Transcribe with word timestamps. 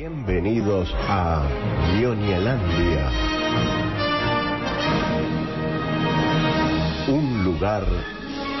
Bienvenidos 0.00 0.88
a 1.10 1.42
Ñoñelandia. 2.00 3.10
Un 7.06 7.44
lugar 7.44 7.84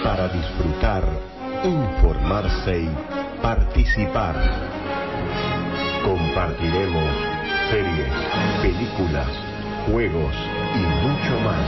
para 0.04 0.28
disfrutar, 0.28 1.02
informarse 1.64 2.82
y 2.82 2.90
participar. 3.40 4.36
Compartiremos 6.04 7.10
series, 7.70 8.12
películas, 8.60 9.28
juegos 9.90 10.34
y 10.74 11.06
mucho 11.06 11.40
más. 11.40 11.66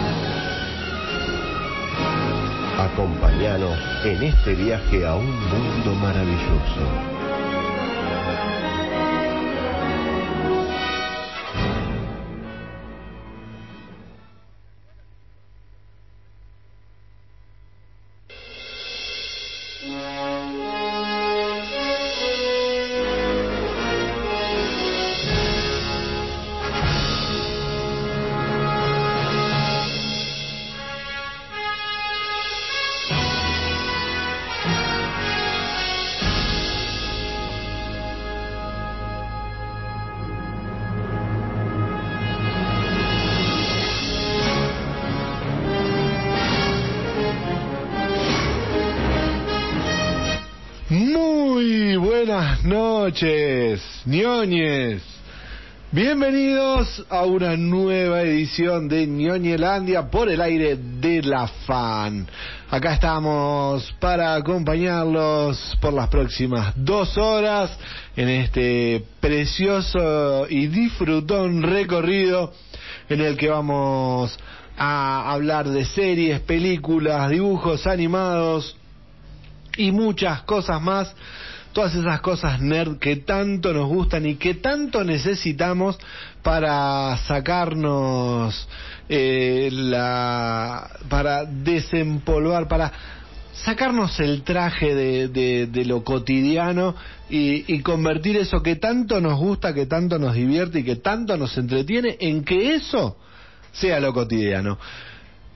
Acompáñanos 2.93 3.79
en 4.05 4.23
este 4.23 4.55
viaje 4.55 5.07
a 5.07 5.15
un 5.15 5.31
mundo 5.49 5.95
maravilloso. 5.95 7.22
Noches, 53.13 53.83
ñoñes. 54.07 55.03
Bienvenidos 55.91 57.05
a 57.11 57.27
una 57.27 57.59
nueva 57.59 58.23
edición 58.23 58.89
de 58.89 59.07
Ñoñelandia 59.07 60.11
por 60.11 60.31
el 60.31 60.41
aire 60.41 60.77
de 60.77 61.21
la 61.21 61.47
fan. 61.47 62.27
Acá 62.71 62.95
estamos 62.95 63.95
para 64.01 64.35
acompañarlos 64.35 65.77
por 65.79 65.93
las 65.93 66.09
próximas 66.09 66.73
dos 66.75 67.19
horas 67.19 67.79
en 68.17 68.31
este 68.31 69.05
precioso 69.21 70.47
y 70.49 70.69
disfrutón 70.69 71.63
recorrido 71.63 72.55
en 73.11 73.21
el 73.21 73.37
que 73.37 73.51
vamos 73.51 74.39
a 74.79 75.31
hablar 75.31 75.69
de 75.69 75.85
series, 75.85 76.41
películas, 76.41 77.29
dibujos 77.29 77.87
animados 77.87 78.75
y 79.77 79.93
muchas 79.93 80.45
cosas 80.45 80.81
más, 80.81 81.15
todas 81.73 81.95
esas 81.95 82.21
cosas 82.21 82.61
nerd 82.61 82.99
que 82.99 83.17
tanto 83.17 83.73
nos 83.73 83.89
gustan 83.89 84.27
y 84.27 84.37
que 84.37 84.55
tanto 84.55 85.05
necesitamos 85.05 85.99
para 86.43 87.17
sacarnos 87.27 88.69
eh, 89.09 89.69
la, 89.73 90.91
para 91.09 91.45
desempolvar, 91.45 92.69
para 92.69 92.93
sacarnos 93.65 94.19
el 94.21 94.43
traje 94.43 94.95
de, 94.95 95.67
de, 95.67 95.85
lo 95.85 96.03
cotidiano 96.05 96.95
y 97.29 97.81
convertir 97.81 98.37
eso 98.37 98.63
que 98.63 98.77
tanto 98.77 99.21
nos 99.21 99.39
gusta, 99.39 99.73
que 99.73 99.87
tanto 99.87 100.19
nos 100.19 100.35
divierte 100.35 100.81
y 100.81 100.85
que 100.85 100.97
tanto 100.97 101.37
nos 101.37 101.57
entretiene 101.57 102.17
en 102.21 102.45
que 102.45 102.75
eso 102.75 103.17
sea 103.73 104.01
lo 104.01 104.13
cotidiano. 104.13 104.79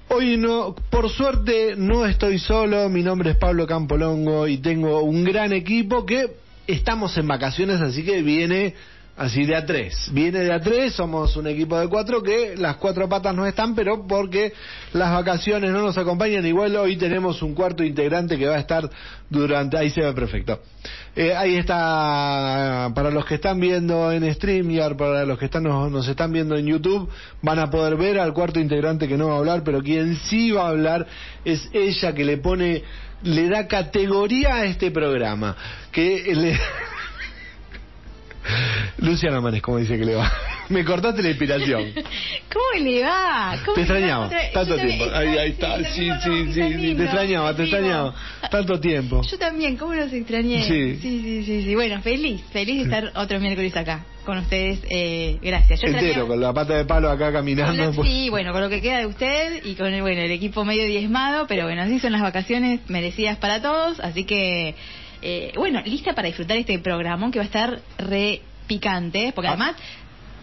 Hoy 0.08 0.36
no, 0.36 0.74
por 0.90 1.10
suerte 1.10 1.74
no 1.76 2.06
estoy 2.06 2.38
solo, 2.38 2.88
mi 2.88 3.02
nombre 3.02 3.32
es 3.32 3.36
Pablo 3.36 3.66
Campolongo 3.66 4.46
y 4.46 4.58
tengo 4.58 5.00
un 5.02 5.24
gran 5.24 5.52
equipo 5.52 6.06
que 6.06 6.36
estamos 6.68 7.16
en 7.18 7.26
vacaciones, 7.26 7.80
así 7.80 8.04
que 8.04 8.22
viene 8.22 8.74
así 9.16 9.44
de 9.46 9.56
a 9.56 9.64
tres. 9.64 10.10
Viene 10.12 10.40
de 10.40 10.52
a 10.52 10.60
tres, 10.60 10.92
somos 10.94 11.36
un 11.36 11.46
equipo 11.46 11.78
de 11.78 11.88
cuatro 11.88 12.22
que 12.22 12.54
las 12.56 12.76
cuatro 12.76 13.08
patas 13.08 13.34
no 13.34 13.46
están, 13.46 13.74
pero 13.74 14.06
porque 14.06 14.52
las 14.92 15.12
vacaciones 15.12 15.70
no 15.72 15.80
nos 15.80 15.96
acompañan, 15.96 16.46
igual 16.46 16.76
hoy 16.76 16.96
tenemos 16.96 17.42
un 17.42 17.54
cuarto 17.54 17.82
integrante 17.82 18.36
que 18.36 18.46
va 18.46 18.56
a 18.56 18.60
estar 18.60 18.88
durante, 19.30 19.78
ahí 19.78 19.90
se 19.90 20.02
ve 20.02 20.12
perfecto. 20.12 20.60
Eh, 21.14 21.34
ahí 21.34 21.56
está, 21.56 22.90
para 22.94 23.10
los 23.10 23.24
que 23.24 23.36
están 23.36 23.58
viendo 23.58 24.12
en 24.12 24.32
StreamYard, 24.34 24.96
para 24.96 25.24
los 25.24 25.38
que 25.38 25.46
están, 25.46 25.62
nos, 25.62 25.90
nos 25.90 26.06
están 26.06 26.30
viendo 26.30 26.56
en 26.56 26.66
YouTube, 26.66 27.08
van 27.40 27.58
a 27.58 27.70
poder 27.70 27.96
ver 27.96 28.18
al 28.18 28.34
cuarto 28.34 28.60
integrante 28.60 29.08
que 29.08 29.16
no 29.16 29.28
va 29.28 29.36
a 29.36 29.38
hablar, 29.38 29.62
pero 29.64 29.82
quien 29.82 30.16
sí 30.16 30.50
va 30.50 30.66
a 30.66 30.68
hablar 30.68 31.06
es 31.44 31.68
ella 31.72 32.12
que 32.12 32.24
le 32.24 32.36
pone, 32.36 32.82
le 33.22 33.48
da 33.48 33.66
categoría 33.66 34.56
a 34.56 34.64
este 34.66 34.90
programa, 34.90 35.56
que 35.90 36.34
le... 36.34 36.58
Luciana 38.98 39.40
Manes, 39.40 39.62
como 39.62 39.78
dice 39.78 39.98
que 39.98 40.04
le 40.04 40.14
va. 40.14 40.30
Me 40.68 40.84
cortaste 40.84 41.22
la 41.22 41.28
inspiración. 41.30 41.92
¿Cómo 42.52 42.84
le 42.84 43.02
va? 43.02 43.56
¿Cómo 43.64 43.74
Te 43.74 43.80
extrañaba, 43.82 44.30
tanto 44.52 44.76
tiempo. 44.76 45.04
Ahí, 45.14 45.28
ahí 45.38 45.50
está, 45.50 45.78
sí, 45.84 46.08
sí, 46.22 46.52
sí, 46.52 46.94
te 46.94 47.04
extrañaba, 47.04 47.54
te 47.54 47.62
extrañaba. 47.62 48.14
Tanto 48.50 48.80
tiempo. 48.80 49.22
Yo 49.22 49.38
también, 49.38 49.76
¿cómo 49.76 49.94
los 49.94 50.12
extrañé? 50.12 50.62
Sí. 50.64 50.96
sí, 51.00 51.20
sí, 51.22 51.44
sí, 51.44 51.62
sí. 51.62 51.74
Bueno, 51.74 52.00
feliz, 52.02 52.42
feliz 52.52 52.76
de 52.78 52.82
estar 52.82 53.12
otro 53.14 53.38
miércoles 53.38 53.76
acá 53.76 54.04
con 54.24 54.38
ustedes. 54.38 54.80
Eh, 54.90 55.38
gracias. 55.40 55.80
Yo 55.80 55.88
Entero, 55.88 56.26
con 56.26 56.40
la 56.40 56.52
pata 56.52 56.74
de 56.74 56.84
palo 56.84 57.08
acá 57.10 57.32
caminando. 57.32 57.84
la- 57.84 57.92
pues. 57.92 58.08
Sí, 58.08 58.28
bueno, 58.28 58.52
con 58.52 58.60
lo 58.60 58.68
que 58.68 58.82
queda 58.82 58.98
de 58.98 59.06
usted 59.06 59.64
y 59.64 59.74
con 59.76 59.86
el, 59.94 60.02
bueno, 60.02 60.20
el 60.20 60.32
equipo 60.32 60.64
medio 60.64 60.84
diezmado, 60.84 61.46
pero 61.46 61.64
bueno, 61.64 61.82
así 61.82 61.98
son 62.00 62.12
las 62.12 62.22
vacaciones 62.22 62.80
merecidas 62.88 63.38
para 63.38 63.62
todos, 63.62 64.00
así 64.00 64.24
que, 64.24 64.74
eh, 65.22 65.52
bueno, 65.56 65.80
lista 65.84 66.14
para 66.14 66.26
disfrutar 66.28 66.56
este 66.56 66.78
programón 66.78 67.30
que 67.30 67.38
va 67.38 67.44
a 67.44 67.46
estar 67.46 67.80
re 67.98 68.42
picante, 68.66 69.32
porque 69.34 69.48
Ah. 69.48 69.52
además 69.52 69.76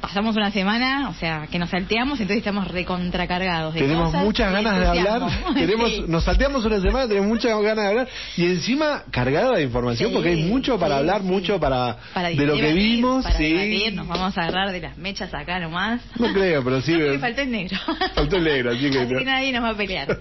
pasamos 0.04 0.36
una 0.36 0.52
semana, 0.52 1.08
o 1.10 1.14
sea, 1.14 1.48
que 1.50 1.58
nos 1.58 1.70
salteamos, 1.70 2.20
entonces 2.20 2.40
estamos 2.40 2.68
recontracargados 2.68 3.74
de 3.74 3.80
Tenemos 3.80 4.08
cosas 4.08 4.24
muchas 4.26 4.52
ganas 4.52 4.78
de 4.78 4.86
hablar, 4.86 5.22
tenemos, 5.54 5.90
Sí. 5.92 6.04
nos 6.10 6.26
salteamos 6.26 6.66
una 6.66 6.82
semana, 6.82 7.08
tenemos 7.08 7.30
muchas 7.30 7.58
ganas 7.62 7.86
de 7.86 7.90
hablar 7.90 8.08
y 8.36 8.46
encima 8.46 9.04
cargada 9.12 9.56
de 9.56 9.64
información 9.64 10.10
Sí, 10.10 10.14
porque 10.14 10.30
hay 10.32 10.44
mucho 10.44 10.78
para 10.78 10.96
sí, 10.96 11.00
hablar, 11.00 11.24
mucho 11.24 11.58
para, 11.58 11.98
Para 12.14 12.30
de 12.30 12.36
lo 12.46 12.56
que 12.56 12.74
vimos, 12.74 13.24
para 13.24 13.38
sí. 13.38 13.54
debatir, 13.54 13.94
nos 13.94 14.08
vamos 14.10 14.38
a 14.38 14.42
agarrar 14.42 14.72
de 14.74 14.82
las 14.82 14.98
mechas 14.98 15.34
acá 15.34 15.60
nomás. 15.62 16.02
No 16.20 16.34
creo, 16.34 16.62
pero 16.64 16.82
sí. 16.82 16.92
No, 16.98 17.00
porque 17.06 17.20
faltó 17.20 17.42
el 17.42 17.52
negro. 17.52 17.78
Faltó 18.16 18.36
el 18.36 18.44
negro, 18.44 18.72
así 18.72 18.92
que 18.92 19.00
Así 19.00 19.14
no. 19.14 19.20
que 19.20 19.26
nadie 19.26 19.52
nos 19.54 19.64
va 19.64 19.70
a 19.70 19.76
pelear. 19.78 20.20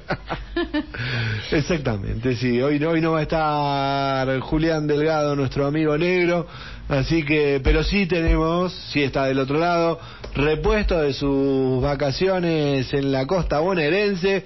Exactamente, 1.51 2.37
sí. 2.37 2.61
Hoy, 2.63 2.79
no- 2.79 2.91
hoy 2.91 3.01
no 3.01 3.13
va 3.13 3.19
a 3.19 3.23
estar 3.23 4.41
Julián 4.41 4.87
Delgado, 4.87 5.35
nuestro 5.35 5.67
amigo 5.67 5.99
negro. 5.99 6.47
Así 6.93 7.25
que, 7.25 7.61
pero 7.65 7.83
sí 7.83 8.05
tenemos, 8.07 8.73
sí 8.93 9.03
está 9.03 9.25
del 9.25 9.39
otro 9.39 9.59
lado, 9.59 9.99
repuesto 10.35 11.01
de 11.01 11.15
sus 11.15 11.81
vacaciones 11.83 12.93
en 12.93 13.11
la 13.13 13.27
costa 13.27 13.61
bonaerense, 13.61 14.45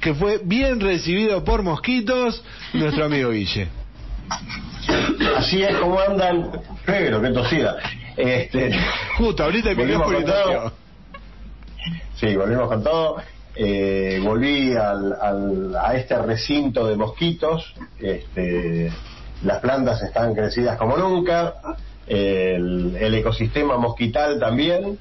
que 0.00 0.14
fue 0.14 0.40
bien 0.42 0.80
recibido 0.80 1.44
por 1.44 1.62
mosquitos, 1.62 2.42
nuestro 2.72 3.04
amigo 3.04 3.30
Guille. 3.30 3.68
Así 5.36 5.62
es 5.62 5.76
como 5.76 6.00
andan. 6.00 6.50
Pero 6.84 7.22
qué 7.22 7.28
tosida. 7.30 7.76
Este, 8.16 8.72
Justo, 9.18 9.44
ahorita 9.44 9.70
el 9.70 9.76
Volvimos 9.76 10.08
micrófono 10.08 10.26
con 10.26 10.44
todo. 10.44 10.66
estació. 10.66 10.72
sí, 12.16 12.36
volvimos 12.36 12.68
con 12.68 12.82
todo. 12.82 13.16
Eh, 13.54 14.20
volví 14.24 14.72
al, 14.74 15.14
al- 15.22 15.76
a 15.76 15.94
este 15.94 16.20
recinto 16.20 16.86
de 16.88 16.96
mosquitos. 16.96 17.74
Este, 18.00 18.90
las 19.44 19.58
plantas 19.60 20.02
están 20.02 20.34
crecidas 20.34 20.76
como 20.78 20.96
nunca. 20.96 21.54
El, 22.06 22.96
ecosistema 23.14 23.76
mosquital 23.76 24.38
también. 24.38 24.98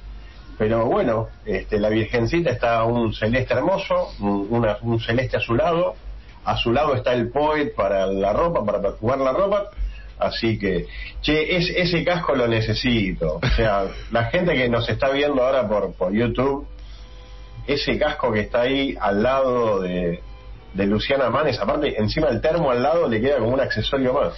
Pero 0.57 0.85
bueno, 0.85 1.27
este, 1.45 1.79
la 1.79 1.89
Virgencita 1.89 2.49
está 2.49 2.83
un 2.85 3.13
celeste 3.13 3.53
hermoso, 3.53 4.09
un, 4.19 4.47
una- 4.49 4.77
un 4.81 4.99
celeste 4.99 5.37
azulado. 5.37 5.95
A 6.45 6.55
su 6.57 6.71
lado 6.71 6.95
está 6.95 7.13
el 7.13 7.29
poet 7.29 7.73
para 7.75 8.05
la 8.07 8.31
ropa, 8.33 8.63
para 8.63 8.81
perfumar 8.81 9.17
la 9.19 9.33
ropa. 9.33 9.69
Así 10.17 10.57
que, 10.57 10.85
che, 11.21 11.57
es- 11.57 11.71
ese 11.75 12.03
casco 12.05 12.35
lo 12.35 12.47
necesito. 12.47 13.39
O 13.43 13.47
sea, 13.55 13.85
la 14.11 14.25
gente 14.25 14.53
que 14.55 14.69
nos 14.69 14.87
está 14.87 15.09
viendo 15.09 15.43
ahora 15.43 15.67
por, 15.67 15.93
por 15.93 16.13
YouTube, 16.13 16.65
ese 17.67 17.97
casco 17.97 18.31
que 18.31 18.41
está 18.41 18.61
ahí 18.61 18.95
al 18.99 19.23
lado 19.23 19.81
de, 19.81 20.21
de 20.75 20.85
Luciana 20.85 21.29
Manes, 21.29 21.59
aparte, 21.59 21.95
encima 21.99 22.27
el 22.27 22.41
termo 22.41 22.69
al 22.69 22.83
lado 22.83 23.07
le 23.07 23.19
queda 23.21 23.37
como 23.39 23.53
un 23.53 23.61
accesorio 23.61 24.13
más. 24.13 24.33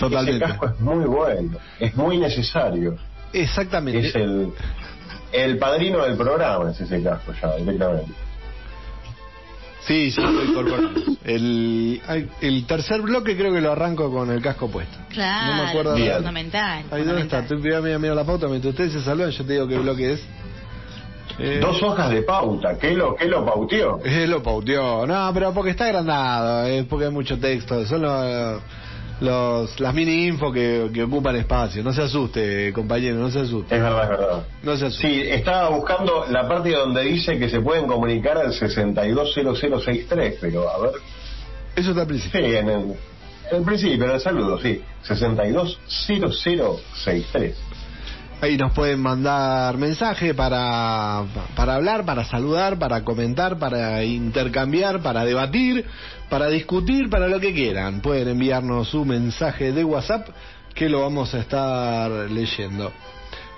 Totalmente. 0.00 0.44
Ese 0.44 0.52
casco 0.52 0.66
es 0.66 0.80
muy 0.80 1.04
bueno, 1.04 1.58
es 1.78 1.94
muy 1.96 2.18
necesario. 2.18 2.96
Exactamente. 3.32 4.08
Es 4.08 4.14
el, 4.14 4.52
el 5.32 5.58
padrino 5.58 6.02
del 6.02 6.16
programa, 6.16 6.70
es 6.70 6.80
ese 6.80 7.02
casco 7.02 7.32
ya, 7.40 7.54
directamente. 7.56 8.12
Sí, 9.86 10.10
sí. 10.10 10.20
El, 11.24 12.00
el 12.40 12.66
tercer 12.66 13.00
bloque 13.02 13.36
creo 13.36 13.52
que 13.52 13.60
lo 13.60 13.70
arranco 13.70 14.10
con 14.10 14.30
el 14.32 14.42
casco 14.42 14.68
puesto. 14.68 14.98
Claro, 15.10 15.54
No 15.56 15.62
me 15.62 15.68
acuerdo. 15.68 15.94
Bien. 15.94 16.16
fundamental. 16.16 16.84
Ahí 16.90 17.04
dónde 17.04 17.22
está. 17.22 17.42
fundamental. 17.42 17.46
Tú 17.46 17.58
mira, 17.58 17.80
mira, 17.80 17.98
mira 18.00 18.14
la 18.14 18.24
pauta 18.24 18.48
mientras 18.48 18.72
ustedes 18.72 18.94
se 18.94 19.02
saludan, 19.02 19.30
yo 19.30 19.44
te 19.44 19.52
digo 19.52 19.68
qué 19.68 19.78
bloque 19.78 20.12
es. 20.14 20.20
Eh, 21.38 21.58
Dos 21.60 21.82
hojas 21.82 22.10
de 22.10 22.22
pauta, 22.22 22.78
¿qué 22.78 22.92
lo, 22.94 23.14
qué 23.14 23.26
lo 23.26 23.44
pauteó? 23.44 24.00
eh, 24.04 24.26
lo 24.26 24.42
pauteó. 24.42 25.06
No, 25.06 25.30
pero 25.34 25.52
porque 25.52 25.70
está 25.72 25.84
agrandado, 25.84 26.64
es 26.66 26.84
porque 26.86 27.04
hay 27.06 27.10
mucho 27.12 27.38
texto. 27.38 27.84
Son 27.84 28.00
los, 28.02 28.62
los- 29.20 29.78
las 29.80 29.92
mini 29.94 30.26
info 30.28 30.50
que, 30.50 30.88
que 30.94 31.02
ocupan 31.02 31.36
espacio. 31.36 31.82
No 31.82 31.92
se 31.92 32.00
asuste, 32.02 32.72
compañero, 32.72 33.16
no 33.16 33.30
se 33.30 33.40
asuste. 33.40 33.76
Es 33.76 33.82
verdad, 33.82 34.04
es 34.04 34.08
verdad. 34.18 34.46
No 34.62 34.76
se 34.78 34.86
asuste. 34.86 35.08
Sí, 35.08 35.22
estaba 35.28 35.68
buscando 35.70 36.24
la 36.30 36.48
parte 36.48 36.70
donde 36.72 37.02
dice 37.02 37.38
que 37.38 37.50
se 37.50 37.60
pueden 37.60 37.86
comunicar 37.86 38.38
al 38.38 38.54
620063, 38.54 40.38
pero 40.40 40.70
a 40.70 40.78
ver. 40.78 40.92
Eso 41.74 41.90
está 41.90 42.00
al 42.02 42.06
Sí, 42.06 42.12
principio. 42.30 42.58
en 42.58 42.68
el, 42.70 42.80
en 43.50 43.56
el 43.58 43.62
principio, 43.62 44.04
en 44.06 44.10
el 44.12 44.20
saludo, 44.20 44.58
sí. 44.58 44.80
620063. 45.02 47.54
Ahí 48.38 48.58
nos 48.58 48.72
pueden 48.72 49.00
mandar 49.00 49.78
mensaje 49.78 50.34
para, 50.34 51.24
para 51.54 51.76
hablar, 51.76 52.04
para 52.04 52.24
saludar, 52.24 52.78
para 52.78 53.02
comentar, 53.02 53.58
para 53.58 54.04
intercambiar, 54.04 55.00
para 55.00 55.24
debatir, 55.24 55.86
para 56.28 56.48
discutir, 56.48 57.08
para 57.08 57.28
lo 57.28 57.40
que 57.40 57.54
quieran. 57.54 58.02
Pueden 58.02 58.28
enviarnos 58.28 58.92
un 58.92 59.08
mensaje 59.08 59.72
de 59.72 59.82
WhatsApp 59.84 60.28
que 60.74 60.90
lo 60.90 61.00
vamos 61.00 61.32
a 61.34 61.38
estar 61.38 62.10
leyendo. 62.30 62.92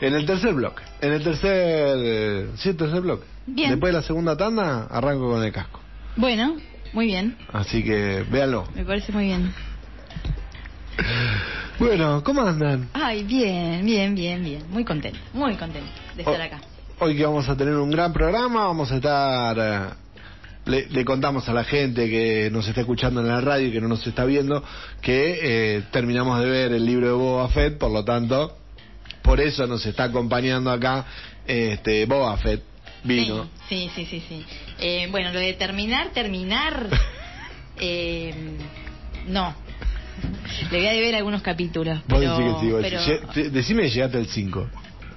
En 0.01 0.15
el 0.15 0.25
tercer 0.25 0.55
bloque. 0.55 0.83
En 1.01 1.13
el 1.13 1.25
tercer... 1.25 2.57
Sí, 2.57 2.69
el 2.69 2.77
tercer 2.77 3.01
bloque. 3.01 3.27
Bien. 3.47 3.71
Después 3.71 3.93
de 3.93 3.99
la 3.99 4.05
segunda 4.05 4.37
tanda, 4.37 4.87
arranco 4.91 5.29
con 5.29 5.43
el 5.43 5.53
casco. 5.53 5.81
Bueno, 6.15 6.57
muy 6.93 7.07
bien. 7.07 7.37
Así 7.53 7.83
que 7.83 8.25
véanlo. 8.31 8.69
Me 8.77 8.85
parece 8.85 9.11
muy 9.11 9.25
bien. 9.25 9.53
Bueno, 11.79 12.23
¿cómo 12.25 12.43
andan? 12.43 12.89
Ay, 12.93 13.23
bien, 13.25 13.85
bien, 13.85 14.15
bien, 14.15 14.43
bien. 14.43 14.65
Muy 14.71 14.85
contento, 14.85 15.19
muy 15.33 15.55
contento 15.55 15.89
de 16.17 16.23
estar 16.23 16.41
Ho- 16.41 16.43
acá. 16.45 16.61
Hoy 17.01 17.17
que 17.17 17.25
vamos 17.25 17.49
a 17.49 17.57
tener 17.57 17.75
un 17.75 17.91
gran 17.91 18.13
programa, 18.13 18.67
vamos 18.67 18.91
a 18.91 18.97
estar... 18.97 19.57
eh, 19.59 19.95
le, 20.67 20.87
le 20.91 21.05
contamos 21.05 21.49
a 21.49 21.53
la 21.55 21.65
gente 21.65 22.11
que 22.11 22.51
nos 22.51 22.67
está 22.69 22.81
escuchando 22.83 23.21
en 23.21 23.29
la 23.29 23.41
radio 23.41 23.69
y 23.69 23.73
que 23.73 23.81
no 23.81 23.89
nos 23.89 24.07
está 24.07 24.25
viendo 24.27 24.63
que 25.01 25.39
eh, 25.77 25.83
terminamos 25.93 26.41
de 26.41 26.51
ver 26.51 26.73
el 26.73 26.85
libro 26.85 27.07
de 27.07 27.13
Boba 27.15 27.49
Fett, 27.49 27.79
por 27.79 27.91
lo 27.91 28.05
tanto, 28.05 28.59
por 29.23 29.41
eso 29.41 29.67
nos 29.67 29.87
está 29.87 30.05
acompañando 30.05 30.71
acá 30.71 31.07
este 31.47 32.05
Boba 32.07 32.37
Fett. 32.39 32.63
Vino. 33.05 33.49
Sí, 33.69 33.89
sí, 33.95 34.05
sí, 34.05 34.21
sí. 34.29 34.45
sí. 34.45 34.45
Eh, 34.81 35.07
bueno, 35.11 35.33
lo 35.33 35.39
de 35.39 35.55
terminar, 35.55 36.09
terminar. 36.09 36.89
eh, 37.81 38.35
no. 39.29 39.55
Le 40.71 40.79
voy 40.79 40.87
a 40.87 40.93
deber 40.93 41.15
algunos 41.17 41.43
capítulos. 41.43 41.99
Vos 42.09 42.19
Pero, 42.21 42.37
decís 42.39 42.55
que 42.55 42.61
sí, 42.61 42.73
vos 42.73 42.81
pero 42.83 43.01
decís. 43.01 43.31
Te- 43.35 43.51
decime 43.51 43.83
que 43.85 43.91
llegaste 43.91 44.19
al 44.19 44.27
5. 44.27 44.67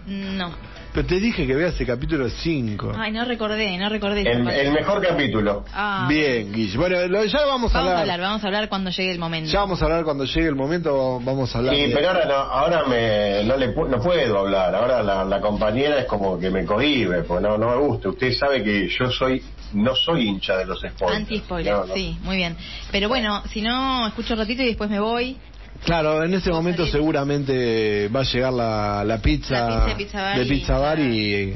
no. 0.08 0.72
Pero 0.94 1.08
te 1.08 1.22
dije 1.22 1.48
que 1.48 1.56
veas 1.56 1.80
el 1.80 1.88
capítulo 1.88 2.28
5. 2.30 2.92
Ay, 2.98 3.14
no 3.14 3.24
recordé, 3.24 3.78
no 3.78 3.88
recordé. 3.88 4.30
El, 4.30 4.46
el 4.46 4.74
mejor 4.74 5.02
capítulo. 5.02 5.64
Ah, 5.74 6.06
Bien, 6.10 6.52
Guille. 6.52 6.78
Bueno, 6.78 7.08
lo- 7.08 7.24
ya 7.24 7.46
vamos 7.46 7.74
a 7.74 7.78
Vamos 7.78 7.92
hablar. 7.92 7.96
a 7.96 8.02
hablar, 8.02 8.20
vamos 8.20 8.44
a 8.44 8.48
hablar 8.48 8.68
cuando 8.68 8.90
llegue 8.92 9.10
el 9.14 9.18
momento. 9.18 9.50
Ya 9.50 9.60
vamos 9.62 9.82
a 9.82 9.86
hablar 9.86 10.04
cuando 10.04 10.26
llegue 10.26 10.48
el 10.50 10.56
momento, 10.56 11.22
vamos 11.24 11.56
a 11.56 11.60
hablar. 11.60 11.76
Sí, 11.76 11.84
de- 11.84 11.94
pero 11.96 12.10
ahora 12.10 12.26
no, 12.26 12.34
ahora 12.34 12.84
me, 12.90 13.42
no, 13.46 13.56
le, 13.56 13.68
no 13.68 14.02
puedo 14.02 14.38
hablar. 14.40 14.76
Ahora 14.76 15.02
la, 15.02 15.24
la 15.24 15.40
compañera 15.40 15.98
es 15.98 16.08
como 16.08 16.38
que 16.38 16.50
me 16.50 16.66
cohibe, 16.66 17.24
porque 17.24 17.42
no, 17.48 17.58
no 17.58 17.70
me 17.70 17.78
gusta. 17.88 18.10
Usted 18.10 18.34
sabe 18.34 18.62
que 18.62 18.90
yo 18.90 19.10
soy, 19.12 19.42
no 19.74 19.96
soy 19.96 20.28
hincha 20.28 20.58
de 20.58 20.66
los 20.66 20.80
spoilers. 20.82 21.20
Anti-spoiler, 21.22 21.74
No, 21.74 21.86
no. 21.86 21.94
sí, 21.94 22.18
muy 22.24 22.38
bien. 22.38 22.56
Pero 22.92 23.08
bueno, 23.10 23.44
si 23.52 23.62
no, 23.62 24.08
escucho 24.08 24.34
un 24.34 24.40
ratito 24.40 24.62
y 24.64 24.68
después 24.68 24.90
me 24.90 25.00
voy. 25.00 25.38
Claro, 25.86 26.24
en 26.24 26.34
a 26.36 26.50
momento 26.52 26.84
salir. 26.84 26.92
seguramente 26.94 28.08
va 28.10 28.20
a 28.20 28.24
llegar 28.24 28.54
la, 28.54 29.04
la 29.04 29.18
pizza, 29.20 29.86
La 29.86 29.86
pizza 29.86 29.88
de 29.88 29.96
Pizza 29.96 30.22
Bar 30.22 30.38
de 30.38 30.44
y- 30.46 30.50
Pizza 30.50 30.78
Bar 30.78 31.00
y 31.00 31.56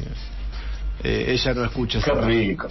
eh, 1.04 1.26
ella 1.34 1.54
no 1.54 1.66
escucha 1.66 2.00
Qué 2.04 2.12
rico. 2.12 2.68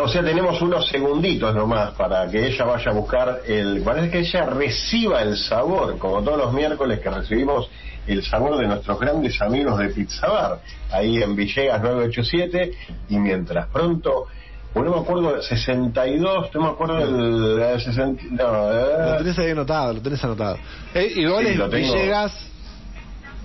O 0.00 0.06
sea, 0.06 0.22
tenemos 0.22 0.62
unos 0.62 0.86
segunditos 0.88 1.52
nomás 1.56 1.90
para 1.94 2.30
que 2.30 2.46
ella 2.46 2.64
vaya 2.64 2.92
a 2.92 2.94
buscar 2.94 3.40
el... 3.48 3.82
Para 3.82 4.08
que 4.08 4.20
ella 4.20 4.46
reciba 4.46 5.20
el 5.22 5.36
sabor, 5.36 5.98
como 5.98 6.22
todos 6.22 6.38
los 6.38 6.52
miércoles 6.52 7.00
que 7.00 7.10
recibimos 7.10 7.68
el 8.06 8.22
sabor 8.22 8.56
de 8.58 8.68
nuestros 8.68 9.00
grandes 9.00 9.42
amigos 9.42 9.76
de 9.80 9.88
Pizza 9.88 10.28
Bar, 10.28 10.60
ahí 10.92 11.20
en 11.20 11.34
Villegas 11.34 11.82
987, 11.82 12.72
y 13.08 13.18
mientras 13.18 13.66
pronto... 13.66 14.26
Bueno, 14.74 14.90
no 14.90 14.96
me 14.96 15.02
acuerdo, 15.02 15.42
62, 15.42 16.54
no 16.54 16.60
me 16.60 16.68
acuerdo 16.68 16.96
del... 16.98 17.56
del 17.58 17.80
60, 17.80 18.22
no, 18.30 18.52
Lo 18.52 19.14
eh, 19.14 19.18
tenés 19.18 19.38
ahí 19.38 19.50
anotado, 19.50 19.94
lo 19.94 20.00
tenés 20.00 20.22
anotado. 20.22 20.58
Eh, 20.94 21.12
igual 21.16 21.44
Sí, 21.44 21.50
es 21.52 21.56
lo 21.56 21.68
tengo. 21.68 21.92
Villegas. 21.94 22.32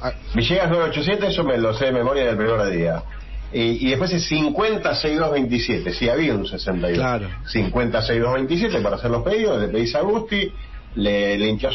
ah, 0.01 0.12
Villegas 0.36 0.69
987, 0.69 1.27
eso 1.27 1.44
me 1.44 1.57
lo 1.57 1.74
sé 1.74 1.86
de 1.86 1.92
memoria 1.94 2.25
del 2.25 2.38
primer 2.38 2.68
día. 2.69 3.04
Y, 3.54 3.88
y 3.88 3.89
después 3.89 4.12
es 4.13 4.24
506227, 4.27 5.94
sí, 5.94 6.10
había 6.10 6.33
un 6.36 6.45
62. 6.45 6.98
Claro. 6.98 7.28
506227 7.45 8.81
para 8.81 8.98
hacer 8.98 9.12
los 9.12 9.24
pedidos, 9.24 9.62
le 9.62 9.68
pedís 9.69 9.95
a 9.95 10.01
Gusti, 10.01 10.51
le, 10.95 11.38
le 11.38 11.48
hinchás 11.48 11.74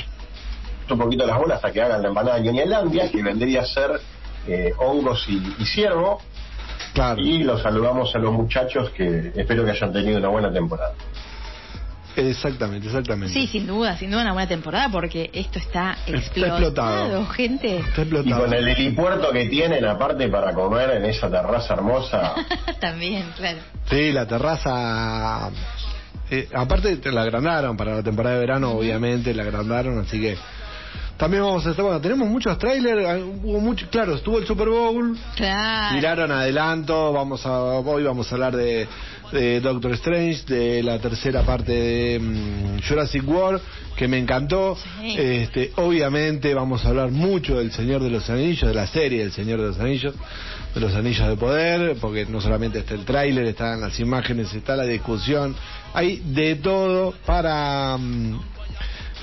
un 0.90 0.98
poquito 0.98 1.24
las 1.26 1.38
bolas 1.38 1.56
hasta 1.56 1.70
que 1.72 1.80
hagan 1.80 2.02
la 2.02 2.08
empanada 2.08 2.36
de 2.36 2.42
Ñoñelandia, 2.42 3.10
que 3.10 3.22
vendría 3.22 3.62
a 3.62 3.64
ser 3.66 4.00
eh, 4.48 4.72
hongos 4.78 5.24
y, 5.28 5.36
y 5.58 5.64
ciervo. 5.64 6.20
Claro. 6.94 7.20
Y 7.20 7.42
los 7.44 7.62
saludamos 7.62 8.14
a 8.14 8.18
los 8.18 8.32
muchachos 8.32 8.90
que 8.90 9.32
espero 9.34 9.64
que 9.64 9.70
hayan 9.72 9.92
tenido 9.92 10.18
una 10.18 10.28
buena 10.28 10.52
temporada. 10.52 10.92
Exactamente, 12.16 12.88
exactamente. 12.88 13.32
Sí, 13.32 13.46
sin 13.46 13.66
duda, 13.68 13.96
sin 13.96 14.10
duda 14.10 14.22
una 14.22 14.32
buena 14.32 14.48
temporada 14.48 14.88
porque 14.90 15.30
esto 15.32 15.60
está 15.60 15.96
Está 16.06 16.16
explotado, 16.40 17.24
gente. 17.26 17.78
Está 17.78 18.00
Y 18.02 18.04
explotado. 18.04 18.42
con 18.42 18.52
el 18.52 18.68
helipuerto 18.68 19.30
que 19.30 19.46
tienen 19.46 19.84
aparte 19.84 20.28
para 20.28 20.52
comer 20.52 20.90
en 20.90 21.04
esa 21.04 21.30
terraza 21.30 21.74
hermosa. 21.74 22.34
También, 22.80 23.24
claro. 23.36 23.58
Sí, 23.88 24.10
la 24.10 24.26
terraza. 24.26 25.50
eh, 26.30 26.48
aparte, 26.52 26.96
te 26.96 27.12
la 27.12 27.22
agrandaron 27.22 27.76
para 27.76 27.94
la 27.94 28.02
temporada 28.02 28.34
de 28.34 28.40
verano, 28.40 28.72
obviamente, 28.72 29.32
la 29.32 29.44
agrandaron, 29.44 30.00
así 30.00 30.20
que. 30.20 30.36
También 31.20 31.42
vamos 31.42 31.66
a 31.66 31.70
estar. 31.72 31.84
Bueno, 31.84 32.00
tenemos 32.00 32.26
muchos 32.30 32.56
trailers. 32.58 33.06
ah, 33.06 33.18
Hubo 33.42 33.60
mucho, 33.60 33.86
claro, 33.90 34.14
estuvo 34.14 34.38
el 34.38 34.46
Super 34.46 34.70
Bowl. 34.70 35.18
Claro. 35.36 35.94
Tiraron 35.94 36.32
adelanto, 36.32 37.12
vamos 37.12 37.44
a, 37.44 37.60
hoy 37.60 38.04
vamos 38.04 38.32
a 38.32 38.34
hablar 38.36 38.56
de, 38.56 38.88
de 39.30 39.60
Doctor 39.60 39.92
Strange, 39.92 40.44
de 40.46 40.82
la 40.82 40.98
tercera 40.98 41.42
parte 41.42 41.72
de 41.72 42.18
mm, 42.20 42.88
Jurassic 42.88 43.28
World, 43.28 43.60
que 43.96 44.08
me 44.08 44.16
encantó. 44.16 44.78
Sí. 44.98 45.14
Este, 45.18 45.72
obviamente 45.76 46.54
vamos 46.54 46.86
a 46.86 46.88
hablar 46.88 47.10
mucho 47.10 47.58
del 47.58 47.70
Señor 47.70 48.02
de 48.02 48.08
los 48.08 48.30
Anillos, 48.30 48.66
de 48.66 48.74
la 48.74 48.86
serie 48.86 49.18
del 49.20 49.32
Señor 49.32 49.60
de 49.60 49.66
los 49.66 49.78
Anillos, 49.78 50.14
de 50.74 50.80
los 50.80 50.94
Anillos 50.94 51.28
de 51.28 51.36
Poder, 51.36 51.96
porque 52.00 52.24
no 52.24 52.40
solamente 52.40 52.78
está 52.78 52.94
el 52.94 53.04
tráiler, 53.04 53.44
están 53.44 53.82
las 53.82 54.00
imágenes, 54.00 54.54
está 54.54 54.74
la 54.74 54.84
discusión, 54.84 55.54
hay 55.92 56.16
de 56.24 56.54
todo 56.56 57.12
para... 57.26 57.98
mm, 57.98 58.40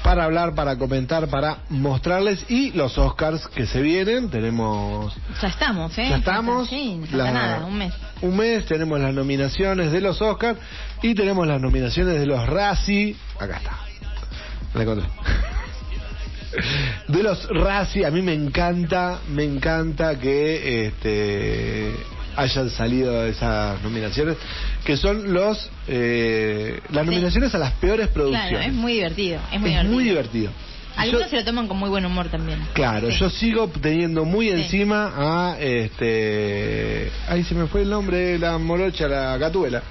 para 0.08 0.24
hablar, 0.24 0.56
para 0.56 0.78
comentar, 0.78 1.28
para 1.28 1.58
mostrarles 1.70 2.46
y 2.50 2.72
los 2.72 2.98
Oscars 2.98 3.46
que 3.50 3.66
se 3.68 3.82
vienen, 3.82 4.30
tenemos 4.30 5.14
Ya 5.42 5.50
estamos, 5.50 5.98
¿eh? 5.98 6.08
ya 6.10 6.16
estamos. 6.16 6.70
Sí, 6.70 6.96
no 6.96 7.08
falta 7.08 7.18
La- 7.26 7.32
nada, 7.32 7.66
un 7.66 7.78
mes. 7.78 7.94
Un 8.22 8.38
mes, 8.38 8.66
tenemos 8.68 9.02
las 9.02 9.14
nominaciones 9.14 9.92
de 9.92 10.00
los 10.00 10.22
Oscars 10.22 10.58
y 11.02 11.14
tenemos 11.14 11.46
las 11.46 11.60
nominaciones 11.60 12.18
de 12.22 12.26
los 12.26 12.48
Razzie. 12.48 13.18
Acá 13.38 13.58
está. 13.58 13.78
La 14.76 14.84
encontré. 14.84 15.10
De 17.10 17.22
los 17.24 17.46
Razzie, 17.50 18.06
a 18.06 18.10
mí 18.10 18.22
me 18.22 18.34
encanta, 18.34 19.20
me 19.30 19.44
encanta 19.44 20.18
que 20.18 20.88
este 20.88 21.94
hayan 22.38 22.70
salido 22.70 23.26
esas 23.26 23.82
nominaciones, 23.84 24.38
que 24.86 24.96
son 24.96 25.34
los 25.34 25.70
eh, 25.88 26.80
las 26.92 27.04
Sí. 27.04 27.10
nominaciones 27.10 27.54
a 27.54 27.58
las 27.58 27.74
peores 27.74 28.08
producciones. 28.08 28.50
Claro, 28.52 28.66
es 28.66 28.74
muy 28.74 28.94
divertido. 28.94 29.40
Es 29.52 29.60
muy 29.60 29.70
Es 29.70 29.76
divertido. 29.76 29.94
muy 29.94 30.04
divertido. 30.04 30.52
Algunos 30.96 31.24
Yo- 31.24 31.30
se 31.30 31.36
lo 31.38 31.44
toman 31.46 31.68
con 31.68 31.78
muy 31.78 31.90
buen 31.90 32.06
humor 32.06 32.28
también. 32.30 32.60
Claro, 32.74 33.12
Sí. 33.12 33.18
yo 33.20 33.30
sigo 33.30 33.68
teniendo 33.82 34.26
muy 34.26 34.48
Sí. 34.48 34.54
encima 34.54 35.14
a 35.52 35.60
este. 35.60 37.12
Ahí 37.28 37.44
se 37.44 37.54
me 37.56 37.68
fue 37.68 37.82
el 37.84 37.90
nombre, 37.90 38.40
la 38.40 38.58
morocha, 38.58 39.08
la 39.08 39.38
Gatúbela. 39.38 39.82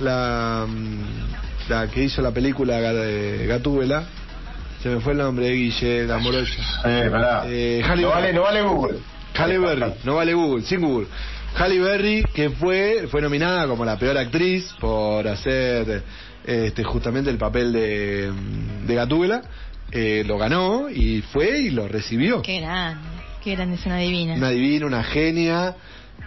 La, 0.00 0.66
mm, 0.68 1.68
la 1.70 1.86
que 1.88 2.04
hizo 2.04 2.20
la 2.22 2.30
película 2.32 2.80
de 2.80 3.46
Gatúbela. 3.46 4.04
Se 4.82 4.88
me 4.88 5.00
fue 5.00 5.12
el 5.12 5.18
nombre 5.18 5.46
de 5.46 5.52
Guille, 5.54 6.06
la 6.06 6.18
morocha. 6.18 6.52
Eh. 6.84 7.10
Eh, 7.46 7.80
no, 7.82 7.88
Berry. 7.88 8.04
vale, 8.04 8.32
no 8.32 8.42
vale 8.42 8.62
Google. 8.62 8.98
Halle 9.36 9.58
Berry, 9.58 9.92
no 10.04 10.14
vale 10.16 10.34
Google, 10.34 10.64
sin 10.64 10.80
Google. 10.80 11.08
Halle 11.56 11.78
Berry, 11.80 12.24
que 12.34 12.50
fue, 12.50 13.06
fue 13.10 13.20
nominada 13.22 13.66
como 13.68 13.84
la 13.84 13.98
peor 13.98 14.18
actriz 14.18 14.72
por 14.80 15.26
hacer 15.28 16.02
este, 16.44 16.82
justamente 16.84 17.30
el 17.30 17.38
papel 17.38 17.72
de, 17.72 18.32
de 18.86 18.94
Gatúbela. 18.94 19.42
Eh, 19.92 20.24
lo 20.26 20.38
ganó 20.38 20.88
y 20.90 21.22
fue 21.22 21.60
y 21.60 21.70
lo 21.70 21.86
recibió. 21.86 22.42
Qué 22.42 22.60
grande. 22.60 23.06
Qué 23.42 23.54
grande 23.54 23.76
es 23.76 23.86
una 23.86 23.98
divina. 23.98 24.34
Una 24.34 24.50
divina, 24.50 24.86
una 24.86 25.04
genia. 25.04 25.76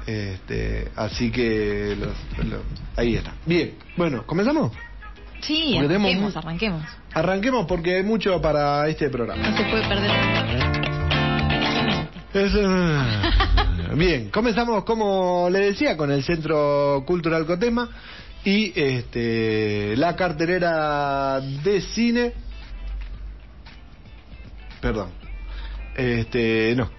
Este, 0.05 0.87
así 0.95 1.31
que 1.31 1.97
los- 1.99 2.47
los- 2.47 2.61
ahí 2.95 3.15
está. 3.15 3.33
Bien, 3.45 3.73
bueno, 3.97 4.25
¿comenzamos? 4.25 4.71
Sí, 5.41 5.73
Porque 5.77 5.95
arranquemos, 5.95 6.35
arranquemos. 6.37 6.81
Arranquemos 7.13 7.65
porque 7.67 7.95
hay 7.97 8.03
mucho 8.03 8.41
para 8.41 8.87
este 8.87 9.09
programa. 9.09 9.49
No 9.49 9.57
se 9.57 9.63
puede 9.65 9.87
perder. 9.87 10.96
Es, 12.37 12.53
eh, 12.53 13.95
Bien, 13.95 14.29
comenzamos 14.29 14.83
como 14.83 15.49
le 15.49 15.71
decía 15.71 15.97
con 15.97 16.11
el 16.11 16.23
Centro 16.23 17.03
Cultural 17.07 17.47
Cotema 17.47 17.89
y 18.43 18.71
este 18.79 19.95
la 19.97 20.15
cartelera 20.15 21.39
de 21.41 21.81
cine. 21.81 22.33
Perdón. 24.79 25.09
Este, 25.95 26.75
no, 26.75 26.91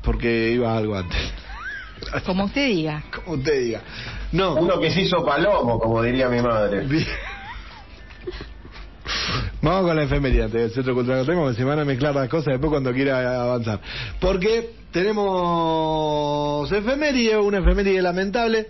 porque 0.00 0.52
iba 0.52 0.76
algo 0.76 0.94
antes. 0.96 1.18
Como 2.24 2.44
usted 2.44 2.68
diga. 2.68 3.02
Como 3.12 3.38
usted 3.38 3.64
diga. 3.64 3.82
No. 4.30 4.54
Uno 4.54 4.78
que 4.78 4.90
se 4.92 5.00
hizo 5.00 5.24
palomo, 5.24 5.80
como 5.80 6.02
diría 6.02 6.28
mi 6.28 6.40
madre. 6.40 6.86
Bien. 6.86 7.06
Vamos 9.62 9.86
con 9.86 9.96
la 9.96 10.04
efeméride 10.04 10.48
del 10.48 10.70
Centro 10.70 10.94
Cultural 10.94 11.20
Cotema, 11.20 11.42
porque 11.42 11.56
se 11.56 11.64
van 11.64 11.78
a 11.78 11.84
mezclar 11.84 12.14
las 12.14 12.28
cosas 12.28 12.52
después 12.54 12.70
cuando 12.70 12.92
quiera 12.92 13.42
avanzar. 13.42 13.80
Porque 14.20 14.70
tenemos 14.92 16.70
efeméride, 16.72 17.36
una 17.38 17.58
efeméride 17.58 18.00
lamentable. 18.02 18.68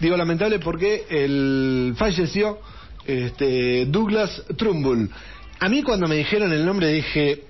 Digo 0.00 0.16
lamentable 0.16 0.58
porque 0.58 1.04
el 1.10 1.94
falleció 1.96 2.58
este, 3.06 3.86
Douglas 3.86 4.42
Trumbull. 4.56 5.10
A 5.58 5.68
mí 5.68 5.82
cuando 5.82 6.08
me 6.08 6.16
dijeron 6.16 6.52
el 6.52 6.64
nombre 6.64 6.88
dije, 6.88 7.44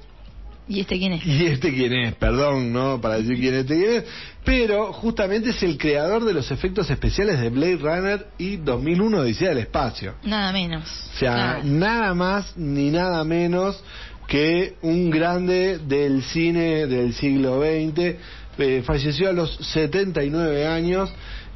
¿Y 0.70 0.80
este 0.82 0.98
quién 0.98 1.14
es? 1.14 1.26
¿Y 1.26 1.46
este 1.46 1.74
quién 1.74 1.92
es? 1.92 2.14
Perdón, 2.14 2.72
¿no? 2.72 3.00
Para 3.00 3.16
decir 3.16 3.36
quién 3.40 3.54
es 3.54 3.60
este 3.62 3.74
quién 3.74 3.90
es. 3.90 4.04
Pero 4.44 4.92
justamente 4.92 5.50
es 5.50 5.60
el 5.64 5.76
creador 5.76 6.24
de 6.24 6.32
los 6.32 6.48
efectos 6.52 6.88
especiales 6.88 7.40
de 7.40 7.50
Blade 7.50 7.76
Runner 7.76 8.26
y 8.38 8.56
2001 8.56 9.18
Odisea 9.18 9.48
del 9.48 9.58
Espacio. 9.58 10.14
Nada 10.22 10.52
menos. 10.52 10.84
O 11.14 11.18
sea, 11.18 11.34
Nada. 11.34 11.60
nada 11.64 12.14
más 12.14 12.56
ni 12.56 12.90
nada 12.90 13.24
menos 13.24 13.82
que 14.28 14.76
un 14.82 15.10
grande 15.10 15.78
del 15.78 16.22
cine 16.22 16.86
del 16.86 17.14
siglo 17.14 17.60
XX. 17.60 18.14
Eh, 18.58 18.82
falleció 18.84 19.28
a 19.28 19.32
los 19.32 19.52
79 19.56 20.68
años. 20.68 21.10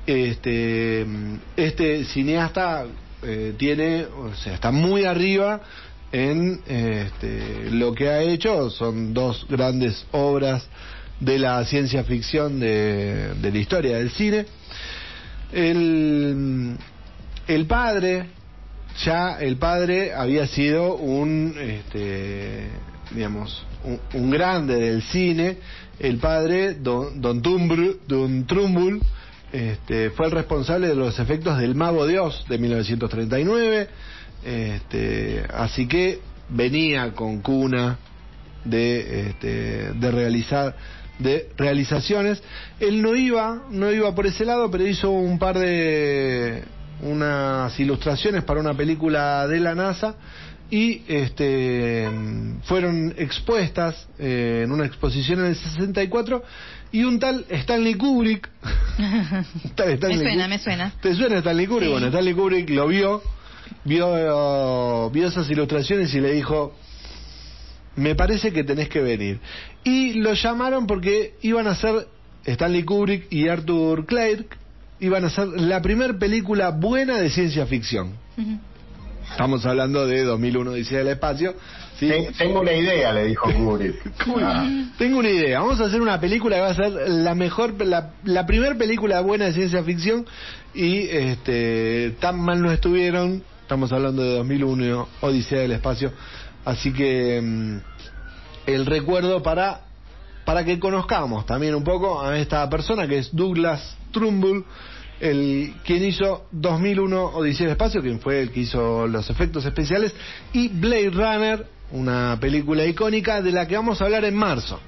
Este, 0.06 1.06
este 1.56 2.04
cineasta 2.06 2.85
eh, 3.23 3.54
tiene, 3.56 4.06
o 4.06 4.35
sea, 4.35 4.54
está 4.54 4.73
muy 4.73 5.04
arriba 5.04 5.61
en 6.14 6.61
este, 6.68 7.71
lo 7.73 7.92
que 7.92 8.09
ha 8.09 8.23
hecho. 8.23 8.71
Son 8.71 9.12
dos 9.12 9.44
grandes 9.49 10.06
obras 10.12 10.64
de 11.18 11.38
la 11.40 11.64
ciencia 11.64 12.04
ficción 12.04 12.61
de, 12.61 13.35
de 13.35 13.50
la 13.50 13.59
historia 13.59 13.97
del 13.99 14.11
cine. 14.11 14.47
El, 15.52 16.76
el 17.49 17.66
padre, 17.66 18.26
ya 19.04 19.38
el 19.40 19.56
padre 19.56 20.12
había 20.14 20.47
sido 20.47 20.94
un, 20.94 21.54
este, 21.59 22.68
digamos, 23.12 23.64
un, 24.12 24.30
grande 24.30 24.76
del 24.76 25.02
cine. 25.02 25.59
El 25.99 26.18
padre, 26.18 26.75
Don, 26.75 27.21
don, 27.21 27.42
Tumbr- 27.42 27.99
don 28.06 28.47
Trumbull, 28.47 29.00
este, 29.52 30.11
fue 30.11 30.26
el 30.26 30.33
responsable 30.33 30.88
de 30.88 30.94
los 30.97 31.18
efectos 31.18 31.59
del 31.59 31.75
Mago 31.75 32.06
de 32.06 32.18
Oz 32.21 32.44
de 32.49 32.59
1939. 32.59 33.88
Este, 34.45 35.45
así 35.55 35.87
que 35.87 36.21
venía 36.49 37.13
con 37.13 37.41
cuna 37.41 37.99
de, 38.65 39.29
este, 39.29 39.93
de 39.95 40.11
realizar 40.11 40.77
de 41.19 41.49
realizaciones. 41.57 42.43
Él 42.81 43.01
no 43.01 43.15
iba, 43.15 43.63
no 43.71 43.91
iba 43.93 44.15
por 44.15 44.27
ese 44.27 44.45
lado, 44.45 44.71
pero 44.71 44.87
hizo 44.87 45.11
un 45.11 45.39
par 45.39 45.59
de 45.59 46.65
unas 47.03 47.79
ilustraciones 47.79 48.43
para 48.45 48.61
una 48.61 48.75
película 48.75 49.47
de 49.47 49.61
la 49.61 49.75
NASA 49.75 50.17
y 50.71 51.03
este 51.07 52.09
fueron 52.65 53.15
expuestas 53.17 54.09
eh, 54.19 54.63
en 54.65 54.73
una 54.73 54.87
exposición 54.87 55.41
en 55.41 55.47
el 55.47 55.57
64 55.57 56.43
y 56.93 57.05
un 57.05 57.19
tal 57.19 57.45
Stanley 57.49 57.95
Kubrick 57.95 58.49
tal 59.75 59.91
Stanley 59.91 60.19
Me 60.19 60.25
suena, 60.25 60.47
Kubrick- 60.47 60.49
me 60.49 60.59
suena. 60.59 60.93
¿Te 61.01 61.15
suena 61.15 61.39
Stanley 61.39 61.67
Kubrick? 61.67 61.87
Sí. 61.89 61.93
Bueno, 61.93 62.07
Stanley 62.09 62.35
Kubrick 62.35 62.71
lo 62.71 62.87
vio, 62.89 63.23
vio, 63.85 65.11
vio 65.11 65.26
esas 65.29 65.49
ilustraciones 65.50 66.14
y 66.14 66.21
le 66.21 66.33
dijo, 66.33 66.75
me 67.97 68.14
parece 68.14 68.53
que 68.53 68.64
tenés 68.64 68.88
que 68.88 69.00
venir. 69.00 69.41
Y 69.85 70.14
lo 70.14 70.33
llamaron 70.35 70.87
porque 70.87 71.35
iban 71.43 71.67
a 71.67 71.71
hacer, 71.73 72.09
Stanley 72.45 72.85
Kubrick 72.85 73.26
y 73.33 73.49
Arthur 73.49 74.07
Clarke, 74.07 74.57
iban 75.00 75.25
a 75.25 75.26
hacer 75.29 75.49
la 75.49 75.83
primera 75.83 76.14
película 76.19 76.71
buena 76.71 77.19
de 77.19 77.31
ciencia 77.31 77.67
ficción. 77.67 78.12
Estamos 79.31 79.64
hablando 79.67 80.07
de 80.07 80.23
2001 80.23 80.71
Odisea 80.71 80.99
del 80.99 81.09
Espacio. 81.09 81.55
Tengo 82.37 82.61
una 82.61 82.73
idea, 82.73 83.12
le 83.12 83.25
dijo 83.26 83.50
Kubrick. 83.53 84.03
Kubrick, 84.25 84.45
Ah, 84.47 84.69
Tengo 84.99 85.19
una 85.19 85.31
idea, 85.31 85.61
vamos 85.61 85.81
a 85.81 85.85
hacer 85.85 86.00
una 86.00 86.21
película 86.21 86.57
que 86.57 86.62
va 86.62 86.69
a 86.71 86.75
ser 86.75 86.91
la 87.09 87.35
mejor, 87.35 87.75
la, 87.85 88.12
la 88.25 88.45
primera 88.47 88.75
película 88.75 89.21
buena 89.21 89.47
de 89.47 89.53
ciencia 89.55 89.83
ficción 89.83 90.26
y 90.75 91.00
este 91.09 92.17
tan 92.21 92.38
mal 92.41 92.61
no 92.61 92.71
estuvieron, 92.73 93.43
estamos 93.64 93.90
hablando 93.94 94.23
de 94.23 94.35
2001, 94.37 95.09
Odisea 95.23 95.61
del 95.61 95.73
Espacio, 95.73 96.12
así 96.66 96.92
que 96.92 97.40
mm, 97.42 97.78
el 98.66 98.85
recuerdo 98.87 99.42
para 99.42 99.80
para 100.44 100.62
que 100.66 100.78
conozcamos 100.78 101.47
también 101.47 101.75
un 101.75 101.83
poco 101.83 102.23
a 102.23 102.37
esta 102.38 102.68
persona 102.68 103.09
que 103.09 103.16
es 103.18 103.35
Douglas 103.35 103.97
Trumbull, 104.12 104.66
el 105.18 105.73
quien 105.83 106.04
hizo 106.04 106.47
2001 106.52 107.25
Odisea 107.25 107.64
del 107.68 107.73
Espacio, 107.73 108.02
quien 108.02 108.21
fue 108.21 108.42
el 108.42 108.50
que 108.52 108.61
hizo 108.61 109.06
los 109.06 109.30
efectos 109.30 109.64
especiales, 109.64 110.14
y 110.52 110.68
Blade 110.68 111.09
Runner, 111.11 111.66
una 111.92 112.37
película 112.38 112.85
icónica 112.85 113.40
de 113.40 113.50
la 113.52 113.66
que 113.66 113.76
vamos 113.76 114.02
a 114.02 114.04
hablar 114.04 114.26
en 114.26 114.37
marzo. 114.37 114.78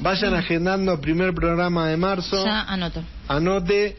Vayan 0.00 0.34
agendando 0.34 1.00
primer 1.00 1.32
programa 1.32 1.88
de 1.88 1.96
marzo, 1.96 2.44
Ya 2.44 2.62
anoto. 2.62 3.00
anote, 3.28 3.96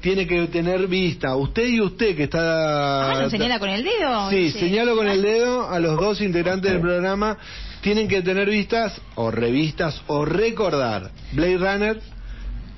tiene 0.00 0.26
que 0.26 0.46
tener 0.46 0.86
vista. 0.86 1.36
Usted 1.36 1.66
y 1.68 1.80
usted 1.80 2.16
que 2.16 2.24
está... 2.24 3.10
Ah, 3.12 3.22
¿lo 3.22 3.30
señala 3.30 3.58
con 3.58 3.68
el 3.68 3.84
dedo? 3.84 4.30
Sí, 4.30 4.50
Sí. 4.50 4.58
señalo 4.60 4.96
con 4.96 5.08
el 5.08 5.22
dedo 5.22 5.68
a 5.68 5.78
los 5.78 5.98
dos 5.98 6.20
integrantes 6.20 6.72
del 6.72 6.80
programa. 6.80 7.36
Tienen 7.82 8.08
que 8.08 8.22
tener 8.22 8.48
vistas 8.48 9.00
o 9.14 9.30
revistas 9.30 10.00
o 10.06 10.24
recordar 10.24 11.10
Blade 11.32 11.56
Runner 11.58 12.00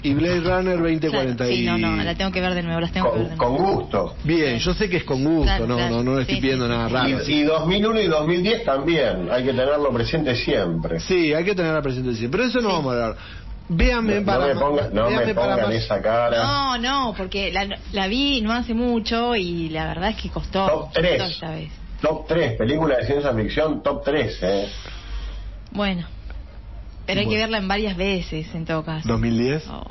y 0.05 0.14
Blade 0.14 0.41
Runner 0.41 0.76
Claro, 0.79 0.81
2040. 0.83 1.47
Sí, 1.47 1.64
no, 1.64 1.79
no, 1.79 1.97
la 2.02 2.14
tengo 2.17 2.33
que 2.33 2.41
ver 2.41 2.55
de 2.55 2.62
nuevo, 2.64 2.81
las 2.81 2.91
tengo 2.93 3.12
que 3.12 3.19
ver 3.21 3.31
de 3.31 3.37
con, 3.37 3.52
nuevo. 3.52 3.67
con 3.67 3.76
gusto. 3.83 4.14
Bien, 4.25 4.59
yo 4.59 4.75
sé 4.75 4.88
que 4.88 4.97
es 4.97 5.05
con 5.05 5.23
gusto, 5.23 5.45
Claro, 5.45 5.67
no, 5.69 5.76
claro. 5.76 5.95
no, 5.97 6.02
no 6.02 6.19
estoy 6.19 6.37
Sí, 6.37 6.41
pidiendo 6.41 6.64
sí, 6.67 6.71
nada 6.73 6.88
sí. 6.88 6.95
raro. 6.95 7.09
Y, 7.29 7.33
y 7.35 7.43
2001 7.45 8.00
y 8.00 8.07
2010 8.09 8.64
también. 8.64 9.29
Hay 9.31 9.45
que 9.45 9.50
tenerlo 9.50 9.93
presente 9.93 10.35
siempre. 10.35 10.99
Sí, 10.99 11.33
hay 11.33 11.45
que 11.45 11.55
tener 11.55 11.73
la 11.73 11.83
presencia 11.83 12.14
siempre. 12.14 12.38
Pero 12.38 12.49
eso 12.50 12.61
no 12.61 12.69
vamos 12.75 12.95
a 12.95 13.05
hablar. 13.05 13.17
Véanme 13.69 14.21
No, 14.21 14.26
para 14.26 14.47
me, 14.47 14.54
ponga- 14.61 14.90
no 14.92 15.07
véanme 15.09 15.26
me 15.26 15.35
para 15.35 15.54
pongan 15.57 15.73
esa 15.73 16.02
cara. 16.02 16.42
No, 16.42 16.78
no, 16.78 17.14
porque 17.16 17.50
la, 17.52 17.66
la 17.92 18.07
vi 18.09 18.40
no 18.42 18.52
hace 18.52 18.75
mucho 18.75 19.35
y 19.37 19.69
la 19.71 19.87
verdad 19.87 20.11
es 20.11 20.16
que 20.16 20.28
costó. 20.31 20.66
Top 20.66 20.92
tres. 20.92 21.19
costó 21.19 21.33
esta 21.33 21.50
vez. 21.50 21.73
Top 22.02 22.26
3, 22.26 22.54
película 22.59 22.97
de 22.97 23.07
ciencia 23.07 23.33
ficción, 23.33 23.81
top 23.83 24.02
3. 24.04 24.38
¿eh? 24.42 24.69
Bueno, 25.71 26.04
pero 27.07 27.21
hay 27.21 27.26
que 27.26 27.31
Bueno. 27.31 27.42
verla 27.42 27.59
en 27.59 27.69
varias 27.69 27.97
veces 27.97 28.52
en 28.57 28.64
todo 28.64 28.85
caso. 28.85 29.07
2010, 29.09 29.69
Oh. 29.69 29.85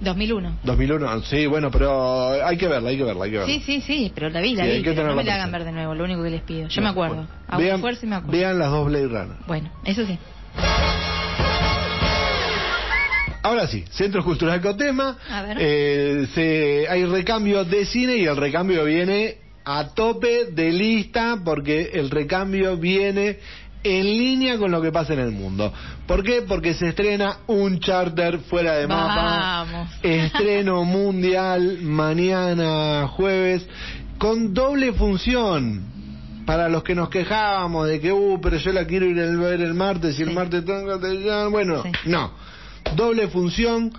2001. 0.00 0.56
2001, 0.62 1.22
sí, 1.24 1.46
bueno, 1.46 1.70
pero 1.70 2.30
hay 2.46 2.56
que 2.56 2.66
verla, 2.66 2.88
hay 2.90 2.96
que 2.96 3.04
verla, 3.04 3.24
hay 3.26 3.30
que 3.30 3.38
verla. 3.38 3.52
Sí, 3.54 3.62
sí, 3.64 3.80
sí, 3.82 4.10
pero 4.14 4.30
la 4.30 4.40
vi, 4.40 4.54
la 4.54 4.64
Sí, 4.64 4.70
vi. 4.70 4.82
que 4.82 4.92
pero 4.92 5.08
no 5.08 5.16
me 5.16 5.24
la 5.24 5.34
hagan 5.34 5.52
ver 5.52 5.64
de 5.64 5.72
nuevo, 5.72 5.94
lo 5.94 6.04
único 6.04 6.22
que 6.22 6.30
les 6.30 6.42
pido. 6.42 6.68
Yo 6.68 6.80
me 6.82 6.88
acuerdo. 6.88 7.14
Bueno, 7.16 7.28
Hago 7.48 7.62
vean, 7.62 7.74
esfuerzo 7.76 8.06
y 8.06 8.08
me 8.08 8.16
acuerdo. 8.16 8.32
vean 8.38 8.58
las 8.58 8.70
dos 8.70 8.86
Blade 8.86 9.08
Runner. 9.08 9.36
Bueno, 9.46 9.70
eso 9.84 10.04
sí. 10.06 10.18
Ahora 13.46 13.68
sí, 13.68 13.84
Centro 13.90 14.24
Cultural 14.24 14.60
Cotema. 14.60 15.16
A 15.30 15.42
ver. 15.42 15.56
Eh, 15.60 16.26
se, 16.34 16.86
hay 16.88 17.04
recambio 17.04 17.64
de 17.64 17.84
cine 17.86 18.16
y 18.16 18.24
el 18.24 18.36
recambio 18.36 18.84
viene 18.84 19.36
a 19.64 19.94
tope 19.94 20.46
de 20.50 20.72
lista 20.72 21.38
porque 21.44 21.90
el 21.94 22.10
recambio 22.10 22.76
viene 22.76 23.38
en 23.84 24.02
línea 24.04 24.58
con 24.58 24.72
lo 24.72 24.82
que 24.82 24.90
pasa 24.90 25.12
en 25.12 25.20
el 25.20 25.30
mundo. 25.30 25.72
¿Por 26.08 26.24
qué? 26.24 26.42
Porque 26.42 26.74
se 26.74 26.88
estrena 26.88 27.36
un 27.46 27.78
charter 27.78 28.40
fuera 28.40 28.72
de 28.78 28.88
mapa. 28.88 29.64
Vamos. 29.64 29.90
Estreno 30.02 30.82
mundial 30.98 31.78
mañana 31.82 33.06
jueves 33.06 33.64
con 34.18 34.52
doble 34.54 34.92
función. 34.92 35.94
Para 36.46 36.68
los 36.68 36.82
que 36.84 36.94
nos 36.96 37.08
quejábamos 37.10 37.88
de 37.88 38.00
que, 38.00 38.12
uh, 38.12 38.40
pero 38.40 38.56
yo 38.56 38.72
la 38.72 38.86
quiero 38.86 39.06
ir 39.06 39.20
a 39.20 39.26
ver 39.36 39.60
el 39.60 39.74
martes 39.74 40.18
y 40.18 40.22
el 40.22 40.28
Sí. 40.30 40.34
martes 40.34 40.64
tengo 40.64 41.00
que- 41.00 41.48
Bueno, 41.50 41.82
Sí. 41.84 41.90
no. 42.06 42.45
Doble 42.94 43.28
función 43.28 43.92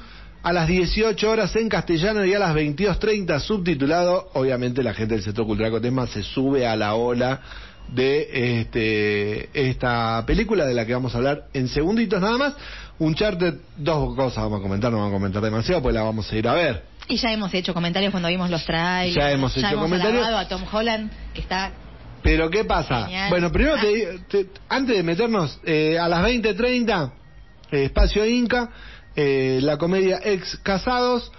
a 0.43 0.53
las 0.53 0.67
18 0.67 1.29
horas 1.29 1.55
en 1.55 1.69
castellano 1.69 2.23
y 2.25 2.33
a 2.33 2.39
las 2.39 2.55
22.30 2.55 3.39
subtitulado. 3.39 4.29
Obviamente 4.33 4.81
la 4.83 4.93
gente 4.93 5.15
del 5.15 5.23
Centro 5.23 5.45
Cultural 5.45 5.71
Cotema 5.71 6.07
se 6.07 6.23
sube 6.23 6.65
a 6.65 6.75
la 6.75 6.95
ola 6.95 7.41
de 7.89 8.59
este, 8.61 9.49
esta 9.69 10.23
película 10.25 10.65
de 10.65 10.73
la 10.73 10.85
que 10.85 10.93
vamos 10.93 11.13
a 11.13 11.17
hablar 11.17 11.45
en 11.53 11.67
segunditos 11.67 12.21
nada 12.21 12.37
más. 12.37 12.53
Un 12.99 13.13
charter, 13.13 13.55
dos 13.77 14.15
cosas 14.15 14.43
vamos 14.43 14.59
a 14.59 14.63
comentar, 14.63 14.91
no 14.91 14.97
vamos 14.97 15.11
a 15.13 15.15
comentar 15.17 15.41
demasiado, 15.43 15.81
pues 15.81 15.93
la 15.93 16.01
vamos 16.03 16.31
a 16.31 16.35
ir 16.35 16.47
a 16.47 16.53
ver. 16.53 16.83
Y 17.07 17.17
ya 17.17 17.31
hemos 17.31 17.53
hecho 17.53 17.73
comentarios 17.73 18.11
cuando 18.11 18.27
vimos 18.29 18.49
los 18.49 18.65
trailers. 18.65 19.15
Ya 19.15 19.31
hemos 19.31 19.55
hecho 19.55 19.75
comentarios. 19.75 20.25
alabado 20.25 20.37
a 20.37 20.47
Tom 20.47 20.63
Holland, 20.71 21.11
que 21.33 21.41
está 21.41 21.71
Pero 22.23 22.49
¿qué 22.49 22.65
pasa? 22.65 23.03
Genial. 23.03 23.29
Bueno, 23.29 23.51
primero 23.51 23.75
Ah. 23.77 23.81
te, 23.81 24.19
te- 24.27 24.49
antes 24.67 24.97
de 24.97 25.03
meternos 25.03 25.59
eh, 25.63 25.97
a 25.99 26.07
las 26.09 26.23
20:30 26.25 27.11
eh, 27.71 27.85
Espacio 27.85 28.25
Inca, 28.25 28.69
eh, 29.15 29.59
la 29.61 29.77
comedia 29.77 30.19
Ex 30.23 30.57
Casados 30.63 31.31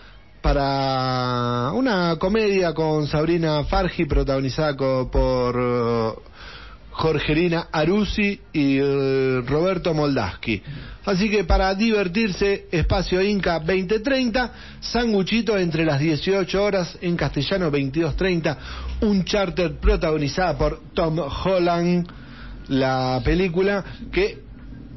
para 0.42 1.72
una 1.74 2.16
comedia 2.18 2.72
con 2.72 3.06
Sabrina 3.06 3.64
Fargi 3.64 4.04
protagonizada 4.04 4.74
por 4.76 5.56
eh, 5.58 6.28
Jorgelina 6.90 7.68
Arusi 7.70 8.40
y 8.52 8.78
eh, 8.78 9.42
Roberto 9.46 9.94
Moldaski. 9.94 10.62
Así 11.04 11.30
que 11.30 11.44
para 11.44 11.74
divertirse, 11.74 12.66
Espacio 12.72 13.22
Inca 13.22 13.60
2030, 13.60 14.52
sanguchito 14.80 15.56
entre 15.56 15.84
las 15.84 16.00
18 16.00 16.62
horas, 16.62 16.98
en 17.00 17.16
castellano 17.16 17.70
22.30, 17.70 18.56
un 19.02 19.24
charter 19.24 19.76
protagonizada 19.78 20.58
por 20.58 20.80
Tom 20.92 21.18
Holland, 21.18 22.06
la 22.68 23.20
película 23.24 23.84
que 24.12 24.47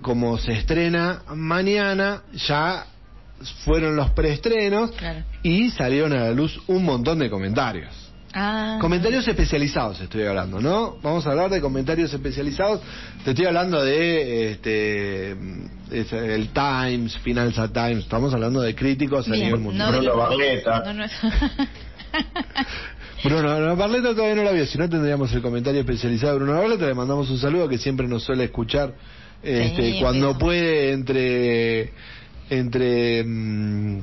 como 0.02 0.38
se 0.38 0.54
estrena 0.54 1.22
mañana, 1.36 2.22
ya 2.34 2.86
fueron 3.64 3.96
los 3.96 4.12
preestrenos 4.12 4.92
Claro. 4.92 5.24
y 5.44 5.70
salieron 5.72 6.14
a 6.14 6.26
la 6.26 6.32
luz 6.32 6.60
un 6.68 6.84
montón 6.84 7.20
de 7.20 7.30
comentarios. 7.30 7.90
Ah. 8.34 8.78
Comentarios 8.80 9.28
especializados 9.28 10.00
estoy 10.00 10.24
hablando, 10.24 10.62
¿no? 10.62 10.96
Vamos 11.02 11.28
a 11.28 11.32
hablar 11.32 11.50
de 11.50 11.60
comentarios 11.60 12.14
especializados. 12.14 12.80
Te 13.26 13.32
estoy 13.32 13.46
hablando 13.46 13.84
de 13.84 14.52
este 14.52 15.32
es 15.92 16.14
el 16.14 16.50
Times, 16.50 17.18
Financial 17.18 17.70
Times. 17.72 18.06
Estamos 18.06 18.34
hablando 18.34 18.62
de 18.62 18.74
críticos 18.74 19.28
a 19.28 19.32
nivel 19.32 19.60
mundial. 19.60 20.00
Bruno 20.00 20.94
no. 20.94 21.04
Bruno 23.24 23.60
no, 23.60 23.76
Barletta 23.76 24.16
todavía 24.16 24.36
no 24.36 24.44
la 24.44 24.52
vio, 24.52 24.66
si 24.66 24.78
no 24.78 24.90
tendríamos 24.90 25.32
el 25.34 25.42
comentario 25.42 25.82
especializado 25.82 26.34
de 26.34 26.40
Bruno 26.40 26.60
Barletta, 26.60 26.88
le 26.88 26.94
mandamos 26.94 27.30
un 27.30 27.38
saludo 27.38 27.70
que 27.70 27.78
siempre 27.78 28.08
nos 28.08 28.24
suele 28.24 28.46
escuchar 28.46 28.94
este, 29.44 29.94
Sí, 29.94 30.00
cuando 30.02 30.28
pero- 30.34 30.40
puede 30.40 30.92
entre 30.92 31.92
entre 32.50 33.24
mm, 33.24 34.00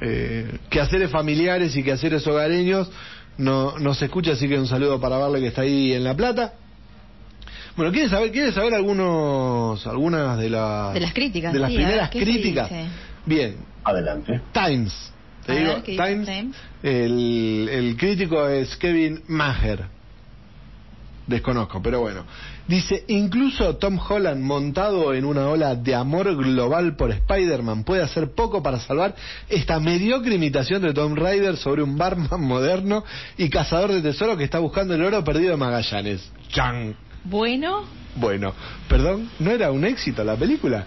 eh, 0.00 0.58
quehaceres 0.70 1.10
familiares 1.10 1.74
y 1.76 1.82
quehaceres 1.82 2.26
hogareños 2.26 2.90
no, 3.38 3.78
nos 3.78 4.00
escucha, 4.00 4.32
así 4.32 4.48
que 4.48 4.58
un 4.58 4.66
saludo 4.68 5.00
para 5.00 5.18
Barle 5.18 5.40
que 5.40 5.48
está 5.48 5.62
ahí 5.62 5.92
en 5.92 6.04
La 6.04 6.14
Plata. 6.14 6.54
Bueno, 7.76 7.92
¿quieres 7.92 8.10
saber, 8.10 8.30
¿quieres 8.32 8.54
saber 8.54 8.72
algunos, 8.74 9.86
algunas 9.86 10.38
de 10.38 10.48
las, 10.48 10.94
De 10.94 11.00
las 11.00 11.12
críticas, 11.12 11.52
de 11.52 11.58
las 11.58 11.68
sí, 11.70 11.76
a 11.76 11.78
ver, 11.78 11.86
primeras 11.86 12.10
¿qué 12.10 12.18
se 12.20 12.24
críticas? 12.24 12.70
Bien, 13.26 13.56
Adelante. 13.84 14.40
Times. 14.52 15.12
Te 15.44 15.52
A 15.52 15.54
digo, 15.56 15.72
ver, 15.74 15.82
¿qué 15.82 15.92
dice 15.92 16.04
Times. 16.04 16.26
Times? 16.26 16.56
El, 16.82 17.68
el 17.70 17.96
crítico 17.96 18.48
es 18.48 18.74
Kevin 18.76 19.22
Maher. 19.28 19.84
Desconozco, 21.26 21.82
pero 21.82 22.00
bueno. 22.00 22.24
Dice, 22.68 23.04
incluso 23.06 23.76
Tom 23.76 23.96
Holland 23.96 24.42
montado 24.42 25.14
en 25.14 25.24
una 25.24 25.48
ola 25.48 25.76
de 25.76 25.94
amor 25.94 26.34
global 26.34 26.96
por 26.96 27.12
Spider-Man 27.12 27.84
puede 27.84 28.02
hacer 28.02 28.32
poco 28.34 28.60
para 28.60 28.80
salvar 28.80 29.14
esta 29.48 29.78
mediocre 29.78 30.34
imitación 30.34 30.82
de 30.82 30.92
Tom 30.92 31.14
Raider 31.14 31.56
sobre 31.56 31.82
un 31.82 31.96
barman 31.96 32.40
moderno 32.40 33.04
y 33.38 33.48
cazador 33.50 33.92
de 33.92 34.02
tesoros 34.02 34.36
que 34.36 34.44
está 34.44 34.58
buscando 34.58 34.94
el 34.94 35.04
oro 35.04 35.22
perdido 35.22 35.52
de 35.52 35.56
Magallanes. 35.56 36.28
Chan. 36.48 36.96
Bueno, 37.24 37.84
Bueno, 38.16 38.52
perdón, 38.88 39.30
¿no 39.38 39.50
era 39.50 39.70
un 39.70 39.84
éxito 39.84 40.24
la 40.24 40.36
película? 40.36 40.86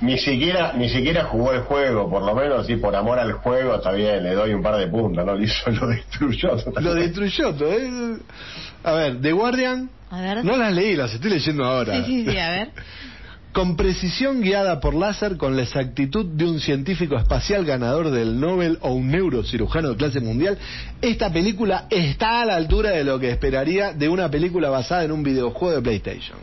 Ni 0.00 0.18
siquiera, 0.18 0.72
ni 0.74 0.88
siquiera 0.88 1.24
jugó 1.24 1.52
el 1.52 1.60
juego, 1.60 2.08
por 2.08 2.22
lo 2.22 2.34
menos, 2.34 2.66
sí, 2.66 2.76
por 2.76 2.94
amor 2.96 3.18
al 3.18 3.32
juego, 3.34 3.74
está 3.74 3.92
bien, 3.92 4.22
le 4.22 4.34
doy 4.34 4.54
un 4.54 4.62
par 4.62 4.76
de 4.76 4.86
puntos, 4.86 5.24
¿no? 5.24 5.34
Lo 5.36 5.42
hizo, 5.42 5.70
lo 5.70 5.88
destruyó. 5.88 6.56
Lo 6.80 6.94
destruyó 6.94 7.54
todo. 7.54 7.72
¿eh? 7.72 8.16
A 8.84 8.92
ver, 8.92 9.20
The 9.20 9.32
Guardian. 9.32 9.90
A 10.10 10.20
ver. 10.20 10.44
No 10.44 10.56
las 10.56 10.72
leí, 10.72 10.96
las 10.96 11.12
estoy 11.14 11.30
leyendo 11.30 11.64
ahora. 11.64 12.04
Sí, 12.04 12.24
sí, 12.24 12.30
sí, 12.30 12.38
a 12.38 12.50
ver. 12.50 12.70
Con 13.52 13.74
precisión 13.76 14.42
guiada 14.42 14.78
por 14.78 14.94
láser, 14.94 15.36
con 15.36 15.56
la 15.56 15.62
exactitud 15.62 16.24
de 16.24 16.44
un 16.44 16.60
científico 16.60 17.16
espacial 17.16 17.64
ganador 17.64 18.10
del 18.10 18.38
Nobel 18.38 18.78
o 18.80 18.92
un 18.92 19.10
neurocirujano 19.10 19.88
de 19.90 19.96
clase 19.96 20.20
mundial, 20.20 20.56
esta 21.02 21.32
película 21.32 21.86
está 21.90 22.42
a 22.42 22.44
la 22.44 22.54
altura 22.54 22.90
de 22.90 23.02
lo 23.02 23.18
que 23.18 23.28
esperaría 23.28 23.92
de 23.92 24.08
una 24.08 24.30
película 24.30 24.70
basada 24.70 25.02
en 25.02 25.10
un 25.10 25.24
videojuego 25.24 25.74
de 25.74 25.82
PlayStation. 25.82 26.38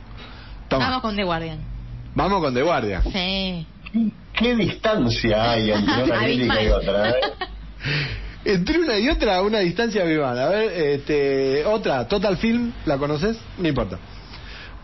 Toma, 0.67 0.87
Vamos 0.87 1.01
con 1.01 1.15
The 1.15 1.23
Guardian. 1.23 1.59
vamos 2.13 2.41
con 2.41 2.53
The 2.53 2.61
Guardian. 2.61 3.03
Sí. 3.03 3.65
¿Qué 4.33 4.55
distancia 4.57 5.51
hay 5.51 5.71
entre 5.71 6.03
una 6.03 6.19
crítica 6.25 6.61
y 6.61 6.67
otra? 6.67 7.09
eh? 7.09 7.13
Entre 8.47 8.79
una 8.79 8.97
y 8.97 9.09
otra, 9.09 9.41
una 9.41 9.59
distancia 9.59 10.05
vival. 10.05 10.39
A 10.39 10.47
ver, 10.47 10.71
este, 10.71 11.65
otra, 11.65 12.07
Total 12.07 12.37
Film, 12.37 12.71
¿la 12.85 12.97
conoces? 12.97 13.37
No 13.57 13.67
importa. 13.67 13.99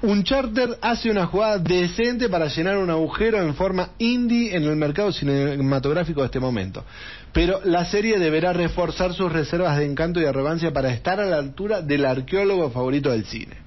Un 0.02 0.26
charter 0.26 0.78
hace 0.82 1.10
una 1.10 1.28
jugada 1.28 1.60
decente 1.60 2.28
para 2.28 2.48
llenar 2.48 2.78
un 2.78 2.90
agujero 2.90 3.42
en 3.42 3.56
forma 3.56 3.92
indie 4.00 4.54
en 4.54 4.66
el 4.66 4.76
mercado 4.76 5.14
cinematográfico 5.14 6.20
de 6.20 6.26
este 6.26 6.42
momento. 6.42 6.84
Pero 7.32 7.62
la 7.64 7.86
serie 7.86 8.20
deberá 8.20 8.52
reforzar 8.52 9.14
sus 9.14 9.32
reservas 9.32 9.78
de 9.78 9.86
encanto 9.86 10.20
y 10.20 10.26
arrogancia 10.26 10.74
para 10.74 10.92
estar 10.92 11.22
a 11.22 11.26
la 11.26 11.38
altura 11.38 11.82
del 11.82 12.06
arqueólogo 12.06 12.70
favorito 12.70 13.12
del 13.12 13.24
cine. 13.24 13.63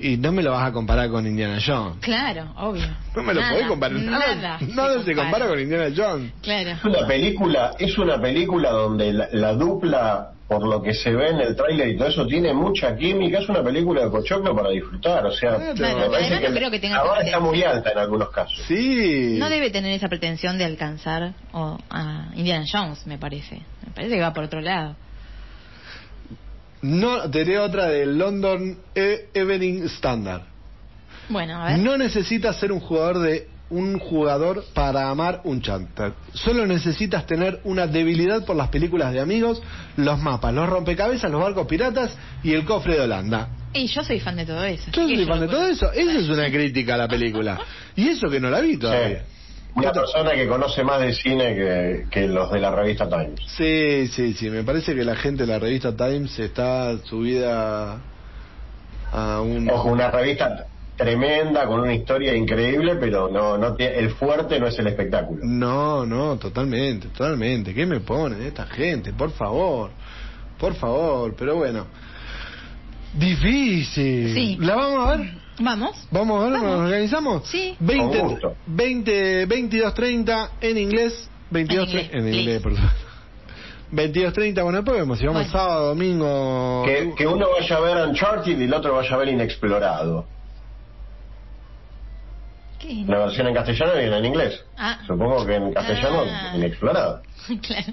Y 0.00 0.16
no 0.16 0.30
me 0.32 0.42
lo 0.42 0.52
vas 0.52 0.68
a 0.68 0.72
comparar 0.72 1.10
con 1.10 1.26
Indiana 1.26 1.58
Jones. 1.64 1.96
Claro, 2.00 2.52
obvio. 2.56 2.86
No 3.16 3.22
me 3.22 3.34
lo 3.34 3.40
Nada, 3.40 3.52
podés 3.52 3.66
comparar. 3.68 3.98
Nada, 3.98 4.34
Nada, 4.36 4.58
nada 4.74 5.02
se 5.02 5.14
compara 5.14 5.48
con 5.48 5.58
Indiana 5.58 5.86
Jones. 5.96 6.32
Claro. 6.42 6.70
Es 6.70 6.84
una 6.84 7.06
película, 7.06 7.72
es 7.78 7.98
una 7.98 8.20
película 8.20 8.70
donde 8.70 9.12
la, 9.12 9.28
la 9.32 9.52
dupla, 9.54 10.30
por 10.46 10.66
lo 10.66 10.80
que 10.80 10.94
se 10.94 11.10
ve 11.10 11.30
en 11.30 11.40
el 11.40 11.56
tráiler 11.56 11.88
y 11.88 11.96
todo 11.98 12.08
eso, 12.08 12.26
tiene 12.26 12.54
mucha 12.54 12.96
química, 12.96 13.38
es 13.40 13.48
una 13.48 13.62
película 13.62 14.04
de 14.04 14.10
pochoclo 14.10 14.54
para 14.54 14.70
disfrutar, 14.70 15.26
o 15.26 15.32
sea, 15.32 15.56
Claro. 15.56 15.74
Claro, 15.74 15.98
además 16.14 16.30
no 16.42 16.54
creo 16.56 16.70
que 16.70 16.78
tenga 16.78 17.02
que- 17.18 17.26
está 17.26 17.40
muy 17.40 17.62
alta 17.64 17.90
en 17.90 17.98
algunos 17.98 18.30
casos. 18.30 18.56
Sí. 18.66 19.36
No 19.38 19.50
debe 19.50 19.70
tener 19.70 19.92
esa 19.92 20.08
pretensión 20.08 20.58
de 20.58 20.64
alcanzar 20.64 21.32
o, 21.52 21.76
a 21.90 22.28
Indiana 22.34 22.64
Jones, 22.70 23.06
me 23.06 23.18
parece. 23.18 23.56
Me 23.84 23.92
parece 23.94 24.14
que 24.14 24.20
va 24.20 24.32
por 24.32 24.44
otro 24.44 24.60
lado. 24.60 24.94
No, 26.82 27.28
te 27.30 27.44
leo 27.44 27.64
otra 27.64 27.86
del 27.88 28.16
London 28.18 28.78
E- 28.94 29.28
Evening 29.34 29.82
Standard. 29.84 30.42
Bueno, 31.28 31.62
a 31.62 31.68
ver. 31.70 31.78
No 31.78 31.98
necesitas 31.98 32.56
ser 32.56 32.72
un 32.72 32.80
jugador 32.80 33.18
de 33.18 33.48
un 33.70 33.98
jugador 33.98 34.64
para 34.72 35.10
amar 35.10 35.42
un 35.44 35.60
chanter. 35.60 36.14
Solo 36.32 36.66
necesitas 36.66 37.26
tener 37.26 37.60
una 37.64 37.86
debilidad 37.86 38.44
por 38.46 38.56
las 38.56 38.68
películas 38.68 39.12
de 39.12 39.20
amigos, 39.20 39.60
los 39.96 40.18
mapas, 40.20 40.54
los 40.54 40.68
rompecabezas, 40.68 41.30
los 41.30 41.42
barcos 41.42 41.66
piratas 41.66 42.16
y 42.42 42.54
el 42.54 42.64
cofre 42.64 42.94
de 42.94 43.00
Holanda. 43.02 43.48
Y 43.74 43.86
yo 43.86 44.02
soy 44.02 44.20
fan 44.20 44.36
de 44.36 44.46
todo 44.46 44.64
eso. 44.64 44.90
Yo 44.92 45.06
soy 45.06 45.26
fan 45.26 45.40
de 45.40 45.48
todo 45.48 45.66
eso. 45.66 45.92
Esa 45.92 46.18
es 46.18 46.28
una 46.30 46.46
crítica 46.50 46.94
a 46.94 46.98
la 46.98 47.08
película. 47.08 47.60
Y 47.94 48.08
eso 48.08 48.30
que 48.30 48.40
no 48.40 48.48
la 48.48 48.60
vi 48.60 48.78
todavía. 48.78 49.24
Una 49.74 49.92
persona 49.92 50.32
que 50.32 50.48
conoce 50.48 50.82
más 50.82 51.00
de 51.00 51.12
cine 51.12 51.54
que, 51.54 52.06
que 52.10 52.26
los 52.26 52.50
de 52.50 52.58
la 52.60 52.70
revista 52.74 53.08
Times. 53.08 53.40
Sí, 53.56 54.08
sí, 54.08 54.32
sí. 54.34 54.50
Me 54.50 54.64
parece 54.64 54.94
que 54.94 55.04
la 55.04 55.14
gente 55.14 55.44
de 55.46 55.52
la 55.52 55.58
revista 55.60 55.94
Times 55.96 56.36
está 56.38 56.96
subida 57.04 58.00
a 59.12 59.40
un... 59.40 59.70
Ojo, 59.70 59.90
una 59.90 60.10
revista 60.10 60.66
tremenda, 60.96 61.64
con 61.66 61.78
una 61.80 61.94
historia 61.94 62.34
increíble, 62.34 62.96
pero 62.96 63.28
no, 63.28 63.56
no 63.56 63.74
tiene- 63.76 63.98
el 63.98 64.10
fuerte 64.10 64.58
no 64.58 64.66
es 64.66 64.76
el 64.80 64.88
espectáculo. 64.88 65.40
No, 65.44 66.04
no, 66.04 66.36
totalmente, 66.38 67.06
totalmente. 67.08 67.72
¿Qué 67.72 67.86
me 67.86 68.00
ponen 68.00 68.42
esta 68.42 68.66
gente? 68.66 69.12
Por 69.12 69.30
favor, 69.30 69.90
por 70.58 70.74
favor, 70.74 71.36
pero 71.38 71.54
bueno. 71.54 71.86
Difícil. 73.14 74.34
Sí. 74.34 74.56
¿La 74.60 74.74
vamos 74.74 75.08
a 75.08 75.16
ver? 75.16 75.30
Vamos. 75.60 76.06
¿Vamos 76.10 76.40
a 76.40 76.44
ver? 76.44 76.52
Vamos. 76.54 76.70
¿Nos 76.70 76.80
organizamos? 76.86 77.48
Sí. 77.48 77.76
20, 77.80 78.18
Con 78.20 78.28
gusto. 78.28 78.56
20, 78.66 79.48
22.30 79.48 80.48
en 80.60 80.78
inglés. 80.78 81.28
22, 81.50 81.88
En 81.88 81.90
inglés, 81.98 82.10
en 82.14 82.34
inglés, 82.34 82.62
perdón. 82.62 82.90
22.30, 83.90 84.62
bueno, 84.62 84.78
después 84.78 84.98
vemos 85.00 85.18
si 85.18 85.26
vamos 85.26 85.42
Bueno. 85.44 85.58
sábado, 85.58 85.86
domingo. 85.88 86.82
Que, 86.84 87.14
que 87.16 87.26
uno 87.26 87.46
vaya 87.58 87.76
a 87.76 87.80
ver 87.80 88.06
Uncharted 88.08 88.58
y 88.60 88.64
el 88.64 88.74
otro 88.74 88.94
vaya 88.94 89.14
a 89.14 89.16
ver 89.18 89.28
Inexplorado. 89.28 90.26
¿Qué? 92.78 93.04
La 93.08 93.18
versión 93.18 93.46
en 93.48 93.54
castellano 93.54 93.92
y 94.00 94.04
en 94.04 94.24
inglés. 94.24 94.64
Ah. 94.76 94.98
Supongo 95.06 95.44
que 95.46 95.54
en 95.56 95.72
castellano 95.72 96.22
Ah. 96.30 96.52
Inexplorado. 96.54 97.22
claro. 97.62 97.92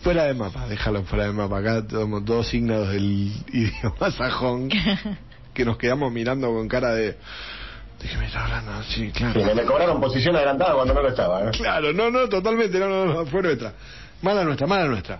Fuera 0.00 0.24
de 0.24 0.34
mapa, 0.34 0.68
déjalo 0.68 1.02
fuera 1.04 1.24
de 1.24 1.32
mapa. 1.32 1.58
Acá 1.58 1.82
somos 1.90 2.24
todos 2.24 2.46
signos 2.48 2.88
del 2.90 3.32
idioma 3.52 4.10
sajón 4.12 4.68
que 5.56 5.64
nos 5.64 5.78
quedamos 5.78 6.12
mirando 6.12 6.52
con 6.52 6.68
cara 6.68 6.94
de... 6.94 7.16
Dije, 8.00 8.18
me 8.18 8.26
está 8.26 8.44
hablando, 8.44 8.82
sí, 8.82 9.10
claro. 9.10 9.40
Sí, 9.40 9.54
me 9.54 9.64
cobraron 9.64 10.00
posición 10.00 10.36
adelantada 10.36 10.74
cuando 10.74 10.92
no 10.92 11.00
lo 11.00 11.08
estaba. 11.08 11.48
¿eh? 11.48 11.50
Claro, 11.52 11.94
no, 11.94 12.10
no, 12.10 12.28
totalmente, 12.28 12.78
no, 12.78 12.88
no, 12.88 13.06
no, 13.06 13.26
fue 13.26 13.42
nuestra. 13.42 13.72
Mala 14.20 14.44
nuestra, 14.44 14.66
mala 14.66 14.86
nuestra. 14.86 15.18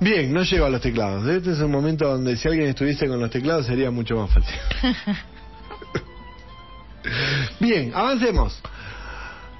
Bien, 0.00 0.32
no 0.32 0.42
llego 0.42 0.66
a 0.66 0.70
los 0.70 0.82
teclados. 0.82 1.26
Este 1.26 1.52
es 1.52 1.60
un 1.60 1.70
momento 1.70 2.06
donde 2.06 2.36
si 2.36 2.48
alguien 2.48 2.68
estuviese 2.68 3.08
con 3.08 3.18
los 3.18 3.30
teclados 3.30 3.66
sería 3.66 3.90
mucho 3.90 4.16
más 4.16 4.30
fácil. 4.30 4.54
Bien, 7.60 7.92
avancemos. 7.94 8.60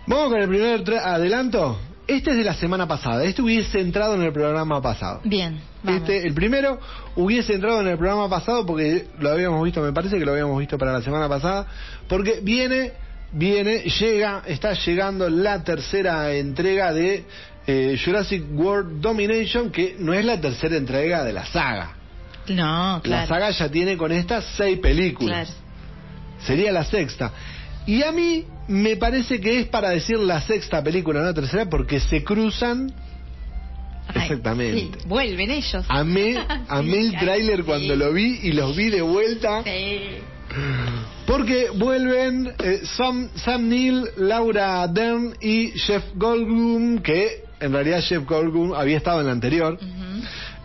Vamos 0.06 0.30
con 0.30 0.40
el 0.40 0.48
primer 0.48 0.82
adelanto. 0.98 1.78
Este 2.06 2.32
es 2.32 2.36
de 2.38 2.44
la 2.44 2.54
semana 2.54 2.88
pasada. 2.88 3.22
Este 3.24 3.40
hubiese 3.40 3.80
entrado 3.80 4.16
en 4.16 4.22
el 4.22 4.32
programa 4.32 4.82
pasado. 4.82 5.20
Bien, 5.22 5.60
vamos. 5.82 6.00
Este, 6.00 6.26
el 6.26 6.34
primero 6.34 6.80
hubiese 7.14 7.54
entrado 7.54 7.80
en 7.82 7.86
el 7.88 7.96
programa 7.96 8.28
pasado 8.28 8.66
porque 8.66 9.06
lo 9.20 9.30
habíamos 9.30 9.62
visto, 9.62 9.80
me 9.80 9.92
parece 9.92 10.18
que 10.18 10.24
lo 10.24 10.32
habíamos 10.32 10.58
visto 10.58 10.76
para 10.76 10.92
la 10.92 11.02
semana 11.02 11.28
pasada, 11.28 11.66
porque 12.08 12.40
viene, 12.42 12.92
viene, 13.32 13.84
llega, 13.84 14.42
está 14.46 14.72
llegando 14.72 15.30
la 15.30 15.62
tercera 15.62 16.32
entrega 16.32 16.92
de 16.92 17.24
eh, 17.68 18.00
Jurassic 18.04 18.42
World 18.54 19.00
Domination, 19.00 19.70
que 19.70 19.94
no 19.98 20.12
es 20.12 20.24
la 20.24 20.40
tercera 20.40 20.76
entrega 20.76 21.22
de 21.22 21.32
la 21.32 21.46
saga. 21.46 21.94
No, 22.48 22.94
La 22.96 23.00
claro. 23.02 23.28
saga 23.28 23.50
ya 23.50 23.68
tiene 23.68 23.96
con 23.96 24.10
estas 24.10 24.44
seis 24.56 24.78
películas. 24.80 25.48
Claro. 25.48 25.60
Sería 26.44 26.72
la 26.72 26.84
sexta. 26.84 27.30
Y 27.90 28.04
a 28.04 28.12
mí 28.12 28.44
me 28.68 28.94
parece 28.94 29.40
que 29.40 29.58
es 29.58 29.66
para 29.66 29.90
decir 29.90 30.16
la 30.16 30.40
sexta 30.40 30.80
película, 30.80 31.18
no 31.18 31.26
la 31.26 31.34
tercera, 31.34 31.68
porque 31.68 31.98
se 31.98 32.22
cruzan 32.22 32.94
Ay, 34.06 34.22
Exactamente. 34.22 34.80
sí, 34.80 34.90
vuelven 35.08 35.50
ellos. 35.50 35.84
Amé, 35.88 36.38
amé 36.68 37.00
el 37.00 37.18
tráiler 37.18 37.56
sí. 37.58 37.62
cuando 37.64 37.96
lo 37.96 38.12
vi 38.12 38.38
y 38.44 38.52
los 38.52 38.76
vi 38.76 38.90
de 38.90 39.02
vuelta. 39.02 39.64
Sí. 39.64 40.02
Porque 41.26 41.70
vuelven 41.74 42.52
eh, 42.62 42.82
Sam, 42.84 43.28
Sam 43.34 43.68
Neill, 43.68 44.04
Laura 44.18 44.86
Dern 44.86 45.34
y 45.40 45.70
Jeff 45.70 46.04
Goldblum, 46.14 47.00
que 47.00 47.42
en 47.58 47.72
realidad 47.72 48.00
Jeff 48.02 48.24
Goldblum 48.24 48.72
había 48.72 48.98
estado 48.98 49.18
en 49.18 49.26
la 49.26 49.32
anterior. 49.32 49.80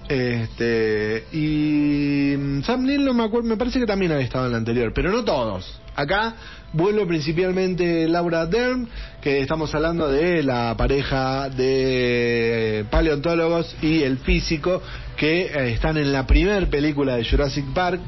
Este 0.07 1.23
y 1.31 2.35
mm, 2.37 2.61
Sam 2.61 2.85
Neill 2.85 3.03
no 3.03 3.15
me 3.15 3.23
acuerdo, 3.23 3.49
me 3.49 3.57
parece 3.57 3.79
que 3.79 3.87
también 3.87 4.11
había 4.11 4.25
estado 4.25 4.45
en 4.45 4.51
la 4.51 4.59
anterior, 4.59 4.91
pero 4.93 5.09
no 5.11 5.23
todos. 5.23 5.81
Acá 5.95 6.35
vuelve 6.75 7.05
principalmente 7.05 8.07
Laura 8.07 8.45
Dern, 8.45 8.87
que 9.21 9.39
estamos 9.39 9.73
hablando 9.73 10.09
de 10.09 10.43
la 10.43 10.75
pareja 10.77 11.49
de 11.49 12.85
paleontólogos 12.91 13.75
y 13.81 14.03
el 14.03 14.17
físico 14.19 14.81
que 15.15 15.43
eh, 15.43 15.71
están 15.71 15.97
en 15.97 16.11
la 16.11 16.27
primer 16.27 16.69
película 16.69 17.15
de 17.15 17.25
Jurassic 17.25 17.65
Park, 17.73 18.01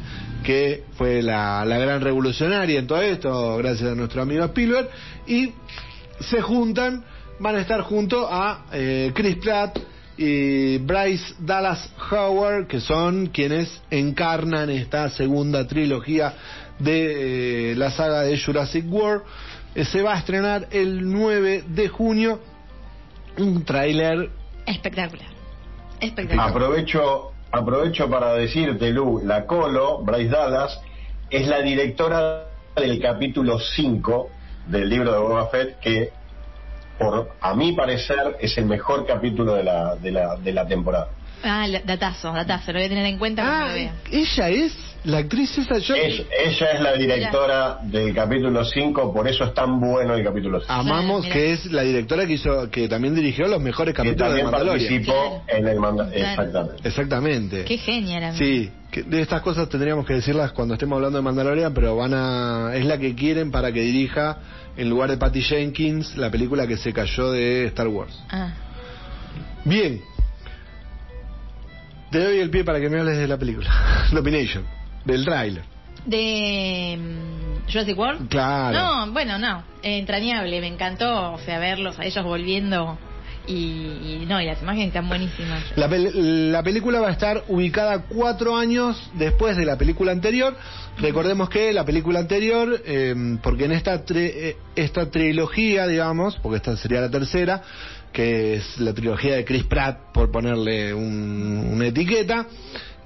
que 0.44 0.84
fue 0.98 1.22
la, 1.22 1.64
la 1.66 1.78
gran 1.78 2.02
revolucionaria 2.02 2.80
en 2.80 2.88
todo 2.88 3.02
esto, 3.02 3.58
gracias 3.58 3.92
a 3.92 3.96
nuestro 3.96 4.22
amigo 4.22 4.44
Spielberg, 4.44 4.90
y 5.26 5.54
se 6.20 6.42
juntan, 6.42 7.04
van 7.40 7.56
a 7.56 7.62
estar 7.62 7.82
junto 7.82 8.28
a 8.30 8.66
eh, 8.74 9.12
Chris 9.16 9.38
Pratt 9.38 9.80
y 10.18 10.80
Bryce 10.80 11.36
Dallas 11.40 11.90
Howard, 12.12 12.68
que 12.68 12.82
son 12.82 13.28
quienes 13.28 13.82
encarnan 13.92 14.70
esta 14.70 15.10
segunda 15.10 15.68
trilogía 15.68 16.34
de 16.80 17.72
eh, 17.72 17.76
la 17.76 17.92
saga 17.92 18.22
de 18.22 18.38
Jurassic 18.40 18.86
World. 18.92 19.24
Eh, 19.76 19.86
se 19.86 20.02
va 20.02 20.14
a 20.16 20.20
estrenar 20.20 20.68
el 20.72 21.10
9 21.12 21.64
de 21.68 21.88
junio 21.90 22.40
un 23.38 23.64
tráiler. 23.64 24.30
Espectacular. 24.66 25.28
Espectacular. 26.00 26.50
Aprovecho, 26.50 27.32
aprovecho 27.52 28.10
para 28.10 28.34
decirte, 28.34 28.92
Lu, 28.92 29.22
la 29.24 29.46
Colo, 29.46 30.00
Bryce 30.04 30.30
Dallas, 30.30 30.80
es 31.30 31.48
la 31.48 31.60
directora 31.62 32.46
del 32.76 33.00
capítulo 33.02 33.60
5 33.60 34.30
del 34.68 34.90
libro 34.90 35.12
de 35.12 35.18
Boba 35.20 35.48
Fett, 35.48 35.80
que 35.80 36.12
por 37.00 37.32
a 37.42 37.54
mi 37.54 37.74
parecer 37.74 38.38
es 38.40 38.58
el 38.58 38.66
mejor 38.66 39.06
capítulo 39.06 39.54
de 39.54 39.64
la, 39.64 39.96
de 39.96 40.12
la, 40.12 40.36
de 40.36 40.52
la 40.52 40.68
temporada. 40.68 41.10
Ah, 41.44 41.68
la- 41.68 41.82
datazo, 41.82 42.34
datazo. 42.34 42.72
Lo 42.74 42.80
voy 42.80 42.86
a 42.88 42.90
tener 42.90 43.06
en 43.06 43.18
cuenta 43.20 43.44
cuando 43.44 43.66
Ah, 43.66 43.68
lo 43.68 43.74
vea. 43.76 43.94
ella 44.12 44.50
es 44.50 44.74
la 45.04 45.20
actriz 45.20 45.58
esa. 45.58 45.78
Yo 45.78 45.96
Es- 45.96 46.24
ella 46.46 46.72
es 46.72 46.82
la 46.82 46.94
directora 46.94 47.80
del 47.84 48.14
capítulo 48.14 48.66
5, 48.66 49.14
por 49.14 49.28
eso 49.28 49.44
es 49.46 49.54
tan 49.54 49.80
bueno 49.80 50.14
el 50.16 50.24
capítulo 50.24 50.60
5. 50.60 50.72
amamos 50.74 51.22
mira. 51.24 51.34
que 51.34 51.54
es 51.54 51.66
la 51.72 51.84
directora 51.84 52.26
que 52.26 52.34
hizo 52.34 52.70
que 52.70 52.88
también 52.90 53.16
dirigió 53.16 53.48
los 53.48 53.62
mejores 53.62 53.94
Que 53.94 53.98
capítulos 53.98 54.18
de 54.34 54.40
también 54.42 54.46
Mandalorian. 54.52 54.88
participó 54.90 55.44
Claro. 55.46 55.60
en 55.60 55.68
el 55.68 55.80
manda 55.80 56.10
Claro. 56.12 56.30
Exactamente. 56.42 56.88
Exactamente. 56.88 57.66
Qué 57.66 57.78
genial. 57.78 58.24
amigo. 58.24 58.38
Sí, 58.38 58.70
que 58.92 59.04
de 59.04 59.22
estas 59.22 59.42
cosas 59.42 59.70
tendríamos 59.70 60.06
que 60.06 60.14
decirlas 60.16 60.52
cuando 60.52 60.74
estemos 60.74 60.98
hablando 60.98 61.18
de 61.20 61.24
Mandalorian, 61.24 61.74
pero 61.74 61.96
van 61.96 62.14
a 62.14 62.72
es 62.76 62.86
la 62.86 62.98
que 62.98 63.16
quieren 63.16 63.52
para 63.52 63.72
que 63.72 63.82
dirija 63.82 64.38
en 64.76 64.90
lugar 64.90 65.10
de 65.10 65.18
Patty 65.18 65.42
Jenkins 65.42 66.18
la 66.18 66.30
película 66.30 66.68
que 66.68 66.78
se 66.78 66.92
cayó 66.94 67.32
de 67.32 67.66
Star 67.68 67.88
Wars. 67.88 68.18
Ah, 68.30 68.54
Bien. 69.66 70.02
Te 72.12 72.24
doy 72.24 72.38
el 72.40 72.50
pie 72.50 72.64
para 72.64 72.80
que 72.80 72.90
me 72.90 73.00
hables 73.00 73.18
de 73.18 73.28
la 73.28 73.38
película. 73.38 73.70
Domination, 74.14 74.64
del 75.08 75.26
tráiler. 75.26 75.64
de 76.06 76.98
mm, 77.00 77.72
Jurassic 77.72 77.98
World. 77.98 78.30
Claro. 78.30 78.78
No, 79.06 79.12
bueno, 79.12 79.38
no. 79.38 79.64
eh, 79.84 79.98
entrañable, 79.98 80.62
me 80.62 80.68
encantó, 80.68 81.34
o 81.34 81.40
sea, 81.40 81.60
verlos 81.60 81.98
a 82.00 82.06
ellos 82.06 82.24
volviendo 82.24 82.98
y, 83.46 83.54
y 83.54 84.26
no, 84.28 84.42
y 84.42 84.46
las 84.46 84.62
imágenes 84.62 84.88
están 84.90 85.08
buenísimas. 85.08 85.64
La, 85.78 85.90
pel- 85.90 86.12
la 86.52 86.64
película 86.64 87.00
va 87.00 87.08
a 87.10 87.12
estar 87.12 87.44
ubicada 87.48 88.04
cuatro 88.10 88.56
años 88.58 89.10
después 89.14 89.56
de 89.58 89.66
la 89.66 89.78
película 89.78 90.12
anterior. 90.12 90.56
Recordemos 90.98 91.50
que 91.50 91.72
la 91.74 91.86
película 91.86 92.20
anterior, 92.20 92.82
eh, 92.86 93.16
porque 93.42 93.66
en 93.66 93.72
esta, 93.72 94.06
tri- 94.06 94.32
eh, 94.34 94.58
esta 94.76 95.10
trilogía, 95.10 95.88
digamos, 95.88 96.36
porque 96.42 96.58
esta 96.58 96.76
sería 96.78 97.00
la 97.02 97.10
tercera, 97.12 97.62
que 98.12 98.56
es 98.56 98.80
la 98.80 98.94
trilogía 98.94 99.36
de 99.36 99.46
Chris 99.46 99.64
Pratt, 99.64 100.12
por 100.14 100.30
ponerle 100.32 100.94
un- 100.94 101.70
una 101.74 101.86
etiqueta, 101.88 102.48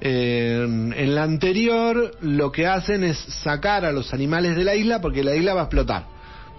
eh, 0.02 0.64
en 0.64 1.16
la 1.16 1.24
anterior 1.24 2.12
lo 2.22 2.52
que 2.52 2.66
hacen 2.66 3.04
es 3.04 3.18
sacar 3.44 3.86
a 3.86 3.92
los 3.92 4.14
animales 4.14 4.56
de 4.56 4.64
la 4.64 4.76
isla 4.76 5.00
porque 5.00 5.24
la 5.24 5.36
isla 5.36 5.54
va 5.54 5.62
a 5.62 5.64
explotar. 5.66 6.06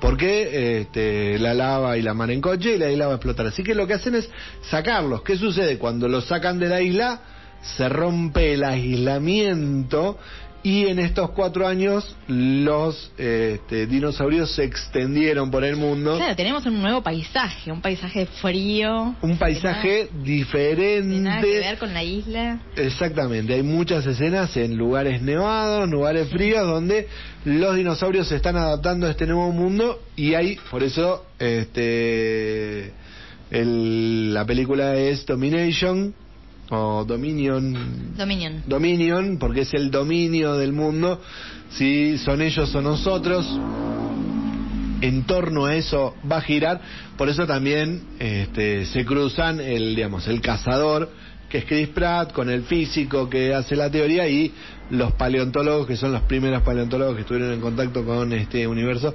Porque 0.01 0.81
este, 0.81 1.39
la 1.39 1.55
lava 1.55 1.97
y 1.97 2.03
la 2.03 2.15
mar 2.15 2.31
en 2.31 2.41
coche 2.41 2.75
y 2.75 2.79
la 2.79 2.91
isla 2.91 3.07
va 3.07 3.13
a 3.13 3.17
explotar. 3.17 3.47
Así 3.47 3.63
que 3.63 3.75
lo 3.75 3.87
que 3.87 3.95
hacen 3.95 4.15
es 4.15 4.29
sacarlos. 4.63 5.23
¿Qué 5.23 5.37
sucede? 5.37 5.79
Cuando 5.79 6.09
los 6.09 6.27
sacan 6.27 6.59
de 6.59 6.69
la 6.69 6.81
isla, 6.81 7.21
se 7.63 7.89
rompe 7.89 8.55
el 8.55 8.65
aislamiento 8.65 10.19
y 10.64 10.87
en 10.87 10.98
estos 11.01 11.31
cuatro 11.31 11.66
años 11.66 12.14
los 12.29 13.11
este, 13.18 13.87
dinosaurios 13.87 14.55
se 14.55 14.62
extendieron 14.64 15.51
por 15.51 15.64
el 15.64 15.77
mundo. 15.77 16.16
Claro, 16.16 16.37
tenemos 16.37 16.64
un 16.66 16.81
nuevo 16.81 17.03
paisaje, 17.03 17.72
un 17.72 17.81
paisaje 17.81 18.27
frío. 18.27 19.14
Un 19.22 19.38
paisaje 19.38 20.09
que 20.09 20.09
nada- 20.14 20.22
que 20.22 21.03
nada 21.03 21.40
que 21.40 21.46
ver 21.46 21.55
diferente. 21.57 21.79
con 21.81 21.92
la 21.94 22.05
isla. 22.05 22.61
Exactamente, 22.77 23.55
hay 23.55 23.62
muchas 23.62 24.07
escenas 24.07 24.57
en 24.57 24.77
lugares 24.77 25.20
nevados, 25.22 25.88
lugares 25.90 26.29
fríos, 26.29 26.66
donde 26.66 27.09
los 27.44 27.75
dinosaurios 27.75 28.29
se 28.29 28.37
están 28.37 28.57
adaptando 28.57 29.07
a 29.07 29.11
este 29.11 29.27
nuevo 29.27 29.51
mundo 29.51 30.01
y 30.14 30.35
hay, 30.35 30.59
por 30.70 30.83
eso, 30.85 31.27
este, 31.38 32.92
el- 33.51 34.33
la 34.33 34.44
película 34.46 34.96
es 34.96 35.27
Domination 35.27 36.14
o 36.73 37.05
Dominion, 37.05 38.15
Dominion. 38.17 38.63
Dominion, 38.67 39.39
porque 39.39 39.61
es 39.63 39.75
el 39.75 39.91
dominio 39.91 40.55
del 40.55 40.73
mundo, 40.73 41.21
si 41.71 42.19
son 42.19 42.41
ellos 42.43 42.75
o 42.75 42.81
nosotros. 42.81 43.47
En 45.03 45.25
torno 45.25 45.67
a 45.67 45.75
eso 45.75 46.15
va 46.31 46.37
a 46.37 46.41
girar, 46.43 46.81
por 47.17 47.29
eso 47.29 47.45
también 47.45 48.03
este, 48.21 48.87
se 48.87 49.05
cruzan 49.05 49.61
el, 49.61 49.97
digamos, 49.97 50.29
el 50.29 50.41
cazador 50.41 51.11
que 51.49 51.59
es 51.59 51.65
Chris 51.67 51.89
Pratt 51.89 52.33
con 52.33 52.49
el 52.49 52.63
físico 52.63 53.29
que 53.29 53.53
hace 53.53 53.75
la 53.77 53.91
teoría 53.91 54.27
y 54.29 54.55
los 54.91 55.13
paleontólogos 55.15 55.87
que 55.87 55.97
son 55.97 56.13
los 56.13 56.23
primeros 56.23 56.63
paleontólogos 56.63 57.15
que 57.17 57.23
estuvieron 57.23 57.53
en 57.53 57.61
contacto 57.61 58.05
con 58.07 58.33
este 58.33 58.67
universo. 58.67 59.13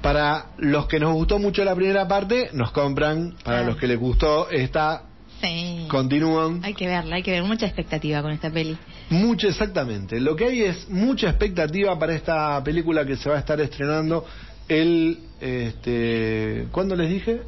Para 0.00 0.46
los 0.58 0.86
que 0.86 1.00
nos 1.00 1.12
gustó 1.12 1.38
mucho 1.40 1.64
la 1.64 1.74
primera 1.74 2.06
parte, 2.06 2.50
nos 2.52 2.70
compran. 2.70 3.32
Para 3.44 3.58
Claro. 3.58 3.66
los 3.72 3.76
que 3.76 3.88
les 3.88 3.98
gustó 3.98 4.48
esta, 4.50 5.02
Sí. 5.40 5.86
continúan. 5.88 6.60
Hay 6.64 6.74
que 6.74 6.86
verla, 6.86 7.16
hay 7.16 7.22
que 7.22 7.30
ver 7.30 7.42
mucha 7.42 7.66
expectativa 7.66 8.22
con 8.22 8.32
esta 8.32 8.50
peli. 8.50 8.76
Mucho 9.10 9.48
exactamente. 9.48 10.18
Lo 10.20 10.34
que 10.34 10.46
hay 10.46 10.62
es 10.62 10.88
mucha 10.88 11.28
expectativa 11.28 11.98
para 11.98 12.14
esta 12.14 12.62
película 12.64 13.04
que 13.04 13.16
se 13.16 13.28
va 13.28 13.36
a 13.36 13.38
estar 13.38 13.60
estrenando 13.60 14.24
el 14.68 15.18
este 15.40 16.66
¿cuándo 16.72 16.96
les 16.96 17.10
dije? 17.10 17.42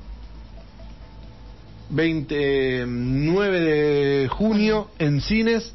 29 1.90 3.60
de 3.60 4.28
junio 4.28 4.90
en 4.98 5.20
cines. 5.20 5.72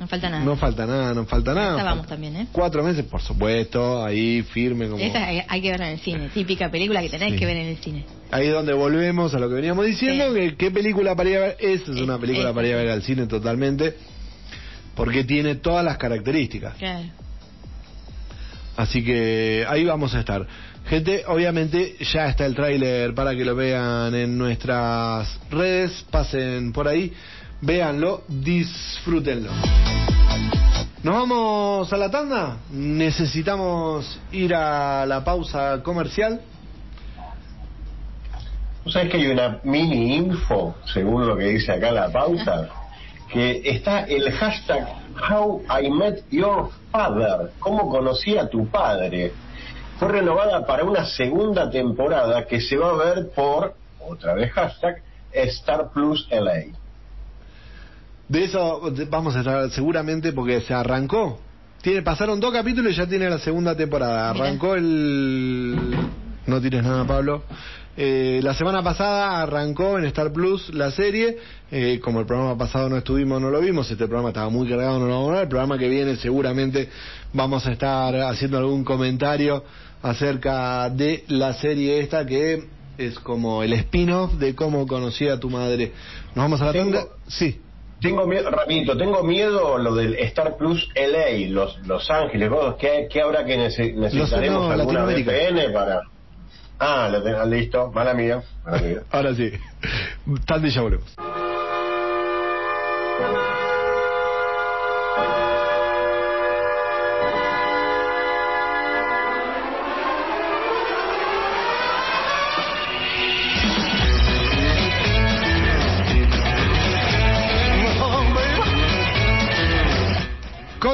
No 0.00 0.06
falta 0.08 0.30
nada. 0.30 0.42
no 0.44 0.56
falta 0.56 0.86
nada, 0.86 1.12
no 1.14 1.26
falta 1.26 1.52
nada. 1.54 1.74
Esa 1.76 1.84
vamos 1.84 2.06
también, 2.06 2.34
¿eh? 2.34 2.46
Cuatro 2.52 2.82
meses, 2.82 3.04
por 3.04 3.20
supuesto, 3.20 4.02
ahí 4.02 4.40
firme 4.42 4.88
como 4.88 4.98
Esa 5.04 5.22
hay, 5.26 5.42
hay 5.46 5.60
que 5.60 5.70
verla 5.70 5.88
en 5.88 5.92
el 5.92 6.00
cine, 6.00 6.30
típica 6.32 6.70
película 6.70 7.02
que 7.02 7.10
tenés 7.10 7.34
Sí. 7.34 7.38
que 7.38 7.44
ver 7.44 7.58
en 7.58 7.66
el 7.68 7.76
cine. 7.76 8.06
Ahí 8.30 8.46
es 8.46 8.52
donde 8.54 8.72
volvemos 8.72 9.34
a 9.34 9.38
lo 9.38 9.48
que 9.50 9.56
veníamos 9.56 9.84
diciendo, 9.84 10.32
Sí. 10.32 10.40
que 10.40 10.56
qué 10.56 10.70
película 10.70 11.14
para 11.14 11.28
ir 11.28 11.36
a 11.36 11.40
ver, 11.40 11.56
esa 11.60 11.82
es 11.92 11.96
Es- 11.98 12.00
una 12.02 12.18
película 12.18 12.48
es- 12.48 12.54
para 12.54 12.66
ir 12.68 12.74
a 12.74 12.76
ver 12.78 12.88
al 12.88 13.02
cine 13.02 13.26
totalmente, 13.26 13.94
porque 14.94 15.22
tiene 15.24 15.56
todas 15.56 15.84
las 15.84 15.98
características. 15.98 16.76
Claro. 16.78 17.04
Así 18.76 19.04
que 19.04 19.66
ahí 19.68 19.84
vamos 19.84 20.14
a 20.14 20.20
estar. 20.20 20.46
Gente, 20.86 21.24
obviamente 21.26 21.96
ya 22.12 22.26
está 22.28 22.46
el 22.46 22.54
tráiler 22.54 23.14
para 23.14 23.36
que 23.36 23.44
lo 23.44 23.54
vean 23.54 24.14
en 24.14 24.38
nuestras 24.38 25.38
redes, 25.50 26.04
pasen 26.10 26.72
por 26.72 26.88
ahí 26.88 27.12
véanlo, 27.60 28.22
disfrútenlo. 28.28 29.50
¿Nos 31.02 31.14
vamos 31.14 31.92
a 31.92 31.96
la 31.96 32.10
tanda? 32.10 32.58
¿Necesitamos 32.70 34.20
ir 34.32 34.54
a 34.54 35.06
la 35.06 35.24
pausa 35.24 35.82
comercial? 35.82 36.40
¿Tú 38.84 38.90
sabes 38.90 39.10
que 39.10 39.18
hay 39.18 39.26
una 39.28 39.60
mini 39.62 40.16
info, 40.16 40.74
según 40.92 41.26
lo 41.26 41.36
que 41.36 41.44
dice 41.44 41.72
acá 41.72 41.90
la 41.90 42.10
pauta? 42.10 42.68
Que 43.32 43.62
está 43.64 44.04
el 44.04 44.30
hashtag 44.32 44.88
How 45.30 45.62
I 45.82 45.90
Met 45.90 46.24
Your 46.30 46.70
Father, 46.90 47.50
¿cómo 47.60 47.88
conocí 47.88 48.36
a 48.36 48.48
tu 48.48 48.66
padre? 48.68 49.32
Fue 49.98 50.08
renovada 50.08 50.66
para 50.66 50.84
una 50.84 51.04
segunda 51.04 51.70
temporada 51.70 52.46
que 52.46 52.60
se 52.60 52.76
va 52.76 52.90
a 52.90 52.94
ver 52.94 53.30
por, 53.34 53.74
otra 54.00 54.34
vez 54.34 54.50
hashtag, 54.52 55.02
Star 55.32 55.90
Plus 55.92 56.26
LA. 56.30 56.79
De 58.30 58.44
eso 58.44 58.80
vamos 59.10 59.34
a 59.34 59.40
estar 59.40 59.70
seguramente 59.72 60.32
porque 60.32 60.60
se 60.60 60.72
arrancó. 60.72 61.40
Tiene, 61.82 62.02
pasaron 62.02 62.38
dos 62.38 62.52
capítulos 62.52 62.92
y 62.92 62.94
ya 62.96 63.06
tiene 63.08 63.28
la 63.28 63.38
segunda 63.38 63.76
temporada. 63.76 64.32
Mira. 64.32 64.44
Arrancó 64.46 64.76
el... 64.76 65.76
No 66.46 66.60
tires 66.60 66.82
nada, 66.84 67.04
Pablo. 67.06 67.42
Eh, 67.96 68.38
la 68.44 68.54
semana 68.54 68.84
pasada 68.84 69.42
arrancó 69.42 69.98
en 69.98 70.04
Star 70.04 70.32
Plus 70.32 70.72
la 70.72 70.92
serie. 70.92 71.38
Eh, 71.72 71.98
como 72.02 72.20
el 72.20 72.26
programa 72.26 72.56
pasado 72.56 72.88
no 72.88 72.96
estuvimos, 72.98 73.40
no 73.42 73.50
lo 73.50 73.60
vimos. 73.60 73.90
Este 73.90 74.06
programa 74.06 74.28
estaba 74.28 74.48
muy 74.48 74.68
cargado, 74.68 75.00
no 75.00 75.06
lo 75.06 75.14
vamos 75.14 75.30
a 75.30 75.32
ver. 75.32 75.42
El 75.42 75.48
programa 75.48 75.76
que 75.76 75.88
viene 75.88 76.14
seguramente 76.16 76.88
vamos 77.32 77.66
a 77.66 77.72
estar 77.72 78.14
haciendo 78.14 78.58
algún 78.58 78.84
comentario 78.84 79.64
acerca 80.02 80.88
de 80.90 81.24
la 81.28 81.52
serie 81.54 81.98
esta 81.98 82.24
que 82.24 82.64
es 82.96 83.18
como 83.18 83.62
el 83.64 83.72
spin-off 83.72 84.34
de 84.34 84.54
cómo 84.54 84.86
conocí 84.86 85.26
a 85.28 85.40
tu 85.40 85.50
madre. 85.50 85.92
¿Nos 86.34 86.44
vamos 86.44 86.62
a 86.62 86.66
la 86.66 86.72
Tengo- 86.72 86.92
tanda? 86.92 87.06
Sí. 87.26 87.58
Tengo 88.00 88.26
miedo, 88.26 88.50
rapidito, 88.50 88.96
tengo 88.96 89.22
miedo 89.22 89.76
lo 89.78 89.94
del 89.94 90.14
Star 90.14 90.56
Plus 90.56 90.88
LA, 90.94 91.50
Los, 91.50 91.78
los 91.86 92.10
Ángeles, 92.10 92.48
vos, 92.48 92.76
¿qué, 92.76 93.08
qué 93.10 93.20
habrá 93.20 93.44
que 93.44 93.58
nece- 93.58 93.94
necesitaremos 93.94 94.66
no, 94.66 94.70
alguna. 94.72 95.04
VPN 95.04 95.72
para...? 95.72 96.00
Ah, 96.78 97.10
lo 97.12 97.22
ten- 97.22 97.34
ah, 97.34 97.44
listo, 97.44 97.90
mala 97.92 98.14
mía, 98.14 98.42
mala 98.64 98.78
mía. 98.80 99.02
Ahora 99.10 99.34
sí. 99.34 99.52
Y 100.26 100.70
ya 100.70 100.80
volvemos. 100.80 101.14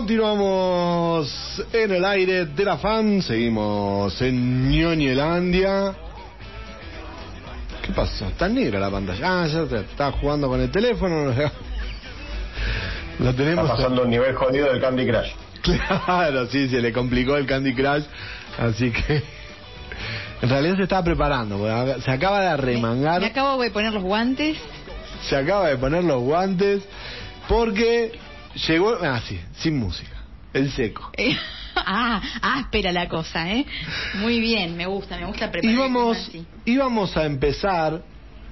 Continuamos 0.06 1.64
en 1.72 1.90
el 1.90 2.04
aire 2.04 2.44
de 2.46 2.64
la 2.64 2.78
fan, 2.78 3.20
seguimos 3.22 4.22
en 4.22 4.70
Ñoñelandia. 4.70 5.96
¿Qué 7.82 7.92
pasó? 7.92 8.26
Está 8.28 8.48
negra 8.48 8.78
la 8.78 8.88
pantalla. 8.88 9.42
Ah, 9.42 9.46
ya 9.48 9.62
está, 9.62 9.80
está 9.80 10.12
jugando 10.12 10.46
con 10.46 10.60
el 10.60 10.70
teléfono. 10.70 11.24
Lo 13.18 13.30
Está 13.30 13.36
tenemos. 13.36 13.68
pasando 13.68 14.04
un 14.04 14.10
nivel 14.10 14.32
jodido 14.36 14.70
del 14.72 14.80
Candy 14.80 15.06
Crush. 15.08 15.30
Claro, 16.06 16.46
sí, 16.46 16.68
se 16.68 16.80
le 16.80 16.92
complicó 16.92 17.36
el 17.36 17.44
Candy 17.44 17.74
Crush. 17.74 18.04
Así 18.60 18.92
que. 18.92 19.24
En 20.40 20.48
realidad 20.50 20.76
se 20.76 20.82
estaba 20.84 21.02
preparando. 21.02 21.66
Se 22.00 22.12
acaba 22.12 22.42
de 22.42 22.46
arremangar. 22.46 23.20
Me 23.22 23.26
acabo 23.26 23.60
de 23.60 23.72
poner 23.72 23.92
los 23.92 24.04
guantes. 24.04 24.56
Se 25.28 25.34
acaba 25.34 25.66
de 25.66 25.76
poner 25.78 26.04
los 26.04 26.22
guantes. 26.22 26.84
Porque 27.48 28.12
llegó. 28.68 28.96
Ah, 29.00 29.20
sí, 29.26 29.38
sin 29.58 29.78
música. 29.78 30.16
El 30.52 30.70
seco. 30.72 31.10
Eh, 31.18 31.36
ah, 31.76 32.22
ah, 32.40 32.60
espera 32.60 32.90
la 32.90 33.06
cosa, 33.06 33.52
¿eh? 33.52 33.66
Muy 34.14 34.40
bien, 34.40 34.76
me 34.78 34.86
gusta, 34.86 35.18
me 35.18 35.26
gusta 35.26 35.50
preparar. 35.50 35.76
íbamos, 35.76 36.16
así. 36.16 36.46
íbamos 36.64 37.14
a 37.18 37.26
empezar, 37.26 38.02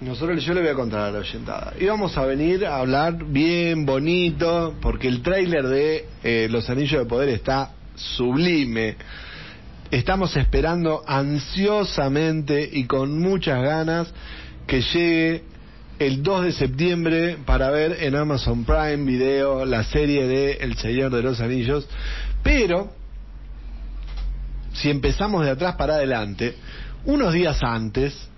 nosotros 0.02 0.44
yo 0.44 0.52
le 0.52 0.60
voy 0.60 0.68
a 0.68 0.74
contar 0.74 1.00
a 1.00 1.10
la 1.10 1.20
oyentada, 1.20 1.72
íbamos 1.80 2.16
a 2.18 2.26
venir 2.26 2.66
a 2.66 2.76
hablar 2.76 3.24
bien 3.24 3.86
bonito, 3.86 4.74
porque 4.82 5.08
el 5.08 5.22
tráiler 5.22 5.66
de 5.66 6.04
eh, 6.22 6.48
Los 6.50 6.68
Anillos 6.68 7.00
de 7.00 7.06
Poder 7.06 7.30
está 7.30 7.72
sublime. 7.94 8.96
Estamos 9.90 10.36
esperando 10.36 11.02
ansiosamente 11.06 12.68
y 12.70 12.84
con 12.84 13.18
muchas 13.18 13.62
ganas 13.62 14.12
que 14.66 14.82
llegue 14.82 15.44
el 15.98 16.22
2 16.22 16.44
de 16.44 16.52
septiembre 16.52 17.38
para 17.44 17.70
ver 17.70 17.96
en 18.00 18.16
Amazon 18.16 18.64
Prime 18.64 19.04
Video 19.04 19.64
la 19.64 19.84
serie 19.84 20.26
de 20.26 20.52
El 20.54 20.76
Señor 20.76 21.12
de 21.12 21.22
los 21.22 21.40
Anillos. 21.40 21.88
Pero 22.42 22.92
si 24.72 24.90
empezamos 24.90 25.44
de 25.44 25.52
atrás 25.52 25.76
para 25.76 25.94
adelante, 25.94 26.56
unos 27.04 27.32
días 27.32 27.58
antes 27.62 28.28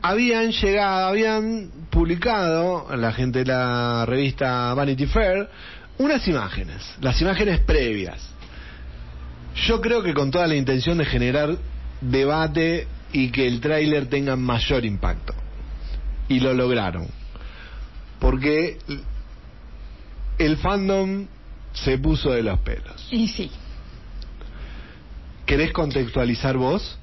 habían 0.00 0.50
llegado, 0.52 1.08
habían 1.08 1.70
publicado 1.90 2.86
la 2.96 3.12
gente 3.12 3.40
de 3.40 3.46
la 3.46 4.06
revista 4.06 4.72
Vanity 4.74 5.06
Fair 5.06 5.48
unas 5.98 6.26
imágenes, 6.28 6.82
las 7.00 7.20
imágenes 7.20 7.60
previas. 7.60 8.30
Yo 9.66 9.80
creo 9.80 10.02
que 10.02 10.12
con 10.12 10.30
toda 10.30 10.46
la 10.46 10.54
intención 10.54 10.98
de 10.98 11.06
generar 11.06 11.56
debate 12.00 12.86
y 13.12 13.30
que 13.30 13.46
el 13.46 13.60
tráiler 13.60 14.06
tenga 14.06 14.36
mayor 14.36 14.84
impacto. 14.84 15.34
Y 16.28 16.40
lo 16.40 16.54
lograron. 16.54 17.06
Porque 18.18 18.78
el 20.38 20.56
fandom 20.56 21.26
se 21.72 21.98
puso 21.98 22.30
de 22.30 22.42
los 22.42 22.58
pelos. 22.60 23.06
Y 23.10 23.28
sí. 23.28 23.50
¿Querés 25.44 25.72
contextualizar 25.72 26.56
vos? 26.56 26.98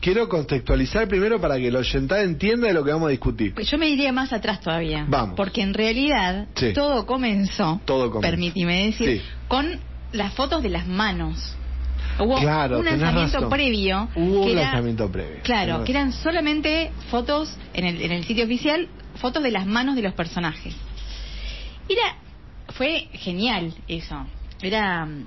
Quiero 0.00 0.28
contextualizar 0.28 1.08
primero 1.08 1.40
para 1.40 1.56
que 1.56 1.68
el 1.68 1.76
oyente 1.76 2.22
entienda 2.22 2.68
de 2.68 2.72
lo 2.74 2.84
que 2.84 2.92
vamos 2.92 3.08
a 3.08 3.10
discutir. 3.10 3.54
Pues 3.54 3.68
yo 3.70 3.76
me 3.76 3.88
iría 3.88 4.12
más 4.12 4.32
atrás 4.32 4.60
todavía. 4.60 5.04
Vamos. 5.08 5.34
Porque 5.36 5.60
en 5.60 5.74
realidad 5.74 6.46
Sí. 6.54 6.72
todo 6.72 7.04
comenzó, 7.04 7.80
Todo 7.84 8.10
comenzó. 8.10 8.36
decir, 8.36 8.94
Sí. 8.94 9.22
con 9.48 9.78
las 10.12 10.32
fotos 10.34 10.62
de 10.62 10.70
las 10.70 10.86
manos. 10.86 11.54
Hubo 12.20 12.38
Claro, 12.38 12.78
un 12.80 12.84
lanzamiento 12.84 13.34
razón. 13.36 13.50
previo. 13.50 14.08
Hubo 14.14 14.44
que 14.44 14.52
un 14.52 14.58
era- 14.58 14.62
lanzamiento 14.62 15.10
previo. 15.10 15.42
Claro, 15.42 15.84
que 15.84 15.92
eran 15.92 16.12
solamente 16.12 16.90
fotos 17.10 17.56
en 17.74 17.84
el, 17.86 18.02
en 18.02 18.12
el 18.12 18.24
sitio 18.24 18.44
oficial, 18.44 18.88
fotos 19.16 19.42
de 19.42 19.50
las 19.50 19.66
manos 19.66 19.96
de 19.96 20.02
los 20.02 20.14
personajes. 20.14 20.74
Era, 21.88 22.16
fue 22.74 23.08
genial 23.14 23.74
eso. 23.88 24.26
Era 24.62 25.06
mm, 25.06 25.24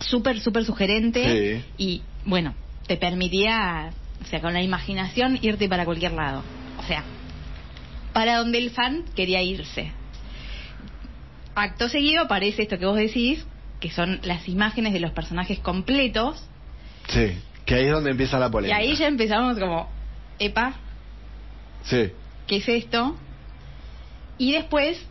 súper, 0.00 0.40
súper 0.40 0.64
sugerente 0.64 1.60
Sí. 1.60 1.64
y, 1.78 2.02
bueno, 2.24 2.54
te 2.86 2.96
permitía, 2.96 3.90
o 4.22 4.26
sea, 4.26 4.40
con 4.40 4.52
la 4.52 4.62
imaginación 4.62 5.38
irte 5.40 5.68
para 5.68 5.84
cualquier 5.84 6.12
lado. 6.12 6.42
O 6.78 6.82
sea, 6.82 7.02
para 8.12 8.36
donde 8.38 8.58
el 8.58 8.70
fan 8.70 9.04
quería 9.16 9.42
irse. 9.42 9.92
Acto 11.54 11.88
seguido 11.88 12.24
aparece 12.24 12.62
esto 12.62 12.78
que 12.78 12.86
vos 12.86 12.96
decís, 12.96 13.46
que 13.84 13.90
son 13.90 14.18
las 14.22 14.48
imágenes 14.48 14.94
de 14.94 15.00
los 15.00 15.10
personajes 15.10 15.58
completos, 15.58 16.42
Sí, 17.06 17.36
que 17.66 17.74
ahí 17.74 17.84
es 17.84 17.92
donde 17.92 18.12
empieza 18.12 18.38
la 18.38 18.46
y 18.46 18.50
polémica. 18.50 18.78
ahí 18.78 18.94
ya 18.96 19.06
empezamos 19.08 19.58
como, 19.58 19.90
epa, 20.38 20.72
Sí, 21.82 22.10
¿qué 22.46 22.56
es 22.56 22.66
esto? 22.66 23.14
Y 24.38 24.52
después 24.52 25.04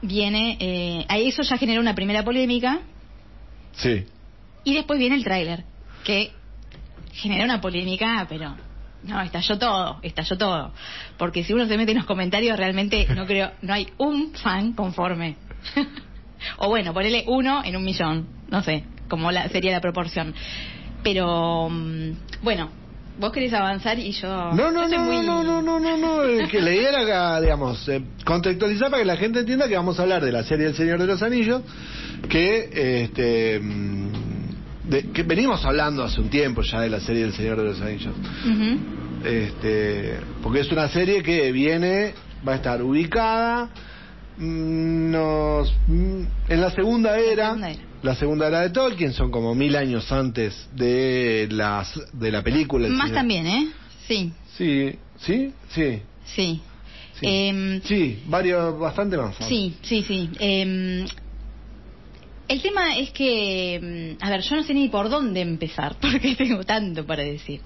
viene, 0.00 0.56
eh, 0.58 1.04
ahí 1.10 1.28
eso 1.28 1.42
ya 1.42 1.58
generó 1.58 1.82
una 1.82 1.94
primera 1.94 2.24
polémica, 2.24 2.78
sí. 3.72 4.06
y 4.64 4.72
después 4.74 4.98
viene 4.98 5.16
el 5.16 5.22
tráiler, 5.24 5.64
que 6.02 6.32
genera 7.12 7.44
una 7.44 7.60
polémica, 7.60 8.24
pero 8.26 8.56
no, 9.02 9.20
estalló 9.20 9.58
todo, 9.58 9.98
estalló 10.00 10.38
todo. 10.38 10.72
Porque 11.18 11.44
si 11.44 11.52
uno 11.52 11.66
se 11.66 11.76
mete 11.76 11.92
en 11.92 11.98
los 11.98 12.06
comentarios, 12.06 12.56
realmente 12.56 13.06
no 13.14 13.26
creo, 13.26 13.52
no 13.60 13.74
hay 13.74 13.86
un 13.98 14.32
fan 14.32 14.72
conforme. 14.72 15.36
o 16.58 16.68
bueno, 16.68 16.92
ponele 16.94 17.24
uno 17.26 17.62
en 17.64 17.76
un 17.76 17.84
millón, 17.84 18.26
no 18.50 18.62
sé, 18.62 18.84
como 19.08 19.30
la, 19.32 19.48
sería 19.48 19.72
la 19.72 19.80
proporción. 19.80 20.34
Pero, 21.02 21.68
mm, 21.70 22.10
bueno, 22.42 22.70
vos 23.18 23.32
querés 23.32 23.52
avanzar 23.52 23.98
y 23.98 24.12
yo... 24.12 24.28
No, 24.52 24.70
no, 24.70 24.88
yo 24.88 24.98
no, 24.98 25.04
muy- 25.04 25.26
no, 25.26 25.42
no, 25.42 25.62
no, 25.62 25.78
no, 25.80 25.96
no, 25.96 26.24
eh, 26.24 26.48
que 26.50 26.60
la 26.60 26.74
idea 26.74 27.02
era, 27.02 27.40
digamos, 27.40 27.88
eh, 27.88 28.02
contextualizar 28.24 28.90
para 28.90 29.02
que 29.02 29.06
la 29.06 29.16
gente 29.16 29.40
entienda 29.40 29.68
que 29.68 29.76
vamos 29.76 29.98
a 29.98 30.02
hablar 30.02 30.24
de 30.24 30.32
la 30.32 30.42
serie 30.44 30.66
El 30.66 30.74
Señor 30.74 30.98
de 31.00 31.06
los 31.06 31.22
Anillos, 31.22 31.62
que, 32.28 33.02
este, 33.04 33.60
mm, 33.60 34.08
de- 34.88 35.10
que 35.12 35.22
venimos 35.22 35.64
hablando 35.64 36.02
hace 36.04 36.20
un 36.20 36.28
tiempo 36.30 36.62
ya 36.62 36.80
de 36.80 36.90
la 36.90 37.00
serie 37.00 37.24
El 37.24 37.32
Señor 37.32 37.58
de 37.58 37.64
los 37.64 37.80
Anillos. 37.80 38.14
Este 39.24 40.20
porque 40.42 40.60
es 40.60 40.70
una 40.72 40.88
serie 40.88 41.22
que 41.22 41.50
viene 41.52 42.14
va 42.46 42.52
a 42.52 42.56
estar 42.56 42.80
ubicada 42.82 43.68
nos 44.38 45.72
mm, 45.86 46.22
en 46.48 46.60
la 46.60 46.70
segunda 46.70 47.18
era 47.18 47.46
segunda 47.46 47.70
era. 47.70 47.84
la 48.02 48.14
segunda 48.14 48.46
era 48.48 48.60
de 48.60 48.70
Tolkien 48.70 49.12
son 49.12 49.30
como 49.30 49.54
mil 49.54 49.74
años 49.76 50.10
antes 50.12 50.68
de 50.72 51.48
las 51.50 51.98
de 52.12 52.30
la 52.30 52.42
película 52.42 52.86
El 52.86 52.92
Más 52.94 53.12
también, 53.12 53.46
¿eh? 53.46 53.68
Sí, 54.06 54.32
sí 54.56 54.94
sí 55.18 55.52
sí 55.74 56.02
sí. 56.24 56.60
Sí, 57.20 57.26
Em, 57.26 57.80
Sí, 57.82 58.22
varios, 58.26 58.78
bastante 58.78 59.16
más. 59.16 59.34
Sí, 59.48 59.74
sí, 59.82 60.04
sí. 60.06 60.30
Eh, 60.38 61.04
el 62.46 62.62
tema 62.62 62.96
es 62.96 63.10
que, 63.10 64.16
mm, 64.20 64.24
a 64.24 64.30
ver, 64.30 64.40
yo 64.42 64.54
no 64.56 64.62
sé 64.62 64.72
ni 64.72 64.88
por 64.88 65.08
dónde 65.10 65.40
empezar, 65.40 65.96
porque 66.00 66.36
tengo 66.36 66.62
tanto 66.64 67.04
para 67.04 67.24
decir. 67.24 67.60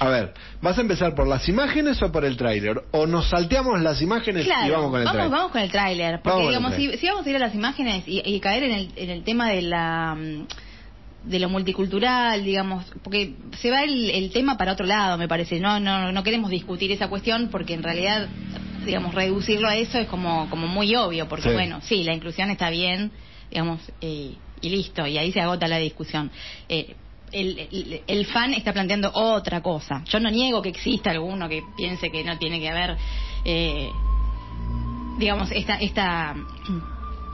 A 0.00 0.08
ver, 0.08 0.34
¿vas 0.60 0.76
a 0.76 0.80
empezar 0.80 1.14
por 1.14 1.26
las 1.26 1.48
imágenes 1.48 2.02
o 2.02 2.10
por 2.10 2.24
el 2.24 2.36
tráiler? 2.36 2.82
¿O 2.90 3.06
nos 3.06 3.28
salteamos 3.30 3.80
las 3.80 4.02
imágenes 4.02 4.44
Claro, 4.44 4.66
y 4.66 4.70
vamos 4.70 4.90
con 4.90 5.00
el 5.00 5.04
vamos, 5.06 5.12
tráiler? 5.16 5.36
vamos 5.38 5.52
con 5.52 5.60
el 5.62 5.70
tráiler, 5.70 6.20
porque 6.22 6.30
Vamos 6.30 6.48
digamos, 6.48 6.74
si, 7.00 7.06
vamos 7.06 7.26
a 7.26 7.30
ir 7.30 7.36
a 7.36 7.38
las 7.38 7.54
imágenes 7.54 8.04
y, 8.06 8.20
y 8.24 8.40
caer 8.40 8.64
en 8.64 8.72
el, 8.72 8.88
en 8.96 9.10
el 9.10 9.24
tema 9.24 9.50
de 9.50 9.62
la 9.62 10.14
mm, 10.14 10.46
de 11.24 11.38
lo 11.38 11.48
multicultural, 11.48 12.44
digamos, 12.44 12.84
porque 13.02 13.34
se 13.58 13.70
va 13.70 13.82
el, 13.82 14.10
el 14.10 14.30
tema 14.30 14.58
para 14.58 14.72
otro 14.72 14.84
lado, 14.84 15.16
me 15.16 15.26
parece. 15.26 15.58
No, 15.58 15.80
no, 15.80 16.12
no 16.12 16.22
queremos 16.22 16.50
discutir 16.50 16.92
esa 16.92 17.08
cuestión 17.08 17.48
porque 17.50 17.72
en 17.72 17.82
realidad, 17.82 18.28
digamos, 18.84 19.14
reducirlo 19.14 19.66
a 19.68 19.74
eso 19.76 19.98
es 19.98 20.06
como, 20.08 20.50
como 20.50 20.66
muy 20.66 20.94
obvio, 20.96 21.26
porque 21.28 21.48
Sí. 21.48 21.54
bueno, 21.54 21.80
sí, 21.82 22.04
la 22.04 22.12
inclusión 22.12 22.50
está 22.50 22.68
bien, 22.68 23.10
digamos, 23.50 23.80
eh, 24.02 24.34
y 24.60 24.68
listo, 24.68 25.06
y 25.06 25.16
ahí 25.16 25.32
se 25.32 25.40
agota 25.40 25.66
la 25.66 25.78
discusión. 25.78 26.30
Eh, 26.68 26.94
el, 27.34 27.58
el- 27.70 28.00
el 28.06 28.26
fan 28.26 28.54
está 28.54 28.72
planteando 28.72 29.10
otra 29.12 29.60
cosa. 29.62 30.02
Yo 30.06 30.20
no 30.20 30.30
niego 30.30 30.62
que 30.62 30.68
exista 30.70 31.10
alguno 31.10 31.48
que 31.48 31.62
piense 31.76 32.10
que 32.10 32.22
no 32.24 32.38
tiene 32.38 32.60
que 32.60 32.68
haber, 32.70 32.96
eh, 33.44 33.90
digamos, 35.18 35.50
esta, 35.52 35.74
esta, 35.76 36.34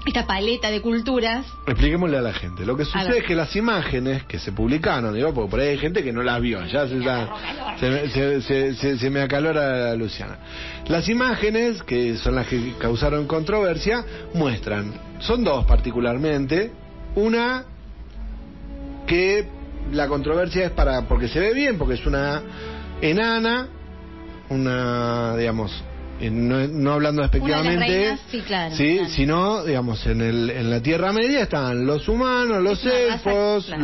esta 0.06 0.26
paleta 0.26 0.70
de 0.70 0.80
culturas. 0.80 1.46
Expliquémosle 1.66 2.18
a 2.18 2.22
la 2.22 2.32
gente. 2.32 2.64
Lo 2.64 2.76
que 2.76 2.84
sucede 2.84 3.18
es 3.18 3.24
que 3.24 3.34
las 3.34 3.54
imágenes 3.56 4.24
que 4.24 4.38
se 4.38 4.52
publicaron, 4.52 5.14
digo, 5.14 5.32
porque 5.34 5.50
por 5.50 5.60
ahí 5.60 5.68
hay 5.68 5.78
gente 5.78 6.02
que 6.02 6.12
no 6.12 6.22
las 6.22 6.40
vio, 6.40 6.64
ya 6.66 6.86
se, 6.88 6.94
me- 6.96 8.08
se- 8.08 8.40
se- 8.42 8.74
se- 8.74 8.98
se 8.98 9.10
me 9.10 9.20
acalora 9.20 9.94
Luciana. 9.94 10.38
Las 10.88 11.08
imágenes, 11.08 11.82
que 11.82 12.16
son 12.16 12.34
las 12.34 12.46
que 12.46 12.74
causaron 12.78 13.26
controversia, 13.26 14.04
muestran, 14.34 14.94
son 15.20 15.44
dos 15.44 15.64
particularmente, 15.66 16.72
una 17.14 17.64
que 19.06 19.44
la 19.92 20.08
controversia 20.08 20.64
es 20.66 20.70
para 20.72 21.02
porque 21.08 21.28
se 21.28 21.40
ve 21.40 21.52
bien, 21.54 21.78
porque 21.78 21.94
es 21.94 22.06
una 22.06 22.42
enana, 23.00 23.68
una, 24.48 25.36
digamos, 25.36 25.72
eh, 26.20 26.30
no, 26.30 26.66
no 26.68 26.92
hablando 26.92 27.22
despectivamente, 27.22 27.86
reinas, 27.86 28.20
sí, 28.30 28.40
claro, 28.40 28.74
sí, 28.76 28.96
claro. 28.98 29.10
sino, 29.14 29.64
digamos, 29.64 30.06
en, 30.06 30.20
el, 30.20 30.50
en 30.50 30.68
la 30.70 30.82
Tierra 30.82 31.12
Media 31.12 31.42
están 31.42 31.86
los 31.86 32.08
humanos, 32.08 32.62
los 32.62 32.84
elfos, 32.84 33.66
claro. 33.66 33.82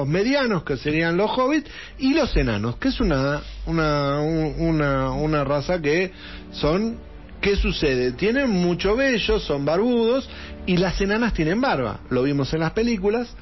los 0.00 0.08
medianos, 0.08 0.62
que 0.64 0.76
serían 0.76 1.16
los 1.16 1.30
hobbits, 1.30 1.70
y 1.98 2.12
los 2.14 2.36
enanos, 2.36 2.76
que 2.76 2.88
es 2.88 3.00
una, 3.00 3.40
una, 3.66 4.20
un- 4.20 4.54
una, 4.58 5.10
una 5.12 5.44
raza 5.44 5.80
que 5.80 6.12
son... 6.52 7.08
¿Qué 7.40 7.56
sucede? 7.56 8.12
Tienen 8.12 8.50
mucho 8.50 8.94
vello, 8.94 9.40
son 9.40 9.64
barbudos, 9.64 10.28
y 10.66 10.76
las 10.76 11.00
enanas 11.00 11.32
tienen 11.32 11.58
barba. 11.58 12.00
Lo 12.10 12.22
vimos 12.24 12.52
en 12.52 12.60
las 12.60 12.72
películas, 12.72 13.34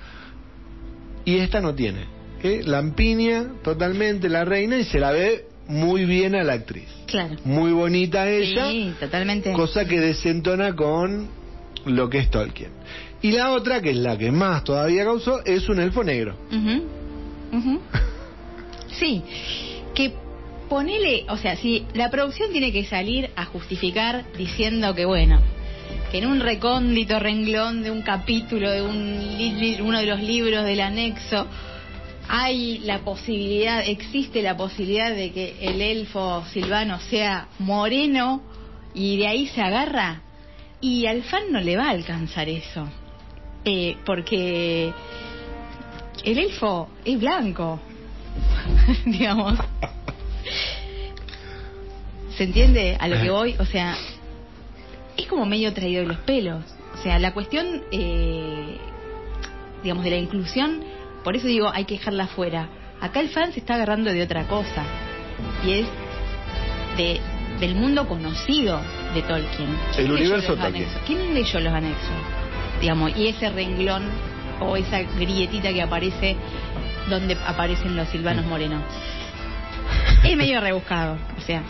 y 1.28 1.38
esta 1.40 1.60
no 1.60 1.74
tiene. 1.74 2.06
¿eh? 2.42 2.62
Lampiña 2.64 3.46
totalmente 3.62 4.28
la 4.28 4.44
reina 4.44 4.78
y 4.78 4.84
se 4.84 4.98
la 4.98 5.10
ve 5.12 5.44
muy 5.66 6.04
bien 6.06 6.34
a 6.34 6.42
la 6.42 6.54
actriz. 6.54 6.88
Claro. 7.06 7.36
Muy 7.44 7.72
bonita 7.72 8.28
ella, 8.30 8.68
Sí, 8.70 8.94
totalmente. 8.98 9.52
cosa 9.52 9.84
que 9.86 10.00
desentona 10.00 10.74
con 10.74 11.28
lo 11.84 12.08
que 12.08 12.18
es 12.18 12.30
Tolkien. 12.30 12.70
Y 13.20 13.32
la 13.32 13.52
otra, 13.52 13.82
que 13.82 13.90
es 13.90 13.96
la 13.96 14.16
que 14.16 14.30
más 14.30 14.64
todavía 14.64 15.04
causó, 15.04 15.44
es 15.44 15.68
un 15.68 15.80
elfo 15.80 16.02
negro. 16.04 16.36
Ujú, 16.50 17.56
ujú. 17.58 17.80
Sí, 18.98 19.22
que 19.94 20.12
ponele, 20.68 21.24
o 21.28 21.36
sea, 21.36 21.56
si 21.56 21.84
la 21.94 22.10
producción 22.10 22.50
tiene 22.52 22.72
que 22.72 22.84
salir 22.84 23.30
a 23.36 23.44
justificar 23.44 24.24
diciendo 24.36 24.94
que, 24.94 25.04
bueno, 25.04 25.40
que 26.10 26.18
en 26.18 26.26
un 26.26 26.40
recóndito 26.40 27.18
renglón 27.18 27.82
de 27.82 27.90
un 27.90 28.02
capítulo 28.02 28.70
de 28.70 28.82
un 28.82 29.86
uno 29.86 29.98
de 29.98 30.06
los 30.06 30.20
libros 30.20 30.64
del 30.64 30.80
anexo 30.80 31.46
hay 32.28 32.78
la 32.80 33.00
posibilidad, 33.00 33.82
existe 33.86 34.42
la 34.42 34.56
posibilidad 34.56 35.14
de 35.14 35.32
que 35.32 35.56
el 35.62 35.80
elfo 35.80 36.44
silvano 36.52 37.00
sea 37.00 37.48
moreno 37.58 38.42
y 38.94 39.16
de 39.16 39.26
ahí 39.26 39.46
se 39.48 39.62
agarra, 39.62 40.22
y 40.80 41.06
al 41.06 41.22
fan 41.22 41.44
no 41.50 41.60
le 41.60 41.76
va 41.76 41.86
a 41.86 41.90
alcanzar 41.90 42.48
eso. 42.48 42.88
Eh, 43.64 43.96
porque 44.04 44.92
el 46.24 46.38
elfo 46.38 46.88
es 47.04 47.18
blanco, 47.18 47.80
digamos. 49.06 49.58
¿Se 52.36 52.44
entiende 52.44 52.96
a 53.00 53.08
lo 53.08 53.20
que 53.20 53.30
voy? 53.30 53.56
O 53.58 53.64
sea, 53.64 53.96
es 55.18 55.26
como 55.26 55.44
medio 55.44 55.72
traído 55.74 56.02
de 56.02 56.08
los 56.08 56.18
pelos. 56.18 56.64
O 56.94 57.02
sea, 57.02 57.18
la 57.18 57.34
cuestión, 57.34 57.82
eh, 57.90 58.78
digamos, 59.82 60.04
de 60.04 60.10
la 60.10 60.16
inclusión, 60.16 60.80
por 61.24 61.36
eso 61.36 61.46
digo, 61.46 61.70
hay 61.72 61.84
que 61.84 61.98
dejarla 61.98 62.28
fuera. 62.28 62.68
Acá 63.00 63.20
el 63.20 63.28
fan 63.28 63.52
se 63.52 63.60
está 63.60 63.74
agarrando 63.74 64.12
de 64.12 64.22
otra 64.22 64.46
cosa. 64.46 64.84
Y 65.64 65.72
es 65.72 65.86
de, 66.96 67.20
del 67.60 67.74
mundo 67.74 68.06
conocido 68.08 68.80
de 69.14 69.22
Tolkien. 69.22 69.68
El 69.68 69.94
¿Quién 69.94 70.14
leyó 70.14 70.14
universo 70.14 70.56
Tolkien. 70.56 70.88
¿Quién 71.06 71.34
leyó 71.34 71.60
los 71.60 71.72
anexos? 71.72 72.16
Digamos, 72.80 73.16
y 73.16 73.26
ese 73.26 73.50
renglón 73.50 74.08
o 74.60 74.76
esa 74.76 75.02
grietita 75.02 75.72
que 75.72 75.82
aparece 75.82 76.36
donde 77.08 77.36
aparecen 77.46 77.96
los 77.96 78.08
silvanos 78.08 78.46
morenos. 78.46 78.82
Es 80.24 80.36
medio 80.36 80.60
rebuscado, 80.60 81.16
o 81.36 81.40
sea, 81.40 81.62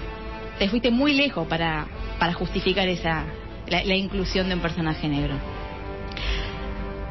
te 0.58 0.68
fuiste 0.68 0.90
muy 0.90 1.14
lejos 1.14 1.46
para, 1.46 1.86
para 2.18 2.32
justificar 2.32 2.88
esa 2.88 3.24
la, 3.70 3.84
la 3.84 3.94
inclusión 3.94 4.48
de 4.48 4.54
un 4.54 4.60
personaje 4.60 5.08
negro. 5.08 5.34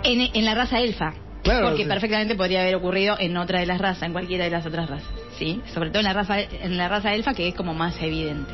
En, 0.04 0.22
en 0.34 0.46
la 0.46 0.54
raza 0.56 0.80
elfa, 0.80 1.14
Claro, 1.44 1.68
porque 1.68 1.84
sí. 1.84 1.90
perfectamente 1.90 2.36
podría 2.36 2.62
haber 2.62 2.76
ocurrido 2.76 3.16
en 3.20 3.38
otra 3.38 3.60
de 3.60 3.66
las 3.66 3.80
razas, 3.80 4.04
en 4.04 4.12
cualquiera 4.14 4.44
de 4.46 4.50
las 4.52 4.66
otras 4.66 4.90
razas, 4.90 5.10
¿sí? 5.38 5.62
Sobre 5.74 5.90
todo 5.90 6.00
en 6.00 6.06
la 6.06 6.14
raza 6.14 6.40
en 6.42 6.78
la 6.78 6.90
raza 6.90 7.14
elfa 7.14 7.34
que 7.34 7.48
es 7.48 7.56
como 7.56 7.74
más 7.74 8.02
evidente. 8.02 8.52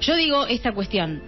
Yo 0.00 0.16
digo 0.16 0.46
esta 0.46 0.72
cuestión. 0.72 1.22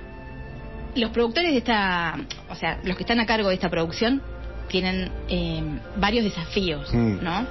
Los 0.94 1.10
productores 1.10 1.52
de 1.52 1.58
esta, 1.58 2.16
o 2.50 2.54
sea, 2.54 2.78
los 2.84 2.96
que 2.96 3.02
están 3.04 3.18
a 3.20 3.26
cargo 3.26 3.48
de 3.48 3.54
esta 3.54 3.70
producción 3.70 4.20
tienen 4.68 5.10
eh, 5.28 5.62
varios 5.96 6.24
desafíos, 6.24 6.92
Mm. 6.92 7.22
¿no? 7.22 7.46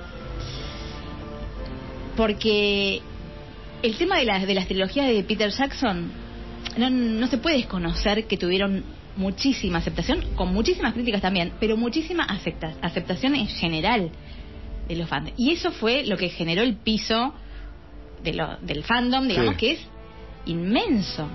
Porque 2.18 3.02
el 3.82 3.98
tema 3.98 4.18
de 4.18 4.26
las 4.26 4.46
de 4.46 4.54
las 4.54 4.68
trilogías 4.68 5.08
de 5.08 5.24
Peter 5.24 5.50
Jackson 5.50 6.12
no, 6.78 6.90
no 6.90 7.28
se 7.28 7.38
puede 7.38 7.58
desconocer 7.58 8.28
que 8.28 8.38
tuvieron 8.38 8.84
muchísima 9.18 9.80
aceptación, 9.80 10.24
con 10.36 10.54
muchísimas 10.54 10.94
críticas 10.94 11.22
también, 11.22 11.52
pero 11.60 11.76
muchísima 11.78 12.24
acepta- 12.24 12.74
aceptación 12.82 13.36
en 13.36 13.48
general 13.48 14.10
de 14.88 14.96
los 14.96 15.08
fans. 15.10 15.32
Y 15.38 15.52
eso 15.52 15.72
fue 15.72 16.06
lo 16.06 16.18
que 16.18 16.30
generó 16.30 16.62
el 16.62 16.76
piso 16.76 17.34
de 18.24 18.34
lo- 18.34 18.58
del 18.58 18.84
fandom, 18.84 19.28
digamos, 19.28 19.54
Sí. 19.56 19.60
que 19.60 19.72
es 19.74 19.80
inmenso. 20.46 21.28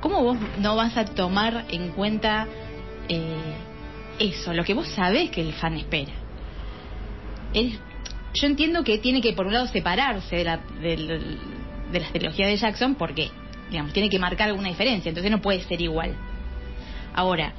¿Cómo 0.00 0.22
vos 0.22 0.38
no 0.58 0.76
vas 0.76 0.96
a 0.96 1.04
tomar 1.04 1.66
en 1.70 1.90
cuenta 1.90 2.46
eh, 3.08 3.34
eso, 4.18 4.54
lo 4.54 4.64
que 4.64 4.72
vos 4.74 4.86
sabés 4.88 5.30
que 5.30 5.40
el 5.40 5.52
fan 5.52 5.74
espera? 5.76 6.12
Es- 7.52 7.78
yo 8.34 8.46
entiendo 8.46 8.84
que 8.84 8.98
tiene 8.98 9.20
que, 9.20 9.32
por 9.32 9.46
un 9.46 9.52
lado, 9.52 9.66
separarse 9.66 10.36
de, 10.36 10.44
la, 10.44 10.58
del- 10.80 11.38
de 11.92 12.00
las 12.00 12.12
trilogías 12.12 12.48
de 12.48 12.56
Jackson 12.56 12.94
porque, 12.94 13.30
digamos, 13.70 13.92
tiene 13.92 14.10
que 14.10 14.18
marcar 14.18 14.48
alguna 14.48 14.68
diferencia, 14.68 15.08
entonces 15.08 15.30
no 15.30 15.40
puede 15.40 15.62
ser 15.62 15.80
igual. 15.80 16.14
Ahora, 17.14 17.52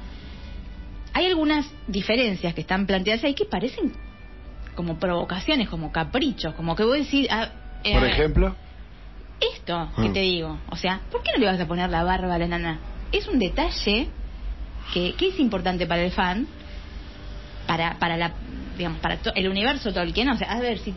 hay 1.14 1.26
algunas 1.26 1.66
diferencias 1.86 2.54
que 2.54 2.60
están 2.62 2.86
planteadas 2.86 3.24
ahí 3.24 3.34
que 3.34 3.44
parecen 3.44 3.92
como 4.74 4.98
provocaciones, 4.98 5.68
como 5.68 5.92
caprichos, 5.92 6.54
como 6.54 6.74
que 6.76 6.84
vos 6.84 6.96
decís... 6.96 7.26
ah, 7.30 7.50
eh, 7.84 7.92
Por 7.94 8.04
ejemplo, 8.04 8.56
esto 9.54 9.90
que 9.96 10.08
Mm. 10.08 10.12
te 10.12 10.20
digo, 10.20 10.58
o 10.70 10.76
sea, 10.76 11.00
¿por 11.10 11.22
qué 11.22 11.30
no 11.34 11.40
le 11.40 11.46
vas 11.46 11.60
a 11.60 11.66
poner 11.66 11.90
la 11.90 12.04
barba 12.04 12.34
a 12.34 12.38
la 12.38 12.46
nana? 12.46 12.78
Es 13.10 13.26
un 13.28 13.38
detalle 13.38 14.08
que, 14.94 15.14
que 15.14 15.28
es 15.28 15.38
importante 15.40 15.86
para 15.86 16.02
el 16.04 16.12
fan, 16.12 16.46
para 17.66 17.98
para 17.98 18.16
la 18.16 18.32
digamos 18.76 19.00
para 19.00 19.16
to- 19.18 19.34
el 19.34 19.48
universo 19.48 19.92
Tolkien, 19.92 20.28
o 20.30 20.36
sea, 20.36 20.50
a 20.52 20.60
ver 20.60 20.78
si 20.78 20.94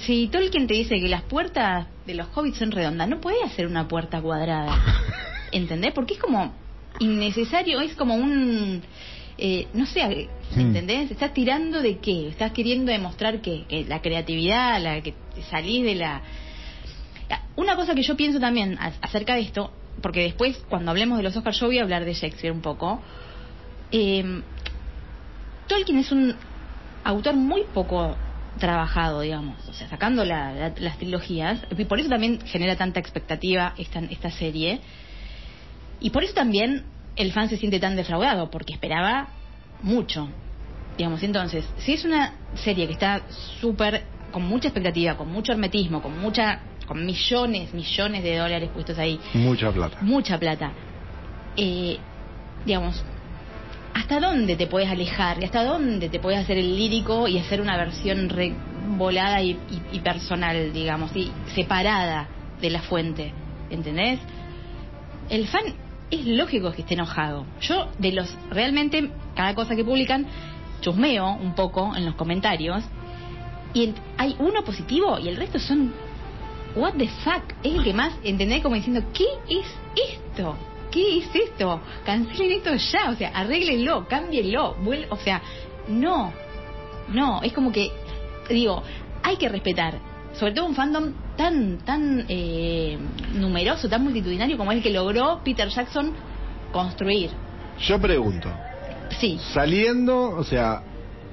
si 0.00 0.28
Tolkien 0.28 0.66
te 0.66 0.74
dice 0.74 1.00
que 1.00 1.08
las 1.08 1.22
puertas 1.22 1.86
de 2.06 2.14
los 2.14 2.28
hobbits 2.34 2.58
son 2.58 2.70
redondas, 2.70 3.08
no 3.08 3.20
puede 3.20 3.42
hacer 3.44 3.66
una 3.66 3.88
puerta 3.88 4.20
cuadrada. 4.20 4.78
¿Entendés? 5.52 5.92
Porque 5.92 6.14
es 6.14 6.20
como 6.20 6.54
innecesario, 6.98 7.80
es 7.80 7.94
como 7.94 8.14
un 8.14 8.82
eh, 9.38 9.68
no 9.74 9.86
sé. 9.86 10.28
¿entendés? 10.56 11.10
Estás 11.10 11.34
tirando 11.34 11.82
de 11.82 11.98
qué? 11.98 12.28
Estás 12.28 12.52
queriendo 12.52 12.90
demostrar 12.90 13.40
que, 13.40 13.64
que 13.68 13.84
la 13.84 14.00
creatividad, 14.00 14.80
la 14.80 15.00
que 15.02 15.14
salís 15.50 15.84
de 15.84 15.94
la 15.94 16.22
una 17.56 17.74
cosa 17.74 17.94
que 17.94 18.02
yo 18.02 18.16
pienso 18.16 18.38
también 18.38 18.78
acerca 19.00 19.34
de 19.34 19.40
esto, 19.40 19.72
porque 20.02 20.22
después 20.22 20.58
cuando 20.68 20.90
hablemos 20.90 21.16
de 21.16 21.24
los 21.24 21.36
Oscars 21.36 21.58
yo 21.58 21.66
voy 21.66 21.78
a 21.78 21.82
hablar 21.82 22.04
de 22.04 22.12
Shakespeare 22.14 22.52
un 22.52 22.60
poco. 22.60 23.00
eh, 23.90 24.42
Tolkien 25.66 25.98
es 25.98 26.12
un 26.12 26.34
autor 27.02 27.34
muy 27.34 27.64
poco 27.72 28.16
trabajado, 28.58 29.20
digamos, 29.20 29.68
o 29.68 29.72
sea, 29.72 29.88
sacando 29.88 30.24
la- 30.24 30.52
la- 30.52 30.74
las 30.78 30.96
trilogías, 30.98 31.60
y 31.76 31.84
por 31.84 32.00
eso 32.00 32.08
también 32.08 32.40
genera 32.46 32.76
tanta 32.76 33.00
expectativa 33.00 33.74
esta, 33.78 34.00
esta 34.00 34.30
serie, 34.30 34.80
y 36.00 36.10
por 36.10 36.24
eso 36.24 36.34
también 36.34 36.84
el 37.16 37.32
fan 37.32 37.48
se 37.48 37.56
siente 37.56 37.80
tan 37.80 37.96
defraudado, 37.96 38.50
porque 38.50 38.72
esperaba 38.74 39.28
mucho, 39.82 40.28
digamos, 40.96 41.22
entonces, 41.22 41.68
si 41.78 41.92
es 41.94 42.04
una 42.04 42.34
serie 42.54 42.86
que 42.86 42.92
está 42.92 43.22
súper, 43.60 44.04
con 44.30 44.42
mucha 44.42 44.68
expectativa, 44.68 45.16
con 45.16 45.28
mucho 45.30 45.52
hermetismo, 45.52 46.02
con 46.02 46.18
mucha, 46.20 46.60
con 46.86 47.04
millones, 47.04 47.72
millones 47.74 48.22
de 48.22 48.36
dólares 48.36 48.70
puestos 48.70 48.98
ahí, 48.98 49.20
Mucha 49.34 49.70
plata. 49.72 49.96
mucha 50.00 50.38
plata. 50.38 50.72
Eh, 51.56 52.00
digamos, 52.64 53.02
¿hasta 53.96 54.20
dónde 54.20 54.56
te 54.56 54.66
puedes 54.66 54.90
alejar? 54.90 55.42
¿Hasta 55.42 55.64
dónde 55.64 56.10
te 56.10 56.20
puedes 56.20 56.38
hacer 56.38 56.58
el 56.58 56.76
lírico 56.76 57.28
y 57.28 57.38
hacer 57.38 57.62
una 57.62 57.78
versión 57.78 58.28
re 58.28 58.54
volada 58.98 59.40
y, 59.42 59.54
personal, 60.04 60.70
digamos, 60.72 61.16
y 61.16 61.32
separada 61.54 62.28
de 62.60 62.68
la 62.68 62.82
fuente? 62.82 63.32
¿Entendés? 63.70 64.20
El 65.30 65.48
fan 65.48 65.62
es 66.10 66.26
lógico 66.26 66.72
que 66.72 66.82
esté 66.82 66.92
enojado. 66.92 67.46
Yo, 67.62 67.90
de 67.98 68.12
los, 68.12 68.36
realmente, 68.50 69.10
cada 69.34 69.54
cosa 69.54 69.74
que 69.74 69.82
publican, 69.82 70.26
chusmeo 70.82 71.32
un 71.32 71.54
poco 71.54 71.96
en 71.96 72.04
los 72.04 72.16
comentarios 72.16 72.84
y 73.72 73.94
hay 74.18 74.36
uno 74.38 74.62
positivo 74.62 75.18
y 75.18 75.28
el 75.28 75.36
resto 75.36 75.58
son 75.58 75.94
what 76.74 76.92
the 76.98 77.08
fuck 77.24 77.42
es 77.62 77.74
el 77.74 77.82
que 77.82 77.94
más 77.94 78.12
entendés 78.22 78.62
como 78.62 78.74
diciendo 78.74 79.02
qué 79.14 79.24
es 79.48 79.66
esto 80.12 80.54
qué 80.96 81.18
es 81.18 81.28
esto 81.34 81.80
cancelen 82.06 82.52
esto 82.52 82.74
ya 82.74 83.10
o 83.10 83.14
sea 83.14 83.28
arréglenlo 83.34 84.06
cámbienlo 84.08 84.76
vuel- 84.82 85.06
o 85.10 85.16
sea 85.16 85.42
no 85.88 86.32
no 87.08 87.42
es 87.42 87.52
como 87.52 87.70
que 87.70 87.90
digo 88.48 88.82
hay 89.22 89.36
que 89.36 89.48
respetar 89.50 89.98
sobre 90.38 90.52
todo 90.52 90.66
un 90.66 90.74
fandom 90.74 91.12
tan 91.36 91.78
tan 91.78 92.24
eh, 92.28 92.96
numeroso 93.34 93.88
tan 93.88 94.02
multitudinario 94.04 94.56
como 94.56 94.72
el 94.72 94.82
que 94.82 94.90
logró 94.90 95.40
Peter 95.44 95.68
Jackson 95.68 96.12
construir. 96.72 97.30
Yo 97.80 97.98
pregunto, 97.98 98.48
sí. 99.18 99.38
saliendo, 99.54 100.30
o 100.30 100.44
sea, 100.44 100.82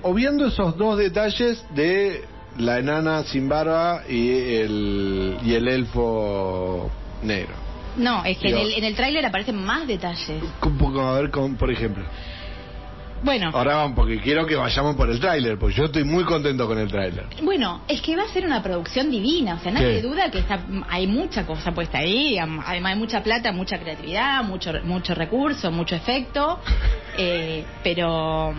obviando 0.01 0.47
esos 0.47 0.77
dos 0.77 0.97
detalles 0.97 1.63
de 1.73 2.23
la 2.57 2.79
enana 2.79 3.23
sin 3.23 3.49
barba 3.49 4.03
y 4.07 4.29
el, 4.29 5.37
y 5.43 5.53
el 5.53 5.67
elfo 5.67 6.89
negro. 7.23 7.55
No 7.97 8.23
es 8.25 8.37
que 8.37 8.49
en 8.49 8.57
el, 8.57 8.73
en 8.73 8.83
el 8.83 8.95
tráiler 8.95 9.25
aparecen 9.25 9.63
más 9.63 9.87
detalles 9.87 10.41
Como- 10.59 10.99
A 11.01 11.19
ver, 11.19 11.29
con- 11.31 11.55
por 11.55 11.71
ejemplo. 11.71 12.03
bueno 13.23 13.51
Ahora 13.53 13.75
vamos, 13.77 13.95
porque 13.95 14.19
quiero 14.19 14.45
que 14.45 14.55
vayamos 14.55 14.95
por 14.95 15.09
el 15.09 15.19
tráiler, 15.19 15.57
porque 15.57 15.75
yo 15.75 15.85
estoy 15.85 16.03
muy 16.03 16.23
contento 16.25 16.67
con 16.67 16.77
el 16.77 16.89
tráiler. 16.89 17.25
Bueno, 17.41 17.81
es 17.87 18.01
que 18.01 18.15
va 18.17 18.23
a 18.23 18.27
ser 18.27 18.45
una 18.45 18.61
producción 18.61 19.09
divina, 19.09 19.55
o 19.55 19.59
sea, 19.59 19.71
nadie 19.71 20.01
duda 20.01 20.29
que 20.29 20.39
está, 20.39 20.59
hay 20.89 21.07
mucha 21.07 21.45
cosa 21.45 21.71
puesta 21.73 21.99
ahí, 21.99 22.37
además 22.37 22.65
hay 22.91 22.95
mucha 22.97 23.23
plata, 23.23 23.51
mucha 23.53 23.79
creatividad, 23.79 24.43
mucho 24.43 24.73
mucho 24.83 25.15
recurso, 25.15 25.71
mucho 25.71 25.95
efecto, 25.95 26.59
eh, 27.17 27.63
pero 27.83 28.53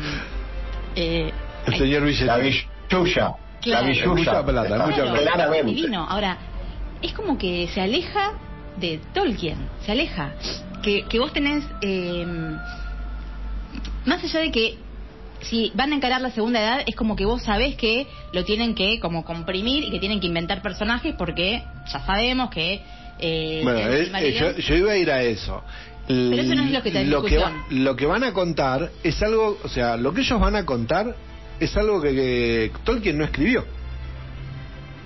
eh, 0.97 1.30
El 1.66 1.74
señor 1.76 2.03
La 2.22 2.37
Villetti. 2.39 2.66
billulla. 2.91 3.32
Claro. 3.61 3.87
La 3.87 3.93
billulla. 3.93 4.09
Mucha 4.14 4.45
plata, 4.47 4.87
mucha 4.87 5.03
plata. 5.05 5.20
Claramente. 5.32 5.64
divino. 5.72 6.07
Ahora, 6.09 6.37
es 7.03 7.12
como 7.12 7.37
que 7.37 7.68
se 7.68 7.80
aleja 7.80 8.32
de 8.77 9.01
Tolkien, 9.12 9.59
se 9.85 9.93
aleja. 9.93 10.33
Que, 10.83 11.05
que 11.05 11.18
vos 11.18 11.33
tenés, 11.33 11.64
eh, 11.81 12.27
más 14.05 14.22
allá 14.22 14.41
de 14.41 14.51
que 14.51 14.77
si 15.41 15.70
van 15.75 15.93
a 15.93 15.97
encarar 15.97 16.20
la 16.20 16.31
segunda 16.31 16.61
edad, 16.61 16.83
es 16.87 16.95
como 16.95 17.16
que 17.16 17.25
vos 17.25 17.43
sabés 17.43 17.75
que 17.77 18.07
lo 18.33 18.45
tienen 18.45 18.75
que 18.75 18.99
como 19.01 19.25
comprimir 19.25 19.85
y 19.85 19.91
que 19.91 19.99
tienen 19.99 20.20
que 20.20 20.27
inventar 20.27 20.62
personajes 20.62 21.14
porque 21.16 21.62
ya 21.93 22.01
sabemos 22.07 22.51
que... 22.51 22.81
eh, 23.18 23.61
Bueno, 23.62 23.79
eh, 23.81 24.37
yo, 24.39 24.57
yo 24.57 24.75
iba 24.77 24.93
a 24.93 24.97
ir 24.97 25.11
a 25.11 25.22
eso. 25.22 25.62
Pero 26.07 26.35
eso 26.43 26.55
no 26.55 26.64
es 26.64 26.70
lo 26.70 26.83
que 26.83 26.89
en 26.99 27.11
lo 27.11 27.22
que, 27.22 27.39
va- 27.39 27.64
lo 27.70 27.97
que 27.97 28.05
van 28.07 28.25
a 28.25 28.33
contar 28.35 28.91
es 29.03 29.22
algo, 29.22 29.59
o 29.62 29.68
sea, 29.68 29.97
lo 29.97 30.12
que 30.12 30.20
ellos 30.20 30.39
van 30.39 30.55
a 30.57 30.64
contar 30.66 31.14
es 31.61 31.75
algo 31.79 32.01
que, 32.03 32.14
que 32.14 32.72
Tolkien 32.85 33.16
no 33.16 33.25
escribió. 33.25 33.64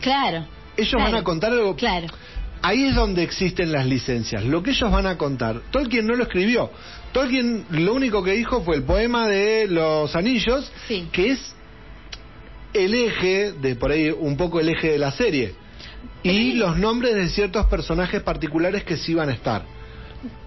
Claro. 0.01 0.45
Ellos 0.77 0.93
claro, 0.93 1.11
van 1.13 1.21
a 1.21 1.25
contar 1.25 1.53
algo. 1.53 1.77
Claro. 1.77 2.07
Ahí 2.63 2.85
es 2.85 2.95
donde 2.95 3.23
existen 3.23 3.73
las 3.73 3.87
licencias. 3.87 4.45
Lo 4.45 4.63
que 4.63 4.71
ellos 4.71 4.91
van 4.91 5.07
a 5.07 5.17
contar, 5.17 5.61
Tolkien 5.71 6.07
no 6.07 6.15
lo 6.15 6.25
escribió. 6.25 6.71
Tolkien 7.13 7.65
lo 7.71 7.95
único 7.95 8.23
que 8.23 8.33
dijo 8.33 8.63
fue 8.63 8.77
el 8.77 8.83
poema 8.83 9.29
de 9.29 9.67
los 9.69 10.15
anillos, 10.17 10.71
Sí. 10.89 11.09
que 11.13 11.31
es 11.31 11.55
el 12.75 12.95
eje, 12.95 13.53
de 13.53 13.77
por 13.77 13.93
ahí 13.93 14.11
un 14.11 14.37
poco 14.37 14.61
el 14.61 14.69
eje 14.69 14.91
de 14.93 14.99
la 14.99 15.11
serie. 15.13 15.55
Y 16.23 16.53
Pero- 16.53 16.67
los 16.69 16.79
nombres 16.79 17.15
de 17.15 17.29
ciertos 17.29 17.67
personajes 17.67 18.23
particulares 18.23 18.85
que 18.85 18.97
sí 18.97 19.15
van 19.15 19.29
a 19.29 19.33
estar. 19.33 19.63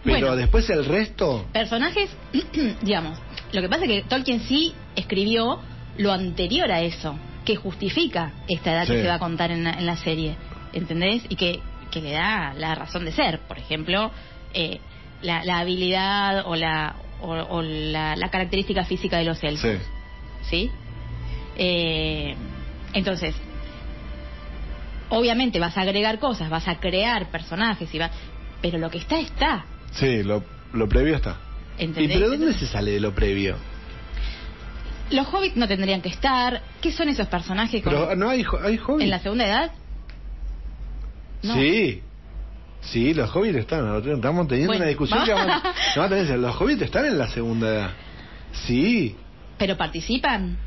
Pero 0.03 0.19
Bueno. 0.19 0.35
después 0.35 0.69
el 0.69 0.83
resto... 0.85 1.45
Personajes, 1.53 2.09
digamos, 2.81 3.17
lo 3.53 3.61
que 3.61 3.69
pasa 3.69 3.85
es 3.85 3.89
que 3.89 4.01
Tolkien 4.09 4.41
sí 4.41 4.73
escribió 4.95 5.59
lo 5.97 6.11
anterior 6.11 6.69
a 6.71 6.81
eso, 6.81 7.15
que 7.45 7.55
justifica 7.55 8.33
esta 8.49 8.73
edad 8.73 8.85
Sí. 8.85 8.93
que 8.93 9.01
se 9.01 9.07
va 9.07 9.15
a 9.15 9.19
contar 9.19 9.49
en 9.51 9.63
la, 9.63 9.71
en 9.71 9.85
la 9.85 9.95
serie, 9.95 10.35
¿entendés? 10.73 11.23
Y 11.29 11.35
que, 11.35 11.59
que 11.91 12.01
le 12.01 12.11
da 12.13 12.53
la 12.55 12.73
razón 12.75 13.05
de 13.05 13.11
ser, 13.11 13.39
por 13.41 13.59
ejemplo, 13.59 14.11
eh, 14.53 14.79
la, 15.21 15.43
la 15.43 15.59
habilidad 15.59 16.43
o 16.47 16.55
la 16.55 16.95
o, 17.21 17.29
o 17.33 17.61
la, 17.61 18.15
la 18.15 18.29
característica 18.31 18.83
física 18.85 19.17
de 19.19 19.25
los 19.25 19.43
elfos, 19.43 19.69
Sí. 20.41 20.49
¿sí? 20.49 20.71
Eh, 21.55 22.35
entonces, 22.93 23.35
obviamente 25.09 25.59
vas 25.59 25.77
a 25.77 25.81
agregar 25.81 26.19
cosas, 26.19 26.49
vas 26.49 26.67
a 26.67 26.79
crear 26.79 27.27
personajes, 27.29 27.93
y 27.93 27.99
va, 27.99 28.09
pero 28.61 28.77
lo 28.77 28.89
que 28.89 28.97
está 28.99 29.19
está, 29.19 29.65
Sí, 29.91 30.23
lo, 30.23 30.43
lo 30.73 30.87
previo 30.87 31.15
está. 31.17 31.37
¿Y 31.77 31.83
¿entendés? 31.83 32.17
pero 32.17 32.29
dónde 32.29 32.45
Entonces- 32.45 32.69
se 32.69 32.73
sale 32.73 32.91
de 32.91 32.99
lo 33.01 33.13
previo? 33.13 33.57
Los 35.11 35.27
hobbits 35.33 35.57
no 35.57 35.67
tendrían 35.67 36.01
que 36.01 36.07
estar. 36.07 36.61
¿Qué 36.81 36.93
son 36.93 37.09
esos 37.09 37.27
personajes 37.27 37.83
con- 37.83 37.91
Pero 37.91 38.15
no 38.15 38.29
hay 38.29 38.43
hobbits. 38.45 39.01
en 39.03 39.09
la 39.09 39.19
segunda 39.19 39.45
edad? 39.45 39.71
No. 41.43 41.53
Sí. 41.55 42.01
Sí, 42.81 43.13
los 43.13 43.29
hobbits 43.35 43.57
están. 43.57 43.95
Estamos 43.97 44.47
teniendo 44.47 44.71
Bueno, 44.71 44.81
una 44.83 44.87
discusión 44.89 45.23
que 45.23 45.33
vamos- 45.33 45.61
no, 45.95 46.37
Los 46.37 46.55
hobbits 46.61 46.81
están 46.81 47.05
en 47.05 47.17
la 47.17 47.27
segunda 47.27 47.67
edad. 47.67 47.91
Sí. 48.53 49.15
¿Pero 49.57 49.77
participan? 49.77 50.57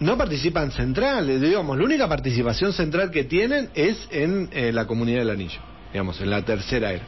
No 0.00 0.16
participan 0.16 0.70
centrales, 0.72 1.40
digamos. 1.40 1.76
La 1.78 1.84
única 1.84 2.08
participación 2.08 2.72
central 2.72 3.10
que 3.10 3.24
tienen 3.24 3.70
es 3.74 4.08
en 4.10 4.48
eh, 4.52 4.72
la 4.72 4.86
comunidad 4.86 5.18
del 5.20 5.30
anillo. 5.30 5.60
Digamos, 5.92 6.20
en 6.20 6.30
la 6.30 6.42
tercera 6.42 6.92
era. 6.92 7.04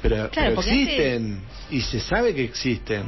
Pero, 0.00 0.26
existen. 0.52 1.40
Y 1.70 1.80
se 1.80 2.00
sabe 2.00 2.34
que 2.34 2.44
existen. 2.44 3.04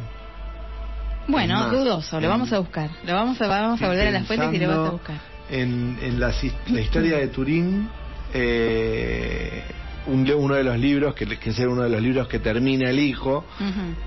Bueno, 1.28 1.55
Más, 1.55 1.70
dudoso. 1.72 2.18
Lo 2.18 2.24
en- 2.26 2.30
vamos 2.30 2.53
a 2.53 2.59
buscar. 2.59 2.90
Lo 3.05 3.14
vamos 3.14 3.40
a, 3.40 3.46
vamos 3.46 3.80
a 3.82 3.86
volver 3.88 4.09
a 4.09 4.11
las 4.11 4.26
fuentes 4.26 4.53
y 4.53 4.59
lo 4.59 4.68
vamos 4.68 4.88
a 4.88 4.92
buscar. 4.92 5.16
En, 5.51 5.98
en 6.03 6.20
la, 6.20 6.32
la 6.68 6.80
historia 6.80 7.18
de 7.18 7.28
Turín, 7.28 7.88
eh, 8.35 9.62
un, 10.07 10.31
uno 10.31 10.55
de 10.55 10.64
los 10.64 10.78
libros, 10.78 11.14
que, 11.14 11.26
que 11.26 11.51
es 11.51 11.59
uno 11.61 11.83
de 11.83 11.89
los 11.91 12.01
libros 12.01 12.28
que 12.28 12.39
termina 12.39 12.91
el 12.91 12.99
hijo, 12.99 13.45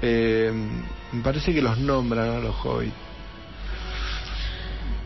eh, 0.02 0.52
me 1.12 1.22
parece 1.22 1.54
que 1.54 1.62
los 1.62 1.78
nombran 1.78 2.30
a 2.30 2.40
los 2.40 2.56
hobbits. 2.66 2.94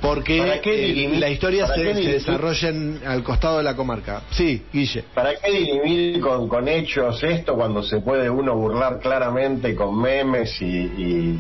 Porque 0.02 0.38
¿Para 0.38 0.62
qué 0.62 0.74
eh, 0.76 0.94
dirimir- 0.94 1.20
la 1.20 1.30
historia 1.30 1.66
para 1.66 1.76
se, 1.76 1.84
qué 1.84 1.94
se 1.96 2.12
desarrolla 2.14 2.70
en- 2.70 3.02
al 3.06 3.24
costado 3.24 3.58
de 3.58 3.64
la 3.64 3.76
comarca. 3.76 4.22
Sí, 4.30 4.64
Guille. 4.72 5.04
¿Para 5.14 5.36
qué 5.36 5.52
dirimir 5.52 6.20
con, 6.22 6.48
con 6.48 6.68
hechos 6.68 7.22
esto 7.24 7.56
cuando 7.56 7.82
se 7.82 8.00
puede 8.02 8.30
uno 8.30 8.56
burlar 8.56 9.00
claramente 9.00 9.74
con 9.76 10.00
memes 10.00 10.62
y, 10.62 10.66
y- 10.66 11.40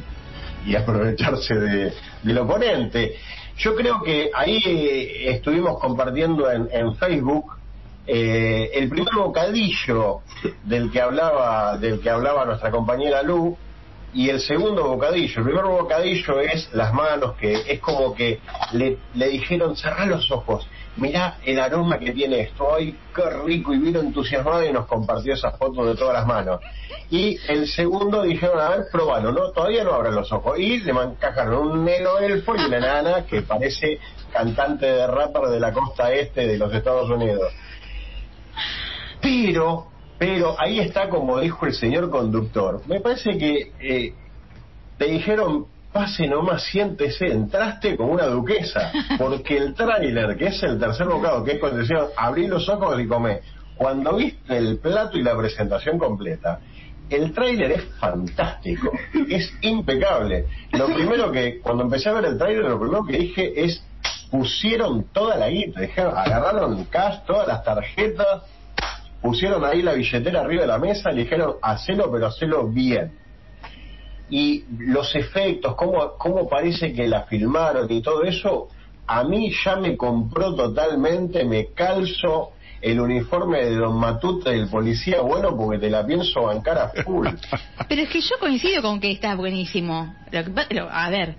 y 0.65 0.75
aprovecharse 0.75 1.53
de- 1.53 1.93
del 2.23 2.37
oponente? 2.39 3.13
Yo 3.59 3.75
creo 3.75 4.01
que 4.03 4.29
ahí 4.35 4.59
eh, 4.65 5.31
estuvimos 5.31 5.79
compartiendo 5.79 6.51
en, 6.51 6.67
en 6.71 6.95
Facebook 6.95 7.53
eh, 8.07 8.71
el 8.73 8.89
primer 8.89 9.13
bocadillo 9.13 10.21
del 10.63 10.89
que 10.89 11.01
hablaba 11.01 11.77
del 11.77 11.99
que 11.99 12.09
hablaba 12.09 12.45
nuestra 12.45 12.71
compañera 12.71 13.21
Lu 13.21 13.57
y 14.13 14.29
el 14.29 14.39
segundo 14.39 14.83
bocadillo. 14.83 15.39
El 15.39 15.45
primer 15.45 15.65
bocadillo 15.65 16.39
es 16.39 16.73
las 16.73 16.93
manos, 16.93 17.35
que 17.35 17.53
es 17.67 17.79
como 17.79 18.15
que 18.15 18.39
le, 18.71 18.97
dijeron, 19.13 19.75
cerrá 19.75 20.05
los 20.05 20.31
ojos, 20.31 20.67
mirá 20.95 21.37
el 21.45 21.59
aroma 21.59 21.99
que 21.99 22.11
tiene 22.11 22.41
esto, 22.41 22.75
ay, 22.75 22.97
qué 23.13 23.29
rico, 23.45 23.73
y 23.73 23.79
vino 23.79 23.99
entusiasmado 23.99 24.65
y 24.65 24.71
nos 24.71 24.87
compartió 24.87 25.33
esas 25.33 25.57
fotos 25.57 25.85
de 25.85 25.95
todas 25.95 26.13
las 26.13 26.25
manos. 26.25 26.61
Y 27.09 27.37
el 27.47 27.67
segundo 27.67 28.23
dijeron, 28.23 28.59
a 28.59 28.69
ver, 28.69 28.85
probalo, 28.91 29.31
¿no? 29.31 29.51
Todavía 29.51 29.83
no 29.83 29.93
abran 29.93 30.15
los 30.15 30.31
ojos. 30.31 30.57
Y 30.57 30.79
le 30.79 30.91
encajaron 30.91 31.67
un 31.67 31.85
negro 31.85 32.19
elfo 32.19 32.55
y 32.55 32.65
una 32.65 32.79
nana 32.79 33.25
que 33.25 33.41
parece 33.43 33.99
cantante 34.31 34.85
de 34.85 35.07
rapper 35.07 35.49
de 35.49 35.59
la 35.59 35.71
costa 35.71 36.11
este 36.11 36.47
de 36.47 36.57
los 36.57 36.73
Estados 36.73 37.09
Unidos. 37.09 37.53
Pero, 39.21 39.87
pero 40.17 40.55
ahí 40.59 40.79
está 40.79 41.09
como 41.09 41.39
dijo 41.39 41.65
el 41.65 41.73
señor 41.73 42.09
conductor. 42.09 42.81
Me 42.87 42.99
parece 42.99 43.37
que 43.37 43.71
eh, 43.79 44.13
te 44.97 45.05
dijeron, 45.05 45.65
pase 45.91 46.27
nomás, 46.27 46.63
siéntese, 46.63 47.27
entraste 47.27 47.97
como 47.97 48.13
una 48.13 48.27
duquesa, 48.27 48.91
porque 49.17 49.57
el 49.57 49.73
tráiler, 49.73 50.37
que 50.37 50.47
es 50.47 50.61
el 50.63 50.79
tercer 50.79 51.07
bocado, 51.07 51.43
que 51.43 51.53
es 51.53 51.59
cuando 51.59 51.79
decían, 51.79 52.05
abrí 52.15 52.47
los 52.47 52.67
ojos 52.69 52.99
y 52.99 53.07
comé, 53.07 53.41
cuando 53.75 54.15
viste 54.15 54.57
el 54.57 54.79
plato 54.79 55.17
y 55.17 55.23
la 55.23 55.37
presentación 55.37 55.97
completa, 55.97 56.59
el 57.09 57.31
tráiler 57.31 57.71
es 57.71 57.85
fantástico, 57.99 58.91
es 59.29 59.53
impecable. 59.61 60.45
Lo 60.71 60.87
primero 60.87 61.31
que, 61.31 61.59
cuando 61.61 61.83
empecé 61.83 62.09
a 62.09 62.13
ver 62.13 62.25
el 62.25 62.37
tráiler, 62.37 62.65
lo 62.65 62.79
primero 62.79 63.05
que 63.05 63.17
dije 63.17 63.63
es, 63.63 63.83
pusieron 64.29 65.05
toda 65.13 65.37
la 65.37 65.49
guita, 65.49 65.81
dijeron, 65.81 66.17
agarraron 66.17 66.83
cash, 66.85 67.19
todas 67.25 67.47
las 67.47 67.63
tarjetas, 67.63 68.43
pusieron 69.27 69.65
ahí 69.65 69.81
la 69.81 69.93
billetera 69.93 70.39
arriba 70.41 70.61
de 70.61 70.67
la 70.67 70.77
mesa 70.77 71.11
y 71.11 71.17
dijeron, 71.17 71.55
hacelo, 71.61 72.09
pero 72.11 72.27
hacelo 72.27 72.67
bien. 72.69 73.11
Y 74.29 74.63
los 74.79 75.13
efectos, 75.15 75.75
cómo, 75.75 76.13
cómo 76.17 76.47
parece 76.47 76.93
que 76.93 77.07
la 77.07 77.23
filmaron 77.23 77.91
y 77.91 78.01
todo 78.01 78.23
eso, 78.23 78.69
a 79.05 79.23
mí 79.25 79.51
ya 79.65 79.75
me 79.75 79.95
compró 79.97 80.55
totalmente, 80.55 81.43
me 81.43 81.67
calzo 81.73 82.51
el 82.81 82.99
uniforme 83.01 83.65
de 83.65 83.75
Don 83.75 83.97
Matute 83.97 84.51
del 84.51 84.67
policía 84.69 85.19
bueno 85.21 85.55
porque 85.57 85.79
te 85.79 85.89
la 85.89 86.05
pienso 86.05 86.43
bancar 86.43 86.77
a 86.77 86.89
full. 87.03 87.27
Pero 87.89 88.01
es 88.01 88.09
que 88.09 88.21
yo 88.21 88.37
coincido 88.39 88.81
con 88.81 88.99
que 89.01 89.11
está 89.11 89.35
buenísimo. 89.35 90.15
Lo 90.31 90.43
que 90.43 90.73
lo- 90.75 90.89
a 90.89 91.09
ver, 91.09 91.35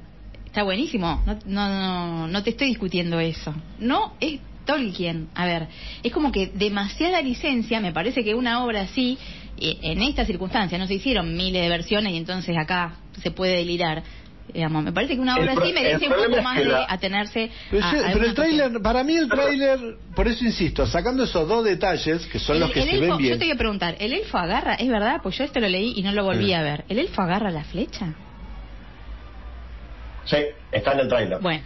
está 0.47 0.63
buenísimo. 0.63 1.23
No, 1.27 1.39
no, 1.47 1.69
no, 1.69 2.29
no 2.29 2.43
te 2.43 2.51
estoy 2.51 2.69
discutiendo 2.69 3.19
eso. 3.21 3.55
No 3.79 4.15
es 4.21 4.41
Tolkien. 4.69 5.29
A 5.35 5.47
ver, 5.47 5.67
es 6.03 6.13
como 6.13 6.31
que 6.31 6.49
demasiada 6.55 7.23
licencia. 7.23 7.81
Me 7.81 7.91
parece 7.91 8.23
que 8.23 8.35
una 8.35 8.63
obra 8.63 8.83
así, 8.83 9.17
eh, 9.59 9.79
en 9.81 10.03
estas 10.03 10.27
circunstancias, 10.27 10.79
no 10.79 10.87
se 10.87 10.93
hicieron 10.95 11.35
miles 11.35 11.63
de 11.63 11.69
versiones 11.71 12.13
y 12.13 12.19
entonces 12.19 12.55
acá 12.57 12.97
se 13.23 13.31
puede 13.31 13.57
delirar. 13.57 14.03
Digamos, 14.53 14.83
me 14.85 14.93
parece 14.93 15.15
que 15.15 15.21
una 15.21 15.37
obra 15.37 15.55
pro- 15.55 15.63
así 15.65 15.73
merece 15.73 16.07
un 16.07 16.13
poco 16.15 16.37
es 16.37 16.43
más 16.43 16.57
de 16.59 16.75
atenerse 16.89 17.51
Pero, 17.71 17.85
a, 17.85 17.93
yo- 17.93 18.07
a 18.07 18.13
pero 18.13 18.25
el 18.27 18.35
tráiler, 18.35 18.81
para 18.83 19.05
mí 19.05 19.15
el 19.17 19.29
tráiler, 19.29 19.79
por 20.15 20.27
eso 20.29 20.45
insisto, 20.45 20.87
sacando 20.87 21.25
esos 21.25 21.49
dos 21.49 21.65
detalles, 21.65 22.27
que 22.27 22.39
son 22.39 22.57
El- 22.57 22.61
los 22.61 22.71
que 22.73 22.81
el 22.81 22.89
se 22.91 22.97
elfo- 22.97 23.01
ven 23.01 23.11
Yo 23.11 23.17
bien. 23.19 23.39
te 23.39 23.45
voy 23.47 23.53
a 23.53 23.57
preguntar, 23.57 23.97
¿el 24.01 24.13
elfo 24.13 24.37
agarra? 24.39 24.75
¿Es 24.75 24.89
verdad? 24.89 25.21
Pues 25.23 25.37
yo 25.39 25.45
esto 25.45 25.61
lo 25.61 25.69
leí 25.69 25.95
y 25.97 26.03
no 26.03 26.13
lo 26.13 26.25
volví 26.25 26.53
a 26.53 26.63
ver. 26.63 26.85
¿El 26.91 26.99
elfo 26.99 27.23
agarra 27.23 27.51
la 27.51 27.65
flecha? 27.65 28.15
Sí, 30.25 30.37
está 30.73 30.93
en 30.93 31.01
el 31.01 31.09
tráiler. 31.09 31.39
Bueno. 31.41 31.65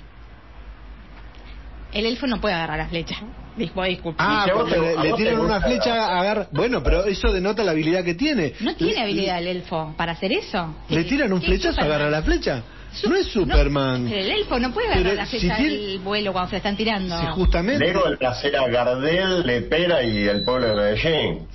El 1.92 2.06
elfo 2.06 2.26
no 2.26 2.40
puede 2.40 2.54
agarrar 2.54 2.78
la 2.78 2.88
flecha. 2.88 3.16
Disculpa, 3.56 3.86
disculpa. 3.88 4.24
Ah, 4.26 4.42
si 4.44 4.50
a 4.50 4.54
porque 4.54 4.78
le, 4.78 4.96
a 4.96 5.02
le 5.02 5.12
tiran 5.12 5.38
una 5.40 5.60
flecha, 5.60 6.18
agarra... 6.18 6.48
Bueno, 6.52 6.82
pero 6.82 7.04
eso 7.04 7.30
denota 7.30 7.62
la 7.62 7.72
habilidad 7.72 8.02
que 8.02 8.14
tiene. 8.14 8.54
No 8.60 8.74
tiene 8.76 8.94
Le- 8.94 9.00
habilidad 9.02 9.38
el 9.40 9.46
elfo 9.48 9.92
para 9.96 10.12
hacer 10.12 10.32
eso. 10.32 10.74
¿Le 10.88 11.04
tiran 11.04 11.32
un 11.32 11.40
¿Qué 11.40 11.46
flechazo, 11.48 11.80
agarra 11.82 12.08
la 12.08 12.22
flecha? 12.22 12.62
Su- 12.94 13.10
No 13.10 13.16
es 13.16 13.26
Superman. 13.26 14.06
pero 14.08 14.20
el 14.22 14.30
elfo 14.30 14.58
no 14.58 14.72
puede 14.72 14.86
agarrar 14.88 15.02
Pero 15.04 15.16
la 15.16 15.26
si 15.26 15.38
flecha 15.38 15.56
tiene- 15.56 15.76
del 15.76 15.98
vuelo 15.98 16.32
cuando 16.32 16.48
se 16.48 16.54
la 16.54 16.58
están 16.58 16.76
tirando. 16.76 17.18
Sí, 17.18 17.26
justamente. 17.32 17.84
Lego 17.86 18.06
el 18.06 18.16
placer 18.18 18.56
a 18.56 18.66
Gardel, 18.68 19.46
Lepera 19.46 20.02
y 20.02 20.26
el 20.28 20.44
pueblo 20.44 20.68
de 20.68 20.74
Medellín. 20.76 21.46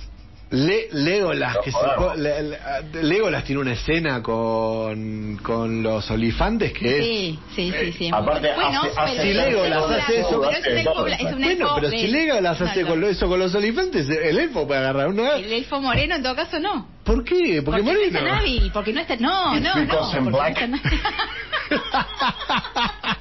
Le, 0.50 0.88
Legolas, 0.92 1.56
No 1.56 1.60
que 1.60 1.70
se 1.70 1.78
le- 2.16 2.42
le- 2.42 3.02
Legolas 3.02 3.44
tiene 3.44 3.60
una 3.60 3.72
escena 3.74 4.22
con, 4.22 5.36
con 5.42 5.82
los 5.82 6.10
olifantes 6.10 6.72
que 6.72 6.98
es... 6.98 7.04
Sí, 7.04 7.38
sí, 7.54 7.70
sí, 7.78 7.92
sí. 7.92 8.10
Aparte, 8.10 8.54
bueno, 8.54 8.80
hace- 8.82 8.92
hace- 8.98 9.22
Si 9.22 9.34
Legolas 9.34 9.82
hace 9.90 10.20
eso, 10.20 10.40
pero 10.40 10.50
es 10.50 10.66
un 10.66 10.78
elfo 10.78 11.06
es 11.06 11.22
un 11.34 11.42
Bueno, 11.42 11.68
pero 11.74 11.90
si 11.90 12.06
Legolas 12.06 12.60
hace 12.62 12.80
No, 12.82 12.88
con 12.88 13.00
no. 13.00 13.06
lo- 13.06 13.12
eso 13.12 13.28
con 13.28 13.38
los 13.38 13.54
olifantes, 13.54 14.08
el 14.08 14.38
elfo 14.38 14.66
puede 14.66 14.80
agarrar 14.80 15.08
una... 15.08 15.32
El 15.36 15.52
elfo 15.52 15.82
moreno 15.82 16.14
en 16.14 16.22
todo 16.22 16.34
caso 16.34 16.58
no. 16.58 16.88
¿Por 17.04 17.24
qué? 17.24 17.60
Porque, 17.62 17.82
no 17.82 17.90
está 17.90 18.20
moreno. 18.20 18.34
Navi, 18.36 18.70
porque 18.72 18.92
no 18.94 19.00
está... 19.00 19.16
No, 19.16 19.54
no, 19.60 19.74
no. 19.84 20.30
Porque 20.30 20.66
no 20.66 20.76
está. 20.76 20.88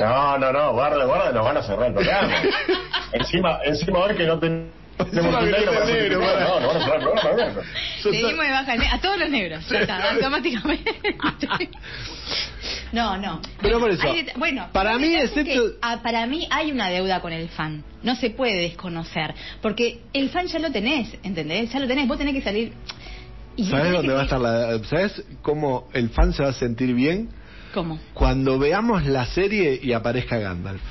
No, 0.00 0.36
no, 0.38 0.52
no, 0.52 0.72
guarda, 0.72 1.04
guarda, 1.06 1.32
nos 1.32 1.44
van 1.44 1.56
a 1.56 1.62
cerrar 1.62 1.86
el 1.88 1.94
programa. 1.94 2.34
encima, 3.12 3.58
encima 3.64 4.04
a 4.04 4.06
ver 4.08 4.16
que 4.16 4.24
no 4.26 4.38
tenemos 4.38 4.70
Para 4.96 5.42
negro, 5.42 5.72
para- 6.20 6.48
No, 6.50 8.10
dimos 8.10 8.44
de 8.44 8.50
baja 8.50 8.74
a 8.92 9.00
todos 9.00 9.18
los 9.18 9.28
negros. 9.30 9.68
Ya 9.68 9.80
está, 9.80 10.12
automáticamente. 10.12 10.94
No, 12.92 13.16
no. 13.18 13.40
Pero 13.60 13.78
por 13.80 13.90
eso, 13.90 14.02
Hay 14.08 14.26
bueno, 14.36 14.68
para 14.72 14.96
mí, 14.98 15.08
detalles 15.08 15.30
excepto- 15.36 15.72
que, 15.72 15.78
ah, 15.82 16.00
para 16.02 16.26
mí 16.26 16.46
hay 16.50 16.70
una 16.72 16.88
deuda 16.88 17.20
con 17.20 17.32
el 17.32 17.48
fan. 17.48 17.84
No 18.02 18.16
se 18.16 18.30
puede 18.30 18.54
desconocer. 18.60 19.34
Porque 19.60 20.00
el 20.12 20.30
fan 20.30 20.46
ya 20.46 20.58
lo 20.60 20.70
tenés, 20.70 21.12
¿entendés? 21.22 21.72
Ya 21.72 21.80
lo 21.80 21.86
tenés. 21.86 22.08
Vos 22.08 22.18
tenés 22.18 22.34
que 22.34 22.42
salir. 22.42 22.72
y 23.56 23.64
¿Sabes 23.64 23.84
tenés 23.86 23.92
dónde 23.98 24.12
va 24.14 24.20
a 24.20 24.24
estar 24.24 24.40
la... 24.40 24.78
¿Sabes 24.84 25.22
cómo 25.42 25.88
el 25.92 26.10
fan 26.10 26.32
se 26.32 26.42
va 26.42 26.50
a 26.50 26.52
sentir 26.52 26.94
bien? 26.94 27.30
¿Cómo? 27.74 27.98
Cuando 28.14 28.58
veamos 28.58 29.04
la 29.06 29.26
serie 29.26 29.78
y 29.82 29.92
aparezca 29.92 30.38
Gandalf. 30.38 30.82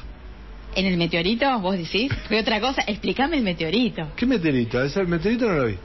¿En 0.75 0.85
el 0.85 0.97
meteorito? 0.97 1.59
¿Vos 1.59 1.77
decís? 1.77 2.11
¿Qué 2.27 2.39
otra 2.39 2.59
cosa? 2.59 2.83
Explícame 2.85 3.37
el 3.37 3.43
meteorito. 3.43 4.07
¿Qué 4.15 4.25
meteorito? 4.25 4.81
Ese 4.83 5.03
meteorito 5.03 5.45
no 5.47 5.53
lo 5.53 5.65
vi. 5.67 5.77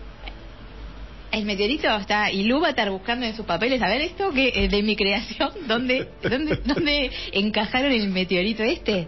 El 1.32 1.45
meteorito 1.45 1.88
está 1.97 2.28
y 2.32 2.43
Lu 2.43 2.61
va 2.61 2.68
a 2.68 2.70
estar 2.70 2.91
buscando 2.91 3.24
en 3.24 3.36
sus 3.36 3.47
papeles 3.47 3.80
a 3.82 3.86
ver 3.88 4.01
esto 4.01 4.32
que 4.32 4.49
eh, 4.53 4.68
de 4.68 4.82
mi 4.82 4.97
creación 4.97 5.51
dónde 5.68 6.09
dónde 6.22 6.57
dónde 6.64 7.11
encajaron 7.32 7.93
el 7.93 8.09
meteorito 8.09 8.64
este 8.64 9.07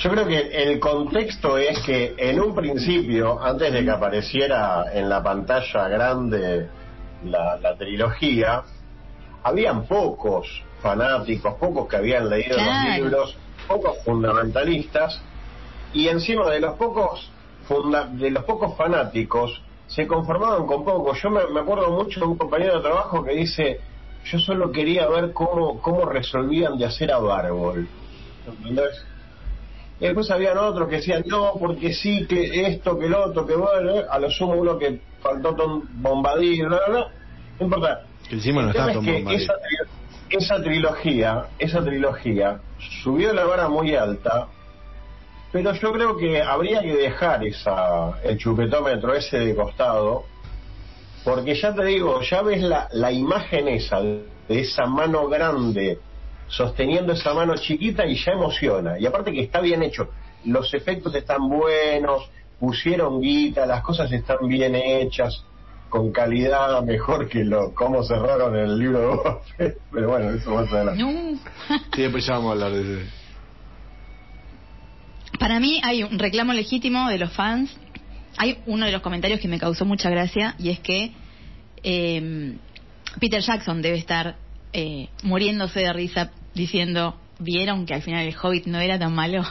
Yo 0.00 0.10
creo 0.10 0.26
que 0.26 0.38
el 0.64 0.80
contexto 0.80 1.56
es 1.56 1.78
que 1.80 2.14
en 2.18 2.40
un 2.40 2.52
principio, 2.54 3.40
antes 3.40 3.72
de 3.72 3.84
que 3.84 3.90
apareciera 3.92 4.86
en 4.92 5.08
la 5.08 5.22
pantalla 5.22 5.88
grande 5.88 6.66
la, 7.24 7.56
la 7.58 7.76
trilogía, 7.76 8.62
habían 9.44 9.86
pocos 9.86 10.62
fanáticos, 10.82 11.54
pocos 11.60 11.88
que 11.88 11.96
habían 11.96 12.28
leído 12.28 12.56
Claro. 12.56 12.88
los 12.88 12.96
libros, 12.98 13.36
pocos 13.68 13.98
fundamentalistas, 14.04 15.20
y 15.92 16.08
encima 16.08 16.48
de 16.50 16.60
los 16.60 16.74
pocos 16.76 17.30
funda- 17.68 18.06
de 18.10 18.30
los 18.30 18.44
pocos 18.44 18.76
fanáticos 18.76 19.62
se 19.86 20.06
conformaban 20.06 20.66
con 20.66 20.84
pocos. 20.84 21.20
Yo 21.22 21.30
me, 21.30 21.46
me 21.52 21.60
acuerdo 21.60 21.90
mucho 21.90 22.20
de 22.20 22.26
un 22.26 22.36
compañero 22.36 22.76
de 22.76 22.80
trabajo 22.82 23.22
que 23.24 23.32
dice, 23.32 23.80
yo 24.24 24.38
solo 24.38 24.70
quería 24.72 25.08
ver 25.08 25.32
cómo, 25.32 25.80
cómo 25.80 26.04
resolvían 26.04 26.76
de 26.76 26.86
hacer 26.86 27.12
a 27.12 27.18
Bárbol. 27.18 27.88
¿Entendés? 28.46 29.04
Y 30.00 30.04
después 30.04 30.30
habían 30.30 30.58
otros 30.58 30.88
que 30.88 30.96
decían, 30.96 31.24
no, 31.26 31.54
porque 31.58 31.92
sí, 31.92 32.26
que 32.26 32.66
esto, 32.66 32.98
que 32.98 33.08
lo 33.08 33.24
otro, 33.26 33.46
que 33.46 33.54
bueno, 33.56 33.94
a 34.10 34.18
lo 34.18 34.30
sumo 34.30 34.52
uno 34.54 34.78
que 34.78 35.00
faltó 35.20 35.54
Tom 35.54 35.82
Bombadil, 35.94 36.66
bla, 36.68 36.78
bla, 36.86 36.88
bla. 36.88 37.06
No 37.58 37.64
importa. 37.66 38.00
Que 38.28 38.36
encima 38.36 38.62
no 38.62 38.70
está 38.70 38.92
Tom 38.92 39.08
es 39.08 39.14
Bombadil. 39.14 39.42
esa, 39.42 39.54
esa 40.36 40.62
trilogía, 40.62 41.46
esa 41.58 41.82
trilogía 41.82 42.60
subió 43.02 43.32
la 43.32 43.44
vara 43.44 43.68
muy 43.68 43.94
alta, 43.94 44.48
pero 45.50 45.72
yo 45.74 45.92
creo 45.92 46.16
que 46.16 46.42
habría 46.42 46.80
que 46.82 46.94
dejar 46.94 47.44
esa 47.44 48.20
el 48.22 48.36
chupetómetro 48.38 49.14
ese 49.14 49.38
de 49.38 49.54
costado, 49.54 50.24
porque 51.24 51.54
ya 51.54 51.74
te 51.74 51.84
digo, 51.84 52.20
ya 52.22 52.42
ves 52.42 52.62
la, 52.62 52.88
la 52.92 53.10
imagen 53.12 53.68
esa 53.68 54.00
de 54.00 54.24
esa 54.48 54.86
mano 54.86 55.28
grande 55.28 55.98
sosteniendo 56.48 57.12
esa 57.12 57.34
mano 57.34 57.54
chiquita 57.56 58.06
y 58.06 58.16
ya 58.16 58.32
emociona. 58.32 58.98
Y 58.98 59.06
aparte 59.06 59.32
que 59.32 59.42
está 59.42 59.60
bien 59.60 59.82
hecho, 59.82 60.08
los 60.44 60.72
efectos 60.74 61.14
están 61.14 61.48
buenos, 61.48 62.30
pusieron 62.58 63.20
guita, 63.20 63.66
las 63.66 63.82
cosas 63.82 64.10
están 64.12 64.48
bien 64.48 64.74
hechas, 64.74 65.44
con 65.88 66.12
calidad 66.12 66.82
mejor 66.82 67.28
que 67.28 67.44
lo 67.44 67.74
cómo 67.74 68.02
cerraron 68.02 68.56
el 68.56 68.78
libro 68.78 69.00
de 69.00 69.06
Boba 69.06 69.40
Fett. 69.56 69.78
Pero 69.92 70.08
bueno, 70.08 70.30
eso 70.30 70.54
más 70.54 70.72
adelante. 70.72 71.02
no 71.02 71.38
Sí, 71.94 72.02
después 72.02 72.26
ya 72.26 72.34
vamos 72.34 72.50
a 72.50 72.52
hablar 72.52 72.72
de 72.72 72.80
ese. 72.80 73.10
para 75.38 75.60
mí 75.60 75.80
hay 75.82 76.02
un 76.02 76.18
reclamo 76.18 76.52
legítimo 76.52 77.08
de 77.08 77.18
los 77.18 77.32
fans 77.32 77.74
hay 78.38 78.58
uno 78.66 78.86
de 78.86 78.92
los 78.92 79.02
comentarios 79.02 79.40
que 79.40 79.48
me 79.48 79.58
causó 79.58 79.84
mucha 79.84 80.08
gracia 80.08 80.54
y 80.58 80.70
es 80.70 80.78
que 80.78 81.12
eh, 81.82 82.56
Peter 83.18 83.42
Jackson 83.42 83.82
debe 83.82 83.98
estar 83.98 84.36
eh, 84.72 85.08
muriéndose 85.24 85.80
de 85.80 85.92
risa 85.92 86.30
diciendo 86.54 87.20
vieron 87.40 87.84
que 87.84 87.94
al 87.94 88.02
final 88.02 88.26
el 88.26 88.36
Hobbit 88.40 88.66
no 88.66 88.78
era 88.78 88.98
tan 88.98 89.14
malo 89.14 89.42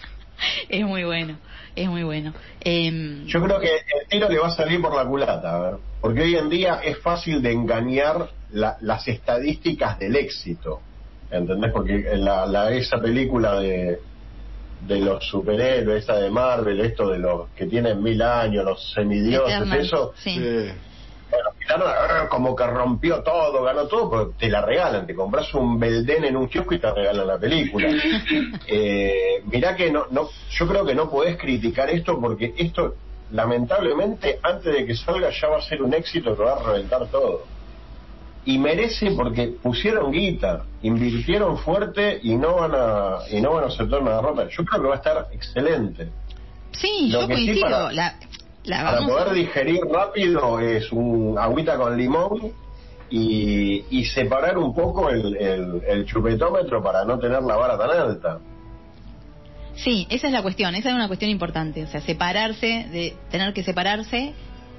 es 0.68 0.84
muy 0.84 1.04
bueno 1.04 1.38
es 1.76 1.88
muy 1.88 2.02
bueno 2.02 2.32
Em, 2.60 3.26
Yo 3.26 3.42
creo 3.42 3.60
que 3.60 3.68
el 3.68 4.08
tiro 4.08 4.28
le 4.28 4.38
va 4.38 4.48
a 4.48 4.50
salir 4.50 4.80
por 4.82 4.94
la 4.94 5.04
culata, 5.06 5.54
a 5.56 5.60
ver. 5.60 5.74
porque 6.00 6.22
hoy 6.22 6.34
en 6.36 6.48
día 6.48 6.80
es 6.82 6.98
fácil 6.98 7.40
de 7.42 7.52
engañar 7.52 8.30
la- 8.50 8.76
las 8.80 9.06
estadísticas 9.06 9.98
del 9.98 10.16
éxito, 10.16 10.80
¿entendés? 11.30 11.70
Porque 11.72 12.04
la, 12.16 12.46
la- 12.46 12.72
esa 12.72 12.98
película 13.00 13.60
de, 13.60 13.98
de 14.86 15.00
los 15.00 15.24
superhéroes, 15.28 16.04
esa 16.04 16.16
de 16.16 16.30
Marvel, 16.30 16.80
esto 16.80 17.08
de 17.10 17.18
los 17.18 17.48
que 17.50 17.66
tienen 17.66 18.02
mil 18.02 18.20
años, 18.22 18.64
los 18.64 18.92
semidioses, 18.92 19.54
Eternal, 19.54 19.80
eso, 19.80 20.12
sí. 20.16 20.34
Sí. 20.34 20.70
Bueno, 21.30 21.50
tiraron, 21.58 21.88
"Ah, 21.88 22.28
como 22.28 22.54
que 22.54 22.66
rompió 22.66 23.22
todo, 23.22 23.62
ganó 23.64 23.86
todo, 23.88 24.10
pero 24.10 24.30
te 24.38 24.48
la 24.48 24.62
regalan, 24.62 25.06
te 25.06 25.14
compras 25.14 25.52
un 25.54 25.78
Belden 25.78 26.24
en 26.24 26.36
un 26.36 26.48
kiosco 26.48 26.74
y 26.74 26.78
te 26.78 26.90
regalan 26.92 27.26
la 27.26 27.38
película. 27.38 27.88
eh, 28.66 29.42
mirá 29.50 29.74
que 29.76 29.90
no, 29.90 30.06
no, 30.10 30.28
yo 30.50 30.66
creo 30.68 30.84
que 30.84 30.94
no 30.94 31.10
podés 31.10 31.36
criticar 31.36 31.90
esto 31.90 32.20
porque 32.20 32.54
esto, 32.56 32.94
lamentablemente, 33.32 34.38
antes 34.42 34.72
de 34.72 34.86
que 34.86 34.94
salga 34.94 35.30
ya 35.30 35.48
va 35.48 35.58
a 35.58 35.62
ser 35.62 35.82
un 35.82 35.94
éxito 35.94 36.36
que 36.36 36.42
va 36.42 36.54
a 36.54 36.62
reventar 36.62 37.06
todo. 37.08 37.42
y 38.48 38.58
merece 38.58 39.10
porque 39.10 39.54
pusieron 39.60 40.12
guita, 40.12 40.62
invirtieron 40.82 41.58
fuerte 41.58 42.20
y 42.22 42.36
no 42.36 42.54
van 42.54 42.70
a 42.76 43.18
y 43.28 43.40
no 43.40 43.54
van 43.54 43.64
a 43.64 43.66
aceptar 43.66 44.00
una 44.00 44.14
derrota. 44.16 44.46
Yo 44.48 44.64
creo 44.64 44.82
que 44.82 44.88
va 44.88 44.94
a 44.94 44.98
estar 44.98 45.26
excelente. 45.32 46.10
Sí, 46.70 47.08
Lo 47.10 47.22
yo 47.22 47.26
sí 47.26 47.32
coincido. 47.32 47.60
para- 47.62 47.92
la, 47.92 48.14
la 48.66 48.82
Para 48.84 49.06
poder 49.06 49.28
a- 49.28 49.32
digerir 49.32 49.80
rápido 49.92 50.60
es 50.60 50.90
un 50.92 51.36
agüita 51.38 51.76
con 51.76 51.96
limón 51.96 52.52
y, 53.10 53.84
y 53.90 54.04
separar 54.06 54.58
un 54.58 54.74
poco 54.74 55.08
el, 55.10 55.36
el, 55.36 55.82
el 55.88 56.04
chupetómetro 56.06 56.82
para 56.82 57.04
no 57.04 57.18
tener 57.18 57.42
la 57.42 57.56
vara 57.56 57.78
tan 57.78 57.90
alta. 57.90 58.38
Sí, 59.76 60.06
esa 60.10 60.26
es 60.28 60.32
la 60.32 60.42
cuestión, 60.42 60.74
esa 60.74 60.88
es 60.88 60.94
una 60.94 61.06
cuestión 61.06 61.30
importante, 61.30 61.84
o 61.84 61.86
sea, 61.86 62.00
separarse, 62.00 62.86
de 62.90 63.14
tener 63.30 63.52
que 63.52 63.62
separarse 63.62 64.32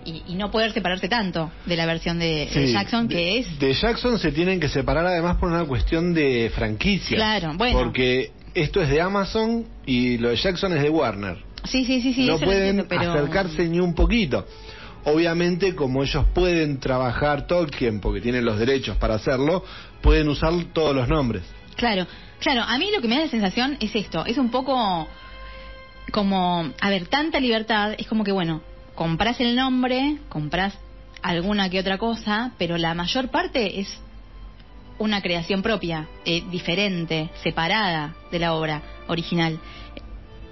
y, 0.05 0.23
y 0.27 0.35
no 0.35 0.49
poder 0.49 0.71
separarse 0.73 1.07
tanto 1.07 1.51
de 1.65 1.75
la 1.77 1.85
versión 1.85 2.17
de, 2.17 2.47
Jackson, 2.73 3.07
de- 3.07 3.15
que 3.15 3.37
es... 3.39 3.59
De 3.59 3.73
Jackson 3.73 4.17
se 4.17 4.31
tienen 4.31 4.59
que 4.59 4.69
separar 4.69 5.05
además 5.05 5.37
por 5.37 5.49
una 5.49 5.65
cuestión 5.65 6.13
de 6.13 6.51
franquicia. 6.55 7.15
Claro, 7.15 7.53
bueno. 7.55 7.77
Porque 7.77 8.31
esto 8.55 8.81
es 8.81 8.89
de 8.89 8.99
Amazon 8.99 9.65
y 9.85 10.17
lo 10.17 10.29
de 10.29 10.35
Jackson 10.37 10.73
es 10.75 10.81
de 10.81 10.89
Warner. 10.89 11.37
Sí, 11.67 11.85
sí, 11.85 12.01
sí, 12.01 12.13
sí, 12.13 12.25
no 12.25 12.39
pueden 12.39 12.79
entiendo, 12.79 12.87
pero... 12.87 13.11
acercarse 13.11 13.67
ni 13.67 13.79
un 13.79 13.93
poquito. 13.93 14.45
Obviamente, 15.05 15.75
como 15.75 16.03
ellos 16.03 16.25
pueden 16.33 16.79
trabajar 16.79 17.47
Tolkien, 17.47 18.01
porque 18.01 18.19
tienen 18.19 18.43
los 18.43 18.59
derechos 18.59 18.97
para 18.97 19.15
hacerlo, 19.15 19.63
pueden 20.01 20.27
usar 20.27 20.53
todos 20.73 20.95
los 20.95 21.07
nombres. 21.07 21.43
Claro, 21.75 22.07
claro, 22.39 22.63
a 22.63 22.77
mí 22.77 22.89
lo 22.93 23.01
que 23.01 23.07
me 23.07 23.15
da 23.15 23.21
la 23.25 23.29
sensación 23.29 23.77
es 23.79 23.95
esto, 23.95 24.25
es 24.25 24.37
un 24.37 24.49
poco 24.49 25.07
como, 26.11 26.71
a 26.79 26.89
ver, 26.89 27.07
tanta 27.07 27.39
libertad, 27.39 27.93
es 27.97 28.07
como 28.07 28.23
que, 28.23 28.31
bueno, 28.31 28.61
compras 28.95 29.39
el 29.39 29.55
nombre, 29.55 30.17
compras 30.29 30.77
alguna 31.21 31.69
que 31.69 31.79
otra 31.79 31.97
cosa, 31.97 32.51
pero 32.57 32.77
la 32.77 32.93
mayor 32.93 33.29
parte 33.29 33.79
es 33.79 33.99
una 34.99 35.21
creación 35.21 35.61
propia, 35.61 36.07
eh, 36.25 36.43
diferente, 36.49 37.29
separada 37.43 38.15
de 38.31 38.39
la 38.39 38.53
obra 38.55 38.81
original. 39.07 39.59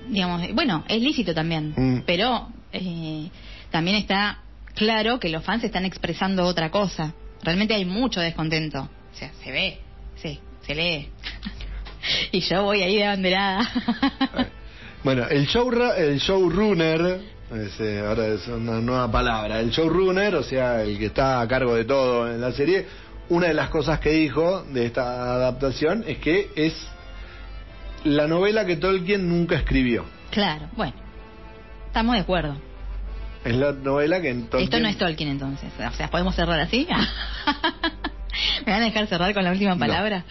Digamos, 0.09 0.43
eh, 0.43 0.51
bueno, 0.53 0.83
es 0.87 1.01
lícito 1.01 1.33
también, 1.33 1.73
Mm. 1.75 2.03
pero 2.05 2.49
eh, 2.71 3.29
también 3.71 3.97
está 3.97 4.39
claro 4.73 5.19
que 5.19 5.29
los 5.29 5.43
fans 5.43 5.63
están 5.63 5.85
expresando 5.85 6.45
otra 6.45 6.69
cosa. 6.69 7.13
Realmente 7.43 7.73
hay 7.73 7.85
mucho 7.85 8.19
descontento. 8.21 8.81
O 8.81 9.17
sea, 9.17 9.31
se 9.43 9.51
ve, 9.51 9.79
sí, 10.15 10.39
se 10.65 10.75
lee. 10.75 11.09
y 12.31 12.39
yo 12.41 12.63
voy 12.63 12.81
ahí 12.81 12.97
de 12.97 13.07
banderada. 13.07 13.69
Bueno, 15.03 15.27
el, 15.29 15.45
show, 15.45 15.71
el 15.95 16.17
showrunner, 16.17 17.21
es, 17.53 17.79
eh, 17.79 17.99
ahora 18.05 18.27
es 18.27 18.47
una 18.47 18.81
nueva 18.81 19.11
palabra, 19.11 19.59
el 19.59 19.69
showrunner, 19.69 20.33
o 20.35 20.43
sea, 20.43 20.81
el 20.81 20.97
que 20.97 21.05
está 21.05 21.41
a 21.41 21.47
cargo 21.47 21.75
de 21.75 21.85
todo 21.85 22.27
en 22.27 22.41
la 22.41 22.51
serie, 22.51 22.87
una 23.29 23.47
de 23.47 23.53
las 23.53 23.69
cosas 23.69 23.99
que 23.99 24.09
dijo 24.09 24.63
de 24.63 24.87
esta 24.87 25.33
adaptación 25.35 26.03
es 26.07 26.17
que 26.17 26.49
es 26.55 26.73
la 28.05 28.27
novela 28.27 28.65
que 28.65 28.77
Tolkien 28.77 29.27
nunca 29.27 29.55
escribió. 29.55 30.05
claro, 30.31 30.69
bueno, 30.75 30.93
estamos 31.87 32.15
de 32.15 32.21
acuerdo. 32.21 32.55
Es 33.43 33.55
la 33.55 33.73
novela 33.73 34.21
que 34.21 34.33
Tolkien... 34.33 34.63
Esto 34.63 34.79
no 34.79 34.87
es 34.87 34.97
Tolkien 34.97 35.29
entonces. 35.29 35.69
O 35.77 35.95
sea, 35.95 36.09
¿podemos 36.09 36.35
cerrar 36.35 36.59
así? 36.59 36.87
¿Me 38.65 38.71
van 38.71 38.81
a 38.81 38.85
dejar 38.85 39.07
cerrar 39.07 39.33
con 39.33 39.43
la 39.43 39.51
última 39.51 39.77
palabra? 39.77 40.23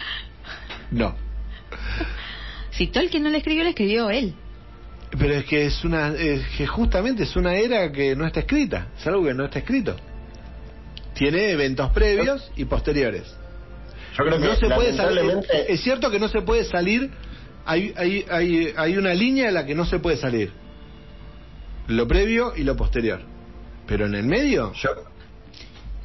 No. 0.91 1.15
Si 2.71 2.87
Tolkien 2.87 3.23
no 3.23 3.29
le 3.29 3.37
escribió, 3.37 3.63
le 3.63 3.69
escribió 3.69 4.09
él. 4.09 4.33
Pero 5.17 5.33
es 5.33 5.45
que 5.45 5.65
es 5.65 5.83
una, 5.85 6.09
es 6.09 6.45
que 6.57 6.67
justamente 6.67 7.23
es 7.23 7.35
una 7.35 7.55
era 7.55 7.91
que 7.91 8.15
no 8.15 8.25
está 8.25 8.41
escrita, 8.41 8.87
es 8.97 9.07
algo 9.07 9.23
que 9.23 9.33
no 9.33 9.45
está 9.45 9.59
escrito. 9.59 9.95
Tiene 11.13 11.51
eventos 11.51 11.91
previos 11.91 12.51
y 12.57 12.65
posteriores. 12.65 13.23
Yo 14.17 14.25
creo 14.25 14.39
que 14.39 14.47
No 14.47 14.55
se 14.55 14.69
puede 14.69 14.93
salir, 14.93 15.39
es 15.67 15.81
cierto 15.81 16.11
que 16.11 16.19
no 16.19 16.27
se 16.27 16.41
puede 16.41 16.65
salir, 16.65 17.11
hay, 17.65 17.93
hay, 17.97 18.25
hay, 18.29 18.73
hay 18.75 18.97
una 18.97 19.13
línea 19.13 19.47
en 19.47 19.53
la 19.53 19.65
que 19.65 19.75
no 19.75 19.85
se 19.85 19.99
puede 19.99 20.17
salir. 20.17 20.51
Lo 21.87 22.07
previo 22.07 22.53
y 22.55 22.63
lo 22.63 22.75
posterior. 22.75 23.19
Pero 23.87 24.05
en 24.07 24.15
el 24.15 24.25
medio, 24.25 24.71
yo, 24.73 24.89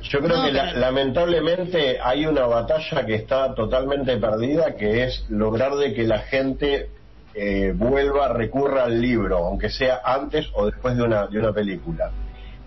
yo 0.03 0.19
creo 0.21 0.37
No, 0.37 0.45
que 0.45 0.53
la- 0.53 0.73
lamentablemente 0.75 1.99
hay 2.03 2.27
una 2.27 2.47
batalla 2.47 3.07
que 3.07 3.15
está 3.15 3.55
totalmente 3.55 4.17
perdida 4.19 4.75
que 4.77 5.05
es 5.05 5.25
lograr 5.31 5.75
de 5.77 5.95
que 5.95 6.03
la 6.05 6.19
gente 6.21 6.91
eh, 7.35 7.73
vuelva, 7.75 8.29
recurra 8.35 8.85
al 8.85 9.01
libro, 9.01 9.39
aunque 9.39 9.71
sea 9.71 10.01
antes 10.05 10.49
o 10.55 10.67
después 10.67 10.97
de 10.97 11.03
una, 11.05 11.27
de 11.27 11.39
una 11.39 11.53
película. 11.53 12.11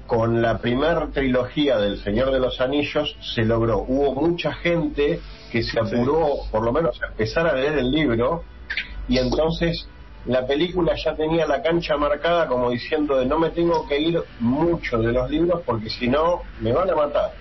Con 0.07 0.41
la 0.41 0.57
primera 0.57 1.07
trilogía 1.07 1.77
del 1.77 1.97
Señor 1.99 2.31
de 2.31 2.39
los 2.39 2.59
Anillos 2.59 3.15
se 3.35 3.43
logró. 3.45 3.79
Hubo 3.87 4.13
mucha 4.15 4.53
gente 4.53 5.19
que 5.51 5.63
se 5.63 5.79
apuró, 5.79 6.37
por 6.51 6.63
lo 6.63 6.71
menos, 6.73 7.01
a 7.03 7.07
empezar 7.07 7.47
a 7.47 7.53
leer 7.53 7.77
el 7.77 7.91
libro 7.91 8.43
y 9.07 9.17
entonces 9.17 9.87
la 10.25 10.45
película 10.47 10.93
ya 10.95 11.15
tenía 11.15 11.45
la 11.45 11.61
cancha 11.61 11.97
marcada 11.97 12.47
como 12.47 12.69
diciendo 12.69 13.17
de 13.17 13.25
no 13.25 13.37
me 13.39 13.49
tengo 13.49 13.85
que 13.87 13.99
ir 13.99 14.23
mucho 14.39 14.97
de 14.99 15.11
los 15.11 15.29
libros 15.29 15.61
porque 15.65 15.89
si 15.89 16.07
no 16.07 16.41
me 16.61 16.71
van 16.71 16.89
a 16.89 16.95
matar. 16.95 17.31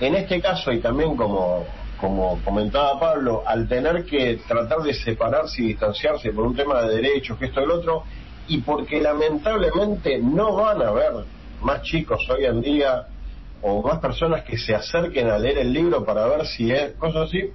En 0.00 0.14
este 0.14 0.40
caso, 0.40 0.72
y 0.72 0.80
también 0.80 1.16
como, 1.16 1.64
como 2.00 2.40
comentaba 2.44 2.98
Pablo, 2.98 3.42
al 3.46 3.68
tener 3.68 4.04
que 4.04 4.40
tratar 4.46 4.80
de 4.80 4.94
separarse 4.94 5.62
y 5.62 5.66
distanciarse 5.68 6.32
por 6.32 6.46
un 6.46 6.56
tema 6.56 6.82
de 6.82 6.96
derechos, 6.96 7.38
que 7.38 7.46
esto 7.46 7.60
y 7.60 7.64
el 7.64 7.70
otro, 7.70 8.04
y 8.48 8.58
porque 8.58 9.00
lamentablemente 9.00 10.18
no 10.18 10.54
van 10.54 10.82
a 10.82 10.88
haber 10.88 11.12
más 11.62 11.82
chicos 11.82 12.20
hoy 12.28 12.44
en 12.44 12.60
día 12.60 13.06
o 13.62 13.82
más 13.82 13.98
personas 14.00 14.44
que 14.44 14.58
se 14.58 14.74
acerquen 14.74 15.30
a 15.30 15.38
leer 15.38 15.58
el 15.58 15.72
libro 15.72 16.04
para 16.04 16.26
ver 16.26 16.46
si 16.46 16.70
es 16.70 16.92
cosas 16.96 17.28
así, 17.28 17.50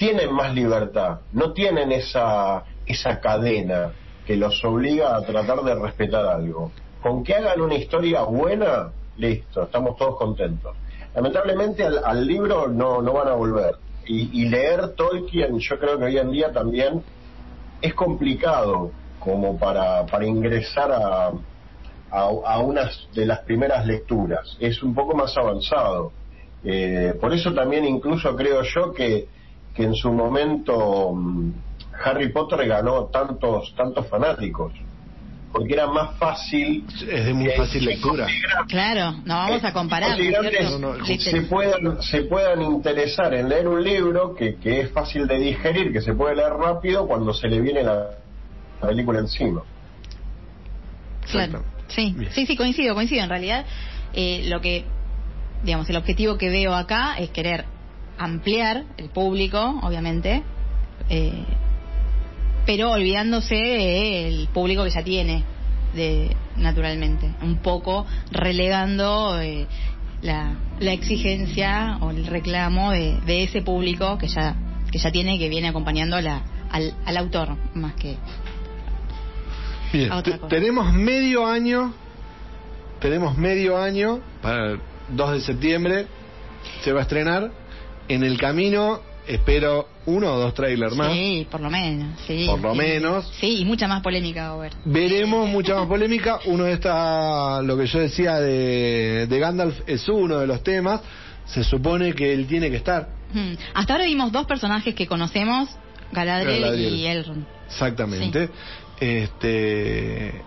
tienen 0.00 0.32
más 0.32 0.54
libertad, 0.54 1.18
no 1.34 1.52
tienen 1.52 1.92
esa, 1.92 2.64
esa 2.86 3.20
cadena 3.20 3.92
que 4.26 4.34
los 4.34 4.64
obliga 4.64 5.14
a 5.14 5.20
tratar 5.20 5.60
de 5.62 5.74
respetar 5.74 6.24
algo. 6.24 6.72
Con 7.02 7.22
que 7.22 7.34
hagan 7.34 7.60
una 7.60 7.74
historia 7.74 8.22
buena, 8.22 8.92
listo, 9.18 9.64
estamos 9.64 9.98
todos 9.98 10.16
contentos. 10.16 10.74
Lamentablemente 11.14 11.84
al, 11.84 12.02
al 12.02 12.26
libro 12.26 12.66
no, 12.68 13.02
no 13.02 13.12
van 13.12 13.28
a 13.28 13.34
volver. 13.34 13.74
Y, 14.06 14.48
leer 14.48 14.94
Tolkien 14.96 15.58
yo 15.58 15.78
creo 15.78 15.98
que 15.98 16.04
hoy 16.04 16.16
en 16.16 16.30
día 16.32 16.50
también 16.50 17.02
es 17.82 17.92
complicado 17.92 18.90
como 19.20 19.58
para, 19.58 20.06
para 20.06 20.26
ingresar 20.26 20.90
a, 20.90 21.26
a, 22.10 22.20
a 22.46 22.58
unas 22.60 23.06
de 23.14 23.26
las 23.26 23.40
primeras 23.40 23.86
lecturas. 23.86 24.56
Es 24.60 24.82
un 24.82 24.94
poco 24.94 25.14
más 25.14 25.36
avanzado. 25.36 26.10
Eh, 26.64 27.14
por 27.20 27.34
eso 27.34 27.52
también 27.52 27.84
incluso 27.84 28.34
creo 28.34 28.62
yo 28.62 28.92
que, 28.94 29.28
que 29.80 29.86
en 29.86 29.94
su 29.94 30.12
momento 30.12 31.12
mm, 31.14 31.52
Harry 32.04 32.30
Potter 32.30 32.68
ganó 32.68 33.06
tantos, 33.06 33.74
tantos 33.74 34.06
fanáticos. 34.08 34.72
Porque 35.52 35.72
era 35.72 35.88
más 35.88 36.16
fácil 36.16 36.84
es 37.10 37.26
de 37.26 37.34
muy 37.34 37.50
fácil 37.50 37.84
lectura. 37.84 38.28
Claro, 38.68 39.16
no 39.24 39.34
vamos 39.34 39.64
a 39.64 39.72
comparar. 39.72 40.16
¿no 40.78 40.78
no, 40.78 41.04
se 41.04 41.42
puedan 41.42 42.00
se 42.02 42.22
puedan 42.22 42.62
interesar 42.62 43.34
en 43.34 43.48
leer 43.48 43.66
un 43.66 43.82
libro 43.82 44.32
que, 44.34 44.56
que 44.56 44.82
es 44.82 44.92
fácil 44.92 45.26
de 45.26 45.40
digerir, 45.40 45.92
que 45.92 46.02
se 46.02 46.14
puede 46.14 46.36
leer 46.36 46.52
rápido 46.52 47.04
cuando 47.08 47.34
se 47.34 47.48
le 47.48 47.60
viene 47.60 47.82
la, 47.82 48.10
la 48.80 48.88
película 48.88 49.18
encima. 49.18 49.62
Claro, 51.28 51.64
sí, 51.88 52.14
Bien. 52.16 52.30
sí, 52.32 52.46
sí, 52.46 52.56
coincido, 52.56 52.94
coincido. 52.94 53.24
En 53.24 53.30
realidad, 53.30 53.66
eh, 54.12 54.44
lo 54.46 54.60
que, 54.60 54.84
digamos, 55.64 55.90
el 55.90 55.96
objetivo 55.96 56.38
que 56.38 56.48
veo 56.48 56.74
acá 56.74 57.16
es 57.18 57.30
querer 57.30 57.64
ampliar 58.24 58.84
el 58.98 59.08
público, 59.08 59.80
obviamente, 59.82 60.42
eh, 61.08 61.44
pero 62.66 62.90
olvidándose 62.90 63.54
del 63.54 64.48
público 64.52 64.84
que 64.84 64.90
ya 64.90 65.02
tiene, 65.02 65.42
de, 65.94 66.36
naturalmente, 66.56 67.30
un 67.42 67.56
poco 67.56 68.06
relegando 68.30 69.40
eh, 69.40 69.66
la, 70.22 70.54
la 70.78 70.92
exigencia 70.92 71.96
o 72.00 72.10
el 72.10 72.26
reclamo 72.26 72.92
de, 72.92 73.18
de 73.26 73.42
ese 73.44 73.62
público 73.62 74.18
que 74.18 74.28
ya 74.28 74.54
que 74.92 74.98
ya 74.98 75.10
tiene 75.12 75.38
que 75.38 75.48
viene 75.48 75.68
acompañando 75.68 76.16
a 76.16 76.20
la, 76.20 76.42
al, 76.70 76.92
al 77.06 77.16
autor 77.16 77.56
más 77.74 77.94
que 77.94 78.16
Bien, 79.92 80.10
a 80.12 80.16
otra 80.18 80.34
te- 80.34 80.38
cosa. 80.40 80.48
tenemos 80.48 80.92
medio 80.92 81.46
año, 81.46 81.92
tenemos 83.00 83.36
medio 83.38 83.78
año, 83.80 84.20
para 84.42 84.72
el 84.72 84.80
2 85.10 85.32
de 85.32 85.40
septiembre 85.40 86.06
se 86.82 86.92
va 86.92 87.00
a 87.00 87.02
estrenar. 87.02 87.50
En 88.10 88.24
el 88.24 88.36
camino 88.38 89.00
espero 89.24 89.86
uno 90.06 90.32
o 90.34 90.38
dos 90.38 90.54
trailers 90.54 90.96
más. 90.96 91.12
Sí, 91.12 91.46
por 91.48 91.60
lo 91.60 91.70
menos. 91.70 92.18
Sí, 92.26 92.46
Por 92.48 92.60
lo 92.60 92.72
sí. 92.72 92.78
menos. 92.78 93.32
Sí, 93.40 93.60
y 93.60 93.64
mucha 93.64 93.86
más 93.86 94.02
polémica 94.02 94.48
haber. 94.48 94.72
Veremos 94.84 95.48
mucha 95.48 95.76
más 95.76 95.86
polémica. 95.86 96.40
Uno 96.46 96.64
de 96.64 96.72
esta, 96.72 97.62
lo 97.62 97.76
que 97.76 97.86
yo 97.86 98.00
decía 98.00 98.40
de, 98.40 99.28
de 99.28 99.38
Gandalf 99.38 99.78
es 99.86 100.08
uno 100.08 100.38
de 100.40 100.48
los 100.48 100.62
temas. 100.64 101.00
Se 101.46 101.62
supone 101.62 102.12
que 102.14 102.32
él 102.32 102.46
tiene 102.48 102.68
que 102.70 102.76
estar. 102.76 103.08
Hmm. 103.32 103.52
Hasta 103.74 103.92
ahora 103.94 104.06
vimos 104.06 104.32
dos 104.32 104.46
personajes 104.46 104.92
que 104.94 105.06
conocemos, 105.06 105.68
Galadriel, 106.10 106.62
Galadriel. 106.62 106.94
y 106.94 107.06
Elrond. 107.06 107.44
Exactamente. 107.68 108.48
Este, 108.98 110.42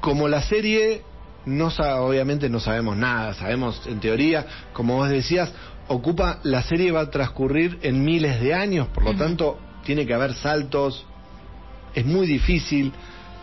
como 0.00 0.28
la 0.28 0.42
serie 0.42 1.02
no 1.46 1.68
obviamente 1.68 2.48
no 2.48 2.60
sabemos 2.60 2.96
nada, 2.96 3.34
sabemos 3.34 3.80
en 3.86 4.00
teoría, 4.00 4.46
como 4.72 4.96
vos 4.96 5.08
decías, 5.08 5.50
ocupa 5.90 6.38
la 6.44 6.62
serie 6.62 6.92
va 6.92 7.00
a 7.00 7.10
transcurrir 7.10 7.80
en 7.82 8.04
miles 8.04 8.40
de 8.40 8.54
años, 8.54 8.86
por 8.88 9.02
lo 9.02 9.14
tanto 9.14 9.58
tiene 9.84 10.06
que 10.06 10.14
haber 10.14 10.34
saltos, 10.34 11.04
es 11.94 12.06
muy 12.06 12.26
difícil. 12.26 12.92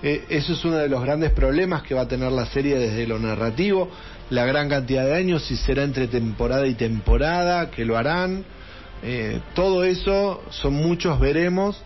Eh, 0.02 0.26
eso 0.30 0.54
es 0.54 0.64
uno 0.64 0.78
de 0.78 0.88
los 0.88 1.02
grandes 1.04 1.32
problemas 1.32 1.84
que 1.84 1.94
va 1.94 2.02
a 2.02 2.08
tener 2.08 2.32
la 2.32 2.46
serie 2.46 2.78
desde 2.78 3.06
lo 3.06 3.20
narrativo, 3.20 3.90
la 4.30 4.46
gran 4.46 4.70
cantidad 4.70 5.06
de 5.06 5.16
años, 5.16 5.44
si 5.44 5.58
será 5.58 5.84
entre 5.84 6.08
temporada 6.08 6.68
y 6.68 6.76
temporada, 6.76 7.70
que 7.70 7.84
lo 7.84 7.98
harán. 7.98 8.46
Eh, 9.04 9.42
todo 9.54 9.84
eso 9.84 10.42
son 10.50 10.74
muchos 10.74 11.20
veremos 11.20 11.84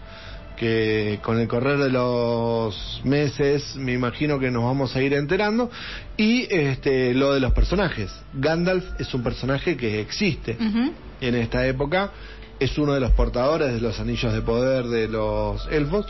que 0.61 1.17
con 1.23 1.39
el 1.39 1.47
correr 1.47 1.79
de 1.79 1.89
los 1.89 3.01
meses 3.03 3.75
me 3.77 3.93
imagino 3.93 4.37
que 4.37 4.51
nos 4.51 4.63
vamos 4.63 4.95
a 4.95 5.01
ir 5.01 5.11
enterando 5.15 5.71
y 6.17 6.45
este 6.53 7.15
lo 7.15 7.33
de 7.33 7.39
los 7.39 7.51
personajes 7.53 8.11
Gandalf 8.33 8.85
es 8.99 9.11
un 9.15 9.23
personaje 9.23 9.75
que 9.75 9.99
existe 9.99 10.57
Ujú. 10.59 10.93
en 11.19 11.33
esta 11.35 11.65
época 11.65 12.11
es 12.59 12.77
uno 12.77 12.93
de 12.93 12.99
los 12.99 13.11
portadores 13.13 13.73
de 13.73 13.81
los 13.81 13.99
anillos 13.99 14.31
de 14.33 14.41
poder 14.43 14.85
de 14.85 15.07
los 15.07 15.67
elfos 15.71 16.05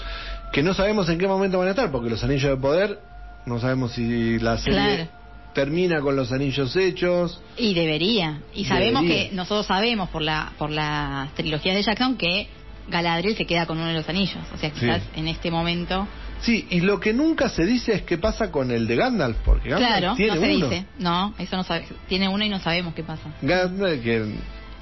que 0.52 0.62
no 0.64 0.74
sabemos 0.74 1.08
en 1.08 1.18
qué 1.18 1.28
momento 1.30 1.58
van 1.58 1.70
a 1.70 1.72
estar 1.72 1.90
porque 1.90 2.10
los 2.10 2.22
anillos 2.22 2.50
de 2.52 2.58
poder 2.58 3.00
no 3.46 3.58
sabemos 3.58 3.94
si 3.94 4.38
la 4.40 4.58
serie 4.58 4.80
Claro. 4.96 5.10
termina 5.54 6.02
con 6.02 6.18
los 6.18 6.34
anillos 6.34 6.76
hechos 6.76 7.42
Y 7.58 7.74
debería. 7.74 8.42
Y 8.54 8.66
sabemos 8.66 9.04
Debería. 9.04 9.30
que, 9.30 9.36
nosotros 9.36 9.66
sabemos 9.66 10.10
por 10.10 10.22
la 10.22 10.52
por 10.58 10.70
las 10.72 11.34
trilogías 11.36 11.76
de 11.78 11.84
Jackson 11.84 12.18
que 12.18 12.48
Galadriel 12.90 13.36
se 13.38 13.46
queda 13.46 13.66
con 13.66 13.78
uno 13.78 13.88
de 13.88 13.94
los 13.94 14.08
anillos. 14.10 14.44
O 14.54 14.58
sea, 14.58 14.70
quizás 14.72 15.02
Sí. 15.04 15.20
en 15.20 15.28
este 15.28 15.50
momento. 15.52 16.08
sí 16.42 16.66
y 16.72 16.82
lo 16.82 17.00
que 17.00 17.14
nunca 17.14 17.50
se 17.50 17.66
dice 17.66 17.94
es 17.94 18.02
qué 18.02 18.18
pasa 18.18 18.52
con 18.52 18.72
el 18.72 18.88
de 18.88 18.96
Gandalf 18.96 19.38
porque 19.46 19.70
Gandalf 19.70 19.98
Claro, 20.00 20.16
tiene 20.16 20.36
no 20.36 20.42
se 20.42 20.56
uno 20.56 20.68
dice. 20.70 20.86
No, 20.98 21.34
eso 21.38 21.56
no 21.58 21.64
sabe. 21.64 21.86
Tiene 22.08 22.28
uno 22.30 22.44
y 22.44 22.50
no 22.50 22.60
sabemos 22.60 22.94
qué 22.96 23.04
pasa. 23.04 23.30
Gandalf 23.42 24.02
que 24.04 24.26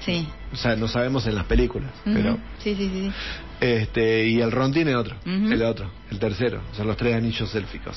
Sí. 0.00 0.26
o 0.52 0.56
sea 0.56 0.76
no 0.76 0.88
sabemos 0.88 1.26
en 1.26 1.34
las 1.34 1.44
películas 1.44 1.90
pero 2.04 2.38
Sí, 2.62 2.74
sí, 2.74 2.90
sí. 2.92 3.12
Este, 3.60 4.26
y 4.26 4.40
el 4.40 4.50
Ron 4.50 4.72
tiene 4.72 4.96
otro, 4.96 5.16
el 5.26 5.62
otro, 5.62 5.90
el 6.10 6.18
tercero, 6.18 6.62
son 6.72 6.86
los 6.86 6.96
tres 6.96 7.14
anillos 7.14 7.54
élficos. 7.54 7.94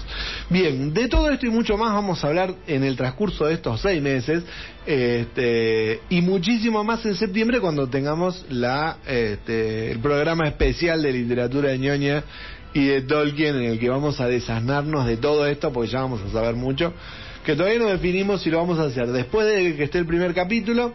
Bien, 0.50 0.94
de 0.94 1.08
todo 1.08 1.32
esto 1.32 1.46
y 1.46 1.50
mucho 1.52 1.78
más 1.78 1.94
vamos 1.94 2.22
a 2.22 2.28
hablar 2.28 2.54
en 2.68 2.84
el 2.84 2.98
transcurso 2.98 3.46
de 3.46 3.54
estos 3.54 3.80
seis 3.80 4.02
meses, 4.02 4.44
este, 4.86 6.02
y 6.10 6.22
muchísimo 6.22 6.84
más 6.84 7.06
en 7.06 7.16
septiembre 7.16 7.62
cuando 7.62 7.88
tengamos 7.88 8.46
la, 8.50 8.98
este, 9.08 9.92
el 9.92 10.00
programa 10.00 10.50
especial 10.50 11.02
de 11.02 11.14
literatura 11.14 11.70
de 11.70 11.80
ñoña 11.80 12.24
y 12.74 12.84
de 12.84 13.02
Tolkien 13.04 13.56
en 13.56 13.64
el 13.64 13.80
que 13.80 13.90
vamos 13.90 14.20
a 14.20 14.28
desasnarnos 14.28 15.06
de 15.06 15.16
todo 15.16 15.48
esto 15.48 15.72
porque 15.72 15.92
ya 15.92 16.02
vamos 16.02 16.20
a 16.24 16.30
saber 16.30 16.56
mucho, 16.56 16.94
que 17.46 17.56
todavía 17.56 17.80
no 17.80 17.88
definimos 17.88 18.42
si 18.42 18.50
lo 18.50 18.58
vamos 18.58 18.80
a 18.80 18.84
hacer 18.84 19.08
después 19.14 19.48
de 19.48 19.78
que 19.78 19.84
esté 19.86 20.00
el 20.00 20.06
primer 20.06 20.34
capítulo 20.34 20.94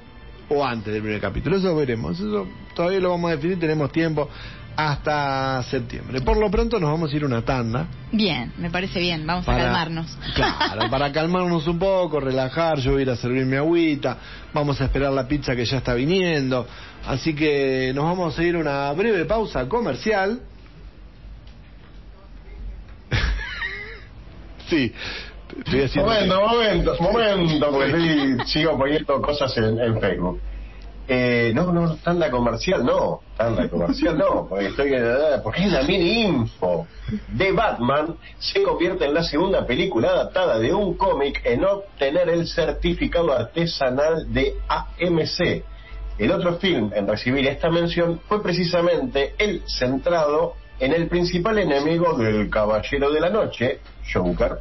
o 0.51 0.65
antes 0.65 0.93
del 0.93 1.03
primer 1.03 1.21
capítulo. 1.21 1.57
Eso 1.57 1.75
veremos. 1.77 2.19
Eso 2.19 2.47
todavía 2.75 3.01
lo 3.01 3.11
vamos 3.11 3.31
a 3.31 3.37
definir. 3.37 3.59
Tenemos 3.59 3.93
tiempo 3.93 4.29
hasta 4.79 5.61
septiembre. 5.65 6.21
Por 6.21 6.37
lo 6.37 6.49
pronto 6.53 6.79
nos 6.79 6.89
vamos 6.89 7.13
a 7.13 7.17
ir 7.17 7.25
una 7.25 7.43
tanda. 7.43 7.89
Bien, 8.13 8.53
me 8.59 8.71
parece 8.71 9.01
bien. 9.01 9.27
Vamos 9.27 9.49
a 9.49 9.57
calmarnos. 9.57 10.17
Claro, 10.37 10.89
para 10.89 11.11
calmarnos 11.11 11.67
un 11.67 11.81
poco, 11.81 12.21
relajar. 12.21 12.79
Yo 12.79 12.93
voy 12.93 13.01
a 13.01 13.03
ir 13.03 13.11
a 13.11 13.17
servir 13.17 13.45
mi 13.45 13.57
agüita. 13.57 14.17
Vamos 14.55 14.81
a 14.81 14.85
esperar 14.85 15.13
la 15.13 15.27
pizza 15.27 15.57
que 15.57 15.65
ya 15.65 15.79
está 15.79 15.95
viniendo. 15.95 16.65
Así 17.05 17.35
que 17.35 17.91
nos 17.93 18.05
vamos 18.05 18.39
a 18.39 18.43
ir 18.45 18.55
a 18.55 18.59
una 18.61 18.93
breve 18.93 19.25
pausa 19.25 19.69
comercial. 19.69 20.43
sí. 24.69 24.93
Estoy 25.59 25.83
haciendo 25.83 26.13
Momento, 26.13 26.41
momento, 26.41 26.97
momento, 27.01 27.71
porque 27.73 28.37
sigo 28.47 28.79
poniendo 28.79 29.21
cosas 29.21 29.57
en, 29.57 29.77
en 29.77 30.01
Facebook. 30.01 30.41
Eh, 31.11 31.53
no, 31.55 31.73
no, 31.73 31.97
tanda 31.97 32.31
comercial, 32.31 32.85
no, 32.85 33.23
tanda 33.35 33.67
comercial, 33.71 34.19
no, 34.19 34.47
porque 34.47 34.67
estoy 34.67 34.93
en 34.93 35.43
porque 35.43 35.63
es 35.63 35.69
una 35.69 35.83
mini 35.83 36.25
info. 36.27 36.87
The 37.35 37.53
Batman 37.53 38.17
se 38.39 38.63
convierte 38.63 39.07
en 39.07 39.15
la 39.15 39.23
segunda 39.23 39.65
película 39.67 40.11
adaptada 40.11 40.59
de 40.59 40.75
un 40.75 40.99
cómic 40.99 41.41
en 41.45 41.65
obtener 41.65 42.29
el 42.29 42.47
certificado 42.47 43.33
artesanal 43.33 44.31
de 44.35 44.57
AMC. 44.69 45.65
El 46.19 46.31
otro 46.31 46.57
film 46.59 46.91
en 46.95 47.09
recibir 47.09 47.47
esta 47.47 47.71
mención 47.71 48.21
fue 48.29 48.43
precisamente 48.43 49.35
el 49.39 49.63
centrado 49.67 50.57
en 50.79 50.93
el 50.93 51.09
principal 51.09 51.59
enemigo 51.59 52.19
del 52.19 52.51
Caballero 52.51 53.11
de 53.11 53.21
la 53.21 53.31
Noche, 53.31 53.81
Joker. 54.13 54.59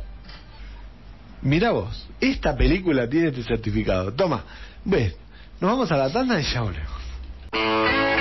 Mira 1.42 1.72
vos, 1.72 2.08
esta 2.22 2.56
película 2.56 3.10
tiene 3.10 3.30
este 3.30 3.44
certificado. 3.44 4.14
Toma, 4.14 4.44
ves, 4.86 5.16
nos 5.60 5.72
vamos 5.72 5.92
a 5.92 5.98
la 5.98 6.12
tanda 6.12 6.40
y 6.40 6.44
ya 6.44 6.62
volvemos. 6.62 8.17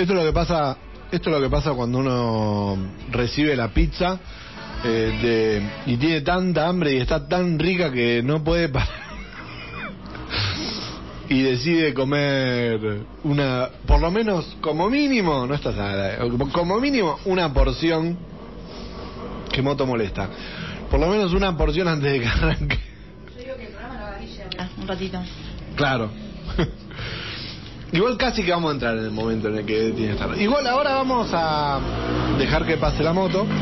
Esto 0.00 0.14
es 0.14 0.18
lo 0.18 0.24
que 0.24 0.32
pasa, 0.32 0.78
esto 1.12 1.28
es 1.28 1.36
lo 1.36 1.42
que 1.42 1.50
pasa 1.50 1.72
cuando 1.72 1.98
uno 1.98 2.78
recibe 3.10 3.54
la 3.54 3.68
pizza 3.68 4.18
eh, 4.82 5.68
de- 5.84 5.92
y 5.92 5.98
tiene 5.98 6.22
tanta 6.22 6.66
hambre 6.66 6.94
y 6.94 6.96
está 6.96 7.28
tan 7.28 7.58
rica 7.58 7.92
que 7.92 8.22
no 8.22 8.42
puede 8.42 8.68
parar. 8.70 8.88
Y 11.28 11.42
decide 11.42 11.92
comer 11.92 13.02
una, 13.24 13.68
por 13.86 14.00
lo 14.00 14.10
menos 14.10 14.56
como 14.62 14.88
mínimo, 14.88 15.46
no 15.46 15.54
está 15.54 15.70
nada, 15.72 16.16
como 16.50 16.80
mínimo 16.80 17.18
una 17.26 17.52
porción 17.52 18.16
que 19.52 19.60
Moto 19.60 19.84
molesta. 19.86 20.30
Por 20.90 20.98
lo 20.98 21.08
menos 21.08 21.34
una 21.34 21.54
porción 21.58 21.88
antes 21.88 22.10
de 22.10 22.20
que 22.20 22.26
arranque. 22.26 22.78
Ah, 24.58 24.66
un 24.80 24.88
ratito. 24.88 25.20
Claro. 25.76 26.10
Igual 27.92 28.16
casi 28.16 28.42
que 28.44 28.50
vamos 28.52 28.70
a 28.70 28.74
entrar 28.74 28.96
en 28.98 29.04
el 29.04 29.10
momento 29.10 29.48
en 29.48 29.58
el 29.58 29.66
que 29.66 29.90
tiene 29.90 30.12
estar. 30.12 30.40
Igual 30.40 30.66
ahora 30.66 30.94
vamos 30.94 31.28
a 31.32 31.80
dejar 32.38 32.64
que 32.66 32.76
pase 32.76 33.02
la 33.02 33.12
moto. 33.12 33.46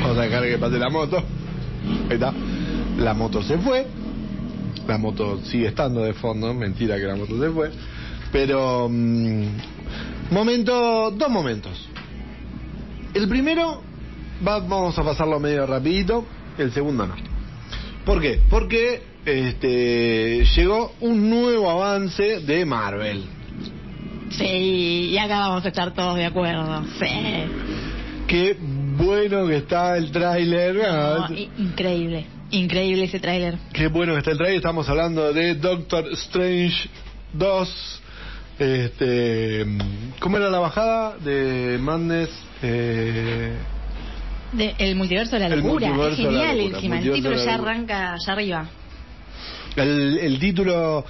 Vamos 0.00 0.18
a 0.18 0.22
dejar 0.22 0.44
que 0.44 0.58
pase 0.58 0.78
la 0.78 0.88
moto. 0.90 1.16
Ahí 1.16 2.14
está. 2.14 2.32
La 2.98 3.14
moto 3.14 3.42
se 3.42 3.58
fue. 3.58 3.86
La 4.86 4.98
moto 4.98 5.40
sigue 5.44 5.66
estando 5.68 6.02
de 6.02 6.12
fondo. 6.12 6.52
Mentira 6.54 6.96
que 6.96 7.04
la 7.04 7.16
moto 7.16 7.40
se 7.40 7.50
fue. 7.50 7.70
Pero... 8.30 8.88
mm, 8.90 9.44
momento... 10.30 11.10
Dos 11.10 11.28
momentos. 11.30 11.88
El 13.14 13.26
primero 13.28 13.82
va- 14.46 14.60
vamos 14.60 14.96
a 14.98 15.02
pasarlo 15.02 15.40
medio 15.40 15.66
rapidito. 15.66 16.24
El 16.58 16.70
segundo 16.72 17.06
no. 17.06 17.14
¿Por 18.04 18.20
qué? 18.20 18.40
Porque 18.48 19.02
este, 19.26 20.44
llegó 20.56 20.94
un 21.00 21.28
nuevo 21.28 21.70
avance 21.70 22.40
de 22.40 22.64
Marvel. 22.64 23.24
Sí, 24.30 25.08
y 25.12 25.18
acá 25.18 25.40
vamos 25.40 25.64
a 25.64 25.68
estar 25.68 25.92
todos 25.94 26.16
de 26.16 26.24
acuerdo. 26.26 26.84
Sí. 26.98 27.06
Qué 28.26 28.56
bueno 28.60 29.46
que 29.46 29.56
está 29.58 29.96
el 29.96 30.10
tráiler. 30.10 30.80
Ah, 30.88 31.28
No, 31.28 31.36
increíble. 31.36 32.26
Increíble 32.50 33.04
ese 33.04 33.18
tráiler. 33.20 33.56
Qué 33.72 33.88
bueno 33.88 34.12
que 34.12 34.18
está 34.18 34.30
el 34.32 34.38
tráiler. 34.38 34.56
Estamos 34.58 34.88
hablando 34.88 35.32
de 35.32 35.54
Doctor 35.54 36.06
Strange 36.12 36.88
2. 37.32 38.02
Este, 38.58 39.66
¿Cómo 40.20 40.36
era 40.38 40.48
la 40.48 40.58
bajada 40.60 41.16
de 41.18 41.78
Madness? 41.80 42.30
Eh, 42.62 43.52
De- 44.52 44.74
el 44.78 44.96
multiverso 44.96 45.36
de 45.36 45.40
la 45.48 45.54
El 45.54 45.60
locura. 45.60 45.88
Es 46.08 46.16
genial. 46.16 46.58
El 46.58 46.70
multiverso 46.70 47.12
título 47.12 47.44
ya 47.44 47.54
arranca 47.54 48.14
allá 48.14 48.32
arriba. 48.32 48.68
El, 49.76 50.18
el 50.18 50.38
título, 50.38 51.04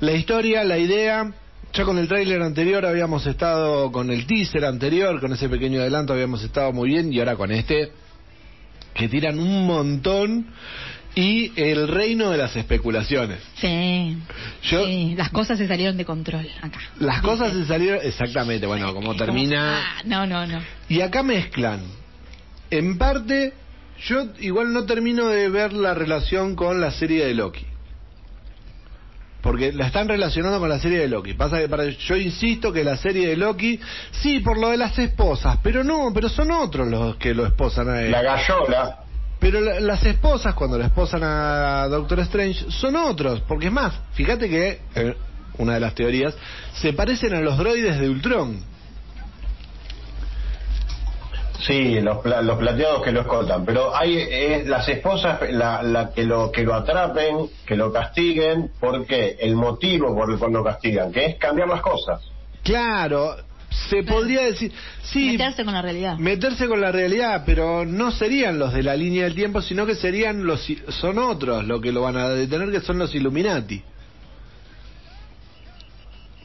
la 0.00 0.12
historia, 0.12 0.64
la 0.64 0.78
idea. 0.78 1.32
Ya 1.74 1.84
con 1.84 1.96
el 1.96 2.06
tráiler 2.06 2.42
anterior 2.42 2.84
habíamos 2.84 3.24
estado, 3.26 3.90
con 3.92 4.10
el 4.10 4.26
teaser 4.26 4.64
anterior, 4.66 5.18
con 5.20 5.32
ese 5.32 5.48
pequeño 5.48 5.80
adelanto 5.80 6.12
habíamos 6.12 6.42
estado 6.44 6.70
muy 6.72 6.90
bien 6.90 7.10
y 7.12 7.18
ahora 7.18 7.34
con 7.36 7.50
este, 7.50 7.90
que 8.92 9.08
tiran 9.08 9.38
un 9.38 9.66
montón 9.66 10.48
y 11.14 11.50
el 11.58 11.88
reino 11.88 12.30
de 12.30 12.36
las 12.36 12.54
especulaciones. 12.56 13.38
Sí. 13.56 14.18
Yo- 14.64 14.84
sí, 14.86 15.14
las 15.16 15.30
cosas 15.30 15.56
se 15.56 15.66
salieron 15.66 15.96
de 15.96 16.04
control 16.04 16.46
acá. 16.60 16.78
Las 17.00 17.22
cosas 17.22 17.54
se 17.54 17.64
salieron, 17.64 18.00
exactamente, 18.02 18.66
bueno, 18.66 18.92
como 18.92 19.16
termina... 19.16 19.78
ah, 19.78 20.02
no, 20.04 20.26
no, 20.26 20.46
no. 20.46 20.60
Y 20.90 21.00
acá 21.00 21.22
mezclan. 21.22 21.80
En 22.70 22.98
parte, 22.98 23.54
yo 24.06 24.26
igual 24.40 24.74
no 24.74 24.84
termino 24.84 25.28
de 25.28 25.48
ver 25.48 25.72
la 25.72 25.94
relación 25.94 26.54
con 26.54 26.82
la 26.82 26.90
serie 26.90 27.24
de 27.26 27.32
Loki. 27.34 27.64
Porque 29.42 29.72
la 29.72 29.86
están 29.88 30.06
relacionando 30.08 30.60
con 30.60 30.68
la 30.68 30.78
serie 30.78 31.00
de 31.00 31.08
Loki. 31.08 31.34
Pasa 31.34 31.58
que 31.58 31.68
para, 31.68 31.84
yo 31.88 32.16
insisto 32.16 32.72
que 32.72 32.84
la 32.84 32.96
serie 32.96 33.26
de 33.28 33.36
Loki, 33.36 33.80
sí, 34.12 34.38
por 34.38 34.56
lo 34.56 34.70
de 34.70 34.76
las 34.76 34.96
esposas, 34.98 35.58
pero 35.62 35.82
no, 35.82 36.12
pero 36.14 36.28
son 36.28 36.52
otros 36.52 36.86
los 36.88 37.16
que 37.16 37.34
lo 37.34 37.44
esposan 37.44 37.88
a 37.88 38.00
él. 38.02 38.12
La 38.12 38.22
gallola. 38.22 38.98
Pero 39.40 39.60
la- 39.60 39.80
las 39.80 40.04
esposas, 40.06 40.54
cuando 40.54 40.78
le 40.78 40.84
esposan 40.84 41.22
a 41.24 41.88
Doctor 41.88 42.20
Strange, 42.20 42.66
son 42.70 42.94
otros. 42.94 43.40
Porque 43.40 43.66
es 43.66 43.72
más, 43.72 43.92
fíjate 44.12 44.48
que, 44.48 44.80
eh, 44.94 45.16
una 45.58 45.74
de 45.74 45.80
las 45.80 45.94
teorías, 45.96 46.34
se 46.74 46.92
parecen 46.92 47.34
a 47.34 47.40
los 47.40 47.58
droides 47.58 47.98
de 47.98 48.08
Ultron. 48.08 48.71
Sí, 51.66 52.00
los, 52.00 52.18
pla- 52.18 52.42
los 52.42 52.58
plateados 52.58 53.02
que 53.02 53.12
lo 53.12 53.20
escoltan, 53.20 53.64
pero 53.64 53.94
hay 53.94 54.16
es 54.18 54.66
las 54.66 54.88
esposas 54.88 55.38
la, 55.52 55.82
la 55.82 56.12
que 56.12 56.24
lo 56.24 56.50
que 56.50 56.62
lo 56.64 56.74
atrapen, 56.74 57.48
que 57.66 57.76
lo 57.76 57.92
castiguen, 57.92 58.70
porque 58.80 59.36
el 59.40 59.54
motivo 59.54 60.14
por 60.14 60.30
el 60.32 60.38
cual 60.38 60.52
lo 60.52 60.64
castigan, 60.64 61.12
que 61.12 61.24
es 61.26 61.36
cambiar 61.36 61.68
las 61.68 61.80
cosas. 61.80 62.20
Claro, 62.64 63.36
se 63.88 64.02
podría 64.02 64.42
decir, 64.42 64.72
sí, 65.02 65.30
Meterse 65.32 65.64
con 65.64 65.72
la 65.74 65.82
realidad. 65.82 66.18
meterse 66.18 66.66
con 66.66 66.80
la 66.80 66.90
realidad, 66.90 67.44
pero 67.46 67.84
no 67.84 68.10
serían 68.10 68.58
los 68.58 68.72
de 68.72 68.82
la 68.82 68.96
línea 68.96 69.24
del 69.24 69.34
tiempo, 69.36 69.62
sino 69.62 69.86
que 69.86 69.94
serían 69.94 70.44
los, 70.44 70.66
son 70.88 71.18
otros 71.18 71.64
los 71.64 71.80
que 71.80 71.92
lo 71.92 72.02
van 72.02 72.16
a 72.16 72.28
detener, 72.28 72.72
que 72.72 72.80
son 72.80 72.98
los 72.98 73.14
Illuminati. 73.14 73.82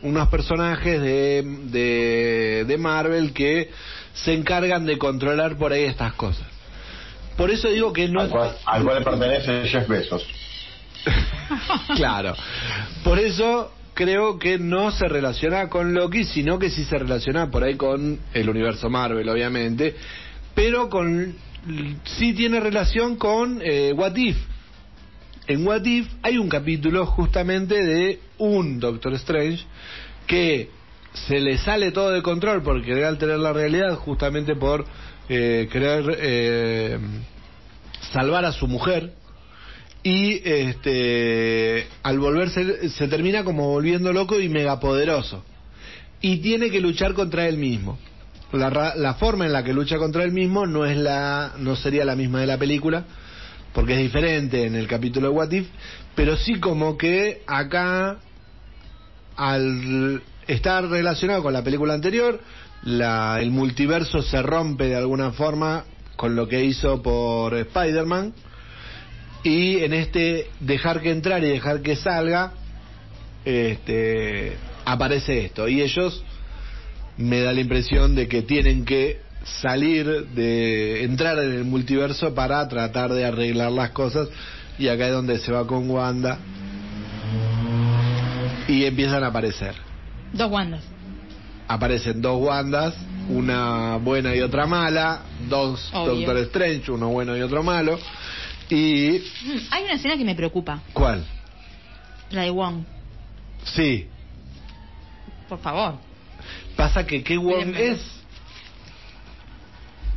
Unos 0.04 0.28
personajes 0.30 1.02
de, 1.02 1.44
de, 1.72 2.66
de 2.68 2.78
Marvel 2.78 3.34
que 3.34 3.72
se 4.24 4.34
encargan 4.34 4.86
de 4.86 4.98
controlar 4.98 5.58
por 5.58 5.72
ahí 5.72 5.84
estas 5.84 6.14
cosas. 6.14 6.48
Por 7.36 7.52
eso 7.52 7.70
digo 7.70 7.94
que 7.94 8.08
no 8.08 8.22
al, 8.22 8.30
cual, 8.30 8.56
al 8.66 8.84
cual 8.84 9.04
pertenece 9.04 9.68
Jeff 9.68 9.88
Bezos. 9.88 10.26
claro. 11.96 12.36
Por 13.04 13.20
eso 13.20 13.72
creo 13.94 14.40
que 14.40 14.58
no 14.58 14.92
se 14.92 15.08
relaciona 15.08 15.70
con 15.70 15.94
Loki, 15.94 16.24
sino 16.24 16.58
que 16.58 16.70
sí 16.70 16.84
se 16.86 16.98
relaciona 16.98 17.50
por 17.50 17.64
ahí 17.64 17.76
con 17.76 18.20
el 18.34 18.50
universo 18.50 18.90
Marvel, 18.90 19.30
obviamente, 19.30 19.96
pero 20.56 20.90
con 20.90 21.36
sí 22.18 22.34
tiene 22.34 22.60
relación 22.60 23.18
con 23.18 23.62
eh, 23.64 23.94
What 23.96 24.16
If. 24.16 24.38
En 25.48 25.66
What 25.66 25.86
If 25.86 26.08
hay 26.24 26.38
un 26.38 26.50
capítulo 26.50 27.06
justamente 27.06 27.76
de 27.84 28.20
un 28.38 28.80
Doctor 28.80 29.14
Strange 29.14 29.64
que 30.26 30.70
se 31.26 31.40
le 31.40 31.58
sale 31.58 31.92
todo 31.92 32.12
de 32.12 32.22
control 32.22 32.62
por 32.62 32.84
querer 32.84 33.06
alterar 33.06 33.40
la 33.40 33.54
realidad, 33.54 33.96
justamente 33.96 34.56
por 34.56 34.86
eh, 35.30 35.68
querer 35.72 36.18
eh, 36.20 37.00
salvar 38.12 38.46
a 38.46 38.52
su 38.52 38.68
mujer. 38.68 39.14
Y 40.04 40.42
este 40.48 41.88
al 42.04 42.20
volverse 42.20 42.90
se 42.90 43.08
termina 43.08 43.44
como 43.44 43.70
volviendo 43.70 44.14
loco 44.14 44.40
y 44.40 44.48
megapoderoso. 44.48 45.44
Y 46.22 46.38
tiene 46.38 46.70
que 46.70 46.80
luchar 46.80 47.14
contra 47.14 47.48
él 47.48 47.58
mismo. 47.58 47.98
La, 48.54 48.94
la 48.96 49.16
forma 49.16 49.46
en 49.46 49.54
la 49.54 49.64
que 49.64 49.74
lucha 49.74 49.98
contra 49.98 50.24
él 50.24 50.32
mismo 50.32 50.66
no 50.66 50.86
es 50.86 50.98
la 50.98 51.54
no 51.58 51.76
sería 51.76 52.06
la 52.06 52.16
misma 52.16 52.40
de 52.40 52.48
la 52.48 52.58
película 52.58 53.04
porque 53.74 53.94
es 53.94 54.00
diferente 54.00 54.66
en 54.66 54.76
el 54.76 54.88
capítulo 54.88 55.28
de 55.28 55.34
What 55.34 55.52
If 55.52 55.68
pero 56.16 56.38
sí 56.38 56.58
como 56.62 56.98
que 56.98 57.42
acá 57.46 58.20
al 59.36 60.22
estar 60.48 60.88
relacionado 60.88 61.44
con 61.44 61.54
la 61.54 61.64
película 61.64 61.94
anterior. 61.94 62.40
La, 62.84 63.40
el 63.42 63.52
multiverso 63.52 64.22
se 64.22 64.42
rompe 64.42 64.86
de 64.86 64.96
alguna 64.96 65.32
forma 65.32 65.86
con 66.16 66.36
lo 66.36 66.48
que 66.48 66.64
hizo 66.64 67.02
por 67.02 67.56
Spider-Man. 67.56 68.34
Y 69.44 69.78
en 69.80 69.94
este 69.94 70.50
dejar 70.60 71.02
que 71.02 71.12
entrar 71.12 71.44
y 71.44 71.50
dejar 71.50 71.82
que 71.82 71.96
salga 71.96 72.54
este 73.46 74.58
aparece 74.86 75.46
esto. 75.46 75.68
Y 75.68 75.82
ellos 75.82 76.24
me 77.18 77.42
da 77.42 77.54
la 77.54 77.62
impresión 77.62 78.16
de 78.16 78.28
que 78.28 78.42
tienen 78.42 78.86
que 78.86 79.22
salir 79.62 80.28
de 80.30 81.04
entrar 81.04 81.38
en 81.40 81.54
el 81.54 81.64
multiverso 81.64 82.34
para 82.36 82.68
tratar 82.68 83.14
de 83.14 83.26
arreglar 83.26 83.72
las 83.72 83.92
cosas. 83.92 84.30
Y 84.78 84.90
acá 84.90 85.08
es 85.08 85.14
donde 85.14 85.40
se 85.40 85.52
va 85.52 85.66
con 85.66 85.90
Wanda. 85.90 86.40
Y 88.68 88.84
empiezan 88.84 89.24
a 89.24 89.28
aparecer 89.28 89.87
Dos 90.34 90.52
Wandas. 90.52 90.84
aparecen 91.68 92.22
dos 92.22 92.42
Wandas, 92.42 92.96
una 93.30 93.98
buena 93.98 94.36
y 94.36 94.42
otra 94.42 94.66
mala, 94.66 95.22
dos 95.50 95.90
Obvio. 95.94 96.16
Doctor 96.16 96.38
Strange, 96.38 96.92
uno 96.92 97.10
bueno 97.10 97.36
y 97.36 97.42
otro 97.42 97.64
malo. 97.64 97.98
Y 98.70 99.20
Mm, 99.46 99.58
Hay 99.72 99.84
una 99.86 99.94
escena 99.94 100.18
que 100.18 100.26
me 100.26 100.36
preocupa. 100.36 100.82
¿cuál? 100.94 101.26
La 102.32 102.42
de 102.44 102.50
Wong. 102.50 102.84
Sí, 103.64 104.08
Por 105.50 105.60
favor. 105.60 105.96
pasa 106.76 107.06
que 107.06 107.24
qué 107.24 107.38
Wong 107.38 107.74
es 107.76 108.00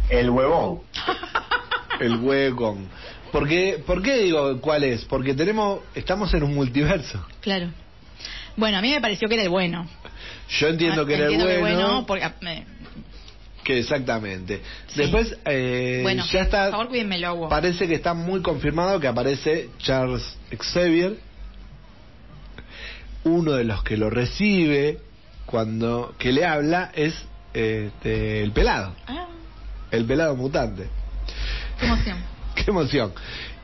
El 0.08 0.30
huevón. 0.30 0.80
el 2.00 2.16
Wegong. 2.16 2.86
¿Por 3.30 3.46
qué, 3.48 3.82
¿Por 3.86 4.02
qué 4.02 4.18
digo 4.18 4.60
cuál 4.60 4.82
es? 4.84 5.04
Porque 5.04 5.34
tenemos 5.34 5.80
estamos 5.94 6.32
en 6.34 6.42
un 6.42 6.54
multiverso. 6.54 7.24
Claro. 7.40 7.68
Bueno, 8.56 8.78
a 8.78 8.82
mí 8.82 8.90
me 8.90 9.00
pareció 9.00 9.28
que 9.28 9.34
era 9.34 9.44
el 9.44 9.48
bueno. 9.50 9.86
Yo 10.58 10.68
entiendo 10.68 11.02
Ah, 11.02 11.06
que 11.06 11.14
era 11.14 11.26
el 11.28 11.36
bueno, 11.36 11.46
que 11.48 11.58
bueno 11.58 12.04
porque, 12.06 12.30
me- 12.40 12.64
que 13.64 13.78
exactamente. 13.78 14.62
Sí. 14.88 15.00
Después 15.02 15.36
eh, 15.44 16.00
bueno, 16.02 16.24
ya 16.26 16.40
está 16.40 16.64
por 16.64 16.70
favor 16.72 16.88
cuídenmelo. 16.88 17.48
Parece 17.48 17.86
que 17.86 17.94
está 17.94 18.14
muy 18.14 18.40
confirmado 18.42 18.98
que 18.98 19.06
aparece 19.06 19.70
Charles 19.78 20.36
Xavier, 20.58 21.18
uno 23.24 23.52
de 23.52 23.64
los 23.64 23.82
que 23.84 23.96
lo 23.96 24.10
recibe 24.10 24.98
cuando 25.46 26.14
que 26.18 26.32
le 26.32 26.44
habla 26.44 26.90
es 26.94 27.14
este, 27.52 28.42
el 28.42 28.52
pelado, 28.52 28.94
Ah, 29.06 29.26
el 29.90 30.04
pelado 30.04 30.36
mutante. 30.36 30.88
qué 31.78 31.86
emoción. 31.86 32.18
Qué 32.54 32.70
emoción. 32.70 33.12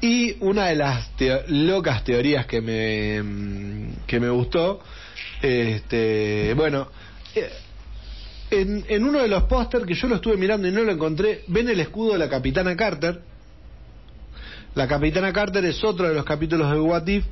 Y 0.01 0.37
una 0.41 0.67
de 0.67 0.77
las 0.77 1.09
locas 1.49 2.05
teorías 2.05 2.47
que 2.47 2.61
me 2.61 3.23
mm, 3.23 4.07
que 4.07 4.21
me 4.21 4.29
gustó, 4.29 4.81
este, 5.41 6.53
bueno, 6.55 6.89
eh, 7.35 7.51
en, 8.51 8.85
en 8.89 9.05
uno 9.05 9.21
de 9.21 9.29
los 9.29 9.45
póster 9.45 9.85
que 9.87 9.95
yo 9.95 10.09
lo 10.09 10.17
estuve 10.17 10.37
mirando 10.37 10.69
y 10.69 10.73
no 10.73 10.83
lo 10.83 10.93
encontré, 10.93 11.45
ven 11.49 11.69
el 11.69 11.81
escudo 11.81 12.13
de 12.13 12.19
la 12.19 12.29
Capitana 12.29 12.77
Carter. 12.77 13.21
La 14.75 14.87
Capitana 14.87 15.33
Carter 15.33 15.65
es 15.65 15.83
otro 15.83 16.07
de 16.09 16.15
los 16.15 16.25
capítulos 16.25 16.71
de 16.71 16.79
What 16.79 17.07
If, 17.07 17.25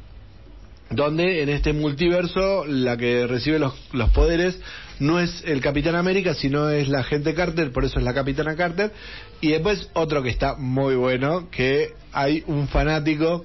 donde 0.90 1.42
en 1.42 1.48
este 1.48 1.72
multiverso 1.72 2.64
la 2.66 2.96
que 2.96 3.26
recibe 3.26 3.58
los, 3.58 3.74
los 3.92 4.10
poderes 4.10 4.58
no 5.00 5.18
es 5.18 5.42
el 5.46 5.60
Capitán 5.60 5.96
América, 5.96 6.34
sino 6.34 6.70
es 6.70 6.88
la 6.88 7.00
agente 7.00 7.34
Carter, 7.34 7.72
por 7.72 7.84
eso 7.84 7.98
es 7.98 8.04
la 8.04 8.14
Capitana 8.14 8.54
Carter. 8.56 8.92
Y 9.40 9.48
después 9.48 9.90
otro 9.94 10.22
que 10.22 10.30
está 10.30 10.54
muy 10.56 10.94
bueno, 10.94 11.50
que 11.50 11.94
hay 12.12 12.44
un 12.46 12.68
fanático 12.68 13.44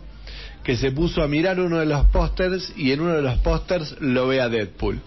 que 0.63 0.77
se 0.77 0.91
puso 0.91 1.23
a 1.23 1.27
mirar 1.27 1.59
uno 1.59 1.79
de 1.79 1.85
los 1.85 2.05
pósters 2.07 2.71
y 2.75 2.91
en 2.91 3.01
uno 3.01 3.13
de 3.13 3.21
los 3.21 3.39
pósters 3.39 3.95
lo 3.99 4.27
ve 4.27 4.41
a 4.41 4.49
Deadpool. 4.49 5.01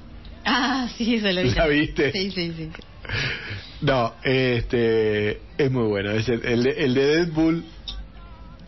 Ah, 0.44 0.88
sí, 0.96 1.14
eso 1.14 1.30
lo 1.30 1.42
vi. 1.42 1.50
¿La 1.50 1.66
viste? 1.68 2.10
Sí, 2.12 2.30
sí, 2.32 2.52
sí. 2.56 2.70
No, 3.80 4.14
este 4.24 5.40
es 5.58 5.70
muy 5.70 5.86
bueno. 5.86 6.10
Es 6.10 6.28
el, 6.28 6.44
el 6.44 6.62
de, 6.64 6.70
el 6.70 6.94
de 6.94 7.06
Deadpool. 7.06 7.64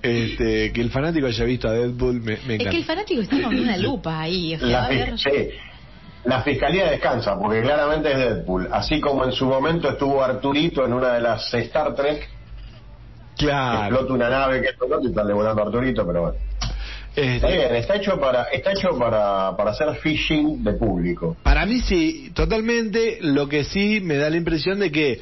Este, 0.05 0.73
que 0.73 0.81
el 0.81 0.91
fanático 0.91 1.27
haya 1.27 1.45
visto 1.45 1.69
a 1.69 1.73
Deadpool 1.73 2.21
me, 2.21 2.39
me 2.47 2.57
Es 2.57 2.69
que 2.69 2.77
el 2.77 2.85
fanático 2.85 3.23
está 3.23 3.43
con 3.43 3.59
una 3.59 3.77
lupa 3.77 4.21
ahí. 4.21 4.55
O 4.55 4.59
sea, 4.59 4.67
va 4.67 4.73
La, 4.73 4.85
a 4.85 4.89
ver... 4.89 5.19
sí. 5.19 5.31
La 6.25 6.43
fiscalía 6.43 6.91
descansa, 6.91 7.39
porque 7.39 7.61
claramente 7.61 8.11
es 8.11 8.17
Deadpool. 8.19 8.69
Así 8.73 8.99
como 9.01 9.25
en 9.27 9.33
su 9.33 9.45
momento 9.47 9.91
estuvo 9.91 10.23
Arturito 10.25 10.85
en 10.87 10.95
una 10.95 11.13
de 11.15 11.21
las 11.21 11.53
Star 11.53 11.95
Trek, 11.95 12.29
Claro. 13.37 13.89
explota 13.97 14.13
una 14.15 14.31
nave 14.31 14.61
que 14.63 14.69
explota 14.69 14.97
y 15.03 15.07
están 15.09 15.27
volando 15.35 15.63
a 15.63 15.67
Arturito, 15.67 16.07
pero 16.07 16.21
bueno. 16.23 16.37
Este, 17.17 17.37
Está 17.37 17.49
bien, 17.49 17.75
está 17.77 17.97
hecho 17.97 18.19
para, 18.19 18.45
está 18.45 18.73
hecho 18.73 18.99
para, 18.99 19.57
para 19.57 19.71
hacer 19.71 19.95
phishing 19.97 20.65
de 20.65 20.73
público. 20.73 21.37
Para 21.43 21.65
mí 21.67 21.81
sí, 21.81 22.31
totalmente. 22.35 23.19
Lo 23.21 23.49
que 23.49 23.65
sí 23.65 24.01
me 24.01 24.17
da 24.17 24.31
la 24.31 24.37
impresión 24.37 24.81
de 24.81 24.91
que 24.91 25.21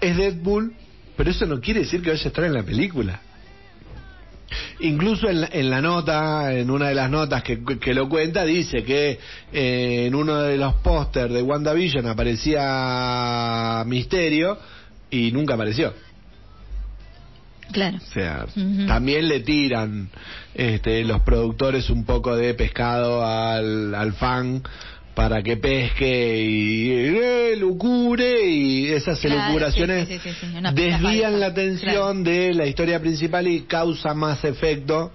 es 0.00 0.16
Deadpool, 0.16 0.74
pero 1.16 1.30
eso 1.30 1.46
no 1.46 1.60
quiere 1.60 1.80
decir 1.80 2.02
que 2.02 2.10
vaya 2.10 2.24
a 2.24 2.28
estar 2.28 2.44
en 2.44 2.54
la 2.54 2.62
película. 2.62 3.20
Incluso 4.80 5.28
en 5.28 5.42
la, 5.42 5.48
en 5.52 5.70
la 5.70 5.80
nota, 5.80 6.52
en 6.54 6.70
una 6.70 6.88
de 6.88 6.94
las 6.94 7.10
notas 7.10 7.42
que, 7.42 7.62
que 7.78 7.94
lo 7.94 8.08
cuenta, 8.08 8.44
dice 8.44 8.82
que 8.82 9.18
eh, 9.52 10.06
en 10.06 10.14
uno 10.14 10.42
de 10.42 10.56
los 10.56 10.74
pósters 10.76 11.32
de 11.32 11.42
WandaVision 11.42 12.06
aparecía 12.06 13.84
Misterio 13.86 14.58
y 15.10 15.32
nunca 15.32 15.54
apareció. 15.54 15.92
Claro. 17.72 17.98
O 17.98 18.12
sea, 18.12 18.46
también 18.88 19.28
le 19.28 19.40
tiran 19.40 20.10
este, 20.54 21.04
los 21.04 21.20
productores 21.22 21.88
un 21.88 22.04
poco 22.04 22.34
de 22.34 22.54
pescado 22.54 23.24
al, 23.24 23.94
al 23.94 24.12
fan 24.14 24.62
para 25.14 25.42
que 25.42 25.56
pesque 25.56 26.38
y 26.40 26.90
eh, 26.92 27.54
lucure 27.58 28.46
y 28.48 28.86
esas 28.88 29.18
Claro, 29.20 29.40
elucubraciones 29.42 30.08
sí, 30.08 30.18
sí, 30.22 30.30
sí, 30.30 30.46
sí, 30.52 30.56
una 30.56 30.72
desvían 30.72 31.02
falsa. 31.02 31.30
la 31.38 31.46
atención 31.46 32.22
Claro. 32.24 32.38
de 32.38 32.54
la 32.54 32.66
historia 32.66 33.00
principal 33.00 33.46
y 33.48 33.62
causa 33.62 34.14
más 34.14 34.44
efecto 34.44 35.12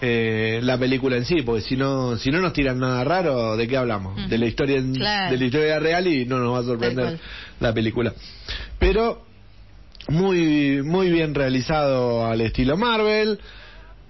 eh, 0.00 0.60
la 0.62 0.76
película 0.78 1.16
en 1.16 1.24
sí, 1.24 1.42
porque 1.42 1.62
si 1.62 1.76
no 1.76 2.16
si 2.18 2.30
no 2.30 2.40
nos 2.40 2.52
tiran 2.52 2.78
nada 2.78 3.04
raro, 3.04 3.56
¿de 3.56 3.66
qué 3.68 3.76
hablamos? 3.76 4.28
De 4.28 4.38
la 4.38 4.46
historia 4.46 4.76
en- 4.78 4.94
Claro. 4.94 5.32
de 5.32 5.38
la 5.38 5.44
historia 5.44 5.78
real 5.78 6.06
y 6.06 6.26
no 6.26 6.38
nos 6.38 6.52
va 6.54 6.58
a 6.60 6.62
sorprender 6.64 7.18
la 7.60 7.72
película. 7.72 8.12
Pero 8.78 9.24
muy 10.08 10.82
muy 10.82 11.10
bien 11.10 11.34
realizado 11.34 12.26
al 12.26 12.40
estilo 12.40 12.76
Marvel 12.76 13.38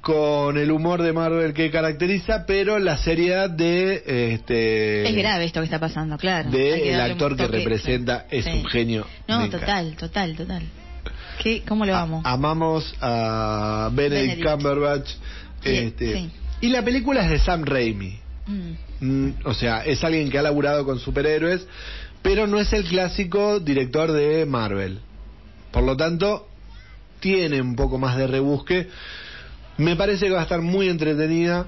con 0.05 0.59
el 0.59 0.71
humor 0.71 1.01
de 1.03 1.13
Marvel 1.15 1.55
que 1.55 1.71
caracteriza 1.71 2.45
pero 2.47 2.79
la 2.79 2.99
seriedad 2.99 3.49
de 3.49 4.03
este 4.35 5.09
Es 5.09 5.17
grave 5.17 5.47
esto 5.47 5.61
que 5.61 5.65
está 5.65 5.81
pasando, 5.81 6.19
claro. 6.19 6.51
de 6.51 6.93
el 6.93 7.01
actor 7.01 7.37
que 7.37 7.47
representa 7.49 8.27
es 8.31 8.45
Sí. 8.45 8.51
un 8.53 8.65
genio 8.67 9.07
No, 9.27 9.49
total, 9.49 9.97
total, 9.97 10.37
total. 10.37 10.63
¿Qué, 11.43 11.63
¿Cómo 11.67 11.85
lo 11.87 11.97
A- 11.97 12.03
amo? 12.03 12.21
amamos 12.25 12.95
a 13.01 13.89
Benedict, 13.93 14.37
Benedict. 14.37 14.49
Cumberbatch 14.51 15.09
Sí, 15.63 15.71
este, 15.71 16.13
sí. 16.13 16.31
y 16.61 16.69
la 16.69 16.83
película 16.85 17.25
es 17.25 17.31
de 17.31 17.39
Sam 17.39 17.65
Raimi 17.65 18.21
Mm. 18.47 18.73
Mm, 19.01 19.35
o 19.47 19.55
sea, 19.55 19.87
es 19.87 20.05
alguien 20.05 20.29
que 20.31 20.39
ha 20.39 20.43
laburado 20.43 20.85
con 20.85 20.99
superhéroes, 20.99 21.67
pero 22.21 22.47
no 22.47 22.61
es 22.61 22.71
el 22.75 22.85
clásico 22.85 23.59
director 23.59 24.13
de 24.13 24.45
Marvel. 24.45 24.99
Por 25.71 25.83
lo 25.83 25.97
tanto, 25.97 26.47
tiene 27.21 27.63
un 27.63 27.75
poco 27.75 27.97
más 27.97 28.19
de 28.19 28.27
rebusque. 28.27 28.89
Me 29.77 29.97
parece 29.97 30.27
que 30.27 30.33
va 30.33 30.41
a 30.41 30.45
estar 30.45 30.61
muy 30.61 30.89
entretenida, 30.89 31.67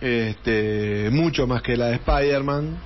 este, 0.00 1.10
mucho 1.12 1.46
más 1.46 1.62
que 1.62 1.76
la 1.76 1.86
de 1.86 1.94
Spider-Man. 1.96 2.78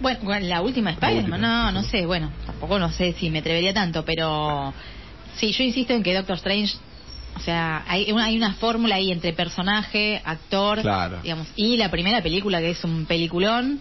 Bueno, 0.00 0.38
la 0.40 0.60
última 0.60 0.90
Spider-Man, 0.90 1.40
no, 1.40 1.72
no 1.72 1.82
sé, 1.82 2.04
bueno, 2.04 2.30
tampoco 2.46 2.78
no 2.78 2.90
sé 2.90 3.14
si 3.14 3.30
me 3.30 3.38
atrevería 3.38 3.72
tanto, 3.72 4.04
pero 4.04 4.74
sí, 5.36 5.52
yo 5.52 5.64
insisto 5.64 5.94
en 5.94 6.02
que 6.02 6.14
Doctor 6.14 6.36
Strange, 6.36 6.74
o 7.36 7.40
sea, 7.40 7.84
hay 7.88 8.12
una, 8.12 8.26
hay 8.26 8.36
una 8.36 8.52
fórmula 8.54 8.96
ahí 8.96 9.10
entre 9.10 9.32
personaje, 9.32 10.20
actor, 10.24 10.82
Claro. 10.82 11.20
digamos, 11.22 11.48
y 11.56 11.76
la 11.78 11.90
primera 11.90 12.22
película 12.22 12.60
que 12.60 12.70
es 12.70 12.84
un 12.84 13.06
peliculón, 13.06 13.80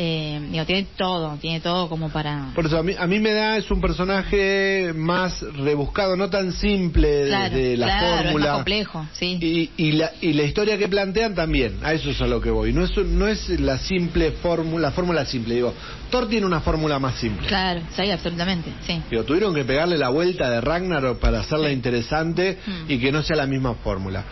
eh, 0.00 0.40
digo, 0.52 0.64
tiene 0.64 0.86
todo, 0.96 1.36
tiene 1.40 1.58
todo 1.60 1.88
como 1.88 2.08
para... 2.08 2.52
Por 2.54 2.66
eso 2.66 2.78
a 2.78 2.84
mí, 2.84 2.92
a 2.96 3.06
mí 3.08 3.18
me 3.18 3.32
da 3.32 3.56
es 3.56 3.68
un 3.68 3.80
personaje 3.80 4.92
más 4.94 5.42
rebuscado, 5.56 6.16
no 6.16 6.30
tan 6.30 6.52
simple 6.52 7.08
de- 7.08 7.28
Claro, 7.28 7.56
de 7.56 7.76
la 7.76 7.86
claro, 7.86 8.06
es 8.06 8.22
fórmula. 8.22 8.46
más 8.46 8.54
complejo, 8.58 9.06
sí. 9.12 9.38
Y, 9.40 9.70
y, 9.76 9.92
la, 9.92 10.12
y 10.20 10.34
la 10.34 10.44
historia 10.44 10.78
que 10.78 10.86
plantean 10.86 11.34
también, 11.34 11.78
a 11.82 11.92
eso 11.94 12.10
es 12.10 12.20
a 12.20 12.28
lo 12.28 12.40
que 12.40 12.50
voy. 12.50 12.72
No 12.72 12.84
es, 12.84 12.96
no 12.96 13.26
es 13.26 13.48
la 13.60 13.76
simple 13.78 14.30
fórmula, 14.40 14.92
fórmula 14.92 15.24
simple. 15.24 15.56
Digo, 15.56 15.74
Thor 16.10 16.28
tiene 16.28 16.46
una 16.46 16.60
fórmula 16.60 17.00
más 17.00 17.16
simple. 17.16 17.48
Claro, 17.48 17.80
sí, 17.96 18.08
absolutamente, 18.08 18.70
sí. 18.86 19.02
Digo, 19.10 19.24
tuvieron 19.24 19.52
que 19.52 19.64
pegarle 19.64 19.98
la 19.98 20.10
vuelta 20.10 20.48
de 20.48 20.60
Ragnarok 20.60 21.18
para 21.18 21.40
hacerla 21.40 21.68
Sí. 21.70 21.74
interesante 21.74 22.58
Mm. 22.64 22.90
y 22.92 22.98
que 23.00 23.10
no 23.10 23.22
sea 23.24 23.34
la 23.34 23.46
misma 23.46 23.74
fórmula. 23.74 24.22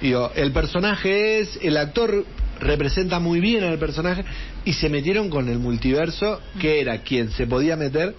Digo, 0.00 0.30
el 0.36 0.52
personaje 0.52 1.40
es, 1.40 1.58
el 1.62 1.76
actor 1.78 2.24
representa 2.60 3.18
muy 3.18 3.40
bien 3.40 3.64
al 3.64 3.78
personaje 3.78 4.24
y 4.64 4.72
se 4.72 4.88
metieron 4.88 5.30
con 5.30 5.48
el 5.48 5.58
multiverso, 5.58 6.40
que 6.60 6.80
era 6.80 6.98
quien 6.98 7.30
se 7.30 7.46
podía 7.46 7.76
meter, 7.76 8.14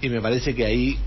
y 0.00 0.08
me 0.08 0.20
parece 0.20 0.54
que 0.54 0.64
ahí, 0.66 0.98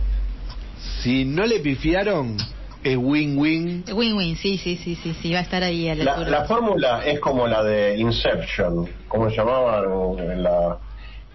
si 1.02 1.26
no 1.26 1.46
le 1.46 1.60
pifiaron, 1.60 2.38
es 2.84 2.98
win-win. 2.98 3.86
Win-win, 3.94 4.36
sí, 4.38 4.58
sí, 4.58 4.78
sí, 4.84 4.96
sí, 4.96 5.14
sí, 5.22 5.32
va 5.34 5.40
a 5.40 5.42
estar 5.44 5.64
ahí 5.64 5.90
a 5.90 5.96
la, 5.96 6.18
La, 6.18 6.46
fórmula 6.46 7.06
es 7.06 7.20
como 7.20 7.48
la 7.48 7.64
de 7.64 7.98
Inception, 7.98 8.88
como 9.08 9.30
se 9.30 9.36
llamaban 9.38 10.20
en 10.32 10.44
la 10.44 10.78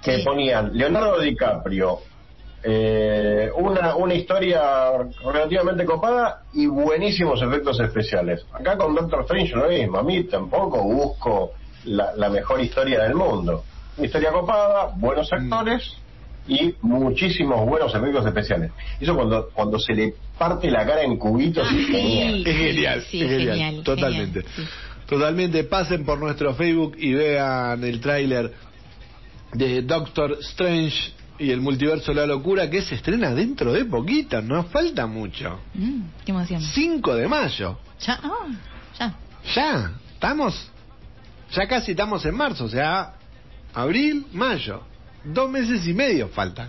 que 0.03 0.19
Sí. 0.19 0.23
ponían 0.25 0.71
Leonardo 0.77 1.21
DiCaprio, 1.21 1.99
eh, 2.67 3.51
una, 3.57 3.95
una 3.97 4.15
historia 4.15 4.63
relativamente 5.25 5.85
copada 5.85 6.45
y 6.55 6.67
buenísimos 6.67 7.43
efectos 7.43 7.79
especiales. 7.81 8.45
Acá 8.53 8.77
con 8.79 8.95
Doctor 8.95 9.21
Strange 9.23 9.55
lo 9.55 9.69
mismo, 9.69 9.99
a 9.99 10.03
mí 10.03 10.25
tampoco 10.25 10.83
busco 10.83 11.53
la, 11.85 12.15
la 12.17 12.31
mejor 12.31 12.61
historia 12.61 13.03
del 13.03 13.15
mundo. 13.15 13.65
Una 13.99 14.07
historia 14.07 14.33
copada, 14.33 14.93
buenos 14.97 15.31
actores 15.33 15.95
y 16.49 16.75
muchísimos 16.83 17.65
buenos 17.67 17.95
efectos 17.95 18.27
especiales. 18.27 18.71
Eso 19.01 19.15
cuando, 19.15 19.51
cuando 19.53 19.79
se 19.79 19.95
le 19.95 20.15
parte 20.39 20.71
la 20.71 20.85
cara 20.87 21.03
en 21.03 21.17
cubitos 21.19 21.67
Ah, 21.71 21.75
es 21.79 21.87
genial. 21.87 22.43
sí. 22.45 22.51
Es 22.51 22.57
genial, 22.57 23.03
sí, 23.11 23.23
es 23.23 23.29
genial, 23.31 23.57
genial, 23.59 23.85
totalmente. 23.85 24.43
genial, 24.43 24.53
sí. 24.57 24.63
Totalmente, 25.07 25.65
pasen 25.65 26.05
por 26.07 26.19
nuestro 26.19 26.55
Facebook 26.55 26.97
y 26.99 27.13
vean 27.13 27.85
el 27.85 28.01
tráiler 28.01 28.53
de 29.53 29.83
Doctor 29.83 30.39
Strange 30.41 31.13
y 31.39 31.51
el 31.51 31.61
multiverso 31.61 32.13
de 32.13 32.21
la 32.21 32.27
locura 32.27 32.71
que 32.71 32.83
se 32.83 32.95
estrena 32.95 33.35
dentro 33.35 33.73
de 33.73 33.85
poquito, 33.85 34.41
no 34.43 34.65
falta 34.65 35.07
mucho. 35.07 35.61
Mm, 35.75 36.01
qué 36.25 36.31
emoción. 36.33 36.61
5 36.61 37.15
de 37.17 37.29
mayo. 37.29 37.79
Ya, 38.01 38.21
ah, 38.23 38.47
ya. 38.99 39.15
Ya, 39.55 39.91
estamos, 40.13 40.71
ya 41.53 41.67
casi 41.67 41.91
estamos 41.93 42.25
en 42.25 42.35
marzo, 42.37 42.65
o 42.65 42.69
sea, 42.69 43.15
abril, 43.75 44.27
mayo. 44.33 44.83
Dos 45.25 45.51
meses 45.51 45.87
y 45.87 45.93
medio 45.95 46.29
faltan. 46.29 46.69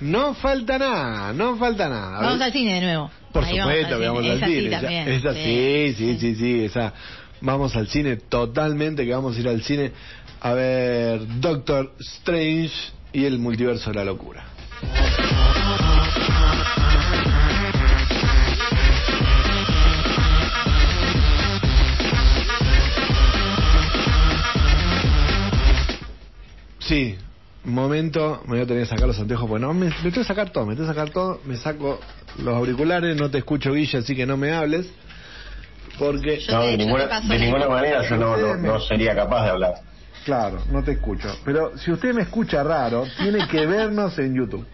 No 0.00 0.34
falta 0.34 0.78
nada, 0.78 1.32
no 1.32 1.56
falta 1.56 1.88
nada. 1.88 2.20
Vamos 2.20 2.40
al 2.40 2.52
cine 2.52 2.74
de 2.74 2.80
nuevo. 2.80 3.10
Por 3.32 3.44
Ahí 3.44 3.58
vamos 3.58 3.74
supuesto, 3.74 3.94
al 3.96 4.00
vamos 4.02 4.26
al 4.26 4.40
cine. 4.44 4.70
ya- 4.70 4.80
también, 4.80 5.08
es 5.08 5.24
así, 5.24 5.94
sí, 5.96 6.16
sí, 6.18 6.34
sí, 6.34 6.64
esa. 6.64 6.92
Vamos 7.42 7.76
al 7.76 7.86
cine 7.88 8.16
totalmente, 8.16 9.04
que 9.06 9.12
vamos 9.14 9.36
a 9.36 9.40
ir 9.40 9.48
al 9.48 9.62
cine 9.62 9.92
a 10.40 10.52
ver 10.52 11.20
Doctor 11.40 11.94
Strange 12.00 12.72
y 13.12 13.24
el 13.24 13.38
multiverso 13.38 13.90
de 13.90 13.96
la 13.96 14.04
locura. 14.04 14.44
Sí, 26.78 27.16
momento, 27.62 28.42
me 28.46 28.54
voy 28.54 28.60
a 28.62 28.66
tener 28.66 28.82
que 28.82 28.88
sacar 28.88 29.06
los 29.06 29.20
anteojos, 29.20 29.48
pues 29.48 29.62
no, 29.62 29.72
me, 29.72 29.86
me 29.86 29.94
tengo 29.94 30.10
que 30.12 30.24
sacar 30.24 30.50
todo, 30.50 30.66
me 30.66 30.74
tengo 30.74 30.88
que 30.88 30.94
sacar 30.94 31.10
todo, 31.10 31.40
me 31.44 31.56
saco 31.56 32.00
los 32.42 32.54
auriculares, 32.54 33.16
no 33.16 33.30
te 33.30 33.38
escucho 33.38 33.72
Guilla, 33.72 34.00
así 34.00 34.16
que 34.16 34.26
no 34.26 34.36
me 34.36 34.52
hables, 34.52 34.92
porque... 36.00 36.40
Yo 36.40 36.52
No, 36.52 36.62
de 36.62 36.76
ninguna, 36.76 37.06
de 37.06 37.68
manera 37.68 38.08
yo 38.08 38.16
no, 38.16 38.36
no, 38.36 38.56
no 38.56 38.80
sería 38.80 39.14
capaz 39.14 39.44
de 39.44 39.50
hablar. 39.50 39.89
Claro, 40.24 40.62
no 40.70 40.82
te 40.82 40.92
escucho. 40.92 41.28
Pero 41.44 41.76
si 41.78 41.90
usted 41.90 42.12
me 42.12 42.22
escucha 42.22 42.62
raro, 42.62 43.04
tiene 43.18 43.46
que 43.48 43.66
vernos 43.66 44.18
en 44.18 44.34
YouTube. 44.34 44.66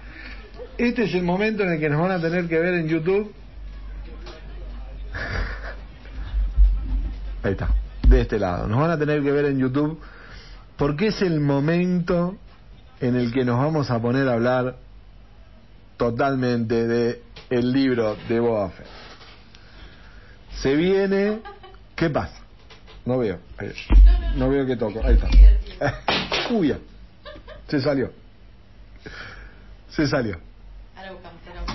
Este 0.76 1.05
es 1.05 1.14
el 1.14 1.22
momento 1.22 1.62
en 1.62 1.72
el 1.72 1.80
que 1.80 1.88
nos 1.88 2.01
van 2.01 2.11
a 2.11 2.20
tener 2.20 2.49
que 2.49 2.59
ver 2.59 2.74
en 2.74 2.88
YouTube. 2.88 3.32
Ahí 7.42 7.53
está, 7.53 7.68
de 8.07 8.20
este 8.20 8.38
lado. 8.38 8.66
Nos 8.66 8.80
van 8.80 8.90
a 8.90 8.99
tener 8.99 9.22
que 9.22 9.30
ver 9.30 9.47
en 9.47 9.59
YouTube 9.59 10.01
porque 10.76 11.09
es 11.09 11.22
el 11.22 11.40
momento 11.40 12.36
en 13.01 13.16
el 13.16 13.32
que 13.32 13.44
nos 13.44 13.59
vamos 13.59 13.90
a 13.90 14.01
poner 14.01 14.28
a 14.28 14.34
hablar 14.34 14.76
totalmente 15.97 16.86
de 16.86 17.22
el 17.51 17.72
libro 17.72 18.16
de 18.28 18.40
Boba 18.40 18.70
Fett. 18.70 18.86
Se 20.61 20.74
viene... 20.74 21.40
¿Qué 21.94 22.11
pasa? 22.11 22.36
No 23.07 23.18
veo. 23.18 23.38
Ahí. 23.57 23.72
No 24.37 24.49
veo 24.51 24.66
que 24.66 24.76
toco. 24.76 25.01
Ahí 25.05 25.14
está. 25.14 25.28
Uy, 26.51 26.68
ya. 26.68 26.78
Se 27.68 27.80
salió. 27.80 28.12
Se 29.91 30.07
salió. 30.07 30.39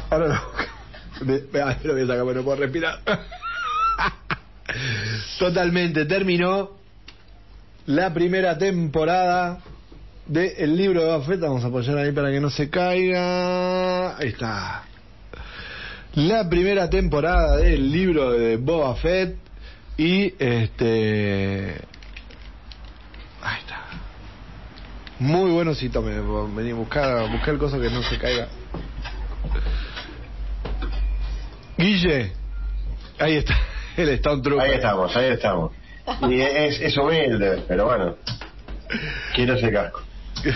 Ahora 0.09 0.27
lo 0.27 1.25
Me- 1.25 1.41
me- 1.51 1.61
ay, 1.61 1.77
lo 1.83 1.93
voy 1.93 2.03
a 2.03 2.07
sacar 2.07 2.23
porque 2.23 2.37
no 2.39 2.43
puedo 2.43 2.57
respirar. 2.57 2.99
Totalmente. 5.39 6.05
Terminó 6.05 6.71
la 7.87 8.13
primera 8.13 8.57
temporada 8.57 9.59
del 10.27 10.51
el 10.57 10.77
libro 10.77 11.01
de 11.01 11.07
Boba 11.11 11.25
Fett. 11.25 11.39
Vamos 11.39 11.63
a 11.63 11.67
apoyar 11.67 11.97
ahí 11.97 12.11
para 12.11 12.31
que 12.31 12.39
no 12.39 12.49
se 12.49 12.69
caiga. 12.69 14.17
Ahí 14.17 14.29
está. 14.29 14.83
La 16.15 16.49
primera 16.49 16.89
temporada 16.89 17.57
del 17.57 17.91
libro 17.91 18.31
de 18.31 18.57
Boba 18.57 18.95
Fett. 18.95 19.35
Y 19.97 20.33
este. 20.39 21.81
Ahí 23.41 23.59
está. 23.59 23.79
Muy 25.19 25.51
bueno, 25.51 25.75
sí, 25.75 25.89
tome. 25.89 26.19
Vení, 26.55 26.73
buscar, 26.73 27.29
buscar 27.29 27.53
el 27.53 27.59
coso 27.59 27.79
que 27.79 27.89
no 27.89 28.01
se 28.03 28.17
caiga. 28.17 28.47
Guille. 31.77 32.33
Ahí 33.19 33.35
está. 33.37 33.55
El 33.97 34.09
Stone 34.09 34.41
Trooper. 34.41 34.67
Ahí 34.67 34.75
estamos, 34.75 35.15
ahí 35.15 35.31
estamos. 35.31 35.71
Y 36.27 36.41
es, 36.41 36.81
es 36.81 36.97
humilde, 36.97 37.63
pero 37.67 37.85
bueno. 37.85 38.15
Quiero 39.35 39.53
ese 39.55 39.71
casco. 39.71 40.01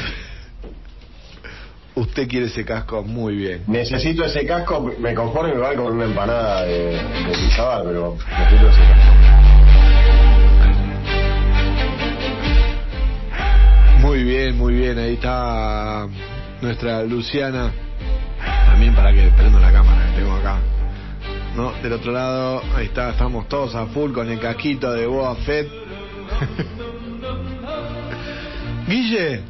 Usted 1.96 2.28
quiere 2.28 2.48
ese 2.48 2.66
casco 2.66 3.04
muy 3.04 3.36
bien. 3.36 3.64
Necesito 3.68 4.26
ese 4.26 4.46
casco, 4.46 4.92
me 5.00 5.14
conformo 5.14 5.54
igual 5.54 5.76
con 5.78 5.94
una 5.94 6.06
empanada 6.06 6.64
de, 6.66 6.96
de 6.96 7.34
pizza, 7.34 7.82
pero 7.84 8.18
necesito 8.18 8.70
ese 8.70 8.82
casco. 8.82 9.15
Muy 14.06 14.24
bien, 14.24 14.56
muy 14.56 14.76
bien. 14.76 15.00
Ahí 15.00 15.16
está 15.16 16.08
nuestra 16.62 17.02
Luciana. 17.02 17.74
También 18.68 18.94
para 18.94 19.12
que 19.12 19.32
prendo 19.36 19.60
la 19.60 19.72
cámara 19.72 20.12
que 20.12 20.22
tengo 20.22 20.36
acá. 20.36 20.60
No, 21.56 21.74
del 21.82 21.94
otro 21.94 22.12
lado, 22.12 22.62
ahí 22.76 22.86
está, 22.86 23.10
estamos 23.10 23.50
todos 23.50 23.74
a 23.74 23.88
full 23.88 24.12
con 24.12 24.30
el 24.30 24.40
casquito 24.40 24.94
de 24.94 25.08
Boa 25.08 25.36
Fett. 25.38 25.68
Guille, 28.88 29.42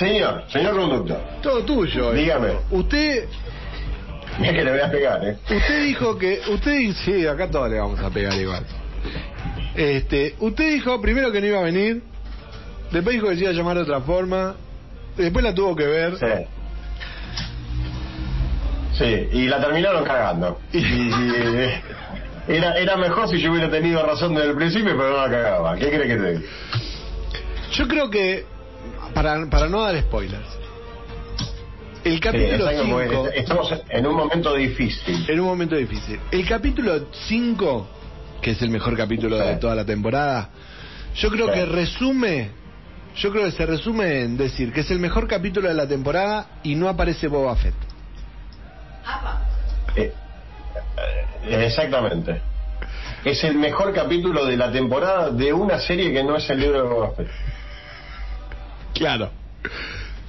Señor, 0.00 0.42
señor 0.48 0.74
conductor, 0.74 1.20
todo 1.40 1.62
tuyo. 1.62 2.12
Dígame. 2.12 2.48
esto. 2.48 2.62
Usted, 2.72 3.28
mira 4.40 4.52
que 4.52 4.64
le 4.64 4.70
voy 4.72 4.80
a 4.80 4.90
pegar, 4.90 5.24
¿eh? 5.24 5.38
usted 5.48 5.84
dijo 5.84 6.18
que, 6.18 6.40
usted, 6.50 6.92
sí, 7.04 7.24
acá 7.24 7.48
todos 7.48 7.70
le 7.70 7.78
vamos 7.78 8.00
a 8.00 8.10
pegar 8.10 8.34
igual. 8.34 8.64
Este, 9.78 10.34
usted 10.40 10.72
dijo 10.72 11.00
primero 11.00 11.30
que 11.30 11.40
no 11.40 11.46
iba 11.46 11.60
a 11.60 11.62
venir, 11.62 12.02
después 12.90 13.14
dijo 13.14 13.28
que 13.28 13.36
se 13.36 13.42
iba 13.42 13.50
a 13.50 13.52
llamar 13.52 13.76
de 13.76 13.84
otra 13.84 14.00
forma, 14.00 14.56
después 15.16 15.44
la 15.44 15.54
tuvo 15.54 15.76
que 15.76 15.86
ver. 15.86 16.18
Sí. 16.18 16.26
Sí, 18.94 19.28
y 19.38 19.46
la 19.46 19.60
terminaron 19.60 20.04
cagando. 20.04 20.58
Y, 20.72 20.78
y, 20.78 21.22
era, 22.48 22.76
era 22.76 22.96
mejor 22.96 23.28
si 23.28 23.40
yo 23.40 23.52
hubiera 23.52 23.70
tenido 23.70 24.04
razón 24.04 24.34
desde 24.34 24.50
el 24.50 24.56
principio, 24.56 24.96
pero 24.96 25.10
no 25.10 25.16
la 25.18 25.30
cagaba. 25.30 25.76
¿Qué 25.76 25.86
crees 25.90 26.08
que 26.08 26.16
te 26.16 26.32
diga? 26.32 26.50
Yo 27.70 27.86
creo 27.86 28.10
que, 28.10 28.46
para, 29.14 29.46
para 29.46 29.68
no 29.68 29.84
dar 29.84 29.96
spoilers, 30.00 30.58
el 32.02 32.18
capítulo 32.18 32.68
exacto, 32.68 32.90
porque 32.90 33.08
5, 33.10 33.28
estamos 33.32 33.74
en 33.90 34.06
un 34.08 34.16
momento 34.16 34.54
difícil. 34.56 35.24
en 35.28 35.38
un 35.38 35.46
momento 35.46 35.76
difícil, 35.76 36.18
el 36.32 36.48
capítulo 36.48 37.06
5, 37.28 37.88
que 38.40 38.52
es 38.52 38.62
el 38.62 38.70
mejor 38.70 38.96
capítulo 38.96 39.36
de 39.36 39.56
toda 39.56 39.74
la 39.74 39.84
temporada, 39.84 40.50
yo 41.14 41.30
creo 41.30 41.46
Sí. 41.48 41.52
que 41.54 41.66
resume, 41.66 42.50
yo 43.16 43.30
creo 43.32 43.44
que 43.46 43.52
se 43.52 43.66
resume 43.66 44.22
en 44.22 44.36
decir 44.36 44.72
que 44.72 44.80
es 44.80 44.90
el 44.90 44.98
mejor 44.98 45.26
capítulo 45.26 45.68
de 45.68 45.74
la 45.74 45.86
temporada 45.88 46.46
y 46.62 46.74
no 46.74 46.88
aparece 46.88 47.26
Boba 47.28 47.56
Fett. 47.56 47.74
Eh, 49.96 50.12
eh, 51.46 51.64
exactamente. 51.66 52.40
Es 53.24 53.42
el 53.44 53.56
mejor 53.56 53.92
capítulo 53.92 54.44
de 54.46 54.56
la 54.56 54.70
temporada 54.70 55.30
de 55.30 55.52
una 55.52 55.78
serie 55.80 56.12
que 56.12 56.22
no 56.22 56.36
es 56.36 56.48
el 56.50 56.60
libro 56.60 56.82
de 56.82 56.88
Boba 56.88 57.10
Fett. 57.16 57.28
Claro. 58.94 59.30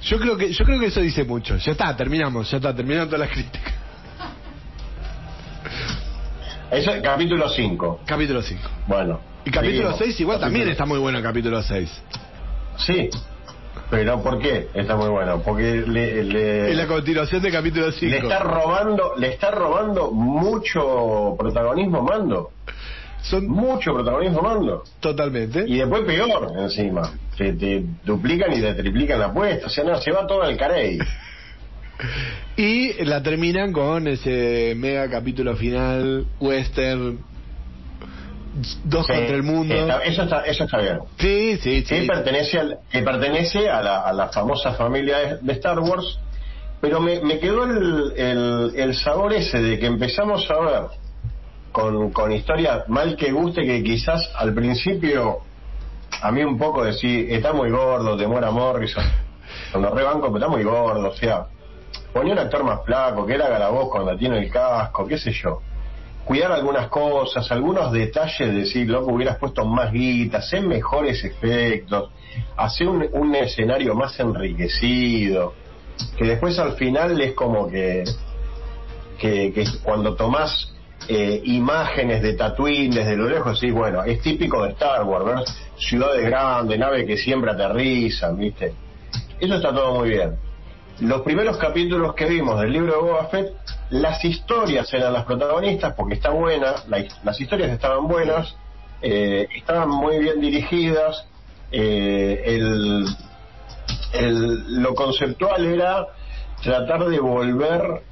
Yo 0.02 0.18
creo 0.18 0.36
que 0.36 0.52
yo 0.52 0.64
creo 0.64 0.80
que 0.80 0.86
eso 0.86 1.00
dice 1.00 1.24
mucho. 1.24 1.56
Ya 1.58 1.72
está, 1.72 1.94
terminamos, 1.96 2.50
ya 2.50 2.56
está, 2.56 2.74
terminaron 2.74 3.08
todas 3.08 3.20
las 3.20 3.30
críticas. 3.30 3.74
Es 6.70 6.86
el 6.86 7.02
capítulo 7.02 7.48
5. 7.48 8.00
Capítulo 8.06 8.42
5. 8.42 8.60
Bueno. 8.86 9.20
Y 9.44 9.50
capítulo 9.50 9.92
seguimos. 9.92 9.98
6 9.98 10.20
igual 10.20 10.40
también 10.40 10.68
está 10.68 10.84
muy 10.86 10.98
bueno 10.98 11.18
el 11.18 11.24
capítulo 11.24 11.62
6. 11.62 12.02
Sí. 12.78 13.10
Pero 13.90 14.22
¿por 14.22 14.38
qué 14.38 14.68
está 14.74 14.94
muy 14.96 15.08
bueno? 15.08 15.42
Porque 15.42 15.82
le, 15.86 16.22
le- 16.22 16.70
Es 16.70 16.76
la 16.76 16.86
continuación 16.86 17.42
del 17.42 17.52
capítulo 17.52 17.90
5. 17.90 18.10
le 18.10 18.18
está 18.18 18.38
robando, 18.38 19.14
le 19.16 19.28
está 19.28 19.50
robando 19.50 20.10
mucho 20.12 21.34
protagonismo 21.38 22.02
Mando. 22.02 22.50
Son 23.22 23.46
Mucho 23.48 23.92
protagonismo 23.92 24.40
Mando. 24.42 24.84
totalmente. 25.00 25.64
Y 25.66 25.76
después 25.78 26.04
peor 26.04 26.52
encima. 26.58 27.10
Te, 27.36 27.52
te 27.54 27.84
duplican 28.04 28.52
y 28.52 28.60
te 28.60 28.74
triplican 28.74 29.18
la 29.18 29.26
apuesta. 29.26 29.66
O 29.66 29.70
sea, 29.70 29.84
no, 29.84 30.00
se 30.00 30.10
va 30.12 30.26
todo 30.26 30.42
al 30.42 30.56
carey. 30.56 30.98
Y 32.56 33.04
la 33.04 33.22
terminan 33.22 33.72
con 33.72 34.06
ese 34.08 34.74
mega 34.76 35.08
capítulo 35.08 35.56
final, 35.56 36.26
western, 36.40 37.18
dos 38.84 39.06
Sí, 39.06 39.12
contra 39.12 39.36
el 39.36 39.42
mundo. 39.42 39.74
está- 39.74 40.02
eso, 40.04 40.22
está, 40.24 40.40
eso 40.42 40.64
está 40.64 40.78
bien. 40.78 40.98
Sí, 41.18 41.56
sí, 41.62 41.84
que 41.84 42.00
sí. 42.02 42.06
pertenece, 42.06 42.58
al- 42.58 42.78
que 42.90 43.02
pertenece 43.02 43.68
a, 43.70 43.80
la, 43.82 44.00
a 44.00 44.12
la 44.12 44.28
famosa 44.28 44.72
familia 44.74 45.38
de, 45.40 45.52
Star 45.54 45.78
Wars, 45.78 46.18
pero 46.80 47.00
me, 47.00 47.20
me 47.20 47.38
quedó 47.38 47.64
el, 47.64 48.12
el, 48.16 48.72
el 48.76 48.94
sabor 48.94 49.32
ese 49.32 49.60
de 49.60 49.78
que 49.78 49.86
empezamos 49.86 50.50
a 50.50 50.58
ver 50.60 50.82
con, 51.72 52.10
con 52.10 52.32
historias 52.32 52.88
mal 52.88 53.16
que 53.16 53.30
guste 53.30 53.62
que 53.62 53.82
quizás 53.82 54.28
al 54.36 54.52
principio 54.52 55.38
a 56.22 56.32
mí 56.32 56.42
un 56.42 56.58
poco 56.58 56.84
decir, 56.84 57.32
está 57.32 57.52
muy 57.52 57.70
gordo, 57.70 58.16
demora 58.16 58.50
Morrison, 58.50 59.04
cuando 59.70 59.94
rebanco, 59.94 60.26
pero 60.32 60.38
está 60.38 60.48
muy 60.48 60.64
gordo, 60.64 61.08
o 61.10 61.14
sea, 61.14 61.46
ponía 62.12 62.32
un 62.32 62.38
actor 62.38 62.64
más 62.64 62.84
flaco, 62.84 63.26
que 63.26 63.34
él 63.34 63.42
haga 63.42 63.58
la 63.58 63.68
voz 63.68 63.88
cuando 63.90 64.16
tiene 64.16 64.38
el 64.38 64.50
casco, 64.50 65.06
qué 65.06 65.18
sé 65.18 65.32
yo 65.32 65.60
cuidar 66.30 66.52
algunas 66.52 66.86
cosas, 66.86 67.50
algunos 67.50 67.90
detalles, 67.90 68.38
de 68.38 68.52
decir, 68.52 68.88
loco, 68.88 69.12
hubieras 69.12 69.36
puesto 69.38 69.64
más 69.64 69.92
guita, 69.92 70.38
hacer 70.38 70.62
mejores 70.62 71.24
efectos, 71.24 72.10
hacer 72.56 72.88
un, 72.88 73.34
escenario 73.34 73.96
más 73.96 74.18
enriquecido, 74.20 75.54
que 76.16 76.24
después 76.24 76.56
al 76.60 76.74
final 76.74 77.20
es 77.20 77.34
como 77.34 77.68
que, 77.68 78.04
que, 79.18 79.52
que 79.52 79.64
cuando 79.82 80.14
tomás 80.14 80.72
eh, 81.08 81.40
imágenes 81.46 82.22
de 82.22 82.34
Tatooine 82.34 82.94
desde 82.94 83.16
lo 83.16 83.28
lejos, 83.28 83.58
sí, 83.58 83.72
bueno, 83.72 84.04
es 84.04 84.20
típico 84.20 84.62
de 84.62 84.70
Star 84.70 85.02
Wars, 85.04 85.24
¿verdad? 85.24 85.44
Ciudades 85.78 86.24
grandes, 86.24 86.78
naves 86.78 87.06
que 87.06 87.16
siempre 87.16 87.50
aterrizan, 87.50 88.38
¿viste? 88.38 88.72
Eso 89.40 89.56
está 89.56 89.72
todo 89.74 89.98
muy 89.98 90.10
bien. 90.10 90.49
Los 91.00 91.22
primeros 91.22 91.56
capítulos 91.56 92.14
que 92.14 92.26
vimos 92.26 92.60
del 92.60 92.72
libro 92.72 92.92
de 92.92 92.98
Boba 92.98 93.24
Fett, 93.26 93.52
las 93.88 94.22
historias 94.24 94.92
eran 94.92 95.12
las 95.14 95.24
protagonistas 95.24 95.94
porque 95.94 96.14
está 96.14 96.30
buena, 96.30 96.74
la- 96.88 97.04
las 97.24 97.40
historias 97.40 97.70
estaban 97.70 98.06
buenas, 98.06 98.54
eh, 99.00 99.48
estaban 99.56 99.88
muy 99.88 100.18
bien 100.18 100.40
dirigidas, 100.40 101.26
eh, 101.72 102.42
el, 102.44 103.04
lo 104.82 104.94
conceptual 104.94 105.64
era 105.64 106.06
tratar 106.62 107.06
de 107.06 107.18
volver 107.18 108.02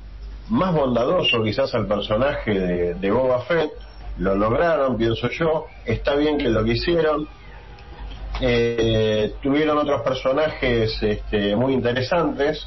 más 0.49 0.73
bondadoso 0.75 1.43
quizás 1.43 1.75
al 1.75 1.87
personaje 1.87 2.59
de, 2.59 2.95
de 2.95 3.11
Boba 3.11 3.41
Fett, 3.43 3.71
lo 4.17 4.35
lograron, 4.35 4.97
pienso 4.97 5.29
yo, 5.29 5.67
está 5.85 6.15
bien 6.15 6.39
que 6.39 6.49
lo 6.49 6.65
que 6.65 6.73
hicieron, 6.73 7.29
eh, 8.41 9.35
tuvieron 9.43 9.77
otros 9.77 10.01
personajes 10.03 10.97
este, 11.03 11.55
muy 11.55 11.75
interesantes 11.75 12.67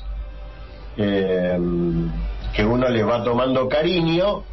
eh, 1.01 1.59
que 2.53 2.65
uno 2.65 2.87
les 2.89 3.07
va 3.07 3.23
tomando 3.23 3.67
cariño 3.67 4.43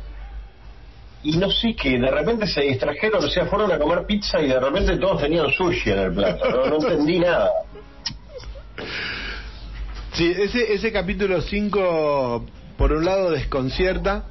y 1.22 1.36
no 1.36 1.51
sé 1.51 1.74
que 1.74 1.98
de 1.98 2.10
repente 2.10 2.47
se 2.47 2.62
distrajeron, 2.62 3.24
o 3.24 3.28
sea, 3.28 3.47
fueron 3.47 3.72
a 3.72 3.78
comer 3.78 4.06
pizza 4.06 4.40
y 4.40 4.48
de 4.48 4.60
repente 4.60 4.97
todos 4.98 5.20
tenían 5.20 5.51
sushi 5.51 5.90
en 5.90 5.98
el 5.98 6.12
plato, 6.12 6.48
no, 6.51 6.66
no 6.66 6.77
entendí 6.77 7.18
nada. 7.18 7.51
Sí, 10.12 10.32
ese, 10.36 10.72
ese 10.72 10.93
capítulo 10.93 11.40
5, 11.40 12.44
por 12.77 12.93
un 12.93 13.05
lado, 13.05 13.31
desconcierta. 13.31 14.24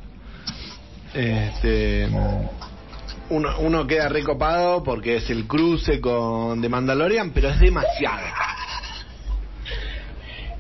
Este, 1.14 2.08
uno, 3.30 3.60
uno 3.60 3.88
queda 3.88 4.10
recopado 4.10 4.84
porque 4.84 5.18
es 5.18 5.30
el 5.30 5.48
cruce 5.48 6.00
con 6.00 6.62
The 6.62 6.70
Mandalorian, 6.70 7.32
pero 7.32 7.50
es 7.50 7.60
demasiado. 7.60 8.26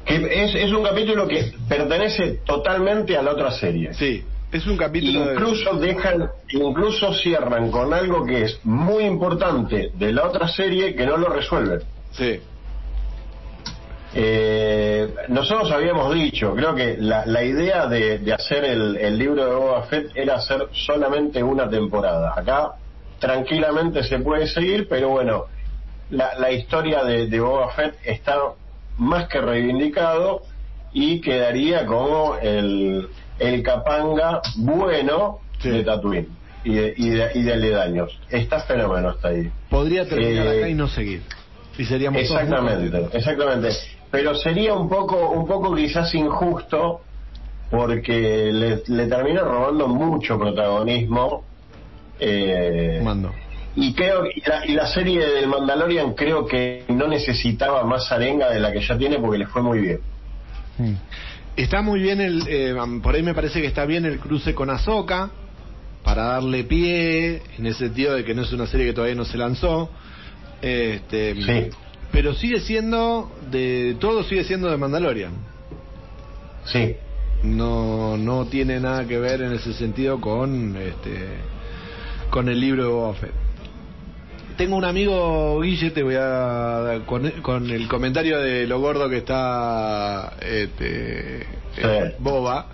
Que 0.07 0.43
es, 0.43 0.55
es 0.55 0.71
un 0.71 0.84
capítulo 0.84 1.27
que 1.27 1.51
pertenece 1.67 2.39
totalmente 2.45 3.17
a 3.17 3.21
la 3.21 3.31
otra 3.31 3.51
serie. 3.51 3.93
Sí, 3.93 4.23
es 4.51 4.65
un 4.65 4.77
capítulo 4.77 5.25
de- 5.25 5.34
Incluso 5.34 5.73
dejan, 5.77 6.29
incluso 6.49 7.13
cierran 7.13 7.69
con 7.69 7.93
algo 7.93 8.25
que 8.25 8.43
es 8.43 8.59
muy 8.63 9.03
importante 9.03 9.91
de 9.93 10.13
la 10.13 10.25
otra 10.27 10.47
serie 10.47 10.95
que 10.95 11.05
no 11.05 11.17
lo 11.17 11.27
resuelven. 11.29 11.81
Sí, 12.11 12.39
Eh, 14.19 15.13
nosotros 15.27 15.69
habíamos 15.71 16.13
dicho, 16.13 16.55
creo 16.55 16.73
que 16.73 16.95
la, 16.97 17.25
la 17.25 17.43
idea 17.43 17.88
de, 17.88 18.17
de 18.19 18.34
hacer 18.34 18.63
el, 18.63 18.95
el 18.97 19.17
libro 19.17 19.45
de 19.45 19.53
Boba 19.53 19.84
Fett 19.84 20.11
era 20.15 20.35
hacer 20.35 20.69
solamente 20.71 21.43
una 21.43 21.69
temporada. 21.69 22.34
Acá 22.35 22.71
tranquilamente 23.19 24.03
se 24.03 24.17
puede 24.19 24.47
seguir, 24.47 24.88
pero 24.88 25.09
bueno, 25.09 25.45
la, 26.09 26.35
la 26.39 26.51
historia 26.51 27.03
de, 27.03 27.27
de 27.27 27.39
Boba 27.39 27.69
Fett 27.73 27.95
está 28.05 28.38
más 28.98 29.28
que 29.28 29.40
reivindicado 29.41 30.41
y 30.94 31.22
quedaría 31.22 31.86
como 31.86 32.36
el, 32.41 33.07
el 33.40 33.64
capanga 33.64 34.41
bueno 34.57 35.40
Sí. 35.60 35.69
de 35.69 35.84
Tatooine. 35.84 36.28
y 36.64 36.74
de, 36.76 36.94
y 36.98 37.10
de, 37.10 37.32
y 37.34 37.41
de 37.44 37.53
aledaños. 37.53 38.19
Está 38.30 38.60
fenómeno 38.61 39.10
hasta 39.10 39.30
ahí. 39.30 39.49
Podría 39.69 40.07
terminar 40.07 40.48
Eh, 40.48 40.57
acá 40.60 40.69
y 40.69 40.74
no 40.76 40.88
seguir. 40.88 41.24
Y 41.78 41.86
seríamos 41.86 42.22
Exactamente, 42.22 43.18
exactamente. 43.18 43.69
Pero 44.11 44.36
sería 44.36 44.74
un 44.76 44.88
poco, 44.88 45.30
un 45.32 45.48
poco 45.48 45.74
quizás 45.76 46.14
injusto 46.14 47.02
porque 47.72 48.49
le, 48.53 48.84
le 48.88 49.07
termina 49.07 49.41
robando 49.41 49.88
mucho 49.88 50.38
protagonismo. 50.38 51.44
eh, 52.19 53.02
Mando. 53.03 53.32
Y 53.80 53.94
creo 53.94 54.26
y 54.26 54.41
la, 54.41 54.66
y 54.66 54.72
la 54.74 54.88
serie 54.88 55.24
del 55.26 55.48
Mandalorian 55.48 56.14
creo 56.16 56.48
que 56.48 56.84
no 56.90 57.08
necesitaba 57.08 57.84
más 57.84 58.12
arenga 58.12 58.49
de 58.49 58.60
la 58.60 58.72
que 58.74 58.82
ya 58.82 58.98
tiene 58.98 59.20
porque 59.20 59.38
le 59.38 59.45
fue 59.45 59.62
muy 59.62 59.80
bien. 59.80 59.99
Está 61.56 61.82
muy 61.84 61.99
bien 62.02 62.20
el, 62.20 62.44
eh, 62.48 62.76
por 63.04 63.14
ahí 63.16 63.22
me 63.22 63.36
parece 63.36 63.62
que 63.62 63.68
está 63.68 63.86
bien 63.86 64.06
el 64.06 64.20
cruce 64.20 64.56
con 64.56 64.70
Ahsoka 64.72 65.30
para 66.04 66.24
darle 66.24 66.64
pie 66.64 67.41
en 67.58 67.66
el 67.68 67.76
sentido 67.76 68.16
de 68.16 68.24
que 68.24 68.34
no 68.34 68.41
es 68.41 68.52
una 68.52 68.66
serie 68.66 68.88
que 68.88 68.94
todavía 68.94 69.16
no 69.16 69.26
se 69.26 69.38
lanzó. 69.38 69.90
Este, 70.62 71.36
Sí. 71.36 71.70
pero 72.12 72.34
sigue 72.34 72.60
siendo 72.62 73.32
de 73.52 73.95
todo 73.99 74.24
sigue 74.24 74.44
siendo 74.44 74.72
de 74.72 74.78
Mandalorian. 74.78 75.34
Sí, 76.66 76.95
No 77.44 78.18
no 78.18 78.45
tiene 78.48 78.80
nada 78.80 79.06
que 79.08 79.20
ver 79.20 79.41
en 79.41 79.54
ese 79.54 79.74
sentido 79.74 80.20
con 80.20 80.76
este 80.78 81.28
con 82.32 82.49
el 82.49 82.60
libro 82.60 82.84
de 82.84 82.90
Boba 82.90 83.14
Fett. 83.14 83.47
Tengo 84.57 84.75
un 84.75 84.85
amigo, 84.85 85.61
Guille, 85.61 85.91
te 85.91 86.01
voy 86.01 86.15
a 86.17 87.01
con, 87.05 87.29
con 87.43 87.69
el 87.69 87.88
comentario 87.88 88.39
de 88.39 88.65
lo 88.65 88.79
gordo 88.79 89.07
que 89.07 89.17
está 89.17 90.34
este, 90.41 91.41
eh, 91.41 91.45
Boba. 92.17 92.67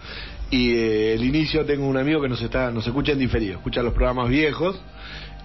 Y 0.49 0.71
eh, 0.75 1.13
el 1.15 1.25
inicio 1.25 1.65
tengo 1.65 1.85
un 1.85 1.97
amigo 1.97 2.21
que 2.21 2.29
nos 2.29 2.41
está 2.41 2.71
nos 2.71 2.87
escucha 2.87 3.11
en 3.11 3.19
diferido, 3.19 3.57
escucha 3.57 3.81
los 3.83 3.93
programas 3.93 4.29
viejos. 4.29 4.79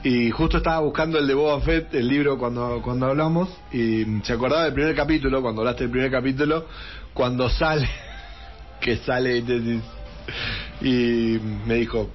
Y 0.04 0.30
justo 0.30 0.58
estaba 0.58 0.78
buscando 0.78 1.18
el 1.18 1.26
de 1.26 1.34
Boba 1.34 1.60
Fett, 1.60 1.92
el 1.94 2.06
libro 2.06 2.38
cuando 2.38 2.80
cuando 2.82 3.06
hablamos. 3.06 3.48
Y 3.72 4.04
se 4.22 4.32
acordaba 4.32 4.64
del 4.64 4.74
primer 4.74 4.94
capítulo, 4.94 5.42
cuando 5.42 5.62
hablaste 5.62 5.84
del 5.84 5.90
primer 5.90 6.10
capítulo, 6.12 6.66
cuando 7.14 7.48
sale 7.48 7.88
que 8.80 8.96
sale 8.98 9.38
y 9.38 9.42
te- 9.42 9.80
y 10.82 11.40
me 11.66 11.74
dijo 11.74 12.10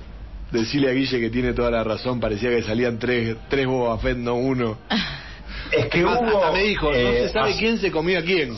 decirle 0.54 0.90
a 0.90 0.94
Guille 0.94 1.20
que 1.20 1.30
tiene 1.30 1.54
toda 1.54 1.70
la 1.72 1.84
razón 1.84 2.20
parecía 2.20 2.50
que 2.50 2.62
salían 2.64 2.98
tres 3.00 3.36
tres 3.50 3.66
Boba 3.68 3.98
Fett 3.98 4.18
no 4.18 4.36
uno 4.36 4.78
es 5.72 5.88
que 5.88 6.04
más, 6.04 6.20
hubo. 6.22 6.38
hasta 6.38 6.52
me 6.52 6.64
dijo 6.64 6.90
no 6.92 6.96
eh, 6.98 7.28
se 7.28 7.34
sabe 7.34 7.52
as- 7.52 7.58
quién 7.58 7.78
se 7.80 7.92
comió 7.92 8.20
a 8.20 8.22
quién 8.22 8.58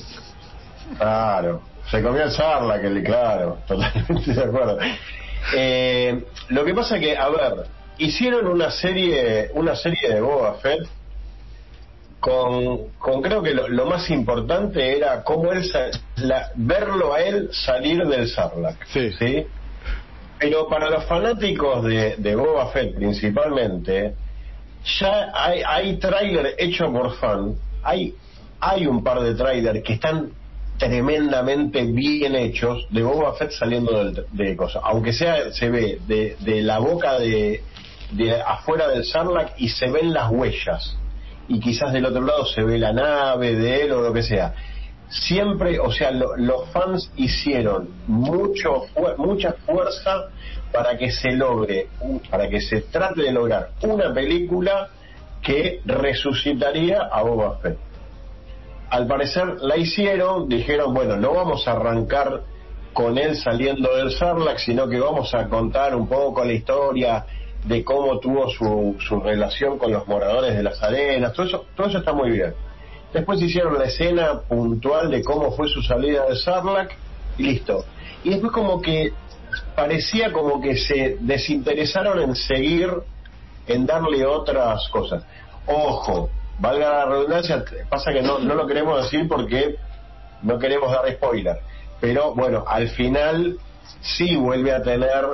Claro, 0.99 1.63
se 1.89 2.01
comió 2.03 2.23
el 2.23 2.31
charla 2.31 2.79
que 2.79 2.89
le, 2.91 3.01
claro, 3.03 3.57
totalmente 3.67 4.33
de 4.33 4.43
acuerdo. 4.43 4.77
Eh, 5.55 6.23
lo 6.49 6.63
que 6.63 6.73
pasa 6.75 6.99
que, 6.99 7.17
a 7.17 7.27
ver, 7.29 7.53
hicieron 7.97 8.45
una 8.47 8.69
serie, 8.69 9.49
una 9.55 9.75
serie 9.75 10.09
de 10.13 10.21
Boba 10.21 10.53
Fett 10.55 10.87
con, 12.19 12.89
con 12.97 13.21
creo 13.21 13.41
que 13.43 13.53
lo, 13.53 13.67
lo 13.67 13.85
más 13.87 14.09
importante 14.09 14.95
era 14.97 15.23
cómo 15.23 15.51
él 15.51 15.63
sa- 15.65 15.89
la- 16.17 16.49
verlo 16.55 17.13
a 17.13 17.21
él 17.21 17.49
salir 17.51 18.03
del 18.05 18.27
Sarlacc, 18.29 18.83
Sí. 18.87 19.45
Pero 20.39 20.67
para 20.67 20.89
los 20.89 21.05
fanáticos 21.05 21.83
de, 21.83 22.15
de 22.17 22.35
Boba 22.35 22.67
Fett 22.71 22.95
principalmente, 22.95 24.15
ya 24.99 25.31
hay, 25.33 25.61
hay 25.65 25.97
tráiler 25.97 26.55
hecho 26.57 26.91
por 26.91 27.15
fan, 27.15 27.55
hay, 27.83 28.13
hay 28.59 28.85
un 28.85 29.03
par 29.03 29.21
de 29.21 29.33
tráiler 29.33 29.81
que 29.81 29.93
están 29.93 30.31
tremendamente 30.77 31.83
bien 31.85 32.35
hechos 32.35 32.85
de 32.89 33.01
Boba 33.01 33.33
Fett 33.35 33.51
saliendo 33.51 33.91
del- 34.03 34.25
de 34.31 34.55
cosas, 34.57 34.81
aunque 34.85 35.13
sea 35.13 35.51
se 35.53 35.69
ve 35.69 35.99
de, 36.05 36.35
de 36.41 36.61
la 36.61 36.79
boca 36.79 37.17
de, 37.17 37.63
de 38.11 38.41
afuera 38.41 38.89
del 38.89 39.05
Sarlacc 39.05 39.53
y 39.57 39.69
se 39.69 39.89
ven 39.89 40.13
las 40.13 40.29
huellas. 40.29 40.97
Y 41.47 41.59
quizás 41.59 41.93
del 41.93 42.05
otro 42.05 42.21
lado 42.25 42.45
se 42.45 42.63
ve 42.63 42.77
la 42.77 42.91
nave 42.91 43.55
de 43.55 43.83
él 43.83 43.91
o 43.93 44.01
lo 44.01 44.11
que 44.13 44.23
sea 44.23 44.53
siempre, 45.09 45.79
o 45.79 45.91
sea, 45.91 46.11
lo- 46.11 46.35
los 46.37 46.69
fans 46.69 47.11
hicieron 47.15 47.89
mucho 48.07 48.85
mucha 49.17 49.53
fuerza 49.65 50.25
para 50.71 50.97
que 50.97 51.11
se 51.11 51.31
logre, 51.31 51.87
para 52.29 52.49
que 52.49 52.59
se 52.61 52.81
trate 52.81 53.21
de 53.21 53.31
lograr 53.31 53.69
una 53.81 54.13
película 54.13 54.89
que 55.41 55.79
resucitaría 55.85 57.01
a 57.11 57.21
Boba 57.21 57.57
Fett. 57.59 57.77
Al 58.89 59.07
parecer 59.07 59.57
la 59.61 59.77
hicieron, 59.77 60.47
dijeron, 60.47 60.93
bueno, 60.93 61.17
no 61.17 61.33
vamos 61.33 61.67
a 61.67 61.71
arrancar 61.73 62.41
con 62.93 63.17
él 63.17 63.35
saliendo 63.35 63.95
del 63.95 64.11
Sarlacc, 64.11 64.57
sino 64.57 64.87
que 64.87 64.99
vamos 64.99 65.33
a 65.33 65.47
contar 65.49 65.95
un 65.95 66.07
poco 66.07 66.43
la 66.45 66.53
historia 66.53 67.25
de 67.65 67.83
cómo 67.83 68.19
tuvo 68.19 68.47
su, 68.49 68.95
su 68.99 69.19
relación 69.19 69.77
con 69.77 69.91
los 69.91 70.07
moradores 70.07 70.55
de 70.55 70.63
las 70.63 70.81
arenas, 70.83 71.33
todo 71.33 71.45
eso, 71.47 71.65
todo 71.75 71.87
eso 71.87 71.97
está 71.97 72.13
muy 72.13 72.29
bien. 72.31 72.53
Después 73.15 73.41
hicieron 73.41 73.79
la 73.79 73.85
escena 73.85 74.41
puntual 74.41 75.09
de 75.09 75.23
cómo 75.23 75.53
fue 75.53 75.69
su 75.69 75.81
salida 75.81 76.25
de 76.25 76.35
Sarlacc 76.35 76.97
y 77.37 77.43
listo. 77.43 77.85
Y 78.25 78.31
después 78.31 78.51
como 78.51 78.81
que 78.81 79.13
parecía 79.73 80.33
como 80.33 80.59
que 80.59 80.75
se 80.75 81.15
desinteresaron 81.21 82.19
en 82.19 82.35
seguir, 82.35 82.89
en 83.67 83.85
darle 83.85 84.25
otras 84.25 84.89
cosas. 84.89 85.23
Ojo, 85.65 86.29
valga 86.59 86.89
la 86.89 87.05
redundancia, 87.05 87.63
pasa 87.87 88.11
que 88.11 88.21
no, 88.21 88.39
no 88.39 88.53
lo 88.53 88.67
queremos 88.67 89.01
decir 89.03 89.29
porque 89.29 89.77
no 90.41 90.59
queremos 90.59 90.91
dar 90.91 91.09
spoiler. 91.13 91.59
Pero 92.01 92.35
bueno, 92.35 92.65
al 92.67 92.89
final 92.89 93.57
sí 94.01 94.35
vuelve 94.35 94.73
a 94.73 94.83
tener 94.83 95.25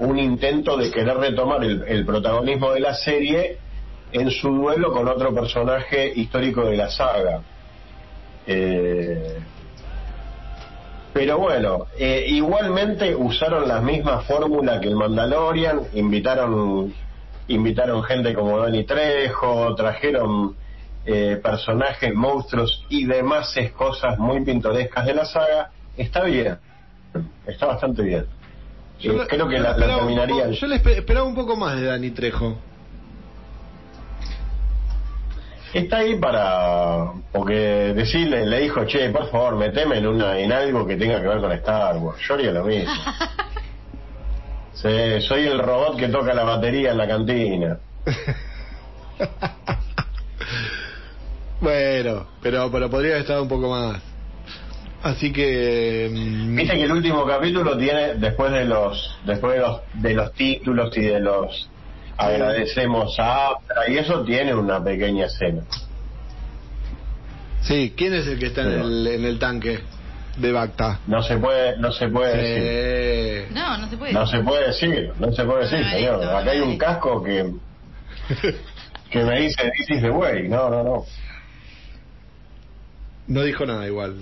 un 0.00 0.18
intento 0.18 0.76
de 0.76 0.90
querer 0.90 1.16
retomar 1.16 1.62
el, 1.62 1.84
el 1.86 2.04
protagonismo 2.04 2.72
de 2.72 2.80
la 2.80 2.94
serie 2.94 3.58
en 4.12 4.30
su 4.30 4.48
duelo 4.50 4.92
con 4.92 5.08
otro 5.08 5.32
personaje 5.34 6.12
histórico 6.14 6.64
de 6.64 6.76
la 6.76 6.90
saga. 6.90 7.40
Eh, 8.46 9.38
pero 11.12 11.38
bueno, 11.38 11.86
eh, 11.98 12.24
igualmente 12.28 13.14
usaron 13.14 13.68
la 13.68 13.80
misma 13.80 14.20
fórmula 14.20 14.80
que 14.80 14.88
el 14.88 14.96
Mandalorian, 14.96 15.80
invitaron 15.94 16.94
invitaron 17.48 18.02
gente 18.04 18.32
como 18.34 18.58
Dani 18.60 18.84
Trejo, 18.84 19.74
trajeron 19.74 20.56
eh, 21.04 21.38
personajes, 21.42 22.14
monstruos 22.14 22.84
y 22.88 23.04
demás 23.04 23.52
cosas 23.72 24.18
muy 24.18 24.40
pintorescas 24.44 25.04
de 25.04 25.14
la 25.14 25.24
saga. 25.26 25.70
Está 25.96 26.22
bien, 26.24 26.56
está 27.46 27.66
bastante 27.66 28.02
bien. 28.02 28.24
Yo 29.00 29.14
Eh, 29.22 29.26
creo 29.28 29.48
que 29.48 29.58
la, 29.58 29.76
la 29.76 29.86
poco- 29.96 30.06
yo 30.52 30.66
le 30.66 30.76
espe- 30.82 30.96
esperaba 30.96 31.26
un 31.26 31.34
poco 31.34 31.56
más 31.56 31.76
de 31.78 31.86
Dani 31.88 32.10
Trejo 32.12 32.56
Está 35.72 35.98
ahí 35.98 36.16
para. 36.16 37.12
Porque 37.32 37.54
decirle, 37.94 38.44
le 38.46 38.60
dijo, 38.60 38.84
che, 38.84 39.08
por 39.10 39.30
favor, 39.30 39.56
meteme 39.56 39.98
en, 39.98 40.06
una, 40.06 40.38
en 40.38 40.52
algo 40.52 40.86
que 40.86 40.96
tenga 40.96 41.20
que 41.20 41.28
ver 41.28 41.40
con 41.40 41.52
Star 41.52 41.96
Wars. 41.96 42.20
Yo 42.26 42.34
haría 42.34 42.52
lo 42.52 42.64
mismo. 42.64 42.92
Sí, 44.74 45.20
soy 45.20 45.46
el 45.46 45.58
robot 45.60 45.96
que 45.96 46.08
toca 46.08 46.34
la 46.34 46.42
batería 46.42 46.90
en 46.90 46.98
la 46.98 47.06
cantina. 47.06 47.78
bueno 51.60 52.26
pero 52.42 52.68
pero 52.72 52.90
podría 52.90 53.12
haber 53.12 53.22
estado 53.22 53.44
un 53.44 53.48
poco 53.48 53.70
más 53.70 54.02
así 55.04 55.32
que 55.32 56.10
mm, 56.12 56.56
Viste 56.56 56.74
que 56.74 56.82
el 56.82 56.90
último 56.90 57.24
capítulo 57.24 57.78
tiene, 57.78 58.14
después 58.14 58.50
de 58.50 58.64
los 58.64 59.20
después 59.24 59.54
de 59.54 59.60
los, 59.60 59.80
de 59.94 60.14
los 60.14 60.32
títulos 60.32 60.96
y 60.96 61.02
de 61.02 61.20
los 61.20 61.70
agradecemos 62.16 63.18
a 63.18 63.48
Aptra 63.48 63.88
y 63.88 63.98
eso 63.98 64.22
tiene 64.24 64.54
una 64.54 64.82
pequeña 64.82 65.26
escena. 65.26 65.62
sí 67.62 67.94
quién 67.96 68.14
es 68.14 68.26
el 68.26 68.38
que 68.38 68.46
está 68.46 68.62
en 68.62 68.80
el, 68.80 69.06
en 69.06 69.24
el 69.24 69.38
tanque 69.38 69.80
de 70.36 70.50
Bacta 70.50 70.98
No 71.06 71.22
se 71.22 71.36
puede, 71.36 71.76
no 71.78 71.92
se 71.92 72.08
puede 72.08 72.36
decir. 72.36 73.52
No, 73.54 73.76
no 73.76 73.88
se 73.88 73.96
puede. 73.98 74.12
No 74.14 74.26
se 74.26 74.38
puede 74.40 74.66
decir, 74.68 75.12
no 75.18 75.32
se 75.32 75.44
puede 75.44 75.62
decir, 75.64 75.80
No, 75.80 75.90
señor. 75.90 76.24
Acá 76.24 76.50
hay 76.52 76.60
un 76.60 76.78
casco 76.78 77.22
que 77.22 77.52
que 79.10 79.24
me 79.24 79.40
dice 79.40 79.70
this 79.76 79.90
is 79.96 80.00
the 80.02 80.10
way. 80.10 80.48
No, 80.48 80.70
no, 80.70 80.82
no. 80.82 81.04
no 83.26 83.42
dijo 83.42 83.66
nada 83.66 83.86
igual 83.86 84.16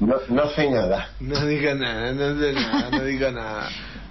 No, 0.00 0.16
no 0.28 0.48
sé 0.50 0.70
nada. 0.70 1.08
no 1.20 1.44
dijo 1.46 1.74
nada 1.74 2.12
no 2.12 2.40
sé 2.40 2.52
nada 2.52 2.90
no 2.90 3.04
dijo 3.04 3.30
nada 3.30 3.68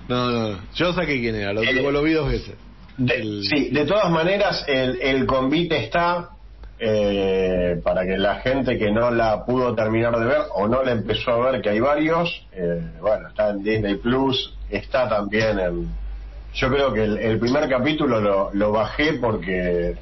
no 0.07 0.31
no 0.31 0.59
yo 0.75 0.93
saqué 0.93 1.19
quién 1.19 1.35
era 1.35 1.53
lo, 1.53 1.61
Eh, 1.63 1.91
lo 1.91 2.03
vi 2.03 2.13
dos 2.13 2.29
veces 2.29 2.55
De- 2.97 3.15
El- 3.15 3.41
Sí, 3.43 3.69
de 3.71 3.85
todas 3.85 4.09
maneras, 4.11 4.63
el, 4.67 4.99
el 5.01 5.25
convite 5.25 5.77
está 5.83 6.29
eh, 6.79 7.79
para 7.83 8.05
que 8.05 8.17
la 8.17 8.35
gente 8.41 8.77
que 8.77 8.91
no 8.91 9.09
la 9.11 9.45
pudo 9.45 9.73
terminar 9.73 10.17
de 10.19 10.25
ver 10.25 10.41
o 10.55 10.67
no 10.67 10.83
la 10.83 10.91
empezó 10.91 11.31
a 11.31 11.51
ver, 11.51 11.61
que 11.61 11.69
hay 11.69 11.79
varios, 11.79 12.29
eh, 12.51 12.81
bueno, 13.01 13.29
está 13.29 13.49
en 13.51 13.63
Disney 13.63 13.95
Plus, 13.95 14.53
está 14.69 15.07
también 15.09 15.59
en. 15.59 15.87
Yo 16.55 16.69
creo 16.69 16.93
que 16.93 17.03
el, 17.03 17.17
el 17.17 17.39
primer 17.39 17.67
capítulo 17.69 18.19
lo, 18.19 18.53
lo 18.53 18.71
bajé 18.71 19.13
porque 19.13 19.95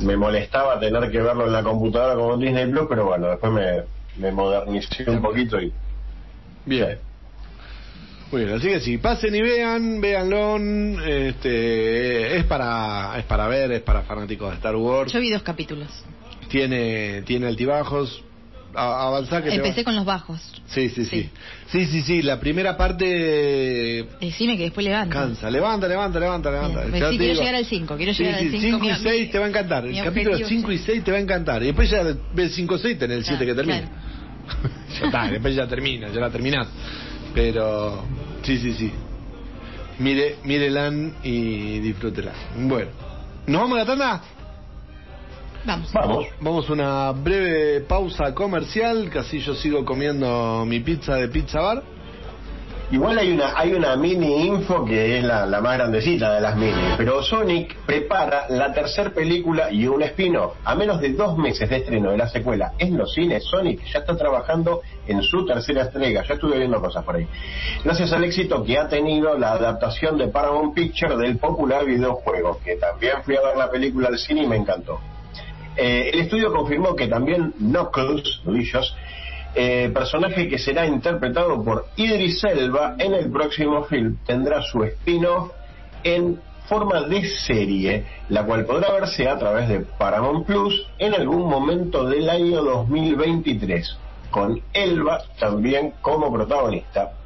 me 0.00 0.16
molestaba 0.16 0.78
tener 0.78 1.10
que 1.10 1.22
verlo 1.22 1.46
en 1.46 1.52
la 1.52 1.62
computadora 1.62 2.14
como 2.16 2.34
en 2.34 2.40
Disney 2.40 2.66
Plus, 2.70 2.86
pero 2.88 3.06
bueno, 3.06 3.28
después 3.28 3.52
me, 3.52 3.84
me 4.16 4.32
modernicé 4.32 5.08
un 5.10 5.22
poquito 5.22 5.58
y. 5.60 5.72
bien 6.66 6.98
Muy 8.30 8.44
bien, 8.44 8.56
así 8.56 8.68
que 8.68 8.80
sí, 8.80 8.98
pasen 8.98 9.34
y 9.34 9.40
vean, 9.40 10.00
véanlo, 10.02 10.58
este, 11.02 12.36
es 12.36 12.44
para, 12.44 13.18
es 13.18 13.24
para 13.24 13.48
ver, 13.48 13.72
es 13.72 13.80
para 13.82 14.02
fanáticos 14.02 14.50
de 14.50 14.56
Star 14.56 14.76
Wars, 14.76 15.10
Yo 15.12 15.20
vi 15.20 15.30
dos 15.30 15.42
capítulos. 15.42 15.88
tiene, 16.48 17.22
tiene 17.22 17.46
altibajos, 17.46 18.22
A- 18.74 19.06
avanzá 19.08 19.42
que 19.42 19.48
Empecé 19.54 19.82
con 19.82 19.96
los 19.96 20.04
bajos. 20.04 20.42
Sí, 20.66 20.90
sí, 20.90 21.06
sí, 21.06 21.22
Sí. 21.22 21.30
sí, 21.68 21.86
sí, 21.86 22.02
sí, 22.02 22.22
la 22.22 22.38
primera 22.38 22.76
parte 22.76 24.06
Decime 24.20 24.58
que 24.58 24.64
después 24.64 24.84
levanta. 24.84 25.14
cansa, 25.14 25.50
levanta, 25.50 25.88
levanta, 25.88 26.20
levanta, 26.20 26.50
levanta. 26.50 26.80
Bien, 26.84 26.92
sí, 26.92 27.16
quiero 27.16 27.32
digo- 27.32 27.40
llegar 27.40 27.54
al 27.54 27.64
5, 27.64 27.96
quiero 27.96 28.12
Sí, 28.12 28.24
llegar 28.24 28.40
sí, 28.40 28.44
al 28.46 28.52
5. 28.52 28.66
cinco 28.84 28.84
y 28.90 29.02
6 29.02 29.30
te 29.30 29.38
va 29.38 29.46
a 29.46 29.48
encantar. 29.48 29.86
El 29.86 30.04
capítulo 30.04 30.36
5 30.46 30.70
y 30.70 30.78
6 30.78 31.02
te 31.02 31.10
va 31.10 31.16
a 31.16 31.20
encantar. 31.20 31.62
Y 31.62 31.66
después 31.66 31.88
ya 31.88 32.02
ves 32.34 32.52
5 32.54 32.76
y 32.76 32.78
6 32.78 32.98
tenés 32.98 33.16
el 33.18 33.24
7 33.24 33.46
que 33.46 33.54
termina. 33.54 33.88
ya 35.00 35.06
está, 35.06 35.30
después 35.30 35.54
ya 35.56 35.66
termina, 35.66 36.08
ya 36.10 36.20
la 36.20 36.30
terminás. 36.30 36.68
Pero, 37.34 38.02
sí, 38.42 38.58
sí, 38.58 38.72
sí. 38.72 38.92
Mire, 39.98 40.36
mírelan 40.44 41.16
y 41.22 41.80
disfrútela. 41.80 42.32
Bueno, 42.56 42.90
¿nos 43.46 43.60
vamos 43.62 43.76
a 43.76 43.80
la 43.80 43.86
tanda? 43.86 44.22
Vamos. 45.64 45.92
Vamos. 45.92 46.26
Vamos 46.40 46.70
a 46.70 46.72
una 46.72 47.12
breve 47.12 47.80
pausa 47.80 48.34
comercial, 48.34 49.10
que 49.10 49.18
así 49.18 49.40
yo 49.40 49.54
sigo 49.54 49.84
comiendo 49.84 50.64
mi 50.66 50.80
pizza 50.80 51.16
de 51.16 51.28
Pizza 51.28 51.60
Bar. 51.60 51.82
Igual 52.90 53.18
hay 53.18 53.32
una, 53.32 53.52
hay 53.54 53.74
una 53.74 53.96
mini 53.96 54.46
info 54.46 54.82
que 54.86 55.18
es 55.18 55.24
la, 55.24 55.44
la 55.44 55.60
más 55.60 55.76
grandecita 55.76 56.32
de 56.32 56.40
las 56.40 56.56
mini, 56.56 56.72
pero 56.96 57.22
Sonic 57.22 57.76
prepara 57.84 58.46
la 58.48 58.72
tercera 58.72 59.10
película 59.10 59.70
y 59.70 59.86
un 59.86 60.02
spin-off. 60.02 60.54
A 60.64 60.74
menos 60.74 60.98
de 60.98 61.12
dos 61.12 61.36
meses 61.36 61.68
de 61.68 61.76
estreno 61.76 62.12
de 62.12 62.16
la 62.16 62.28
secuela 62.28 62.72
en 62.78 62.96
los 62.96 63.12
cines, 63.12 63.44
Sonic 63.44 63.84
ya 63.92 63.98
está 63.98 64.16
trabajando 64.16 64.80
en 65.06 65.22
su 65.22 65.44
tercera 65.44 65.82
entrega. 65.82 66.24
Ya 66.26 66.34
estuve 66.34 66.56
viendo 66.56 66.80
cosas 66.80 67.04
por 67.04 67.16
ahí. 67.16 67.26
Gracias 67.84 68.10
al 68.14 68.24
éxito 68.24 68.64
que 68.64 68.78
ha 68.78 68.88
tenido 68.88 69.36
la 69.36 69.52
adaptación 69.52 70.16
de 70.16 70.28
Paramount 70.28 70.74
Picture 70.74 71.14
del 71.18 71.36
popular 71.36 71.84
videojuego, 71.84 72.58
que 72.64 72.76
también 72.76 73.22
fui 73.22 73.36
a 73.36 73.42
ver 73.42 73.56
la 73.58 73.70
película 73.70 74.08
al 74.08 74.18
cine 74.18 74.44
y 74.44 74.46
me 74.46 74.56
encantó. 74.56 74.98
Eh, 75.76 76.10
el 76.12 76.20
estudio 76.20 76.52
confirmó 76.52 76.96
que 76.96 77.06
también 77.06 77.52
Knuckles, 77.58 78.40
nudillos, 78.44 78.96
eh, 79.60 79.90
personaje 79.92 80.48
que 80.48 80.56
será 80.56 80.86
interpretado 80.86 81.64
por 81.64 81.86
Idris 81.96 82.44
Elba 82.44 82.94
en 82.96 83.12
el 83.12 83.28
próximo 83.28 83.82
film, 83.86 84.16
tendrá 84.24 84.62
su 84.62 84.84
spin-off 84.84 85.50
en 86.04 86.40
forma 86.68 87.00
de 87.02 87.24
serie, 87.44 88.04
la 88.28 88.44
cual 88.44 88.64
podrá 88.64 88.92
verse 88.92 89.28
a 89.28 89.36
través 89.36 89.68
de 89.68 89.80
Paramount 89.80 90.46
Plus 90.46 90.86
en 91.00 91.12
algún 91.12 91.48
momento 91.48 92.08
del 92.08 92.30
año 92.30 92.62
2023, 92.62 93.98
con 94.30 94.62
Elba 94.72 95.24
también 95.40 95.94
como 96.02 96.32
protagonista. 96.32 97.17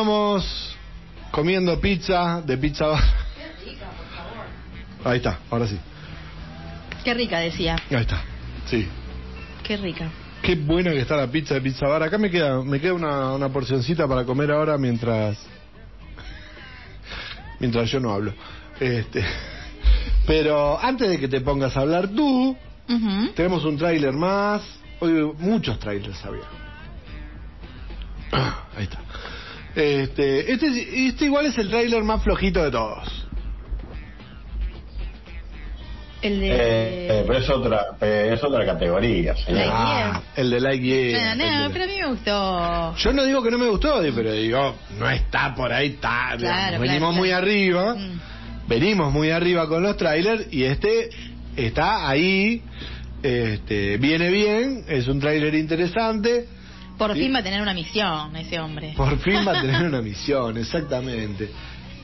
Continuamos 0.00 0.76
comiendo 1.30 1.78
pizza 1.78 2.40
de 2.40 2.56
Pizza 2.56 2.86
Bar. 2.86 3.04
Ahí 5.04 5.18
está, 5.18 5.40
ahora 5.50 5.66
sí. 5.66 5.78
Qué 7.04 7.12
rica, 7.12 7.38
decía. 7.40 7.76
Ahí 7.90 7.96
está. 8.00 8.22
Sí. 8.64 8.88
Qué 9.62 9.76
rica. 9.76 10.08
Qué 10.40 10.54
buena 10.54 10.92
que 10.92 11.00
está 11.00 11.16
la 11.16 11.26
pizza 11.26 11.52
de 11.52 11.60
Pizza 11.60 11.86
Bar. 11.86 12.04
Acá 12.04 12.16
me 12.16 12.30
queda, 12.30 12.62
me 12.62 12.80
queda 12.80 12.94
una, 12.94 13.34
una 13.34 13.50
porcioncita 13.50 14.08
para 14.08 14.24
comer 14.24 14.50
ahora 14.52 14.78
mientras 14.78 15.36
mientras 17.58 17.90
yo 17.90 18.00
no 18.00 18.10
hablo. 18.14 18.32
Este, 18.80 19.22
pero 20.26 20.82
antes 20.82 21.10
de 21.10 21.20
que 21.20 21.28
te 21.28 21.42
pongas 21.42 21.76
a 21.76 21.80
hablar 21.80 22.08
tú, 22.08 22.56
tenemos 23.36 23.66
un 23.66 23.76
tráiler 23.76 24.14
más. 24.14 24.62
Hoy 24.98 25.30
muchos 25.38 25.78
trailers 25.78 26.24
había. 26.24 26.44
Ah, 28.32 28.64
ahí 28.78 28.84
está. 28.84 29.09
Este, 29.74 30.52
este, 30.52 31.06
este 31.06 31.24
igual 31.26 31.46
es 31.46 31.56
el 31.58 31.68
tráiler 31.70 32.02
más 32.02 32.22
flojito 32.22 32.62
de 32.64 32.70
todos. 32.70 33.26
El 36.22 36.38
de. 36.40 36.48
Eh, 36.48 36.56
eh, 37.20 37.24
pero 37.26 37.38
es 37.38 37.48
otra, 37.48 37.86
eh, 38.00 38.30
es 38.34 38.44
otra 38.44 38.66
categoría, 38.66 39.34
señor. 39.36 39.60
Like- 39.60 39.72
Ah, 39.74 40.22
el 40.36 40.50
de 40.50 40.60
Lightyear. 40.60 41.36
no, 41.36 41.44
no, 41.46 41.62
de- 41.68 41.70
pero 41.70 41.84
a 41.84 41.86
mí 41.86 41.94
me 41.98 42.08
gustó. 42.08 42.96
Yo 42.96 43.12
no 43.14 43.24
digo 43.24 43.42
que 43.42 43.50
no 43.50 43.58
me 43.58 43.68
gustó, 43.68 44.02
pero 44.14 44.32
digo, 44.32 44.76
no 44.98 45.08
está 45.10 45.54
por 45.54 45.72
ahí, 45.72 45.92
Claro, 45.94 46.38
venimos 46.78 46.98
claro, 46.98 47.12
muy 47.12 47.28
claro. 47.30 47.42
arriba, 47.46 47.94
Mm. 47.94 48.20
venimos 48.68 49.12
muy 49.12 49.30
arriba 49.30 49.66
con 49.66 49.82
los 49.82 49.96
trailers 49.96 50.52
y 50.52 50.64
este 50.64 51.08
está 51.56 52.06
ahí, 52.10 52.62
este, 53.22 53.96
viene 53.96 54.30
bien, 54.30 54.84
es 54.88 55.08
un 55.08 55.20
tráiler 55.20 55.54
interesante, 55.54 56.46
Por 57.00 57.14
fin 57.14 57.34
va 57.34 57.38
a 57.38 57.42
tener 57.42 57.62
una 57.62 57.72
misión 57.72 58.36
ese 58.36 58.60
hombre. 58.60 58.92
por 58.94 59.18
fin 59.20 59.36
va 59.36 59.58
a 59.58 59.62
tener 59.62 59.86
una 59.86 60.02
misión, 60.02 60.58
exactamente. 60.58 61.48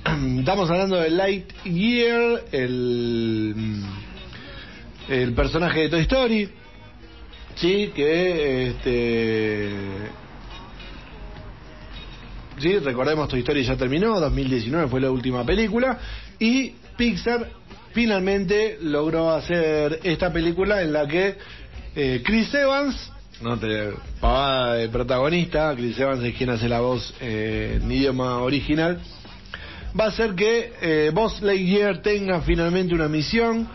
estamos 0.39 0.71
hablando 0.71 0.97
de 0.97 1.11
Lightyear, 1.11 2.45
el, 2.51 3.83
el 5.07 5.35
personaje 5.35 5.81
de 5.81 5.89
Toy 5.91 6.01
Story, 6.01 6.49
sí, 7.57 7.93
que 7.95 8.69
este, 8.69 9.71
sí, 12.59 12.79
recordemos 12.79 13.29
Toy 13.29 13.41
Story 13.41 13.65
ya 13.65 13.77
terminó, 13.77 14.19
2019 14.19 14.89
fue 14.89 15.03
la 15.03 15.11
última 15.11 15.45
película 15.45 15.99
y 16.39 16.71
Pixar 16.97 17.51
finalmente 17.93 18.79
logró 18.81 19.31
hacer 19.31 20.01
esta 20.05 20.33
película 20.33 20.81
en 20.81 20.95
la 20.95 21.07
que 21.07 21.37
eh, 21.95 22.23
Chris 22.25 22.55
Evans, 22.55 23.13
no 23.41 23.59
te 23.59 23.93
pavada 24.21 24.75
de 24.75 24.89
protagonista, 24.89 25.75
Chris 25.77 25.99
Evans 25.99 26.23
es 26.25 26.35
quien 26.35 26.51
hace 26.51 26.69
la 26.69 26.81
voz 26.81 27.15
eh, 27.21 27.79
en 27.81 27.91
idioma 27.91 28.39
original, 28.39 29.01
va 29.99 30.07
a 30.07 30.09
hacer 30.09 30.35
que 30.35 30.73
eh, 30.81 31.11
Buzz 31.13 31.41
Lightyear 31.43 32.03
tenga 32.03 32.41
finalmente 32.41 32.95
una 32.95 33.09
misión. 33.09 33.69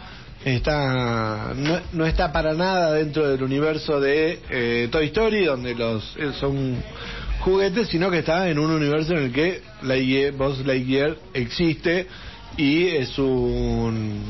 Está 0.44 1.54
no, 1.56 1.80
no 1.94 2.06
está 2.08 2.32
para 2.32 2.56
nada 2.56 2.94
dentro 2.94 3.30
del 3.30 3.44
universo 3.44 4.00
de 4.00 4.40
eh, 4.50 4.88
Toy 4.92 5.08
Story, 5.08 5.46
donde 5.46 5.76
los 5.76 6.18
eh, 6.18 6.32
son 6.40 6.82
juguetes, 7.42 7.90
sino 7.90 8.10
que 8.10 8.20
está 8.20 8.50
en 8.50 8.58
un 8.58 8.72
universo 8.72 9.14
en 9.14 9.26
el 9.26 9.32
que 9.32 9.62
Lightyear, 9.84 10.34
Buzz 10.34 10.66
Lightyear 10.66 11.16
existe 11.36 12.08
y 12.58 12.88
es 12.88 13.20
un 13.20 14.24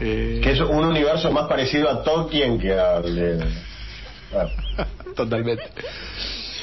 eh, 0.00 0.40
Que 0.42 0.52
es 0.52 0.60
un 0.60 0.84
universo 0.84 1.30
más 1.32 1.48
parecido 1.48 1.88
a 1.90 2.02
Tolkien 2.02 2.58
que 2.58 2.72
al. 2.72 3.67
totalmente. 5.16 5.64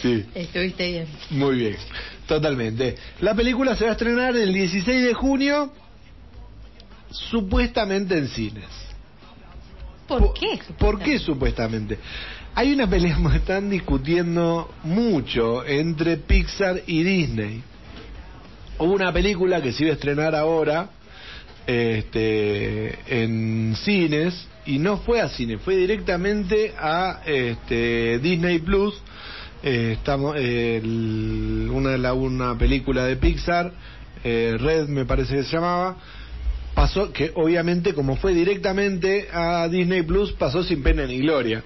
Sí. 0.02 0.26
Estuviste 0.36 0.88
bien. 0.88 1.08
Muy 1.32 1.56
bien, 1.56 1.78
totalmente. 2.28 2.96
La 3.22 3.34
película 3.34 3.76
se 3.76 3.86
va 3.86 3.92
a 3.92 3.94
estrenar 3.94 4.36
el 4.36 4.54
16 4.54 5.04
de 5.04 5.14
junio, 5.14 5.72
supuestamente 7.10 8.18
en 8.18 8.28
cines. 8.28 8.70
¿Por 10.08 10.34
qué? 10.34 10.60
¿Por 10.78 11.00
qué 11.00 11.18
supuestamente? 11.18 11.98
Hay 12.54 12.72
una 12.74 12.88
pelea 12.88 13.18
que 13.32 13.38
están 13.38 13.70
discutiendo 13.70 14.74
mucho 14.84 15.66
entre 15.66 16.18
Pixar 16.18 16.82
y 16.86 17.04
Disney. 17.04 17.64
Hubo 18.78 18.94
una 18.94 19.12
película 19.12 19.62
que 19.62 19.72
se 19.72 19.84
iba 19.84 19.92
a 19.92 19.96
estrenar 19.96 20.36
ahora 20.36 20.90
este, 21.66 23.00
en 23.08 23.76
cines 23.78 24.48
y 24.66 24.80
no 24.80 24.98
fue 24.98 25.22
a 25.22 25.30
cine, 25.30 25.58
fue 25.58 25.76
directamente 25.78 26.74
a 26.78 27.22
este, 27.26 28.20
Disney 28.20 28.60
Plus. 28.60 28.96
Eh, 29.64 29.94
estamos 29.98 30.36
eh, 30.38 30.78
el- 30.84 31.70
una, 31.72 31.98
la- 31.98 32.14
una 32.14 32.58
película 32.58 33.06
de 33.06 33.16
Pixar, 33.16 33.72
eh, 34.24 34.56
Red 34.60 34.88
me 34.90 35.06
parece 35.06 35.36
que 35.36 35.44
se 35.44 35.52
llamaba, 35.56 35.98
pasó 36.74 37.12
que 37.12 37.32
obviamente 37.36 37.94
como 37.94 38.16
fue 38.18 38.34
directamente 38.34 39.28
a 39.32 39.68
Disney 39.70 40.04
Plus 40.04 40.34
pasó 40.34 40.64
sin 40.64 40.84
pena 40.84 41.06
ni 41.06 41.20
gloria. 41.20 41.64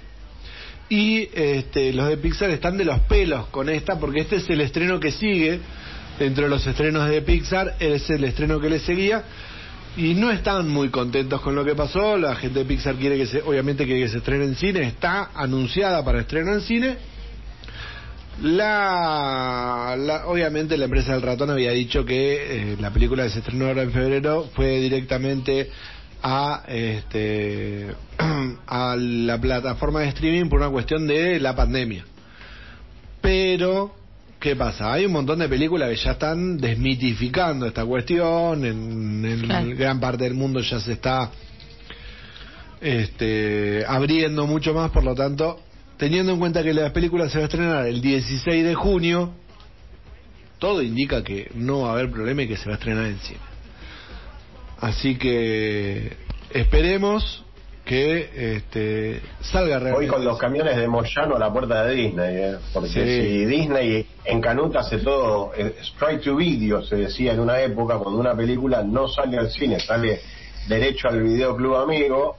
Y 0.87 1.29
este, 1.33 1.93
los 1.93 2.07
de 2.09 2.17
Pixar 2.17 2.49
están 2.49 2.77
de 2.77 2.85
los 2.85 2.99
pelos 3.01 3.47
con 3.47 3.69
esta 3.69 3.99
porque 3.99 4.21
este 4.21 4.37
es 4.37 4.49
el 4.49 4.61
estreno 4.61 4.99
que 4.99 5.11
sigue 5.11 5.59
dentro 6.17 6.45
de 6.45 6.49
los 6.49 6.65
estrenos 6.65 7.07
de 7.09 7.21
Pixar, 7.21 7.75
es 7.79 8.09
el 8.09 8.23
estreno 8.23 8.59
que 8.59 8.69
le 8.69 8.79
seguía 8.79 9.23
y 9.97 10.13
no 10.13 10.31
están 10.31 10.69
muy 10.69 10.89
contentos 10.89 11.41
con 11.41 11.55
lo 11.55 11.65
que 11.65 11.75
pasó. 11.75 12.17
La 12.17 12.35
gente 12.35 12.59
de 12.59 12.65
Pixar 12.65 12.95
quiere 12.95 13.17
que 13.17 13.25
se, 13.27 13.41
obviamente 13.41 13.85
quiere 13.85 14.01
que 14.01 14.09
se 14.09 14.17
estrene 14.19 14.45
en 14.45 14.55
cine, 14.55 14.83
está 14.83 15.31
anunciada 15.33 16.03
para 16.05 16.21
estreno 16.21 16.53
en 16.53 16.61
cine. 16.61 16.97
La, 18.41 19.95
la- 19.97 20.25
obviamente 20.27 20.77
la 20.77 20.85
empresa 20.85 21.11
del 21.13 21.21
ratón 21.21 21.49
había 21.49 21.71
dicho 21.71 22.05
que 22.05 22.71
eh, 22.73 22.77
la 22.79 22.89
película 22.91 23.23
que 23.23 23.31
se 23.31 23.39
estrenó 23.39 23.67
ahora 23.67 23.81
en 23.83 23.91
febrero 23.91 24.49
fue 24.55 24.79
directamente 24.79 25.69
a 26.23 26.63
este 26.67 27.87
a 28.67 28.95
la 28.97 29.41
plataforma 29.41 30.01
de 30.01 30.09
streaming 30.09 30.49
por 30.49 30.59
una 30.61 30.69
cuestión 30.69 31.05
de 31.05 31.39
la 31.41 31.53
pandemia. 31.55 32.05
Pero 33.21 33.93
¿qué 34.39 34.55
pasa? 34.55 34.93
Hay 34.93 35.05
un 35.05 35.11
montón 35.11 35.39
de 35.39 35.49
películas 35.49 35.89
que 35.89 35.95
ya 35.97 36.11
están 36.11 36.57
desmitificando 36.57 37.65
esta 37.65 37.85
cuestión, 37.85 38.65
en, 38.65 39.25
en 39.25 39.41
Claro. 39.41 39.69
gran 39.75 39.99
parte 39.99 40.23
del 40.23 40.33
mundo 40.33 40.61
ya 40.61 40.79
se 40.79 40.93
está 40.93 41.31
este, 42.81 43.83
abriendo 43.87 44.47
mucho 44.47 44.73
más, 44.73 44.91
por 44.91 45.03
lo 45.03 45.13
tanto, 45.13 45.59
teniendo 45.97 46.31
en 46.33 46.39
cuenta 46.39 46.63
que 46.63 46.73
la 46.73 46.93
película 46.93 47.29
se 47.29 47.37
va 47.37 47.43
a 47.43 47.47
estrenar 47.47 47.85
el 47.85 48.01
16 48.01 48.63
de 48.63 48.75
junio, 48.75 49.33
todo 50.57 50.81
indica 50.81 51.23
que 51.23 51.51
no 51.55 51.81
va 51.81 51.89
a 51.89 51.93
haber 51.93 52.09
problema 52.09 52.43
y 52.43 52.47
que 52.47 52.57
se 52.57 52.65
va 52.65 52.73
a 52.73 52.77
estrenar 52.77 53.05
en 53.05 53.19
cine. 53.19 53.39
Así 54.79 55.15
que 55.15 56.13
esperemos 56.51 57.43
que 57.89 58.55
este, 58.55 59.19
salga 59.41 59.77
Hoy 59.77 59.83
realmente. 59.83 60.07
con 60.09 60.23
los 60.23 60.37
camiones 60.37 60.77
de 60.77 60.87
Moyano 60.87 61.37
a 61.37 61.39
la 61.39 61.51
puerta 61.51 61.85
de 61.85 61.95
Disney, 61.95 62.35
¿eh? 62.37 62.55
porque 62.71 62.89
Sí. 62.89 62.99
si 63.01 63.45
Disney 63.45 64.05
en 64.25 64.41
Canuta 64.41 64.81
hace 64.81 64.99
todo, 64.99 65.51
eh, 65.57 65.73
straight 65.81 66.21
to 66.21 66.35
video 66.35 66.83
se 66.83 66.97
decía 66.97 67.33
en 67.33 67.39
una 67.39 67.59
época 67.61 67.97
cuando 67.97 68.19
una 68.19 68.35
película 68.35 68.83
no 68.83 69.07
sale 69.07 69.39
al 69.39 69.49
cine, 69.49 69.79
sale 69.79 70.21
derecho 70.67 71.07
al 71.07 71.23
videoclub 71.23 71.77
amigo, 71.77 72.35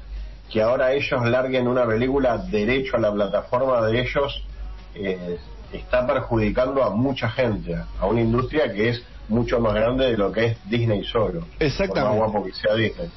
que 0.48 0.62
ahora 0.62 0.92
ellos 0.92 1.20
larguen 1.26 1.66
una 1.66 1.84
película 1.84 2.38
derecho 2.38 2.96
a 2.96 3.00
la 3.00 3.12
plataforma 3.12 3.84
de 3.88 4.02
ellos, 4.02 4.44
eh, 4.94 5.36
está 5.72 6.06
perjudicando 6.06 6.84
a 6.84 6.90
mucha 6.90 7.28
gente, 7.28 7.74
a 7.98 8.06
una 8.06 8.20
industria 8.20 8.72
que 8.72 8.90
es 8.90 9.02
mucho 9.28 9.58
más 9.58 9.74
grande 9.74 10.12
de 10.12 10.16
lo 10.16 10.30
que 10.30 10.44
es 10.46 10.56
Disney 10.70 11.02
solo. 11.02 11.44
Exactamente. 11.58 12.08
Por 12.08 12.20
más 12.20 12.30
guapo 12.32 12.46
que 12.46 12.52
sea 12.52 12.74
Disney. 12.76 13.10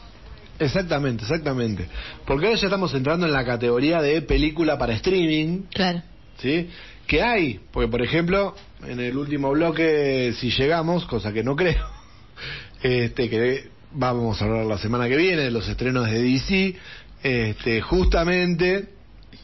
Exactamente, 0.60 1.24
exactamente. 1.24 1.88
Porque 2.26 2.46
ahora 2.48 2.60
ya 2.60 2.68
estamos 2.68 2.94
entrando 2.94 3.26
en 3.26 3.34
la 3.34 3.44
categoría 3.46 4.02
de 4.02 4.22
película 4.22 4.78
para 4.78 4.94
streaming, 4.94 5.64
Claro. 5.74 6.02
¿sí? 6.40 6.70
Que 7.08 7.22
hay, 7.22 7.60
porque 7.72 7.90
por 7.90 8.02
ejemplo, 8.02 8.56
en 8.88 9.00
el 9.00 9.18
último 9.18 9.52
bloque, 9.52 10.34
si 10.40 10.52
llegamos, 10.52 11.06
cosa 11.06 11.34
que 11.34 11.44
no 11.44 11.56
creo, 11.56 11.86
este 12.84 13.30
que 13.30 13.68
vamos 13.92 14.42
a 14.42 14.46
hablar 14.46 14.66
la 14.66 14.78
semana 14.78 15.08
que 15.08 15.18
viene 15.18 15.44
de 15.44 15.52
los 15.52 15.68
estrenos 15.68 16.10
de 16.10 16.22
DC, 16.22 16.76
este, 17.24 17.82
justamente 17.82 18.90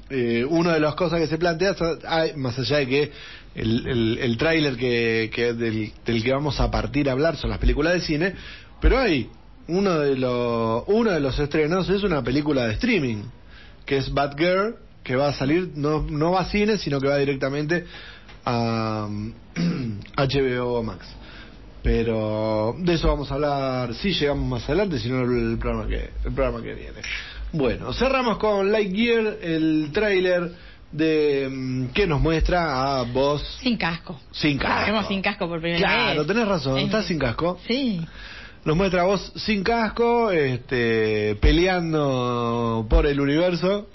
eh, 0.10 0.46
una 0.48 0.74
de 0.74 0.80
las 0.80 0.96
cosas 0.96 1.20
que 1.20 1.28
se 1.28 1.38
plantea, 1.38 1.76
hay- 2.08 2.34
más 2.36 2.58
allá 2.60 2.78
de 2.78 2.88
que 2.88 3.12
el, 3.56 3.88
el, 3.88 4.18
el 4.22 4.38
tráiler 4.38 4.76
que, 4.78 5.30
que 5.34 5.54
del, 5.54 5.92
del 6.06 6.24
que 6.24 6.32
vamos 6.32 6.60
a 6.60 6.72
partir 6.72 7.10
a 7.10 7.14
hablar 7.14 7.36
son 7.36 7.50
las 7.50 7.60
películas 7.60 7.94
de 7.94 8.02
cine, 8.02 8.34
pero 8.82 8.98
hay 9.00 9.30
uno 9.70 10.00
de 10.00 10.16
los 10.16 10.84
uno 10.88 11.12
de 11.12 11.20
los 11.20 11.38
estrenos 11.40 11.90
es 11.90 12.04
una 12.04 12.22
película 12.24 12.66
de 12.68 12.74
streaming 12.74 13.24
que 13.86 13.98
es 13.98 14.14
Batgirl 14.14 14.76
que 15.04 15.16
va 15.16 15.30
a 15.30 15.34
salir 15.34 15.72
no 15.76 16.02
no 16.02 16.32
va 16.32 16.42
a 16.42 16.46
cine 16.46 16.78
sino 16.78 17.00
que 17.00 17.08
va 17.08 17.18
directamente 17.18 17.86
a 18.46 19.08
HBO 20.18 20.84
Max 20.84 21.06
pero 21.82 22.76
de 22.80 22.94
eso 22.94 23.08
vamos 23.08 23.32
a 23.32 23.36
hablar 23.36 23.94
si 23.94 24.12
llegamos 24.14 24.48
más 24.48 24.66
adelante 24.66 25.00
si 25.00 25.10
no 25.10 25.22
el 25.22 25.58
programa 25.58 25.88
que 25.88 26.10
el 26.26 26.34
programa 26.34 26.62
que 26.62 26.74
viene 26.74 27.00
bueno 27.54 27.94
cerramos 27.94 28.38
con 28.38 28.72
Lightyear 28.72 29.38
el 29.42 29.90
tráiler 29.94 30.52
de 30.92 31.48
mm, 31.50 31.86
que 31.94 32.08
nos 32.08 32.20
muestra 32.20 33.00
a 33.00 33.04
vos 33.04 33.44
Sin 33.62 33.78
casco. 33.78 34.20
sin 34.32 34.58
casco 34.58 34.86
vemos 34.92 35.08
sin 35.08 35.22
casco 35.22 35.48
por 35.48 35.62
primera 35.62 35.80
vez. 35.88 35.88
claro 35.88 36.26
tenés 36.26 36.48
razón 36.48 36.78
Es- 36.80 36.86
estás 36.86 37.06
sin 37.06 37.20
casco 37.20 37.60
Sí. 37.68 38.02
Nos 38.66 38.76
muestra 38.76 39.02
a 39.02 39.06
vos 39.06 39.32
sin 39.36 39.64
casco, 39.64 40.32
este, 40.32 41.36
peleando 41.42 42.86
por 42.90 43.06
el 43.08 43.20
universo. 43.20 43.88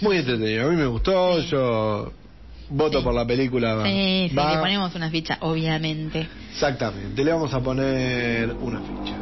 Muy 0.00 0.16
entretenido, 0.18 0.66
a 0.66 0.70
mí 0.70 0.76
me 0.76 0.86
gustó, 0.86 1.40
Sí. 1.42 1.48
yo 1.48 2.12
voto 2.70 2.98
Sí. 2.98 3.04
por 3.04 3.14
la 3.14 3.26
película. 3.26 3.82
Sí, 3.84 4.28
sí, 4.30 4.34
Va. 4.36 4.54
le 4.54 4.58
ponemos 4.60 4.94
una 4.94 5.10
ficha, 5.10 5.36
obviamente. 5.40 6.28
Exactamente, 6.52 7.24
le 7.24 7.32
vamos 7.32 7.52
a 7.52 7.60
poner 7.60 8.52
una 8.60 8.80
ficha. 8.80 9.16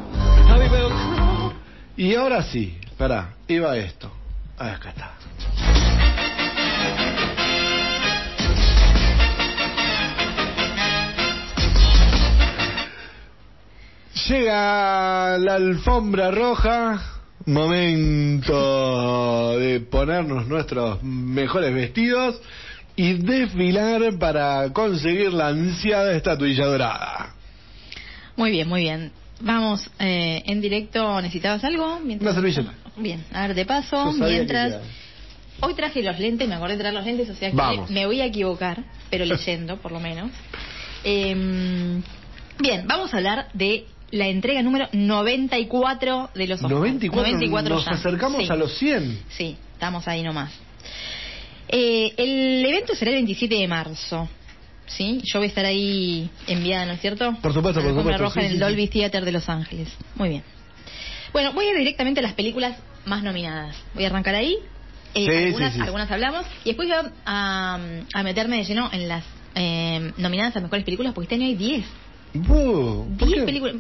Y 1.97 2.15
ahora 2.15 2.43
sí, 2.43 2.79
pará, 2.97 3.35
iba 3.49 3.77
esto. 3.77 4.11
Acá 4.59 4.91
está. 4.91 5.12
Llega 14.31 15.36
la 15.39 15.55
alfombra 15.57 16.31
roja, 16.31 17.02
momento 17.47 18.55
de 19.59 19.81
ponernos 19.81 20.47
nuestros 20.47 21.02
mejores 21.02 21.74
vestidos 21.74 22.40
y 22.94 23.15
desfilar 23.15 24.16
para 24.20 24.73
conseguir 24.73 25.32
la 25.32 25.48
ansiada 25.48 26.15
estatuilla 26.15 26.65
dorada. 26.65 27.35
Muy 28.36 28.52
bien, 28.52 28.69
muy 28.69 28.82
bien. 28.82 29.11
Vamos 29.40 29.90
eh, 29.98 30.44
en 30.47 30.61
directo. 30.61 31.20
¿Necesitabas 31.20 31.65
algo? 31.65 31.97
Una 31.97 32.32
servilleta. 32.32 32.73
Bien, 32.98 33.24
a 33.32 33.48
ver, 33.48 33.57
de 33.57 33.66
paso, 33.66 34.12
mientras... 34.12 34.77
Hoy 35.61 35.74
traje 35.74 36.05
los 36.05 36.20
lentes, 36.20 36.48
me 36.48 36.55
acordé 36.55 36.74
de 36.74 36.78
traer 36.78 36.94
los 36.94 37.05
lentes, 37.05 37.28
o 37.31 37.35
sea 37.35 37.51
que 37.51 37.57
Vamos. 37.57 37.90
me 37.90 38.07
voy 38.07 38.20
a 38.20 38.27
equivocar, 38.27 38.85
pero 39.11 39.24
leyendo, 39.24 39.77
por 39.78 39.90
lo 39.90 39.98
menos. 39.98 40.31
Em, 41.02 42.02
Bien, 42.61 42.86
vamos 42.86 43.15
a 43.15 43.16
hablar 43.16 43.48
de 43.55 43.86
la 44.11 44.27
entrega 44.28 44.62
número 44.62 44.89
94 44.93 46.31
de 46.35 46.47
los 46.47 46.57
Oscars. 46.59 46.73
94, 46.73 47.23
94 47.32 47.74
nos 47.74 47.85
ya. 47.85 47.91
acercamos 47.93 48.47
Sí. 48.47 48.53
a 48.53 48.57
los 48.57 48.77
100. 48.78 49.20
Sí, 49.28 49.57
estamos 49.74 50.07
ahí 50.09 50.23
nomás. 50.23 50.53
Eh, 51.69 52.12
el 52.16 52.65
evento 52.66 52.95
será 52.95 53.11
el 53.12 53.16
27 53.19 53.55
de 53.55 53.69
marzo. 53.69 54.28
¿Sí? 54.87 55.20
Yo 55.23 55.39
voy 55.39 55.45
a 55.47 55.49
estar 55.49 55.65
ahí 55.65 56.28
enviada, 56.49 56.85
¿no 56.85 56.93
es 56.95 57.01
cierto? 57.01 57.37
Por 57.41 57.53
supuesto, 57.55 57.81
por 57.81 57.95
supuesto, 57.95 58.19
roja 58.24 58.41
sí, 58.41 58.47
en 58.47 58.53
el 58.55 58.59
Dolby. 58.59 58.89
Theater 58.89 59.24
de 59.24 59.31
Los 59.31 59.49
Ángeles. 59.49 59.89
Muy 60.16 60.31
bien. 60.31 60.43
Bueno, 61.32 61.53
voy 61.53 61.66
a 61.66 61.70
ir 61.70 61.78
directamente 61.78 62.19
a 62.19 62.24
las 62.24 62.32
películas 62.32 62.77
más 63.05 63.23
nominadas. 63.23 63.77
Voy 63.95 64.03
a 64.03 64.09
arrancar 64.09 64.35
ahí. 64.35 64.57
Eh, 65.15 65.45
algunas, 65.47 65.78
algunas 65.78 66.11
hablamos. 66.11 66.45
Y 66.65 66.70
después 66.70 66.89
voy 66.89 66.97
a, 66.97 67.12
a- 67.24 67.78
a 68.15 68.23
meterme 68.24 68.57
de 68.57 68.65
lleno 68.65 68.91
en 68.93 69.07
las 69.07 69.24
eh, 69.55 70.12
nominadas 70.16 70.57
a 70.57 70.61
mejores 70.61 70.85
películas, 70.85 71.12
porque 71.15 71.27
este 71.27 71.37
año 71.37 71.47
hay 71.47 71.55
10. 71.55 71.85
¿Por 72.47 73.07
10 73.28 73.35
qué? 73.40 73.43
películas. 73.43 73.77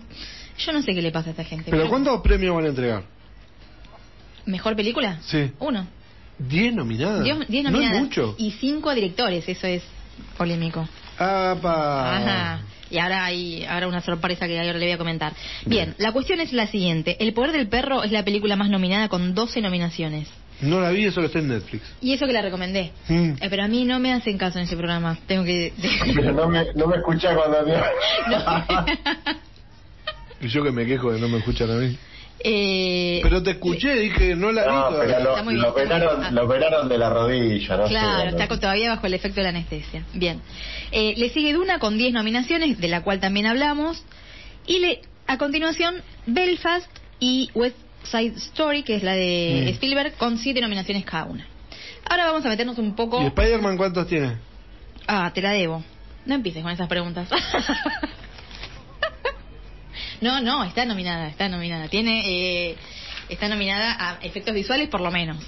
Yo 0.58 0.72
no 0.72 0.82
sé 0.82 0.94
qué 0.94 1.02
le 1.02 1.10
pasa 1.10 1.28
a 1.28 1.30
esta 1.30 1.44
gente. 1.44 1.70
¿Pero 1.70 1.88
cuántos 1.88 2.20
premios 2.20 2.54
van 2.54 2.64
a 2.66 2.68
entregar? 2.68 3.02
¿Mejor 4.46 4.76
película? 4.76 5.18
Sí. 5.22 5.50
Uno. 5.58 5.86
10 6.38 6.74
nominadas. 6.74 7.24
10 7.24 7.48
10 7.48 7.64
No 7.64 7.70
nominadas. 7.70 7.96
es 7.96 8.02
mucho. 8.02 8.34
Y 8.38 8.50
5 8.52 8.94
directores, 8.94 9.48
eso 9.48 9.66
es 9.66 9.82
polémico. 10.36 10.88
Apa. 11.18 12.16
Ajá. 12.16 12.60
Y 12.90 12.98
ahora 12.98 13.24
hay 13.26 13.64
ahora 13.66 13.86
una 13.86 14.00
sorpresa 14.00 14.46
que 14.48 14.58
ahora 14.58 14.72
le 14.78 14.86
voy 14.86 14.92
a 14.92 14.98
comentar. 14.98 15.32
Bien, 15.64 15.94
la 15.98 16.12
cuestión 16.12 16.40
es 16.40 16.52
la 16.52 16.66
siguiente. 16.66 17.16
El 17.20 17.32
poder 17.34 17.52
del 17.52 17.68
perro 17.68 18.02
es 18.02 18.10
la 18.10 18.24
película 18.24 18.56
más 18.56 18.68
nominada 18.68 19.08
con 19.08 19.34
12 19.34 19.60
nominaciones. 19.60 20.28
No 20.62 20.80
la 20.80 20.90
vi, 20.90 21.06
eso 21.06 21.20
lo 21.20 21.26
está 21.26 21.38
en 21.38 21.48
Netflix. 21.48 21.82
Y 22.00 22.12
eso 22.12 22.26
que 22.26 22.32
la 22.32 22.42
recomendé. 22.42 22.92
Mm. 23.08 23.30
Eh, 23.40 23.46
pero 23.48 23.64
a 23.64 23.68
mí 23.68 23.84
no 23.84 23.98
me 23.98 24.12
hacen 24.12 24.36
caso 24.38 24.58
en 24.58 24.64
ese 24.64 24.76
programa. 24.76 25.18
Tengo 25.26 25.44
que... 25.44 25.72
Pero 26.14 26.32
no 26.32 26.48
me, 26.48 26.66
no 26.74 26.86
me 26.86 26.96
escucha 26.96 27.34
cuando 27.34 27.64
te... 27.64 27.72
Y 30.42 30.48
yo 30.48 30.62
que 30.62 30.70
me 30.70 30.86
quejo 30.86 31.12
de 31.12 31.20
no 31.20 31.28
me 31.28 31.38
escuchan 31.38 31.70
a 31.70 31.74
mí. 31.74 31.96
Eh, 32.42 33.20
Pero 33.22 33.42
te 33.42 33.50
escuché, 33.50 33.94
dije, 33.96 34.34
no 34.34 34.50
la 34.50 34.62
vi 34.64 34.68
No, 34.70 34.88
todavía. 34.88 35.18
pero 35.18 35.50
lo, 35.52 35.68
operaron, 35.68 36.34
lo 36.34 36.44
operaron 36.44 36.88
de 36.88 36.96
la 36.96 37.10
rodilla, 37.10 37.76
no 37.76 37.84
Claro, 37.84 38.30
no 38.30 38.38
está 38.38 38.58
todavía 38.58 38.88
bajo 38.94 39.06
el 39.06 39.12
efecto 39.14 39.36
de 39.36 39.42
la 39.42 39.48
anestesia. 39.50 40.04
Bien. 40.14 40.40
Eh, 40.90 41.12
le 41.18 41.28
sigue 41.28 41.52
Duna 41.52 41.78
con 41.78 41.98
10 41.98 42.14
nominaciones, 42.14 42.80
de 42.80 42.88
la 42.88 43.02
cual 43.02 43.20
también 43.20 43.46
hablamos. 43.46 44.02
Y 44.66 44.78
le, 44.78 45.02
a 45.26 45.36
continuación, 45.36 45.96
Belfast 46.26 46.88
y 47.18 47.50
West 47.54 47.76
Side 48.04 48.36
Story, 48.36 48.82
que 48.82 48.96
es 48.96 49.02
la 49.02 49.14
de 49.14 49.64
Mm. 49.66 49.68
Spielberg, 49.74 50.14
con 50.16 50.38
7 50.38 50.60
nominaciones 50.60 51.04
cada 51.04 51.24
una. 51.24 51.46
Ahora 52.08 52.26
vamos 52.26 52.44
a 52.44 52.48
meternos 52.48 52.78
un 52.78 52.94
poco... 52.94 53.22
¿Y 53.22 53.26
Spider-Man 53.26 53.76
cuántos 53.76 54.06
tiene? 54.08 54.36
Ah, 55.06 55.30
te 55.34 55.42
la 55.42 55.52
debo. 55.52 55.82
No 56.26 56.34
empieces 56.34 56.62
con 56.62 56.72
esas 56.72 56.88
preguntas. 56.88 57.28
no, 60.20 60.40
no, 60.40 60.64
está 60.64 60.84
nominada, 60.84 61.28
está 61.28 61.48
nominada. 61.48 61.88
Tiene, 61.88 62.22
eh, 62.70 62.76
está 63.28 63.48
nominada 63.48 63.96
a 63.98 64.18
efectos 64.22 64.54
visuales 64.54 64.88
por 64.88 65.00
lo 65.00 65.10
menos. 65.10 65.38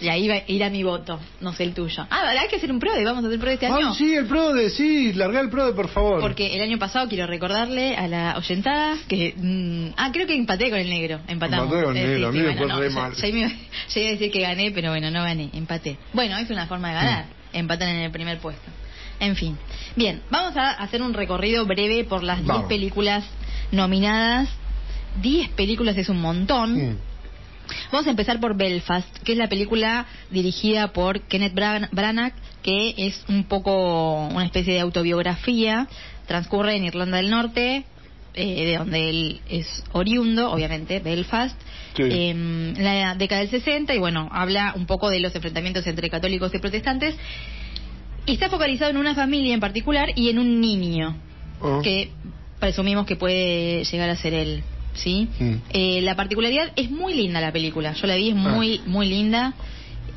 Y 0.00 0.08
ahí 0.08 0.28
va 0.28 0.34
a 0.34 0.42
ir 0.46 0.62
a 0.64 0.70
mi 0.70 0.82
voto, 0.82 1.18
no 1.40 1.52
sé 1.52 1.64
el 1.64 1.74
tuyo. 1.74 2.06
Ah, 2.10 2.28
hay 2.38 2.48
que 2.48 2.56
hacer 2.56 2.70
un 2.70 2.78
PRODE, 2.78 3.04
vamos 3.04 3.24
a 3.24 3.26
hacer 3.28 3.38
PRODE 3.38 3.54
este 3.54 3.66
año. 3.66 3.88
Ay, 3.90 3.94
sí, 3.96 4.14
el 4.14 4.26
PRODE, 4.26 4.70
sí, 4.70 5.12
larga 5.14 5.40
el 5.40 5.48
PRODE, 5.50 5.72
por 5.72 5.88
favor. 5.88 6.20
Porque 6.20 6.54
el 6.54 6.60
año 6.60 6.78
pasado 6.78 7.08
quiero 7.08 7.26
recordarle 7.26 7.96
a 7.96 8.06
la 8.08 8.34
oyentada 8.36 8.96
que... 9.08 9.34
mm, 9.36 9.94
ah, 9.96 10.10
creo 10.12 10.26
que 10.26 10.34
empaté 10.34 10.70
con 10.70 10.78
el 10.78 10.88
negro. 10.90 11.20
Empatamos. 11.28 11.66
Empaté 11.66 11.84
con 11.84 11.96
el 11.96 12.06
negro, 12.10 12.28
a 12.28 12.32
mí 12.32 12.38
me 12.40 12.56
fue 12.56 12.66
no, 12.66 12.74
mal. 12.90 13.14
ya 13.14 13.28
me- 13.28 13.40
ya 13.88 14.00
iba 14.00 14.08
a 14.08 14.12
decir 14.12 14.30
que 14.30 14.40
gané, 14.40 14.70
pero 14.72 14.90
bueno, 14.90 15.10
no 15.10 15.22
gané, 15.22 15.50
empaté. 15.52 15.96
Bueno, 16.12 16.36
es 16.38 16.50
una 16.50 16.66
forma 16.66 16.88
de 16.88 16.94
ganar. 16.94 17.24
Mm. 17.26 17.56
Empatan 17.56 17.88
en 17.88 18.00
el 18.02 18.10
primer 18.10 18.38
puesto. 18.38 18.70
En 19.18 19.34
fin. 19.34 19.56
Bien, 19.94 20.20
vamos 20.30 20.56
a 20.56 20.72
hacer 20.72 21.00
un 21.00 21.14
recorrido 21.14 21.64
breve 21.64 22.04
por 22.04 22.22
las 22.22 22.36
10 22.38 22.48
Vamos. 22.48 22.66
películas 22.66 23.24
nominadas. 23.72 24.48
10 25.22 25.48
películas 25.50 25.96
es 25.96 26.08
un 26.08 26.20
montón. 26.20 26.90
Mm. 26.90 26.96
Vamos 27.92 28.06
a 28.06 28.10
empezar 28.10 28.40
por 28.40 28.56
Belfast, 28.56 29.08
que 29.24 29.32
es 29.32 29.38
la 29.38 29.48
película 29.48 30.06
dirigida 30.30 30.92
por 30.92 31.20
Kenneth 31.22 31.54
Bran- 31.54 31.88
Branagh, 31.92 32.32
que 32.62 32.94
es 32.96 33.24
un 33.28 33.44
poco 33.44 34.26
una 34.28 34.44
especie 34.44 34.74
de 34.74 34.80
autobiografía. 34.80 35.88
Transcurre 36.26 36.76
en 36.76 36.84
Irlanda 36.84 37.18
del 37.18 37.30
Norte, 37.30 37.84
eh, 38.34 38.66
de 38.66 38.76
donde 38.78 39.08
él 39.10 39.40
es 39.48 39.84
oriundo, 39.92 40.50
obviamente, 40.50 40.98
Belfast, 41.00 41.56
Sí. 41.96 42.02
en 42.10 42.74
la 42.78 43.14
década 43.14 43.40
del 43.40 43.50
60, 43.50 43.94
y 43.94 43.98
bueno, 43.98 44.28
habla 44.32 44.74
un 44.76 44.86
poco 44.86 45.08
de 45.08 45.20
los 45.20 45.34
enfrentamientos 45.34 45.86
entre 45.86 46.10
católicos 46.10 46.52
y 46.54 46.58
protestantes. 46.58 47.14
Y 48.26 48.32
está 48.32 48.50
focalizado 48.50 48.90
en 48.90 48.96
una 48.98 49.14
familia 49.14 49.54
en 49.54 49.60
particular 49.60 50.10
y 50.16 50.28
en 50.28 50.38
un 50.38 50.60
niño 50.60 51.16
Oh. 51.60 51.80
que 51.80 52.10
presumimos 52.60 53.06
que 53.06 53.16
puede 53.16 53.84
llegar 53.84 54.10
a 54.10 54.16
ser 54.16 54.34
él, 54.34 54.62
¿sí? 54.96 55.28
Mm. 55.38 55.54
Eh, 55.70 56.00
la 56.02 56.16
particularidad 56.16 56.72
es 56.76 56.90
muy 56.90 57.14
linda 57.14 57.40
la 57.40 57.52
película, 57.52 57.92
yo 57.92 58.06
la 58.06 58.16
vi, 58.16 58.30
es 58.30 58.36
muy 58.36 58.80
muy 58.86 59.08
linda, 59.08 59.54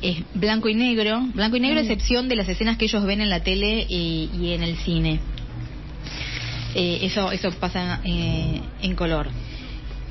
es 0.02 0.18
blanco 0.34 0.68
y 0.68 0.74
negro, 0.74 1.22
blanco 1.34 1.56
y 1.56 1.60
negro 1.60 1.78
a 1.78 1.82
excepción 1.82 2.28
de 2.28 2.36
las 2.36 2.48
escenas 2.48 2.76
que 2.76 2.86
ellos 2.86 3.04
ven 3.04 3.20
en 3.20 3.30
la 3.30 3.40
tele 3.42 3.86
y, 3.88 4.30
y 4.38 4.52
en 4.52 4.62
el 4.62 4.76
cine. 4.76 5.20
Eh, 6.74 7.00
eso 7.02 7.32
eso 7.32 7.50
pasa 7.52 8.00
eh, 8.04 8.60
en 8.82 8.94
color. 8.94 9.28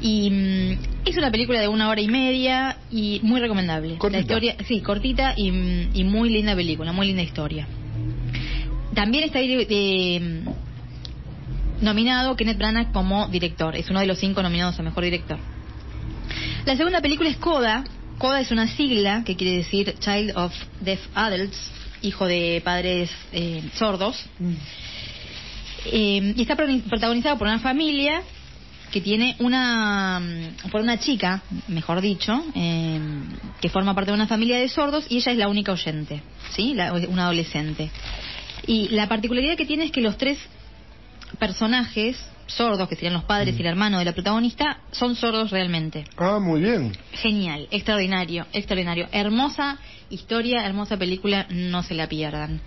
Y 0.01 0.29
mm, 0.29 0.71
es 1.05 1.17
una 1.17 1.31
película 1.31 1.59
de 1.59 1.67
una 1.67 1.89
hora 1.89 2.01
y 2.01 2.07
media 2.07 2.77
y 2.91 3.19
muy 3.23 3.39
recomendable. 3.41 3.97
Cortita. 3.97 4.17
La 4.17 4.21
historia, 4.21 4.55
sí, 4.67 4.81
cortita 4.81 5.33
y, 5.35 5.51
mm, 5.51 5.89
y 5.93 6.03
muy 6.03 6.29
linda 6.29 6.55
película, 6.55 6.91
muy 6.93 7.07
linda 7.07 7.21
historia. 7.21 7.67
También 8.93 9.23
está 9.23 9.39
eh, 9.41 10.41
nominado 11.81 12.35
Kenneth 12.35 12.57
Branagh 12.57 12.91
como 12.91 13.27
director. 13.27 13.76
Es 13.76 13.89
uno 13.89 13.99
de 13.99 14.06
los 14.07 14.19
cinco 14.19 14.41
nominados 14.43 14.80
a 14.80 14.84
mejor 14.84 15.03
director. 15.03 15.38
La 16.65 16.76
segunda 16.76 17.01
película 17.01 17.30
es 17.30 17.38
Coda. 17.38 17.84
Coda 18.18 18.41
es 18.41 18.51
una 18.51 18.68
sigla 18.68 19.23
que 19.26 19.35
quiere 19.35 19.57
decir 19.57 19.95
Child 19.99 20.34
of 20.35 20.53
Deaf 20.81 20.99
Adults, 21.15 21.57
hijo 22.01 22.26
de 22.27 22.61
padres 22.64 23.10
eh, 23.31 23.64
sordos. 23.76 24.26
Eh, 25.85 26.34
y 26.35 26.41
está 26.41 26.56
pro- 26.56 26.68
protagonizado 26.89 27.38
por 27.38 27.47
una 27.47 27.60
familia 27.60 28.22
que 28.91 29.01
tiene 29.01 29.35
una 29.39 30.19
mm, 30.19 30.69
por 30.72 30.81
una 30.81 30.97
chica, 30.99 31.41
mejor 31.68 32.01
dicho, 32.01 32.43
eh, 32.56 32.99
que 33.61 33.69
forma 33.69 33.93
parte 33.95 34.11
de 34.11 34.15
una 34.15 34.27
familia 34.27 34.57
de 34.60 34.68
sordos 34.68 35.06
y 35.10 35.18
ella 35.18 35.31
es 35.31 35.38
la 35.38 35.47
única 35.47 35.72
oyente, 35.72 36.22
¿sí? 36.56 36.73
La- 36.73 36.91
una 36.93 37.23
adolescente. 37.26 37.89
Y 38.68 38.89
la 38.89 39.07
particularidad 39.07 39.56
que 39.56 39.65
tiene 39.65 39.85
es 39.85 39.91
que 39.91 40.01
los 40.01 40.18
tres 40.18 40.38
personajes 41.38 42.18
sordos, 42.47 42.89
que 42.89 42.95
serían 42.95 43.14
los 43.14 43.26
padres 43.26 43.56
y 43.57 43.61
el 43.61 43.68
hermano 43.68 43.99
de 43.99 44.06
la 44.06 44.14
protagonista, 44.14 44.80
son 44.91 45.15
sordos 45.15 45.51
realmente. 45.51 46.06
Ah, 46.18 46.39
muy 46.39 46.61
bien. 46.61 46.91
Genial, 47.14 47.68
extraordinario, 47.69 48.47
extraordinario. 48.53 49.07
Hermosa 49.11 49.77
historia, 50.10 50.65
hermosa 50.65 50.97
película, 50.97 51.45
no 51.51 51.84
se 51.84 51.93
la 51.93 52.07
pierdan. 52.10 52.60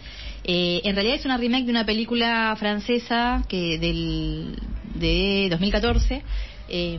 Eh, 0.45 0.81
en 0.85 0.95
realidad 0.95 1.17
es 1.17 1.25
una 1.25 1.37
remake 1.37 1.65
de 1.65 1.71
una 1.73 1.85
película 1.85 2.55
francesa 2.59 3.43
que 3.49 3.79
del 3.79 4.57
de 4.95 5.49
2014, 5.51 6.23
eh, 6.69 6.99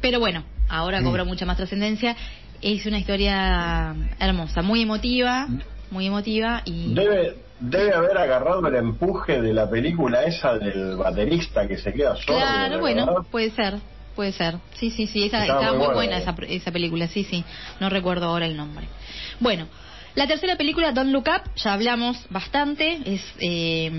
pero 0.00 0.18
bueno, 0.18 0.44
ahora 0.68 1.00
Mm. 1.00 1.04
cobra 1.04 1.24
mucha 1.24 1.46
más 1.46 1.56
trascendencia. 1.56 2.16
Es 2.62 2.84
una 2.86 2.98
historia 2.98 3.94
hermosa, 4.18 4.62
muy 4.62 4.82
emotiva, 4.82 5.46
muy 5.90 6.06
emotiva 6.06 6.62
y 6.64 6.94
Debe, 6.94 7.36
debe 7.60 7.94
haber 7.94 8.18
agarrado 8.18 8.66
el 8.66 8.74
empuje 8.74 9.40
de 9.40 9.52
la 9.52 9.68
película 9.68 10.24
esa 10.24 10.58
del 10.58 10.96
baterista 10.96 11.66
que 11.66 11.78
se 11.78 11.92
queda 11.92 12.16
solo. 12.16 12.38
Claro, 12.38 12.80
bueno, 12.80 13.26
puede 13.30 13.50
ser, 13.50 13.78
puede 14.14 14.32
ser. 14.32 14.56
Sí, 14.74 14.90
sí, 14.90 15.06
sí, 15.06 15.24
esa, 15.24 15.42
Estaba 15.42 15.60
estaba 15.60 15.76
muy 15.76 15.94
buena, 15.94 15.94
buena 15.94 16.18
esa, 16.18 16.34
esa 16.48 16.72
película, 16.72 17.08
sí, 17.08 17.24
sí. 17.24 17.44
No 17.80 17.88
recuerdo 17.88 18.26
ahora 18.26 18.46
el 18.46 18.56
nombre. 18.56 18.86
Bueno, 19.40 19.66
la 20.14 20.26
tercera 20.26 20.56
película, 20.56 20.92
Don't 20.92 21.12
Look 21.12 21.26
Up, 21.28 21.50
ya 21.56 21.74
hablamos 21.74 22.16
bastante. 22.30 22.98
Es 23.04 23.22
eh, 23.38 23.90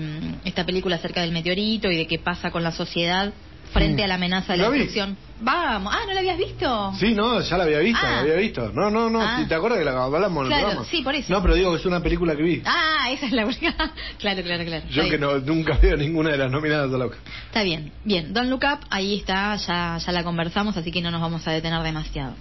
esta 0.44 0.64
película 0.64 0.96
acerca 0.96 1.20
del 1.20 1.32
meteorito 1.32 1.90
y 1.90 1.96
de 1.96 2.06
qué 2.06 2.18
pasa 2.18 2.50
con 2.50 2.62
la 2.64 2.72
sociedad 2.72 3.32
frente 3.72 4.02
Mm. 4.02 4.04
a 4.04 4.08
la 4.08 4.14
amenaza 4.14 4.52
de 4.52 4.58
la 4.58 4.70
destrucción. 4.70 5.16
Vamos, 5.40 5.94
ah, 5.96 6.00
¿no 6.06 6.12
la 6.14 6.18
habías 6.20 6.36
visto? 6.38 6.92
Sí, 6.98 7.14
no, 7.14 7.40
ya 7.40 7.56
la 7.56 7.64
había 7.64 7.78
visto, 7.78 8.00
Ah. 8.04 8.10
la 8.10 8.18
había 8.20 8.34
visto. 8.34 8.72
No, 8.72 8.90
no, 8.90 9.08
no, 9.08 9.22
Ah. 9.22 9.44
¿te 9.48 9.54
acuerdas 9.54 9.78
que 9.78 9.84
la 9.84 10.02
hablamos 10.02 10.46
en 10.46 10.52
el 10.52 10.58
programa? 10.60 10.84
sí, 10.90 11.02
por 11.02 11.14
eso. 11.14 11.32
No, 11.32 11.40
pero 11.42 11.54
digo 11.54 11.70
que 11.72 11.78
es 11.78 11.86
una 11.86 12.00
película 12.02 12.34
que 12.34 12.42
vi. 12.42 12.62
Ah, 12.64 13.08
esa 13.10 13.26
es 13.26 13.32
la 13.32 13.46
única. 13.46 13.72
claro, 14.18 14.42
claro, 14.42 14.64
claro. 14.64 14.84
Yo 14.90 15.08
que 15.08 15.18
no, 15.18 15.38
nunca 15.38 15.78
veo 15.80 15.96
ninguna 15.96 16.30
de 16.30 16.38
las 16.38 16.50
nominadas 16.50 16.92
a 16.92 16.98
la. 16.98 17.06
Está 17.46 17.62
bien, 17.62 17.92
bien. 18.04 18.32
Don't 18.34 18.50
Look 18.50 18.64
Up, 18.64 18.80
ahí 18.90 19.16
está, 19.18 19.54
ya, 19.56 19.98
ya 19.98 20.12
la 20.12 20.24
conversamos, 20.24 20.76
así 20.76 20.90
que 20.90 21.00
no 21.00 21.10
nos 21.12 21.20
vamos 21.20 21.46
a 21.46 21.52
detener 21.52 21.82
demasiado. 21.82 22.34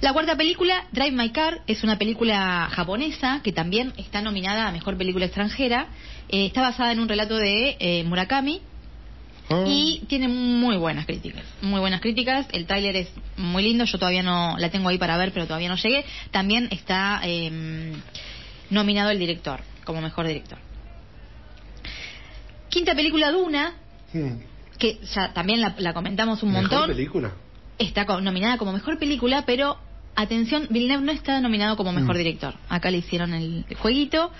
La 0.00 0.12
cuarta 0.14 0.34
película, 0.36 0.84
Drive 0.92 1.10
My 1.12 1.30
Car, 1.30 1.60
es 1.66 1.82
una 1.84 1.98
película 1.98 2.68
japonesa 2.70 3.40
que 3.42 3.52
también 3.52 3.92
está 3.98 4.22
nominada 4.22 4.66
a 4.68 4.72
Mejor 4.72 4.96
Película 4.96 5.26
Extranjera. 5.26 5.88
Eh, 6.30 6.46
está 6.46 6.62
basada 6.62 6.92
en 6.92 7.00
un 7.00 7.08
relato 7.08 7.36
de 7.36 7.76
eh, 7.80 8.04
Murakami 8.04 8.62
Ah. 9.52 9.64
y 9.66 10.04
tiene 10.06 10.28
muy 10.28 10.76
buenas 10.76 11.06
críticas. 11.06 11.42
Muy 11.60 11.80
buenas 11.80 12.00
críticas. 12.00 12.46
El 12.52 12.66
tráiler 12.66 12.94
es 12.96 13.08
muy 13.36 13.62
lindo, 13.64 13.84
yo 13.84 13.98
todavía 13.98 14.22
no 14.22 14.56
la 14.58 14.70
tengo 14.70 14.88
ahí 14.88 14.96
para 14.98 15.16
ver, 15.16 15.32
pero 15.32 15.46
todavía 15.46 15.68
no 15.68 15.76
llegué. 15.76 16.04
También 16.30 16.68
está 16.70 17.20
eh, 17.24 17.92
nominado 18.70 19.10
el 19.10 19.18
director 19.18 19.60
como 19.84 20.00
Mejor 20.00 20.26
Director. 20.28 20.58
Quinta 22.68 22.94
película, 22.94 23.32
Duna, 23.32 23.74
que 24.78 24.98
ya 25.14 25.32
también 25.32 25.60
la, 25.60 25.74
la 25.78 25.92
comentamos 25.92 26.42
un 26.42 26.52
¿Mejor 26.52 26.70
montón. 26.70 26.90
película? 26.90 27.32
Está 27.78 28.04
nominada 28.20 28.58
como 28.58 28.72
mejor 28.72 28.98
película, 28.98 29.44
pero 29.46 29.78
atención, 30.14 30.66
Villeneuve 30.70 31.04
no 31.04 31.12
está 31.12 31.40
nominado 31.40 31.76
como 31.76 31.92
mejor 31.92 32.14
Mm. 32.14 32.18
director. 32.18 32.54
Acá 32.68 32.90
le 32.90 32.98
hicieron 32.98 33.34
el 33.34 33.64
jueguito 33.78 34.30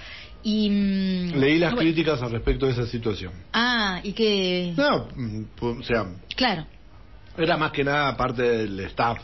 y 0.43 0.71
mm, 0.71 1.33
Leí 1.39 1.59
las 1.59 1.73
bueno, 1.75 1.83
críticas 1.91 2.23
al 2.23 2.31
respecto 2.33 2.67
de 2.67 2.73
esa 2.73 2.87
situación. 2.87 3.33
Ah, 3.53 4.01
y 4.03 4.13
que 4.13 4.73
No, 4.77 5.09
mm, 5.15 5.43
pu- 5.59 5.81
o 5.81 5.83
sea, 5.83 6.07
claro, 6.37 6.67
era 7.37 7.57
más 7.57 7.73
que 7.73 7.85
nada 7.85 8.17
parte 8.17 8.43
del 8.43 8.81
staff 8.81 9.19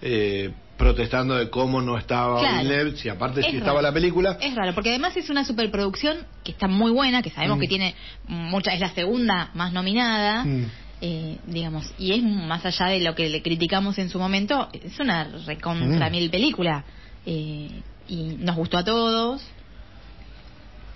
eh, 0.00 0.50
protestando 0.76 1.36
de 1.36 1.48
cómo 1.48 1.80
no 1.80 1.96
estaba 1.96 2.40
Claro. 2.40 2.58
Villeneuve, 2.62 2.96
si 2.96 3.08
aparte 3.08 3.40
Es 3.40 3.46
si 3.46 3.56
estaba 3.58 3.80
la 3.80 3.92
película. 3.92 4.36
Es 4.40 4.54
raro, 4.54 4.74
porque 4.74 4.90
además 4.90 5.16
es 5.16 5.30
una 5.30 5.44
superproducción 5.44 6.18
que 6.42 6.50
está 6.52 6.66
muy 6.66 6.90
buena, 6.90 7.22
que 7.22 7.30
sabemos 7.30 7.58
Mm. 7.58 7.60
que 7.60 7.68
tiene 7.68 7.94
mucha, 8.26 8.72
es 8.74 8.80
la 8.80 8.90
segunda 8.90 9.50
más 9.54 9.72
nominada, 9.72 10.44
Mm. 10.44 10.64
eh, 11.00 11.38
digamos, 11.46 11.92
y 11.98 12.12
es 12.12 12.22
más 12.24 12.64
allá 12.66 12.86
de 12.86 13.00
lo 13.00 13.14
que 13.14 13.28
le 13.28 13.42
criticamos 13.42 13.96
en 13.98 14.08
su 14.10 14.18
momento, 14.18 14.68
es 14.72 14.98
una 14.98 15.24
recontra 15.46 16.08
Mm. 16.08 16.12
mil 16.12 16.30
película, 16.30 16.84
eh, 17.26 17.68
y 18.08 18.22
nos 18.40 18.56
gustó 18.56 18.78
a 18.78 18.84
todos. 18.84 19.42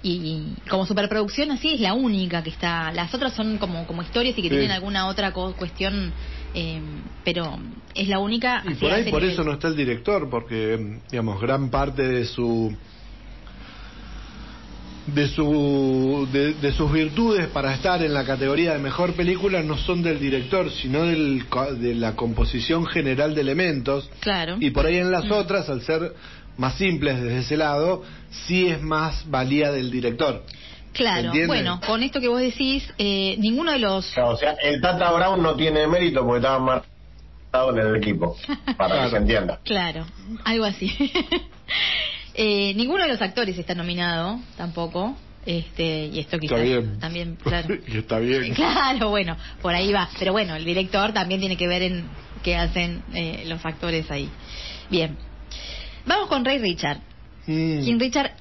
Y 0.08 0.54
como 0.68 0.86
superproducción 0.86 1.50
así 1.50 1.74
es 1.74 1.80
la 1.80 1.92
única 1.94 2.42
que 2.42 2.50
está. 2.50 2.92
Las 2.92 3.12
otras 3.12 3.32
son 3.34 3.58
como 3.58 3.86
como 3.86 4.02
historias 4.02 4.38
y 4.38 4.42
que 4.42 4.48
Sí. 4.48 4.54
tienen 4.54 4.70
alguna 4.70 5.08
otra 5.08 5.32
co- 5.32 5.54
cuestión, 5.56 6.12
eh, 6.54 6.80
pero 7.24 7.58
es 7.94 8.06
la 8.06 8.20
única. 8.20 8.62
Y 8.68 8.74
por 8.74 8.92
ahí 8.92 9.10
por 9.10 9.24
eso 9.24 9.42
no 9.42 9.52
está 9.54 9.66
el 9.66 9.74
director, 9.76 10.30
porque 10.30 11.00
digamos 11.10 11.40
gran 11.40 11.70
parte 11.70 12.02
de 12.06 12.24
su 12.24 12.72
de 15.06 15.28
su 15.28 16.28
de, 16.32 16.54
de 16.54 16.72
sus 16.72 16.92
virtudes 16.92 17.46
para 17.48 17.74
estar 17.74 18.02
en 18.02 18.12
la 18.12 18.24
categoría 18.24 18.72
de 18.72 18.78
mejor 18.80 19.12
película 19.14 19.62
no 19.62 19.76
son 19.76 20.02
del 20.02 20.18
director, 20.18 20.70
sino 20.70 21.04
del, 21.04 21.44
de 21.80 21.94
la 21.94 22.14
composición 22.16 22.86
general 22.86 23.34
de 23.34 23.40
elementos. 23.40 24.10
Claro. 24.20 24.56
Y 24.60 24.70
por 24.70 24.86
ahí 24.86 24.96
en 24.96 25.10
las 25.12 25.24
Mm. 25.26 25.32
otras, 25.32 25.68
al 25.68 25.82
ser 25.82 26.12
más 26.56 26.74
simples 26.76 27.20
desde 27.20 27.38
ese 27.40 27.56
lado, 27.56 28.02
sí 28.46 28.68
es 28.68 28.80
más 28.82 29.28
valía 29.30 29.70
del 29.70 29.90
director. 29.90 30.44
Claro, 30.92 31.30
bueno, 31.46 31.78
con 31.86 32.02
esto 32.02 32.20
que 32.20 32.28
vos 32.28 32.40
decís, 32.40 32.82
eh, 32.96 33.36
ninguno 33.38 33.70
de 33.72 33.78
los... 33.78 34.06
Claro, 34.12 34.30
o 34.30 34.36
sea, 34.36 34.52
el 34.62 34.80
Tata 34.80 35.12
Brown 35.12 35.42
no 35.42 35.54
tiene 35.54 35.86
mérito 35.86 36.20
porque 36.24 36.38
estaba 36.38 36.58
marcado 36.58 37.78
en 37.78 37.78
el 37.86 37.96
equipo, 37.96 38.34
para 38.78 38.94
Claro. 38.94 39.04
que 39.04 39.10
se 39.10 39.16
entienda. 39.18 39.60
Claro, 39.64 40.06
algo 40.44 40.64
así. 40.64 40.90
Eh, 42.38 42.74
ninguno 42.74 43.02
de 43.02 43.08
los 43.08 43.22
actores 43.22 43.56
está 43.56 43.74
nominado, 43.74 44.38
tampoco. 44.58 45.16
Este, 45.46 46.06
y 46.12 46.18
esto 46.18 46.38
quizás 46.38 46.58
Está 46.58 46.64
bien. 46.80 46.98
también, 46.98 47.36
claro. 47.36 47.74
y 47.88 47.96
está 47.96 48.18
bien. 48.18 48.52
Claro, 48.52 49.08
bueno, 49.08 49.38
por 49.62 49.74
ahí 49.74 49.90
va. 49.90 50.10
Pero 50.18 50.32
bueno, 50.32 50.54
el 50.54 50.66
director 50.66 51.14
también 51.14 51.40
tiene 51.40 51.56
que 51.56 51.66
ver 51.66 51.80
en 51.80 52.04
qué 52.42 52.56
hacen 52.56 53.02
eh, 53.14 53.44
los 53.46 53.64
actores 53.64 54.10
ahí. 54.10 54.28
Bien. 54.90 55.16
Vamos 56.06 56.28
con 56.28 56.44
Ray 56.44 56.58
Richard. 56.58 56.98
Mm. 57.46 57.84
King 57.84 57.98
Richard, 57.98 58.32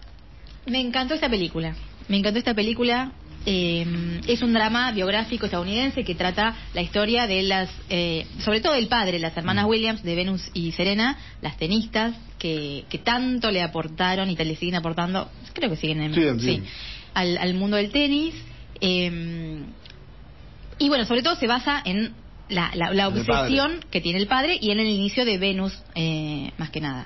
me 0.68 0.80
encantó 0.80 1.14
esta 1.14 1.30
película. 1.30 1.76
Me 2.08 2.18
encantó 2.18 2.40
esta 2.40 2.54
película. 2.54 3.12
eh, 3.48 3.86
es 4.28 4.42
un 4.42 4.54
drama 4.54 4.92
biográfico 4.92 5.46
estadounidense 5.46 6.04
que 6.04 6.16
trata 6.16 6.56
la 6.74 6.82
historia 6.82 7.28
de 7.28 7.44
las, 7.44 7.70
eh, 7.90 8.26
sobre 8.40 8.60
todo 8.60 8.74
del 8.74 8.88
padre, 8.88 9.20
las 9.20 9.38
hermanas 9.38 9.66
Williams, 9.66 10.02
de 10.02 10.16
Venus 10.16 10.50
y 10.56 10.72
Serena, 10.72 11.18
las 11.44 11.56
tenistas 11.58 12.16
que, 12.40 12.86
que 12.90 12.98
tanto 12.98 13.52
le 13.52 13.62
aportaron 13.62 14.32
y 14.32 14.36
te 14.36 14.46
le 14.46 14.56
siguen 14.56 14.74
aportando, 14.76 15.30
creo 15.54 15.70
que 15.70 15.76
siguen 15.76 16.02
en, 16.02 16.14
sí, 16.16 16.22
siguen. 16.40 16.66
al, 17.14 17.38
al 17.38 17.54
mundo 17.54 17.78
del 17.78 17.92
tenis. 17.92 18.34
eh, 18.82 19.60
y 20.80 20.90
bueno, 20.90 21.06
sobre 21.06 21.22
todo 21.22 21.36
se 21.36 21.46
basa 21.48 21.82
en 21.86 22.14
la, 22.50 22.72
la- 22.74 22.94
la 22.94 23.08
obsesión 23.10 23.80
que 23.92 24.02
tiene 24.02 24.18
el 24.20 24.28
padre 24.28 24.58
y 24.60 24.72
en 24.72 24.80
el 24.80 24.88
inicio 24.88 25.24
de 25.24 25.38
Venus, 25.38 25.78
eh, 25.94 26.52
más 26.58 26.70
que 26.72 26.82
nada. 26.82 27.06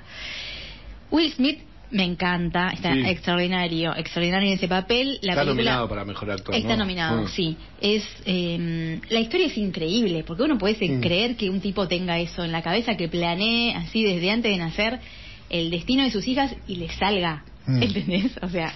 Will 1.10 1.32
Smith 1.32 1.58
me 1.92 2.04
encanta, 2.04 2.70
está 2.70 2.94
Sí. 2.94 3.02
extraordinario, 3.04 3.94
extraordinario 3.96 4.48
en 4.48 4.54
ese 4.54 4.68
papel. 4.68 5.18
La 5.22 5.32
Está 5.32 5.42
película 5.42 5.44
nominado 5.54 5.88
para 5.88 6.04
mejor 6.04 6.30
actor. 6.30 6.54
está 6.54 6.70
¿no? 6.76 6.84
nominado, 6.84 7.24
Ah. 7.26 7.28
sí. 7.34 7.56
Es 7.80 8.04
eh, 8.26 9.00
la 9.08 9.18
historia 9.20 9.48
es 9.48 9.56
increíble 9.58 10.22
porque 10.24 10.44
uno 10.44 10.56
puede 10.56 10.88
Mm. 10.88 11.00
creer 11.00 11.36
que 11.36 11.50
un 11.50 11.60
tipo 11.60 11.88
tenga 11.88 12.18
eso 12.20 12.44
en 12.44 12.52
la 12.52 12.62
cabeza, 12.62 12.96
que 12.96 13.08
planee 13.08 13.74
así 13.74 14.04
desde 14.04 14.30
antes 14.30 14.52
de 14.52 14.58
nacer 14.58 15.00
el 15.48 15.70
destino 15.70 16.04
de 16.04 16.12
sus 16.12 16.28
hijas 16.28 16.54
y 16.68 16.76
le 16.76 16.88
salga, 16.90 17.44
Mm. 17.66 17.82
¿entendés? 17.82 18.32
O 18.40 18.48
sea, 18.48 18.72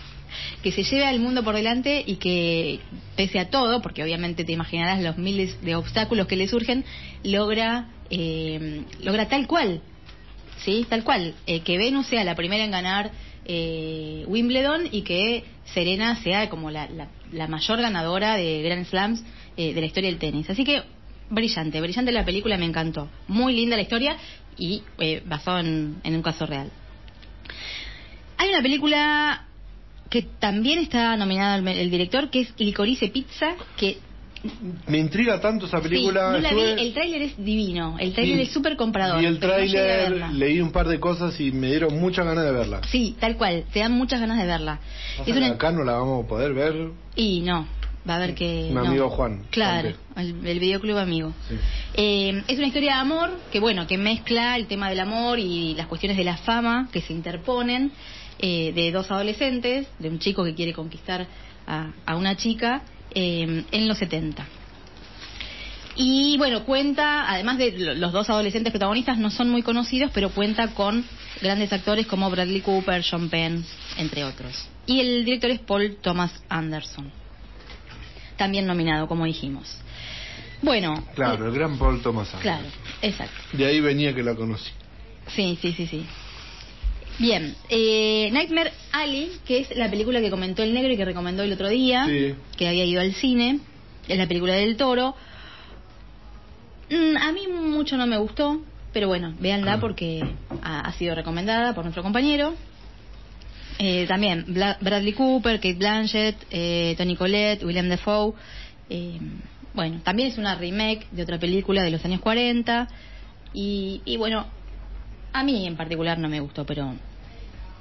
que 0.65 0.73
se 0.73 0.82
lleve 0.82 1.06
al 1.06 1.20
mundo 1.20 1.44
por 1.44 1.55
delante 1.55 2.02
y 2.05 2.16
que 2.16 2.81
pese 3.15 3.39
a 3.39 3.48
todo, 3.48 3.81
porque 3.81 4.02
obviamente 4.02 4.43
te 4.44 4.51
imaginarás 4.51 5.01
los 5.01 5.16
miles 5.19 5.62
de 5.62 5.77
obstáculos 5.77 6.27
que 6.27 6.35
le 6.35 6.48
surgen, 6.48 6.85
logra 7.23 7.90
eh, 8.11 8.82
logra 9.02 9.28
tal 9.28 9.47
cual 9.47 9.81
Sí, 10.59 10.86
tal 10.89 11.05
cual. 11.05 11.35
Eh, 11.47 11.60
que 11.60 11.76
Venus 11.78 12.06
sea 12.06 12.24
la 12.24 12.35
primera 12.35 12.64
en 12.64 12.70
ganar 12.70 13.10
eh, 13.44 14.24
Wimbledon 14.26 14.89
y 14.90 15.02
que 15.02 15.44
Serena 15.74 16.16
sea 16.22 16.48
como 16.48 16.70
la, 16.70 16.89
la- 16.89 17.09
la 17.32 17.47
mayor 17.48 17.81
ganadora 17.81 18.36
de 18.36 18.62
Grand 18.62 18.86
Slams 18.86 19.22
eh, 19.56 19.74
de 19.74 19.81
la 19.81 19.86
historia 19.86 20.09
del 20.10 20.18
tenis. 20.18 20.48
Así 20.48 20.64
que 20.64 20.82
brillante, 21.31 21.81
brillante 21.81 22.12
la 22.12 22.24
película, 22.24 22.56
me 22.56 22.64
encantó. 22.66 23.09
Muy 23.28 23.55
linda 23.55 23.76
la 23.76 23.82
historia 23.82 24.16
y 24.56 24.82
eh, 24.98 25.22
basado 25.26 25.59
en, 25.59 26.01
un 26.05 26.22
caso 26.22 26.47
real. 26.47 26.70
Hay 28.39 28.48
una 28.51 28.62
película 28.62 29.47
que 30.10 30.22
también 30.22 30.78
está 30.78 31.16
nominada 31.16 31.56
el, 31.56 31.66
el 31.66 31.90
director, 31.90 32.31
que 32.31 32.40
es 32.40 32.55
Licorice 32.59 33.09
Pizza, 33.09 33.55
que 33.76 33.98
Me 34.87 34.99
intriga 34.99 35.41
tanto 35.41 35.66
esa 35.66 35.81
película. 35.81 36.35
Sí, 36.37 36.43
no 36.43 36.49
la 36.51 36.55
vi. 36.55 36.83
el 36.83 36.93
tráiler 36.95 37.23
es 37.23 37.37
divino, 37.43 37.97
el 37.99 38.12
tráiler 38.12 38.37
Sí. 38.37 38.43
es 38.43 38.53
súper 38.53 38.77
comprador. 38.77 39.23
Y 39.23 39.27
el 39.27 39.35
no 39.35 39.41
tráiler, 39.41 40.31
leí 40.33 40.61
un 40.61 40.71
par 40.73 40.87
de 40.89 41.01
cosas 41.01 41.39
y 41.41 41.51
me 41.53 41.69
dieron 41.69 41.99
muchas 41.99 42.27
ganas 42.27 42.45
de 42.45 42.53
verla. 42.53 42.81
Sí, 42.91 43.16
tal 43.19 43.37
cual, 43.37 43.65
te 43.73 43.81
dan 43.81 43.93
muchas 43.93 44.21
ganas 44.21 44.39
de 44.39 44.47
verla. 44.47 44.81
Es 45.27 45.35
una... 45.37 45.49
Acá 45.49 45.73
no 45.73 45.85
la 45.85 45.93
vamos 45.95 46.25
a 46.25 46.29
poder 46.29 46.53
ver. 46.53 46.91
Y 47.16 47.41
no, 47.41 47.66
va 48.09 48.15
a 48.15 48.16
haber 48.16 48.35
que... 48.35 48.66
Un 48.69 48.75
no. 48.75 48.81
amigo 48.87 49.09
Juan, 49.11 49.45
Claro, 49.51 49.93
el 50.16 50.59
videoclub 50.61 50.99
amigo. 50.99 51.33
Sí. 51.49 51.55
Eh, 51.95 52.43
es 52.47 52.59
una 52.59 52.66
historia 52.66 52.95
de 52.95 53.01
amor 53.01 53.31
que, 53.51 53.61
bueno, 53.61 53.87
que 53.87 53.97
mezcla 53.99 54.57
el 54.57 54.66
tema 54.66 54.91
del 54.91 55.01
amor 55.01 55.39
y 55.39 55.75
las 55.75 55.87
cuestiones 55.87 56.19
de 56.19 56.25
la 56.25 56.37
fama 56.37 56.89
que 56.93 57.01
se 57.01 57.12
interponen 57.12 57.93
eh, 58.41 58.73
de 58.75 58.93
dos 58.93 59.11
adolescentes, 59.11 59.87
de 59.99 60.09
un 60.09 60.19
chico 60.19 60.45
que 60.45 60.55
quiere 60.55 60.73
conquistar 60.75 61.27
a, 61.66 61.93
a 62.05 62.16
una 62.16 62.37
chica 62.37 62.83
eh, 63.15 63.65
en 63.70 63.89
los 63.89 63.99
70. 63.99 64.47
Y 65.97 66.36
bueno, 66.39 66.65
cuenta, 66.65 67.31
además 67.31 67.59
de 67.59 67.70
lo- 67.78 67.95
los 67.95 68.12
dos 68.12 68.28
adolescentes 68.28 68.73
protagonistas, 68.73 69.16
no 69.19 69.31
son 69.31 69.49
muy 69.51 69.62
conocidos, 69.62 70.11
pero 70.12 70.31
cuenta 70.31 70.69
con 70.74 71.05
grandes 71.41 71.73
actores 71.73 72.07
como 72.07 72.28
Bradley 72.31 72.61
Cooper, 72.62 73.05
Sean 73.05 73.28
Penn, 73.28 73.65
entre 73.97 74.24
otros. 74.24 74.66
Y 74.86 75.01
el 75.01 75.24
director 75.24 75.51
es 75.51 75.61
Paul 75.61 75.97
Thomas 76.03 76.32
Anderson, 76.49 77.12
también 78.36 78.66
nominado, 78.66 79.07
como 79.07 79.24
dijimos. 79.24 79.78
Bueno, 80.62 80.95
Claro, 81.15 81.45
eh, 81.45 81.49
el 81.49 81.55
gran 81.55 81.78
Paul 81.78 82.03
Thomas 82.03 82.35
Anderson. 82.35 82.43
claro, 82.43 82.74
exacto. 83.03 83.35
De 83.53 83.65
ahí 83.66 83.81
venía 83.81 84.12
que 84.15 84.23
la 84.24 84.35
conocí. 84.35 84.70
Sí, 85.28 85.57
sí, 85.62 85.73
sí, 85.73 85.86
sí. 85.86 86.05
Bien, 87.19 87.55
eh, 87.69 88.28
Nightmare 88.32 88.73
Alley, 88.93 89.31
que 89.47 89.59
es 89.61 89.77
la 89.77 89.89
película 89.89 90.20
que 90.20 90.31
comentó 90.31 90.62
el 90.62 90.74
negro 90.74 90.93
y 90.93 90.97
que 90.97 91.05
recomendó 91.05 91.43
el 91.45 91.53
otro 91.53 91.69
día, 91.69 92.07
Sí. 92.07 92.35
que 92.57 92.69
había 92.69 92.85
ido 92.85 93.01
al 93.01 93.15
cine, 93.15 93.61
es 94.09 94.19
la 94.19 94.27
película 94.27 94.55
del 94.55 94.77
toro. 94.77 95.15
Mm, 96.91 97.16
a 97.16 97.32
mí 97.32 97.47
mucho 97.47 97.97
no 97.97 98.07
me 98.07 98.16
gustó, 98.19 98.61
pero 98.93 99.07
bueno, 99.09 99.32
véanla 99.39 99.74
Ah. 99.74 99.81
porque 99.81 100.23
ha, 100.62 100.81
ha 100.81 100.93
sido 100.95 101.15
recomendada 101.15 101.74
por 101.74 101.85
nuestro 101.85 102.03
compañero. 102.03 102.55
Eh, 103.78 104.07
también 104.09 104.45
Bla- 104.49 104.78
Bradley 104.81 105.12
Cooper, 105.12 105.57
Kate 105.57 105.74
Blanchett, 105.74 106.36
eh, 106.51 106.95
Tony 106.99 107.16
Collette, 107.16 107.65
William 107.65 107.89
Defoe. 107.89 108.35
Eh, 108.91 109.19
bueno, 109.73 110.01
también 110.05 110.28
es 110.28 110.39
una 110.39 110.55
remake 110.57 111.07
de 111.11 111.23
otra 111.23 111.39
película 111.39 111.82
de 111.82 111.91
los 111.91 112.05
años 112.05 112.20
40. 112.20 112.89
Y, 113.53 114.03
y 114.05 114.16
bueno, 114.16 114.47
a 115.35 115.43
mí 115.43 115.66
en 115.66 115.77
particular 115.77 116.16
no 116.19 116.28
me 116.28 116.40
gustó, 116.40 116.65
pero 116.65 116.94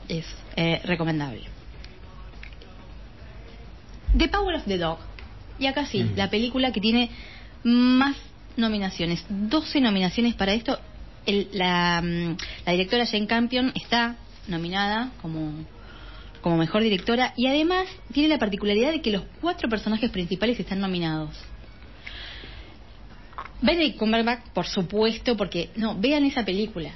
es 0.09 0.25
eh, 0.55 0.81
recomendable. 0.83 1.43
The 4.17 4.27
Power 4.27 4.55
of 4.55 4.65
the 4.65 4.77
Dog. 4.77 4.97
Y 5.59 5.67
acá 5.67 5.85
sí, 5.85 6.03
Mm. 6.03 6.15
la 6.17 6.29
película 6.29 6.71
que 6.71 6.81
tiene 6.81 7.09
más 7.63 8.17
nominaciones. 8.57 9.23
12 9.29 9.79
nominaciones 9.81 10.33
para 10.33 10.53
esto. 10.53 10.79
El- 11.25 11.47
la, 11.53 12.01
mm, 12.03 12.37
la 12.65 12.71
directora 12.73 13.05
Jane 13.05 13.27
Campion 13.27 13.71
está 13.75 14.15
nominada 14.47 15.11
como, 15.21 15.51
como 16.41 16.57
mejor 16.57 16.81
directora 16.83 17.33
y 17.37 17.47
además 17.47 17.85
tiene 18.11 18.29
la 18.29 18.39
particularidad 18.39 18.91
de 18.91 19.01
que 19.01 19.11
los 19.11 19.23
cuatro 19.41 19.69
personajes 19.69 20.09
principales 20.09 20.59
están 20.59 20.79
nominados. 20.79 21.29
Benedict 23.61 23.97
Cumberbatch, 23.97 24.47
por 24.53 24.65
supuesto, 24.65 25.37
porque 25.37 25.69
no, 25.75 25.95
vean 25.97 26.25
esa 26.25 26.43
película. 26.43 26.91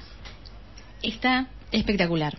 Está 1.02 1.48
espectacular. 1.70 2.36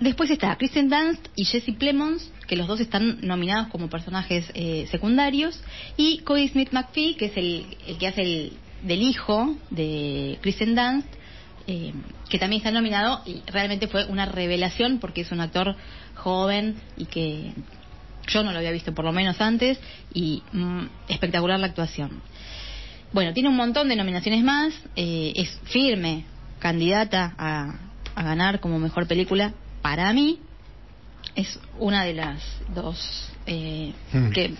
Después 0.00 0.30
está 0.30 0.56
Kristen 0.56 0.88
Dunst 0.88 1.28
y 1.36 1.44
Jesse 1.44 1.74
Plemons, 1.78 2.30
que 2.48 2.56
los 2.56 2.66
dos 2.66 2.80
están 2.80 3.20
nominados 3.20 3.68
como 3.68 3.88
personajes 3.88 4.44
eh, 4.54 4.88
secundarios, 4.90 5.62
y 5.96 6.18
Cody 6.18 6.48
Smith 6.48 6.72
McPhee, 6.72 7.14
que 7.14 7.26
es 7.26 7.36
el, 7.36 7.66
el 7.86 7.98
que 7.98 8.08
hace 8.08 8.22
el 8.22 8.52
del 8.82 9.02
hijo 9.02 9.56
de 9.70 10.38
Kristen 10.42 10.74
Dunst, 10.74 11.08
eh, 11.66 11.92
que 12.28 12.38
también 12.38 12.60
está 12.60 12.70
nominado 12.70 13.22
y 13.24 13.42
realmente 13.46 13.88
fue 13.88 14.04
una 14.04 14.26
revelación 14.26 14.98
porque 14.98 15.22
es 15.22 15.32
un 15.32 15.40
actor 15.40 15.74
joven 16.14 16.76
y 16.96 17.06
que 17.06 17.52
yo 18.26 18.42
no 18.42 18.52
lo 18.52 18.58
había 18.58 18.70
visto 18.70 18.94
por 18.94 19.04
lo 19.04 19.12
menos 19.12 19.40
antes 19.40 19.78
y 20.12 20.42
mm, 20.52 20.84
espectacular 21.08 21.58
la 21.58 21.68
actuación. 21.68 22.20
Bueno, 23.12 23.32
tiene 23.32 23.48
un 23.48 23.56
montón 23.56 23.88
de 23.88 23.96
nominaciones 23.96 24.42
más, 24.42 24.74
eh, 24.96 25.32
es 25.36 25.58
firme 25.64 26.24
candidata 26.58 27.34
a, 27.38 27.74
a 28.14 28.22
ganar 28.22 28.60
como 28.60 28.78
mejor 28.78 29.06
película 29.06 29.52
para 29.82 30.12
mí. 30.12 30.38
Es 31.34 31.58
una 31.78 32.04
de 32.04 32.14
las 32.14 32.42
dos 32.74 33.30
eh, 33.46 33.92
Hmm. 34.12 34.30
que 34.30 34.54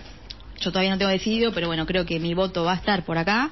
yo 0.59 0.71
todavía 0.71 0.91
no 0.91 0.97
tengo 0.97 1.11
decidido, 1.11 1.51
pero 1.53 1.67
bueno, 1.67 1.85
creo 1.85 2.05
que 2.05 2.19
mi 2.19 2.33
voto 2.33 2.63
va 2.63 2.73
a 2.73 2.75
estar 2.75 3.03
por 3.03 3.17
acá. 3.17 3.51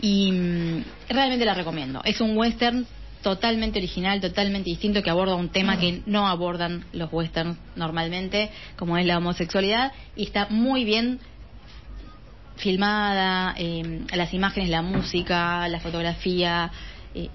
Y 0.00 0.32
mm, 0.32 0.84
realmente 1.10 1.44
la 1.44 1.54
recomiendo. 1.54 2.00
Es 2.04 2.20
un 2.20 2.36
western 2.36 2.86
totalmente 3.22 3.78
original, 3.78 4.20
totalmente 4.20 4.68
distinto, 4.68 5.02
que 5.02 5.10
aborda 5.10 5.36
un 5.36 5.50
tema 5.50 5.78
que 5.78 6.02
no 6.06 6.26
abordan 6.26 6.84
los 6.92 7.12
westerns 7.12 7.56
normalmente, 7.76 8.50
como 8.76 8.98
es 8.98 9.06
la 9.06 9.18
homosexualidad, 9.18 9.92
y 10.16 10.24
está 10.24 10.48
muy 10.50 10.84
bien 10.84 11.20
filmada, 12.56 13.54
eh, 13.56 14.02
las 14.14 14.34
imágenes, 14.34 14.70
la 14.70 14.82
música, 14.82 15.68
la 15.68 15.80
fotografía, 15.80 16.70
eh, 17.14 17.28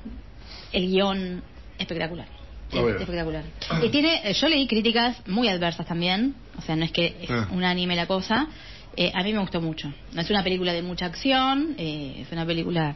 el 0.78 0.88
guion, 0.92 1.44
espectacular. 1.78 2.28
Es 2.72 3.02
espectacular. 3.02 3.44
Y 3.84 3.90
tiene, 3.90 4.22
eh, 4.30 4.34
yo 4.34 4.50
leí 4.50 4.68
críticas 4.68 5.18
muy 5.28 5.48
adversas 5.48 5.86
también, 5.86 6.36
o 6.58 6.62
sea, 6.62 6.76
no 6.76 6.84
es 6.86 6.92
que 6.92 7.16
es 7.22 7.30
Ah. 7.32 7.48
unánime 7.52 7.96
la 7.96 8.08
cosa. 8.08 8.48
Eh, 8.96 9.12
a 9.14 9.24
mí 9.24 9.32
me 9.32 9.40
gustó 9.40 9.62
mucho. 9.62 9.94
No 10.14 10.22
es 10.22 10.30
una 10.30 10.44
película 10.44 10.74
de 10.74 10.82
mucha 10.82 11.06
acción, 11.06 11.76
eh, 11.78 12.18
es 12.22 12.32
una 12.32 12.46
película 12.46 12.96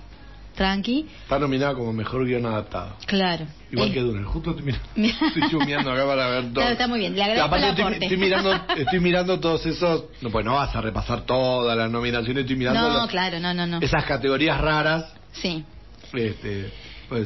tranqui, 0.56 1.06
Está 1.24 1.40
nominada 1.40 1.74
como 1.76 1.94
mejor 1.94 2.26
guion 2.26 2.46
adaptado. 2.46 2.98
claro. 3.06 3.46
Igual 3.72 3.90
Eh, 3.90 3.94
que 3.94 4.00
Dunel. 4.02 4.26
Justo 4.26 4.50
estoy 4.50 4.66
mirando, 4.66 4.88
estoy 5.28 5.50
chumeando 5.50 5.92
acá 5.94 6.06
para 6.06 6.28
ver 6.28 6.42
todo. 6.44 6.54
Claro, 6.56 6.72
está 6.72 6.88
muy 6.90 7.00
bien. 7.00 7.16
Le 7.16 7.24
agradezco 7.24 7.56
el 7.56 7.64
estoy, 7.64 7.94
estoy 8.04 8.18
mirando, 8.18 8.52
estoy 8.78 9.00
mirando 9.00 9.40
todos 9.40 9.66
esos. 9.66 10.06
No, 10.22 10.30
pues 10.30 10.44
no 10.44 10.56
vas 10.56 10.76
a 10.76 10.82
repasar 10.82 11.22
todas 11.22 11.78
las 11.78 11.90
nominaciones. 11.90 12.42
Estoy 12.42 12.58
mirando 12.58 12.82
No, 12.82 12.98
las- 12.98 13.08
claro, 13.10 13.40
no, 13.40 13.54
no, 13.54 13.66
no. 13.66 13.80
esas 13.80 14.04
categorías 14.04 14.60
raras. 14.60 15.06
Sí. 15.32 15.64
Este, 16.12 16.70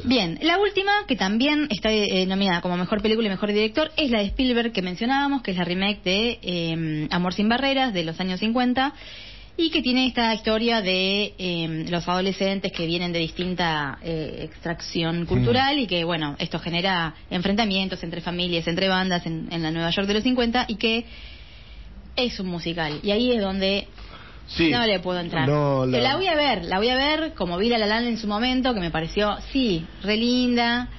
Bien, 0.04 0.40
la 0.42 0.58
última, 0.60 0.92
que 1.08 1.16
también 1.16 1.68
está 1.70 1.92
eh, 1.92 2.26
nominada 2.26 2.62
como 2.62 2.78
mejor 2.78 3.02
película 3.02 3.28
y 3.28 3.32
mejor 3.32 3.52
director, 3.52 3.92
es 3.98 4.10
la 4.10 4.20
de 4.20 4.26
Spielberg 4.26 4.72
que 4.72 4.82
mencionábamos, 4.82 5.42
que 5.42 5.52
es 5.52 5.58
la 5.58 5.64
remake 5.64 6.04
de 6.04 6.40
eh, 6.42 7.08
Amor 7.12 7.34
sin 7.34 7.50
Barreras 7.50 7.94
de 7.94 8.04
los 8.04 8.20
años 8.20 8.40
50 8.40 8.94
y 9.58 9.70
que 9.70 9.82
tiene 9.82 10.08
esta 10.08 10.34
historia 10.34 10.82
de 10.82 11.34
eh, 11.38 11.86
los 11.90 12.08
adolescentes 12.08 12.72
que 12.72 12.86
vienen 12.86 13.14
de 13.14 13.20
distinta 13.20 13.98
eh, 14.04 14.40
extracción 14.42 15.26
cultural 15.26 15.80
y 15.80 15.88
que, 15.88 16.04
bueno, 16.04 16.36
esto 16.40 16.60
genera 16.60 17.16
enfrentamientos 17.30 18.04
entre 18.04 18.20
familias, 18.20 18.68
entre 18.68 18.90
bandas 18.90 19.26
en, 19.26 19.48
en 19.52 19.64
la 19.64 19.72
Nueva 19.72 19.92
York 19.92 20.08
de 20.08 20.14
los 20.14 20.24
50 20.24 20.66
y 20.68 20.76
que 20.76 21.06
es 22.18 22.40
un 22.40 22.48
musical. 22.48 23.00
Y 23.02 23.12
ahí 23.12 23.32
es 23.32 23.42
donde 23.42 23.88
sí. 24.48 24.70
no 24.72 24.86
le 24.86 25.00
puedo 25.00 25.20
entrar. 25.20 25.48
No, 25.48 25.86
la... 25.86 26.00
la 26.00 26.16
voy 26.16 26.28
a 26.28 26.36
ver, 26.36 26.66
la 26.66 26.78
voy 26.78 26.90
a 26.90 26.96
ver 26.96 27.34
como 27.34 27.58
vi 27.58 27.70
La 27.70 27.78
La 27.78 27.86
Land 27.88 28.08
en 28.08 28.18
su 28.18 28.28
momento, 28.28 28.74
que 28.74 28.80
me 28.80 28.92
pareció, 28.92 29.38
sí, 29.52 29.86
re 30.04 30.18
linda. 30.18 30.90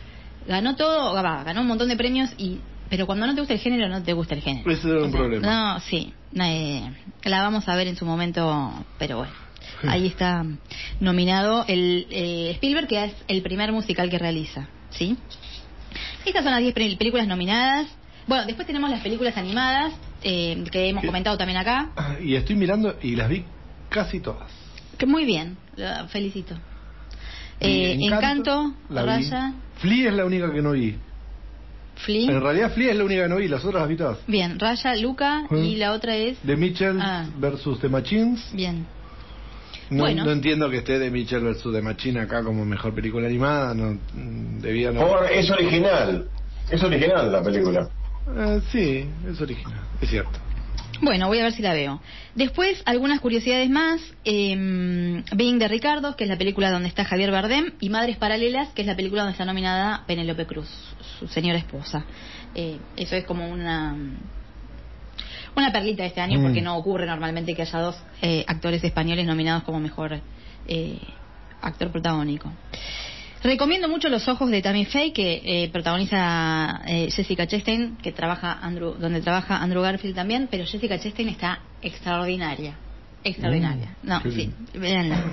Ganó 0.47 0.77
todo, 0.77 1.13
ganó 1.15 1.61
un 1.61 1.67
montón 1.67 1.89
de 1.89 1.97
premios, 1.97 2.31
y 2.39 2.59
pero 2.89 3.05
cuando 3.07 3.27
no 3.27 3.35
te 3.35 3.41
gusta 3.41 3.55
el 3.55 3.61
género, 3.61 3.89
no 3.89 4.03
te 4.05 4.13
gusta 4.13 4.35
el 4.35 4.43
género. 4.43 4.71
Ese 4.71 4.89
era 4.89 4.99
un 4.99 5.05
O 5.07 5.11
sea, 5.11 5.19
problema. 5.19 5.73
No, 5.75 5.81
sí. 5.81 6.13
eh, 6.41 6.89
la 7.25 7.43
vamos 7.43 7.69
a 7.69 7.75
ver 7.75 7.89
en 7.89 7.97
su 7.97 8.05
momento, 8.07 8.73
pero 8.99 9.19
bueno. 9.19 9.33
Ahí 9.89 10.07
está 10.07 10.45
nominado 11.01 11.65
el 11.69 12.07
eh, 12.11 12.51
Spielberg, 12.55 12.87
que 12.87 13.05
es 13.05 13.13
el 13.29 13.43
primer 13.43 13.73
musical 13.73 14.09
que 14.09 14.19
realiza, 14.19 14.69
¿sí? 14.91 15.17
Estas 16.25 16.43
son 16.45 16.53
las 16.53 16.61
10 16.61 16.75
pel- 16.75 16.97
películas 16.97 17.27
nominadas. 17.27 17.87
Bueno, 18.27 18.47
después 18.47 18.67
tenemos 18.67 18.89
las 18.91 19.01
películas 19.03 19.37
animadas, 19.37 19.93
eh, 20.29 20.65
que 20.73 20.89
hemos 20.89 21.05
comentado 21.05 21.37
también 21.39 21.57
acá. 21.59 21.91
Y 22.21 22.35
estoy 22.35 22.57
mirando 22.57 22.97
y 23.01 23.15
las 23.15 23.29
vi 23.29 23.45
casi 23.89 24.19
todas. 24.21 24.51
Que 24.99 25.07
muy 25.07 25.25
bien, 25.25 25.57
la 25.77 26.09
felicito. 26.09 26.55
Eh, 27.61 27.97
Encanto, 28.01 28.75
la. 28.91 29.03
Raya, 29.03 29.55
Flea 29.79 30.09
es 30.11 30.15
la 30.15 30.25
única 30.25 30.53
que 30.53 30.61
no 30.63 30.73
vi. 30.73 30.97
Flea. 31.97 32.31
En 32.31 32.41
realidad 32.43 32.73
Flea 32.75 32.91
es 32.91 32.97
la 32.99 33.05
única 33.05 33.23
que 33.23 33.29
no 33.29 33.37
vi, 33.37 33.49
las 33.49 33.65
otras 33.65 33.83
las 33.83 33.89
vi 33.89 33.97
todas. 33.97 34.19
Bien, 34.27 34.59
Raya, 34.59 34.97
Luca 34.97 35.45
Mm. 35.49 35.57
y 35.65 35.77
la 35.77 35.93
otra 35.93 36.17
es. 36.17 36.39
The 36.45 36.57
Mitchell 36.57 36.99
Ah. 37.01 37.27
versus 37.39 37.81
The 37.81 37.89
Machines. 37.89 38.51
Bien. 38.53 38.85
No, 39.89 40.03
Bueno. 40.03 40.25
no 40.25 40.33
entiendo 40.33 40.69
que 40.69 40.79
esté 40.79 40.99
The 40.99 41.11
Mitchell 41.11 41.43
versus 41.45 41.73
The 41.73 41.81
Machine 41.81 42.21
acá 42.21 42.43
como 42.43 42.65
mejor 42.65 42.93
película 42.95 43.27
animada. 43.29 43.73
No, 43.75 43.93
mm, 43.93 44.59
debía 44.61 44.91
no. 44.91 45.07
Por- 45.07 45.31
es 45.31 45.49
original. 45.51 46.29
Es 46.71 46.83
original 46.83 47.31
la 47.33 47.43
película. 47.43 47.89
Eh, 48.29 48.61
sí, 48.73 49.09
es 49.31 49.41
original, 49.41 49.81
es 50.01 50.11
cierto. 50.11 50.39
Bueno, 51.03 51.27
voy 51.29 51.39
a 51.41 51.43
ver 51.43 51.53
si 51.53 51.61
la 51.61 51.75
veo. 51.75 52.01
Después, 52.35 52.83
algunas 52.87 53.21
curiosidades 53.21 53.69
más. 53.69 54.01
Eh, 54.25 55.23
Being 55.35 55.59
de 55.59 55.69
Ricardo, 55.69 56.17
que 56.17 56.25
es 56.25 56.31
la 56.31 56.39
película 56.39 56.71
donde 56.71 56.89
está 56.89 57.05
Javier 57.05 57.31
Bardem, 57.31 57.73
y 57.81 57.91
Madres 57.91 58.17
Paralelas, 58.17 58.69
que 58.71 58.81
es 58.81 58.87
la 58.89 58.97
película 58.97 59.23
donde 59.23 59.33
está 59.33 59.45
nominada 59.45 60.05
Penélope 60.07 60.47
Cruz, 60.47 60.69
su 61.19 61.29
señora 61.29 61.59
esposa. 61.59 62.05
Eh, 62.55 62.79
eso 62.97 63.15
es 63.15 63.25
como 63.25 63.47
una 63.49 63.95
una 65.55 65.73
perlita 65.73 66.03
de 66.03 66.09
este 66.09 66.21
año, 66.21 66.39
Mm. 66.39 66.43
porque 66.43 66.61
no 66.61 66.77
ocurre 66.77 67.07
normalmente 67.07 67.55
que 67.55 67.63
haya 67.63 67.79
dos 67.79 67.97
eh, 68.21 68.45
actores 68.47 68.83
españoles 68.85 69.27
nominados 69.27 69.63
como 69.65 69.81
mejor 69.81 70.21
eh, 70.69 70.99
actor 71.63 71.91
protagónico. 71.91 72.53
Recomiendo 73.43 73.89
mucho 73.89 74.09
Los 74.09 74.27
Ojos 74.29 74.51
de 74.51 74.63
Tammy 74.63 74.87
Faye, 74.87 75.13
que 75.13 75.43
eh, 75.45 75.69
protagoniza 75.71 76.81
eh, 76.87 77.11
Jessica 77.11 77.47
Chastain, 77.47 77.97
que 77.99 78.13
trabaja 78.13 78.59
Andrew, 78.61 78.95
donde 78.99 79.21
trabaja 79.21 79.59
Andrew 79.59 79.83
Garfield 79.83 80.15
también, 80.15 80.49
pero 80.51 80.65
Jessica 80.65 80.99
Chastain 80.99 81.29
está 81.29 81.61
extraordinaria. 81.83 82.75
Extraordinaria. 83.23 83.95
Mm, 84.03 84.09
no, 84.09 84.21
sí, 84.23 84.29
bien. 84.29 84.55
véanla. 84.75 85.25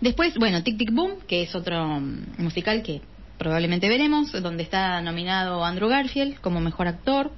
Después, 0.00 0.34
bueno, 0.36 0.62
Tic 0.62 0.78
Tic 0.78 0.92
Boom, 0.92 1.20
que 1.26 1.42
es 1.42 1.54
otro 1.54 2.00
mm, 2.00 2.34
musical 2.38 2.82
que 2.82 3.00
probablemente 3.38 3.88
veremos, 3.88 4.32
donde 4.32 4.62
está 4.62 5.00
nominado 5.00 5.64
Andrew 5.64 5.88
Garfield 5.88 6.40
como 6.40 6.60
mejor 6.60 6.88
actor. 6.88 7.32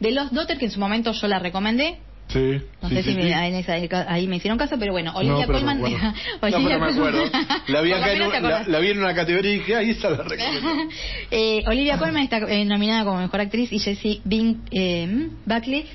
De 0.00 0.10
Los 0.10 0.32
Daughter, 0.32 0.58
que 0.58 0.66
en 0.66 0.70
su 0.70 0.80
momento 0.80 1.12
yo 1.12 1.28
la 1.28 1.38
recomendé, 1.38 2.00
Sí. 2.32 2.60
no 2.80 2.88
sí, 2.88 2.94
sé 2.94 3.02
sí, 3.02 3.10
si 3.10 3.16
me- 3.16 3.22
sí. 3.24 3.32
en 3.32 3.54
esa- 3.56 4.12
ahí 4.12 4.26
me 4.26 4.36
hicieron 4.36 4.56
caso, 4.58 4.76
pero 4.78 4.92
bueno, 4.92 5.12
Olivia 5.16 5.46
no, 5.46 5.52
Colman. 5.52 5.80
me 5.80 5.88
acuerdo. 5.88 6.14
Olivia 6.42 6.58
no, 6.60 6.68
pero 6.68 6.80
me 6.80 6.86
acuerdo. 6.92 7.24
Colman- 7.32 7.62
La 7.68 7.80
vi 7.80 7.92
acá 7.92 8.12
en, 8.12 8.18
menos 8.18 8.32
te 8.32 8.36
un- 8.38 8.42
la, 8.42 8.48
acordás. 8.48 8.68
la 8.68 8.78
vi 8.78 8.88
en 8.90 8.98
una 8.98 9.14
categoría 9.14 9.50
y 9.50 9.58
dije, 9.58 9.76
ahí 9.76 9.90
está 9.90 10.10
la. 10.10 10.24
Eh, 11.30 11.62
Olivia 11.66 11.98
Colman 11.98 12.22
está 12.22 12.38
eh, 12.38 12.64
nominada 12.64 13.04
como 13.04 13.18
mejor 13.18 13.40
actriz 13.40 13.72
y 13.72 13.78
Jessie 13.78 14.20
Bing 14.24 14.58
eh, 14.70 15.28
Buckley, 15.44 15.86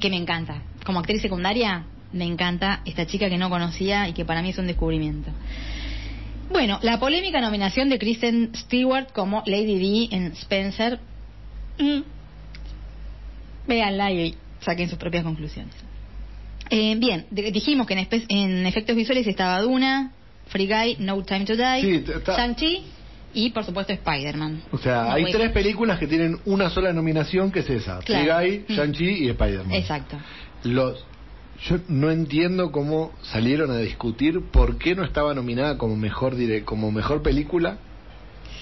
que 0.00 0.10
me 0.10 0.16
encanta. 0.16 0.62
Como 0.84 0.98
actriz 1.00 1.20
secundaria, 1.22 1.84
me 2.12 2.24
encanta 2.24 2.80
esta 2.84 3.06
chica 3.06 3.28
que 3.30 3.38
no 3.38 3.48
conocía 3.50 4.08
y 4.08 4.12
que 4.12 4.24
para 4.24 4.42
mí 4.42 4.50
es 4.50 4.58
un 4.58 4.66
descubrimiento. 4.66 5.30
Bueno, 6.50 6.78
la 6.82 6.98
polémica 6.98 7.40
nominación 7.42 7.90
de 7.90 7.98
Kristen 7.98 8.50
Stewart 8.54 9.12
como 9.12 9.42
Lady 9.46 10.08
D 10.08 10.16
en 10.16 10.32
Spencer. 10.32 10.98
Mm. 11.78 12.00
Véanla 13.66 14.10
y 14.12 14.34
saquen 14.60 14.88
sus 14.88 14.98
propias 14.98 15.24
conclusiones. 15.24 15.74
Eh, 16.70 16.96
bien, 16.98 17.26
dijimos 17.30 17.86
que 17.86 17.94
en, 17.94 18.00
espe- 18.08 18.26
en 18.28 18.66
efectos 18.66 18.94
visuales 18.94 19.26
estaba 19.26 19.60
Duna, 19.62 20.12
Free 20.48 20.66
Guy, 20.66 20.96
No 21.00 21.22
Time 21.22 21.44
to 21.46 21.56
Die, 21.56 21.80
Sí, 21.80 22.04
Shang-Chi 22.26 22.82
y 23.34 23.50
por 23.50 23.64
supuesto 23.64 23.92
Spider-Man. 23.92 24.62
O 24.72 24.78
sea, 24.78 25.04
No 25.04 25.12
hay 25.12 25.30
tres 25.32 25.52
películas 25.52 25.98
que 25.98 26.06
tienen 26.06 26.38
una 26.44 26.68
sola 26.70 26.92
nominación, 26.92 27.50
que 27.50 27.60
es 27.60 27.70
esa. 27.70 28.00
Claro. 28.00 28.24
Free 28.40 28.48
Guy, 28.50 28.64
Mm. 28.68 28.72
Shang-Chi 28.78 29.04
y 29.24 29.28
Spider-Man. 29.28 29.72
Exacto. 29.74 30.16
Los, 30.64 31.04
yo 31.68 31.78
no 31.88 32.10
entiendo 32.10 32.70
cómo 32.70 33.12
salieron 33.22 33.70
a 33.70 33.78
discutir 33.78 34.40
por 34.50 34.76
qué 34.78 34.94
no 34.94 35.04
estaba 35.04 35.32
nominada 35.34 35.78
como 35.78 35.96
mejor 35.96 36.34
como 36.64 36.90
mejor 36.92 37.22
película 37.22 37.78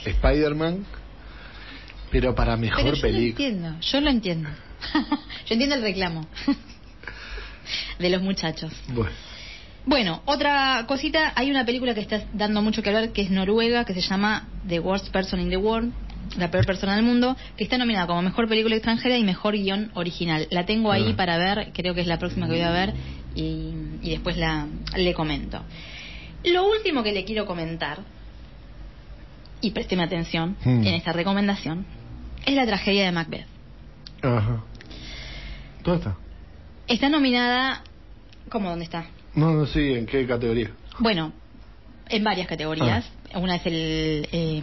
Spider-Man, 0.05 0.85
pero 2.11 2.35
para 2.35 2.57
mejor 2.57 2.85
Pero 2.85 2.97
yo 2.97 3.03
lo 3.03 3.03
película. 3.03 3.47
entiendo, 3.49 3.81
yo 3.81 4.01
lo 4.01 4.11
entiendo. 4.11 4.49
yo 5.47 5.53
entiendo 5.55 5.75
el 5.77 5.83
reclamo 5.83 6.27
de 7.99 8.11
los 8.11 8.23
muchachos. 8.23 8.73
Bueno, 8.89 9.11
Bueno, 9.87 10.23
otra 10.27 10.85
cosita, 10.89 11.33
hay 11.37 11.51
una 11.51 11.65
película 11.65 11.95
que 11.95 12.01
está 12.01 12.25
dando 12.33 12.61
mucho 12.63 12.83
que 12.83 12.89
hablar 12.91 13.11
que 13.13 13.23
es 13.23 13.31
Noruega, 13.31 13.85
que 13.85 13.95
se 13.95 14.01
llama 14.01 14.49
The 14.69 14.81
Worst 14.81 15.09
Person 15.11 15.41
in 15.41 15.49
the 15.51 15.57
World, 15.57 15.93
la 16.37 16.51
peor 16.51 16.67
persona 16.67 16.97
del 16.97 17.05
mundo, 17.05 17.37
que 17.57 17.63
está 17.65 17.79
nominada 17.79 18.07
como 18.09 18.21
mejor 18.23 18.49
película 18.49 18.75
extranjera 18.75 19.17
y 19.17 19.23
mejor 19.25 19.55
guion 19.57 19.91
original. 19.95 20.49
La 20.51 20.67
tengo 20.67 20.91
ahí 20.91 21.11
Ah. 21.13 21.17
para 21.17 21.39
ver, 21.39 21.71
creo 21.73 21.95
que 21.95 22.01
es 22.01 22.07
la 22.09 22.19
próxima 22.19 22.47
que 22.47 22.53
voy 22.55 22.63
a 22.63 22.71
ver 22.73 22.95
y, 23.37 23.73
y 24.03 24.11
después 24.11 24.37
la 24.37 24.67
le 24.97 25.15
comento. 25.15 25.63
Lo 26.45 26.69
último 26.69 27.03
que 27.03 27.13
le 27.13 27.25
quiero 27.25 27.47
comentar, 27.47 27.99
y 29.61 29.71
présteme 29.71 30.03
atención 30.03 30.57
Hmm. 30.65 30.85
en 30.87 30.95
esta 30.95 31.13
recomendación, 31.13 31.87
es 32.45 32.55
la 32.55 32.67
tragedia 32.67 33.05
de 33.05 33.13
Macbeth. 33.13 33.47
Ajá. 34.23 34.63
¿Dónde 35.85 35.99
está? 35.99 36.17
Está 36.87 37.09
nominada... 37.09 37.83
¿Cómo 38.49 38.71
dónde 38.71 38.85
está? 38.85 39.07
No, 39.35 39.53
no 39.53 39.67
sé 39.67 39.99
en 39.99 40.07
qué 40.07 40.27
categoría. 40.27 40.71
Bueno, 41.01 41.33
en 42.09 42.25
varias 42.25 42.47
categorías. 42.47 43.05
Ah. 43.35 43.39
Una 43.39 43.57
es 43.57 43.67
el... 43.67 44.29
eh, 44.33 44.63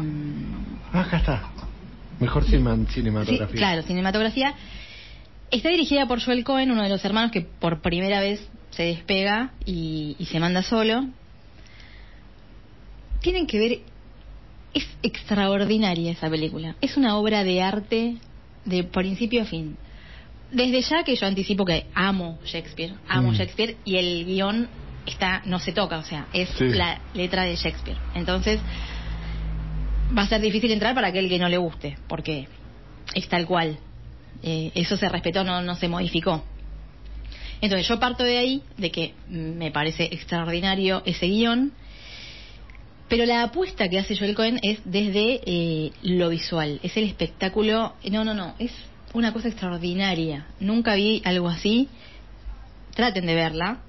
Ah, 0.93 1.01
acá 1.01 1.17
está. 1.17 1.49
Mejor 2.19 2.43
sí, 2.45 2.51
cinematografía. 2.93 3.57
claro, 3.57 3.81
cinematografía. 3.83 4.53
Está 5.51 5.69
dirigida 5.69 6.07
por 6.07 6.21
Joel 6.23 6.43
Cohen, 6.43 6.71
uno 6.71 6.81
de 6.83 6.89
los 6.89 7.03
hermanos 7.03 7.31
que 7.31 7.41
por 7.41 7.81
primera 7.81 8.21
vez 8.21 8.47
se 8.71 8.83
despega 8.83 9.51
y, 9.65 10.15
y 10.17 10.25
se 10.25 10.39
manda 10.39 10.63
solo. 10.63 11.05
Tienen 13.21 13.47
que 13.47 13.59
ver... 13.59 13.79
Es 14.73 14.87
extraordinaria 15.03 16.11
esa 16.11 16.29
película. 16.29 16.75
Es 16.81 16.97
una 16.97 17.15
obra 17.17 17.43
de 17.43 17.61
arte 17.61 18.15
de 18.65 18.83
principio 18.83 19.41
a 19.41 19.45
fin. 19.45 19.77
Desde 20.51 20.81
ya 20.81 21.03
que 21.03 21.15
yo 21.15 21.25
anticipo 21.25 21.65
que 21.65 21.85
amo 21.95 22.39
Shakespeare, 22.45 22.93
amo 23.07 23.31
Mm. 23.31 23.35
Shakespeare 23.35 23.75
y 23.85 23.95
el 23.97 24.25
guion 24.25 24.67
está 25.05 25.41
no 25.45 25.59
se 25.59 25.71
toca, 25.73 25.97
o 25.97 26.03
sea, 26.03 26.27
es 26.33 26.49
Sí. 26.49 26.65
la 26.69 27.01
letra 27.13 27.43
de 27.43 27.55
Shakespeare. 27.55 27.97
Entonces 28.15 28.59
va 30.15 30.23
a 30.23 30.27
ser 30.27 30.41
difícil 30.41 30.71
entrar 30.71 30.93
para 30.93 31.07
aquel 31.07 31.27
que 31.27 31.39
no 31.39 31.49
le 31.49 31.57
guste, 31.57 31.97
porque 32.07 32.47
es 33.15 33.27
tal 33.27 33.45
cual. 33.45 33.77
Eh, 34.43 34.71
eso 34.75 34.97
se 34.97 35.07
respetó, 35.09 35.43
no, 35.43 35.61
no 35.61 35.75
se 35.75 35.87
modificó. 35.87 36.43
Entonces 37.61 37.87
yo 37.87 37.99
parto 37.99 38.23
de 38.23 38.37
ahí, 38.37 38.61
de 38.77 38.91
que 38.91 39.13
me 39.29 39.71
parece 39.71 40.03
extraordinario 40.11 41.01
ese 41.05 41.27
guion, 41.27 41.71
pero 43.09 43.25
la 43.25 43.43
apuesta 43.43 43.89
que 43.89 43.99
hace 43.99 44.17
Joel 44.17 44.35
Cohen 44.35 44.59
es 44.63 44.79
desde 44.85 45.41
eh, 45.45 45.91
lo 46.01 46.29
visual, 46.29 46.79
es 46.83 46.95
el 46.97 47.03
espectáculo, 47.03 47.93
no, 48.09 48.23
no, 48.23 48.33
no, 48.33 48.55
es 48.59 48.71
una 49.13 49.31
cosa 49.31 49.47
extraordinaria. 49.47 50.47
Nunca 50.59 50.95
vi 50.95 51.21
algo 51.23 51.47
así. 51.47 51.87
Traten 52.95 53.25
de 53.25 53.35
verla. 53.35 53.79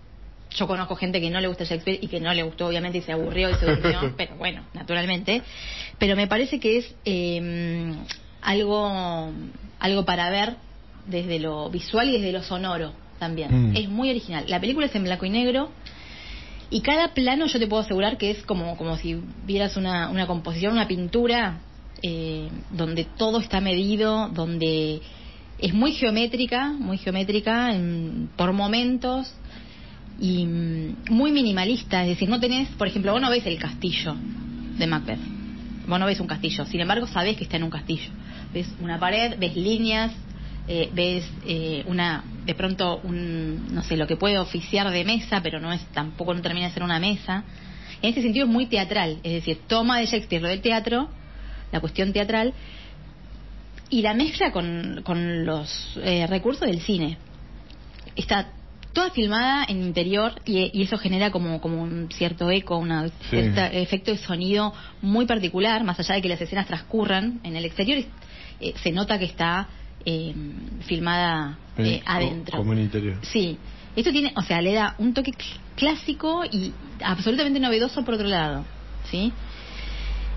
Yo 0.54 0.66
conozco 0.68 0.94
gente 0.94 1.20
que 1.20 1.30
no 1.30 1.40
le 1.40 1.48
gusta 1.48 1.64
Shakespeare 1.64 1.98
y 2.00 2.06
que 2.06 2.20
no 2.20 2.32
le 2.32 2.42
gustó, 2.42 2.66
obviamente, 2.66 2.98
y 2.98 3.02
se 3.02 3.12
aburrió 3.12 3.50
y 3.50 3.54
se 3.54 3.66
durmió, 3.66 4.14
pero 4.16 4.36
bueno, 4.36 4.64
naturalmente. 4.72 5.42
Pero 5.98 6.14
me 6.14 6.26
parece 6.28 6.60
que 6.60 6.78
es 6.78 6.94
eh, 7.04 7.92
algo, 8.40 9.32
algo 9.80 10.04
para 10.04 10.30
ver 10.30 10.56
desde 11.06 11.38
lo 11.38 11.70
visual 11.70 12.08
y 12.08 12.12
desde 12.12 12.32
lo 12.32 12.42
sonoro 12.42 12.92
también. 13.18 13.70
Mm. 13.70 13.76
Es 13.76 13.88
muy 13.88 14.10
original. 14.10 14.44
La 14.46 14.60
película 14.60 14.86
es 14.86 14.94
en 14.94 15.04
blanco 15.04 15.26
y 15.26 15.30
negro. 15.30 15.70
Y 16.70 16.80
cada 16.80 17.14
plano 17.14 17.46
yo 17.46 17.58
te 17.58 17.66
puedo 17.66 17.82
asegurar 17.82 18.16
que 18.18 18.30
es 18.30 18.42
como, 18.42 18.76
como 18.76 18.96
si 18.96 19.16
vieras 19.46 19.76
una, 19.76 20.08
una 20.10 20.26
composición, 20.26 20.72
una 20.72 20.88
pintura, 20.88 21.60
eh, 22.02 22.48
donde 22.70 23.04
todo 23.04 23.38
está 23.38 23.60
medido, 23.60 24.28
donde 24.28 25.00
es 25.58 25.72
muy 25.72 25.92
geométrica, 25.92 26.68
muy 26.72 26.98
geométrica 26.98 27.74
en- 27.74 28.28
por 28.36 28.52
momentos 28.52 29.32
y 30.20 30.44
mm, 30.46 30.96
muy 31.10 31.30
minimalista. 31.32 32.02
Es 32.02 32.08
decir, 32.10 32.28
no 32.28 32.40
tenés, 32.40 32.68
por 32.70 32.88
ejemplo, 32.88 33.12
vos 33.12 33.20
no 33.20 33.30
ves 33.30 33.46
el 33.46 33.58
castillo 33.58 34.16
de 34.78 34.86
Macbeth. 34.86 35.20
Vos 35.86 36.00
no 36.00 36.06
ves 36.06 36.20
un 36.20 36.26
castillo. 36.26 36.64
Sin 36.66 36.80
embargo, 36.80 37.06
sabés 37.06 37.36
que 37.36 37.44
está 37.44 37.56
en 37.56 37.64
un 37.64 37.70
castillo. 37.70 38.10
Ves 38.52 38.68
una 38.80 38.98
pared, 38.98 39.36
ves 39.38 39.54
líneas, 39.56 40.12
eh, 40.66 40.90
ves 40.92 41.24
eh, 41.46 41.84
una 41.86 42.24
de 42.44 42.54
pronto 42.54 43.00
un 43.02 43.74
no 43.74 43.82
sé 43.82 43.96
lo 43.96 44.06
que 44.06 44.16
puede 44.16 44.38
oficiar 44.38 44.90
de 44.90 45.04
mesa 45.04 45.42
pero 45.42 45.60
no 45.60 45.72
es 45.72 45.84
tampoco 45.92 46.32
no 46.32 46.42
termina 46.42 46.68
de 46.68 46.74
ser 46.74 46.82
una 46.82 46.98
mesa. 46.98 47.44
En 48.02 48.10
este 48.10 48.22
sentido 48.22 48.46
es 48.46 48.52
muy 48.52 48.66
teatral 48.66 49.18
es 49.22 49.32
decir 49.32 49.60
toma 49.66 49.98
de 49.98 50.06
Shakespeare 50.06 50.42
lo 50.42 50.48
del 50.48 50.60
teatro 50.60 51.08
la 51.72 51.80
cuestión 51.80 52.12
teatral 52.12 52.54
y 53.90 54.02
la 54.02 54.14
mezcla 54.14 54.52
con, 54.52 55.02
con 55.04 55.44
los 55.44 55.98
eh, 56.02 56.26
recursos 56.26 56.66
del 56.66 56.80
cine. 56.80 57.18
Está 58.16 58.52
toda 58.92 59.10
filmada 59.10 59.64
en 59.68 59.82
interior 59.82 60.40
y, 60.44 60.70
y 60.72 60.82
eso 60.82 60.96
genera 60.98 61.30
como, 61.30 61.60
como 61.60 61.82
un 61.82 62.08
cierto 62.12 62.50
eco, 62.50 62.78
un 62.78 63.10
efecto 63.32 64.12
de 64.12 64.18
sonido 64.18 64.72
muy 65.02 65.26
particular, 65.26 65.84
más 65.84 65.98
allá 65.98 66.14
de 66.14 66.22
que 66.22 66.28
las 66.28 66.40
escenas 66.40 66.66
transcurran 66.66 67.40
en 67.42 67.56
el 67.56 67.64
exterior, 67.64 68.04
eh, 68.60 68.74
se 68.82 68.92
nota 68.92 69.18
que 69.18 69.24
está 69.26 69.68
eh, 70.04 70.34
filmada 70.86 71.58
eh, 71.78 72.02
adentro. 72.06 72.58
Como 72.58 72.72
en 72.72 72.80
interior. 72.80 73.16
Sí, 73.22 73.58
esto 73.96 74.10
tiene, 74.12 74.32
o 74.36 74.42
sea, 74.42 74.60
le 74.62 74.72
da 74.74 74.94
un 74.98 75.14
toque 75.14 75.32
cl- 75.32 75.58
clásico 75.76 76.44
y 76.44 76.72
absolutamente 77.02 77.60
novedoso 77.60 78.04
por 78.04 78.14
otro 78.14 78.26
lado, 78.28 78.64
¿sí? 79.10 79.32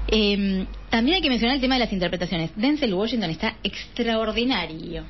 Eh, 0.09 0.65
también 0.89 1.15
hay 1.15 1.21
que 1.21 1.29
mencionar 1.29 1.55
el 1.55 1.61
tema 1.61 1.75
de 1.75 1.79
las 1.81 1.91
interpretaciones. 1.91 2.51
Denzel 2.55 2.93
Washington 2.93 3.29
está 3.29 3.55
extraordinario. 3.63 5.03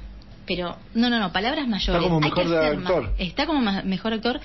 Pero, 0.47 0.77
no, 0.95 1.09
no, 1.09 1.19
no, 1.19 1.31
palabras 1.31 1.67
mayores. 1.67 2.01
como 2.01 2.15
Hay 2.23 2.31
que 2.31 2.43
mejor 2.45 2.57
hacer 2.57 2.77
actor. 2.79 3.13
Está 3.17 3.45
como 3.45 3.61
ma- 3.61 3.83
mejor 3.83 4.13
actor. 4.13 4.39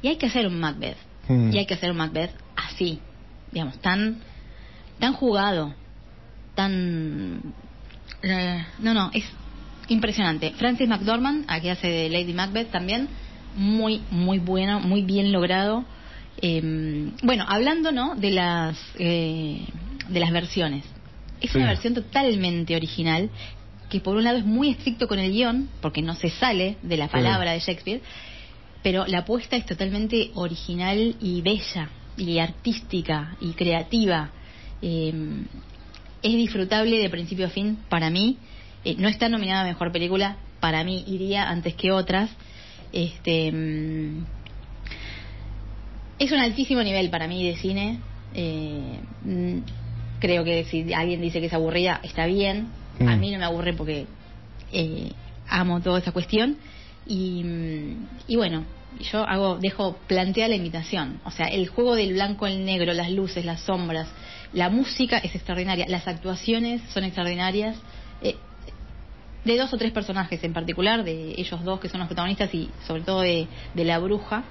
Y 0.00 0.08
hay 0.08 0.16
que 0.16 0.26
hacer 0.26 0.46
un 0.46 0.58
Macbeth. 0.58 0.96
Mm. 1.28 1.52
Y 1.52 1.58
hay 1.58 1.66
que 1.66 1.74
hacer 1.74 1.90
un 1.90 1.96
Macbeth 1.98 2.30
así. 2.56 2.98
Digamos, 3.52 3.78
tan, 3.80 4.20
tan 5.00 5.12
jugado. 5.12 5.74
Tan. 6.54 7.42
eh, 8.22 8.64
no, 8.78 8.94
no, 8.94 9.10
es 9.12 9.24
impresionante. 9.90 10.52
Francis 10.56 10.88
McDormand, 10.88 11.44
aquí 11.48 11.68
hace 11.68 11.88
de 11.88 12.08
Lady 12.08 12.32
Macbeth 12.32 12.70
también. 12.70 13.08
Muy, 13.56 14.00
muy 14.10 14.38
bueno, 14.38 14.80
muy 14.80 15.02
bien 15.02 15.32
logrado. 15.32 15.84
Eh, 16.40 17.10
bueno, 17.22 17.44
hablando, 17.48 17.92
¿no? 17.92 18.14
De 18.14 18.30
las, 18.30 18.78
eh, 18.98 19.66
de 20.08 20.20
las 20.20 20.30
versiones. 20.32 20.84
Es 21.40 21.50
Sí. 21.50 21.58
una 21.58 21.68
versión 21.68 21.94
totalmente 21.94 22.76
original 22.76 23.30
que 23.90 24.00
por 24.00 24.16
un 24.16 24.24
lado 24.24 24.38
es 24.38 24.46
muy 24.46 24.70
estricto 24.70 25.08
con 25.08 25.18
el 25.18 25.32
guion, 25.32 25.68
porque 25.80 26.00
no 26.00 26.14
se 26.14 26.30
sale 26.30 26.76
de 26.82 26.96
la 26.96 27.08
palabra 27.08 27.52
de 27.52 27.58
Shakespeare, 27.58 28.00
pero 28.84 29.04
la 29.06 29.18
apuesta 29.18 29.56
es 29.56 29.66
totalmente 29.66 30.30
original 30.34 31.16
y 31.20 31.42
bella, 31.42 31.90
y 32.16 32.38
artística, 32.38 33.36
y 33.40 33.52
creativa. 33.52 34.30
Eh, 34.80 35.12
es 36.22 36.32
disfrutable 36.32 36.98
de 36.98 37.10
principio 37.10 37.46
a 37.46 37.50
fin 37.50 37.78
para 37.88 38.10
mí. 38.10 38.36
Eh, 38.84 38.96
no 38.98 39.08
está 39.08 39.28
nominada 39.28 39.62
a 39.62 39.64
Mejor 39.64 39.92
Película, 39.92 40.36
para 40.60 40.84
mí 40.84 41.04
iría 41.06 41.48
antes 41.48 41.74
que 41.74 41.92
otras. 41.92 42.30
Este, 42.92 43.52
mm, 43.52 44.24
es 46.18 46.32
un 46.32 46.38
altísimo 46.38 46.82
nivel 46.82 47.10
para 47.10 47.26
mí 47.28 47.46
de 47.46 47.56
cine. 47.56 47.98
Eh, 48.34 49.00
mm, 49.24 49.58
creo 50.18 50.44
que 50.44 50.64
si 50.64 50.92
alguien 50.92 51.20
dice 51.20 51.40
que 51.40 51.46
es 51.46 51.52
aburrida, 51.52 52.00
está 52.02 52.26
bien. 52.26 52.68
A 53.00 53.16
Mm. 53.16 53.20
mí 53.20 53.30
no 53.30 53.38
me 53.38 53.44
aburre 53.44 53.72
porque 53.74 54.06
eh, 54.72 55.10
amo 55.48 55.80
toda 55.80 55.98
esa 55.98 56.12
cuestión. 56.12 56.56
Y, 57.06 57.42
mm, 57.42 58.06
y 58.28 58.36
bueno, 58.36 58.64
yo 59.10 59.26
hago 59.26 59.56
dejo 59.58 59.96
plantea 60.06 60.48
la 60.48 60.56
invitación. 60.56 61.20
O 61.24 61.30
sea, 61.30 61.46
el 61.46 61.68
juego 61.68 61.94
del 61.94 62.12
blanco 62.12 62.44
al 62.46 62.64
negro, 62.64 62.92
las 62.92 63.10
luces, 63.10 63.44
las 63.44 63.60
sombras, 63.60 64.08
la 64.52 64.68
música 64.68 65.18
es 65.18 65.34
extraordinaria, 65.34 65.86
las 65.88 66.06
actuaciones 66.06 66.82
son 66.92 67.04
extraordinarias. 67.04 67.76
Eh, 68.22 68.36
de 69.44 69.56
dos 69.56 69.72
o 69.72 69.78
tres 69.78 69.92
personajes 69.92 70.42
en 70.44 70.52
particular, 70.52 71.04
de 71.04 71.34
ellos 71.36 71.62
dos 71.64 71.80
que 71.80 71.88
son 71.88 72.00
los 72.00 72.08
protagonistas 72.08 72.52
y 72.54 72.70
sobre 72.86 73.02
todo 73.02 73.20
de, 73.22 73.48
de 73.74 73.84
la 73.84 73.98
bruja. 73.98 74.44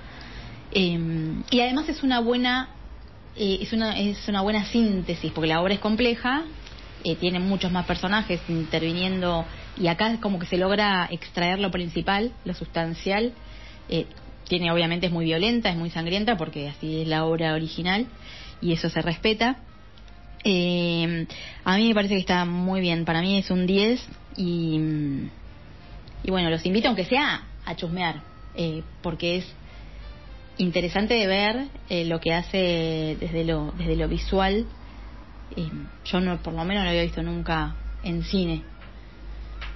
Eh, 0.71 0.99
y 1.51 1.59
además 1.61 1.89
es 1.89 2.03
una 2.03 2.19
buena 2.19 2.69
eh, 3.35 3.59
es 3.61 3.73
una 3.73 3.97
es 3.97 4.27
una 4.27 4.41
buena 4.41 4.65
síntesis 4.65 5.31
porque 5.31 5.47
la 5.47 5.61
obra 5.61 5.73
es 5.73 5.79
compleja, 5.79 6.43
eh, 7.03 7.15
tiene 7.15 7.39
muchos 7.39 7.71
más 7.71 7.85
personajes 7.85 8.41
interviniendo 8.49 9.45
y 9.79 9.87
acá 9.87 10.11
es 10.11 10.19
como 10.19 10.39
que 10.39 10.45
se 10.45 10.57
logra 10.57 11.07
extraer 11.09 11.59
lo 11.59 11.71
principal, 11.71 12.33
lo 12.43 12.53
sustancial. 12.53 13.33
Eh, 13.87 14.05
tiene 14.47 14.71
obviamente 14.71 15.05
es 15.05 15.11
muy 15.11 15.25
violenta, 15.25 15.69
es 15.69 15.77
muy 15.77 15.89
sangrienta 15.91 16.35
porque 16.35 16.67
así 16.67 17.01
es 17.01 17.07
la 17.07 17.23
obra 17.25 17.53
original 17.53 18.07
y 18.61 18.73
eso 18.73 18.89
se 18.89 19.01
respeta. 19.01 19.57
Eh, 20.43 21.25
a 21.63 21.77
mí 21.77 21.87
me 21.87 21.93
parece 21.93 22.15
que 22.15 22.19
está 22.19 22.45
muy 22.45 22.81
bien, 22.81 23.05
para 23.05 23.21
mí 23.21 23.37
es 23.37 23.51
un 23.51 23.65
10 23.65 24.05
y, 24.35 24.79
y 26.23 26.31
bueno, 26.31 26.49
los 26.49 26.65
invito 26.65 26.87
aunque 26.87 27.05
sea 27.05 27.43
a 27.65 27.75
chusmear, 27.75 28.21
eh, 28.55 28.83
porque 29.01 29.37
es 29.37 29.45
interesante 30.57 31.13
de 31.15 31.27
ver 31.27 31.67
eh, 31.89 32.05
lo 32.05 32.19
que 32.19 32.33
hace 32.33 33.17
desde 33.19 33.43
lo, 33.43 33.73
desde 33.77 33.95
lo 33.95 34.07
visual. 34.07 34.65
Eh, 35.55 35.69
yo 36.05 36.19
no, 36.19 36.37
por 36.37 36.53
lo 36.53 36.63
menos 36.65 36.81
no 36.81 36.83
lo 36.85 36.89
había 36.89 37.03
visto 37.03 37.23
nunca 37.23 37.75
en 38.03 38.23
cine. 38.23 38.63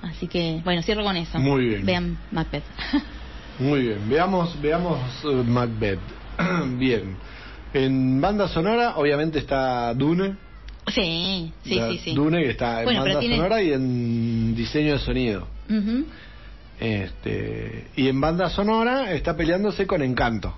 Así 0.01 0.27
que, 0.27 0.61
bueno, 0.63 0.81
cierro 0.84 1.03
con 1.03 1.15
eso. 1.15 1.39
Muy 1.39 1.65
bien. 1.69 1.85
Vean 1.85 2.17
Macbeth. 2.31 2.63
Muy 3.59 3.81
bien, 3.84 4.09
veamos, 4.09 4.59
veamos 4.61 4.99
eh, 5.23 5.43
Macbeth. 5.45 5.99
bien. 6.77 7.15
En 7.73 8.19
banda 8.19 8.47
sonora, 8.47 8.97
obviamente 8.97 9.39
está 9.39 9.93
Dune. 9.93 10.35
Sí, 10.88 11.51
sí, 11.64 11.76
La 11.76 11.89
sí, 11.89 11.97
sí. 12.03 12.14
Dune 12.14 12.41
que 12.43 12.49
está 12.51 12.80
en 12.80 12.85
Bueno, 12.85 13.01
banda 13.03 13.19
tiene- 13.19 13.35
sonora 13.38 13.61
y 13.61 13.73
en 13.73 14.55
diseño 14.55 14.93
de 14.93 14.99
sonido. 14.99 15.47
Este, 16.80 17.88
y 17.95 18.07
en 18.07 18.19
banda 18.19 18.49
sonora 18.49 19.14
está 19.14 19.35
peleándose 19.38 19.88
con 19.88 20.01
Encanto. 20.01 20.53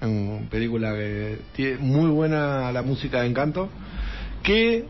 En 0.00 0.48
película 0.50 0.92
que 0.92 1.38
tiene 1.54 1.78
muy 1.78 2.10
buena 2.10 2.70
la 2.72 2.82
música 2.82 3.22
de 3.22 3.28
Encanto. 3.28 3.70
Que 4.42 4.84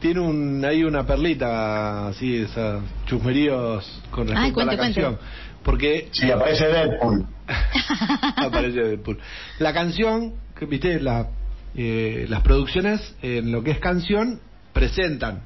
tiene 0.00 0.20
un 0.20 0.62
hay 0.64 0.84
una 0.84 1.06
perlita 1.06 2.08
así, 2.08 2.36
esos 2.36 2.82
chusmeríos 3.06 4.02
con 4.10 4.28
respecto 4.28 4.60
Ay, 4.60 4.62
a 4.68 4.70
la 4.70 4.76
cuente. 4.76 4.76
canción. 5.00 5.18
Porque 5.62 6.08
Sí, 6.12 6.30
aparece 6.30 6.66
Deadpool. 6.68 7.26
aparece 8.36 8.80
Deadpool. 8.80 9.18
La 9.58 9.72
canción, 9.72 10.34
que 10.58 10.66
viste, 10.66 11.00
la, 11.00 11.28
eh, 11.76 12.26
las 12.28 12.42
producciones 12.42 13.14
en 13.22 13.52
lo 13.52 13.62
que 13.62 13.72
es 13.72 13.78
canción 13.78 14.40
presentan. 14.72 15.42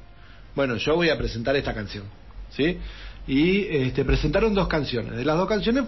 Bueno, 0.55 0.77
yo 0.77 0.95
voy 0.95 1.09
a 1.09 1.17
presentar 1.17 1.55
esta 1.55 1.73
canción, 1.73 2.03
¿sí? 2.51 2.77
Y 3.27 3.61
este, 3.67 4.05
presentaron 4.05 4.53
dos 4.53 4.67
canciones. 4.67 5.15
De 5.15 5.25
las 5.25 5.37
dos 5.37 5.47
canciones 5.47 5.85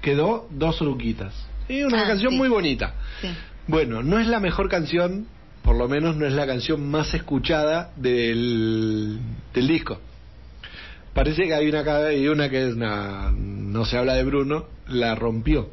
quedó 0.00 0.48
dos 0.50 0.80
oruquitas. 0.82 1.34
Y 1.68 1.82
una 1.82 2.02
Ah, 2.02 2.06
canción 2.08 2.32
sí. 2.32 2.38
muy 2.38 2.48
bonita. 2.48 2.94
Sí. 3.20 3.28
Bueno, 3.66 4.02
no 4.02 4.18
es 4.18 4.26
la 4.26 4.40
mejor 4.40 4.68
canción, 4.68 5.26
por 5.62 5.76
lo 5.76 5.88
menos 5.88 6.16
no 6.16 6.26
es 6.26 6.32
la 6.32 6.46
canción 6.46 6.90
más 6.90 7.12
escuchada 7.14 7.92
del, 7.96 9.20
del 9.54 9.68
disco. 9.68 10.00
Parece 11.14 11.44
que 11.44 11.54
hay 11.54 11.68
una, 11.68 11.80
hay 11.80 12.26
una 12.28 12.48
que 12.48 12.68
es 12.68 12.74
una, 12.74 13.30
no 13.36 13.84
se 13.84 13.96
habla 13.98 14.14
de 14.14 14.24
Bruno, 14.24 14.66
la 14.88 15.14
rompió. 15.14 15.68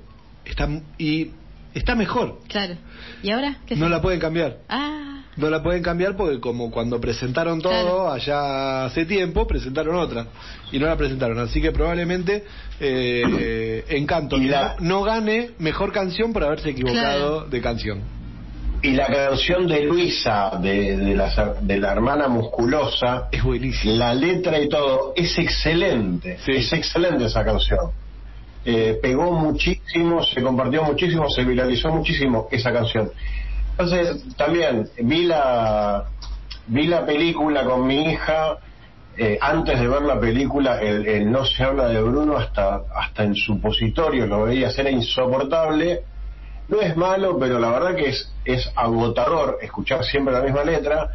Está, 0.45 0.67
y 0.97 1.31
está 1.77 1.95
mejor, 1.95 2.39
Claro. 2.47 2.75
¿Y 3.23 3.31
ahora? 3.31 3.57
¿Qué 3.65 3.75
no 3.75 3.89
la 3.89 4.01
pueden 4.01 4.19
cambiar. 4.19 4.57
Ah, 4.69 5.23
No 5.37 5.49
la 5.51 5.61
pueden 5.61 5.83
cambiar 5.83 6.15
porque 6.15 6.39
como 6.39 6.71
cuando 6.71 6.99
presentaron 6.99 7.61
todo 7.61 7.71
Claro. 7.71 8.11
allá 8.11 8.85
hace 8.85 9.05
tiempo, 9.05 9.45
presentaron 9.45 9.95
otra 9.95 10.25
y 10.71 10.79
no 10.79 10.87
la 10.87 10.95
presentaron. 10.97 11.37
Así 11.39 11.61
que 11.61 11.71
probablemente 11.71 12.43
eh, 12.79 13.23
eh, 13.39 13.85
Encanto 13.89 14.37
Y 14.37 14.45
la- 14.47 14.75
no, 14.79 14.99
no 14.99 15.03
gane 15.03 15.51
mejor 15.59 15.91
canción 15.91 16.33
por 16.33 16.43
haberse 16.43 16.69
equivocado 16.69 17.45
de 17.45 17.61
canción. 17.61 18.01
Y 18.81 18.91
la 18.91 19.07
canción 19.07 19.67
de 19.67 19.83
Luisa, 19.85 20.51
de, 20.61 20.97
de, 20.97 21.15
la, 21.15 21.55
de 21.61 21.77
la 21.79 21.91
hermana 21.93 22.27
musculosa, 22.27 23.27
Es 23.31 23.43
buenísimo. 23.43 23.93
la 23.95 24.13
letra 24.13 24.59
y 24.59 24.69
todo, 24.69 25.13
es 25.15 25.37
excelente. 25.39 26.37
Sí. 26.45 26.51
Es 26.53 26.71
excelente 26.73 27.25
esa 27.25 27.43
canción. 27.43 27.91
Eh, 28.69 28.99
pegó 29.01 29.31
muchísimo, 29.31 30.21
se 30.25 30.41
compartió 30.43 30.83
muchísimo, 30.83 31.29
se 31.29 31.45
viralizó 31.45 31.87
muchísimo 31.89 32.49
esa 32.51 32.73
canción. 32.73 33.09
Entonces, 33.71 34.35
también 34.35 34.89
vi 35.03 35.23
la, 35.23 36.03
vi 36.67 36.85
la 36.87 37.05
película 37.05 37.63
con 37.63 37.87
mi 37.87 38.11
hija. 38.11 38.57
eh, 39.15 39.37
antes 39.39 39.79
de 39.79 39.87
ver 39.87 40.01
la 40.01 40.19
película, 40.19 40.81
el, 40.81 41.31
No 41.31 41.45
se 41.45 41.63
habla 41.63 41.87
de 41.87 42.01
Bruno, 42.01 42.35
hasta, 42.35 42.81
hasta 42.93 43.23
en 43.23 43.35
supositorio 43.35 44.27
lo 44.27 44.43
veía, 44.43 44.69
era 44.77 44.91
insoportable. 44.91 46.01
No 46.67 46.81
es 46.81 46.97
malo, 46.97 47.39
pero 47.39 47.59
la 47.59 47.69
verdad 47.71 47.95
que 47.95 48.09
es, 48.09 48.33
es 48.43 48.69
agotador 48.75 49.59
escuchar 49.61 50.03
siempre 50.03 50.33
la 50.33 50.41
misma 50.41 50.65
letra. 50.65 51.07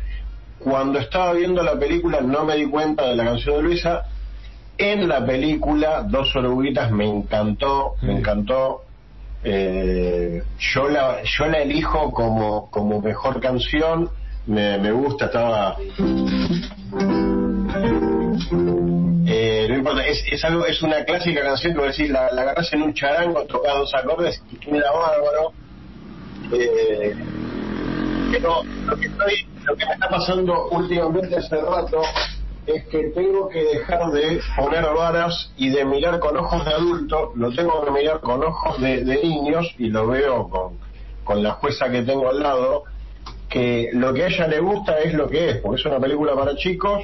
Cuando 0.58 0.98
estaba 0.98 1.34
viendo 1.34 1.62
la 1.62 1.78
película 1.78 2.22
no 2.22 2.46
me 2.46 2.56
di 2.56 2.64
cuenta 2.64 3.08
de 3.08 3.14
la 3.14 3.24
canción 3.24 3.56
de 3.56 3.62
Luisa. 3.62 4.04
En 4.78 5.08
la 5.08 5.24
película, 5.24 6.02
Dos 6.02 6.34
Oruguitas, 6.34 6.90
me 6.90 7.06
encantó, 7.06 7.94
me 8.02 8.18
encantó. 8.18 8.82
Eh, 9.44 10.42
yo 10.58 10.88
la 10.88 11.22
yo 11.24 11.46
la 11.46 11.58
elijo 11.58 12.10
como, 12.12 12.70
como 12.70 13.00
mejor 13.00 13.40
canción. 13.40 14.10
Me, 14.46 14.78
me 14.78 14.90
gusta, 14.90 15.26
estaba. 15.26 15.76
Eh, 19.26 19.66
no 19.68 19.76
importa, 19.76 20.06
es, 20.06 20.24
es 20.30 20.44
algo, 20.44 20.66
es 20.66 20.82
una 20.82 21.04
clásica 21.04 21.42
canción 21.42 21.74
que 21.74 21.80
vos 21.80 21.96
decís, 21.96 22.10
la, 22.10 22.32
la 22.32 22.42
agarrás 22.42 22.72
en 22.72 22.82
un 22.82 22.92
charango, 22.94 23.44
tocás 23.44 23.74
dos 23.74 23.94
acordes 23.94 24.42
y 24.50 24.56
queda 24.56 24.90
bárbaro. 24.90 25.52
Eh, 26.52 27.14
pero 28.32 28.62
lo 28.86 28.96
que 28.96 29.06
estoy, 29.06 29.46
lo 29.64 29.76
que 29.76 29.86
me 29.86 29.92
está 29.92 30.08
pasando 30.08 30.68
últimamente 30.70 31.36
hace 31.36 31.56
rato 31.56 32.02
es 32.66 32.84
que 32.86 33.08
tengo 33.14 33.48
que 33.48 33.62
dejar 33.64 34.10
de 34.12 34.40
poner 34.56 34.84
varas 34.84 35.50
y 35.56 35.70
de 35.70 35.84
mirar 35.84 36.20
con 36.20 36.36
ojos 36.36 36.64
de 36.64 36.72
adulto, 36.72 37.32
lo 37.34 37.50
tengo 37.52 37.84
que 37.84 37.90
mirar 37.90 38.20
con 38.20 38.42
ojos 38.42 38.80
de, 38.80 39.04
de 39.04 39.22
niños 39.22 39.74
y 39.78 39.88
lo 39.88 40.06
veo 40.06 40.48
con, 40.48 40.78
con 41.24 41.42
la 41.42 41.52
jueza 41.52 41.90
que 41.90 42.02
tengo 42.02 42.28
al 42.28 42.40
lado, 42.40 42.84
que 43.48 43.90
lo 43.92 44.14
que 44.14 44.24
a 44.24 44.26
ella 44.28 44.46
le 44.46 44.60
gusta 44.60 44.98
es 45.00 45.12
lo 45.14 45.28
que 45.28 45.50
es, 45.50 45.56
porque 45.58 45.80
es 45.80 45.86
una 45.86 45.98
película 46.00 46.34
para 46.34 46.54
chicos. 46.56 47.02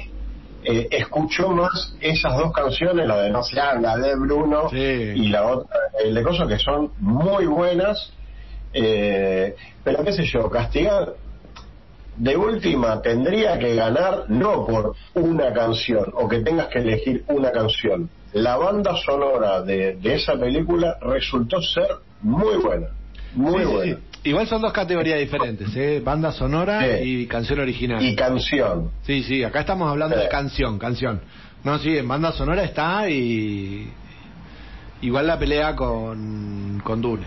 Eh, 0.61 0.87
escuchó 0.91 1.49
más 1.49 1.95
esas 2.01 2.37
dos 2.37 2.51
canciones, 2.51 3.07
la 3.07 3.21
de 3.21 3.29
No 3.29 3.43
se 3.43 3.59
habla 3.61 3.95
de 3.97 4.13
Bruno 4.15 4.69
Sí. 4.69 4.75
y 4.77 5.29
la 5.29 5.45
otra, 5.47 5.77
el 6.03 6.13
de 6.13 6.21
Coso, 6.23 6.47
que 6.47 6.59
son 6.59 6.91
muy 6.99 7.45
buenas. 7.45 8.11
Eh, 8.73 9.55
pero 9.83 10.03
qué 10.03 10.11
sé 10.11 10.25
yo, 10.25 10.49
castigar 10.49 11.13
de 12.19 12.37
última 12.37 13.01
tendría 13.01 13.57
que 13.57 13.73
ganar 13.75 14.25
no 14.27 14.65
por 14.67 14.95
una 15.15 15.51
canción 15.53 16.05
o 16.13 16.27
que 16.27 16.41
tengas 16.41 16.67
que 16.67 16.79
elegir 16.79 17.23
una 17.27 17.51
canción. 17.51 18.09
La 18.33 18.57
banda 18.57 18.95
sonora 19.03 19.61
de, 19.63 19.95
de 19.95 20.15
esa 20.15 20.33
película 20.37 20.97
resultó 21.01 21.61
ser 21.61 21.87
muy 22.21 22.57
buena, 22.57 22.87
muy 23.33 23.63
Sí, 23.63 23.65
buena. 23.71 23.95
sí. 23.95 24.03
Igual 24.25 24.47
son 24.47 24.61
dos 24.61 24.73
categorías 24.73 25.17
diferentes, 25.17 25.73
¿eh? 25.77 26.01
Banda 26.03 26.31
sonora 26.33 26.99
y 27.01 27.25
canción 27.25 27.59
original. 27.61 28.03
Y 28.03 28.15
canción. 28.15 28.91
Sí, 29.03 29.23
sí, 29.23 29.43
acá 29.45 29.61
estamos 29.61 29.89
hablando 29.89 30.17
de 30.17 30.27
canción, 30.27 30.77
canción. 30.77 31.21
No, 31.63 31.79
sí, 31.79 31.97
en 31.97 32.07
banda 32.07 32.31
sonora 32.33 32.63
está 32.63 33.09
y... 33.09 33.89
Igual 35.01 35.25
la 35.27 35.39
pelea 35.39 35.73
con, 35.75 36.81
con 36.83 37.01
Dune. 37.01 37.23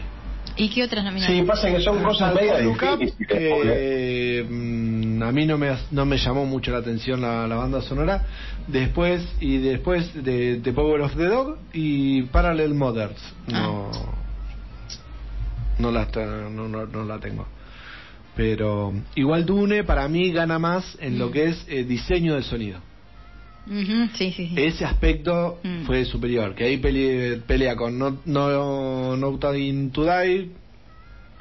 ¿Y 0.57 0.69
qué 0.71 0.85
otras 0.85 1.05
nominaciones? 1.05 1.43
Sí, 1.43 1.47
pasa 1.49 1.71
que 1.71 1.81
son 1.81 2.03
cosas 2.03 2.35
medio 2.35 2.59
difíciles. 2.97 3.29
eh, 3.31 4.47
mm, 4.49 5.23
a 5.23 5.33
mí 5.33 5.47
no 5.47 5.59
me, 5.59 5.71
no 5.91 6.05
me 6.07 6.19
llamó 6.19 6.45
mucho 6.47 6.71
la 6.73 6.79
atención 6.79 7.21
la, 7.21 7.47
la 7.47 7.57
banda 7.57 7.81
sonora. 7.83 8.25
Después, 8.67 9.27
y 9.41 9.59
después 9.59 10.13
de 10.23 10.61
The 10.63 10.73
Power 10.73 11.01
of 11.03 11.17
the 11.17 11.25
Dog 11.27 11.59
y 11.73 12.23
Parallel 12.23 12.75
Mothers. 12.75 13.21
No, 13.49 13.91
no, 15.79 15.91
la, 15.91 16.03
está- 16.03 16.25
no, 16.51 16.69
no, 16.69 16.87
no 16.87 17.05
la 17.05 17.19
tengo. 17.19 17.47
Pero 18.37 18.93
igual 19.15 19.45
Dune 19.45 19.85
para 19.85 20.09
mí 20.09 20.33
gana 20.33 20.59
más 20.59 20.97
en 21.01 21.19
lo 21.19 21.31
que 21.31 21.47
es 21.47 21.65
eh, 21.69 21.85
diseño 21.85 22.35
de 22.35 22.43
sonido. 22.43 22.79
Ujú, 23.67 24.09
sí, 24.15 24.33
sí, 24.33 24.49
sí. 24.49 24.55
Ese 24.57 24.85
aspecto 24.85 25.61
Mm. 25.63 25.85
fue 25.85 26.05
superior. 26.05 26.55
Que 26.55 26.65
ahí 26.65 26.79
pele- 26.79 27.41
pelea 27.47 27.77
con 27.77 27.99
No, 27.99 28.19
no, 28.25 29.17
no 29.17 29.39
Time 29.39 29.91
to 29.93 30.05
Die, 30.05 30.51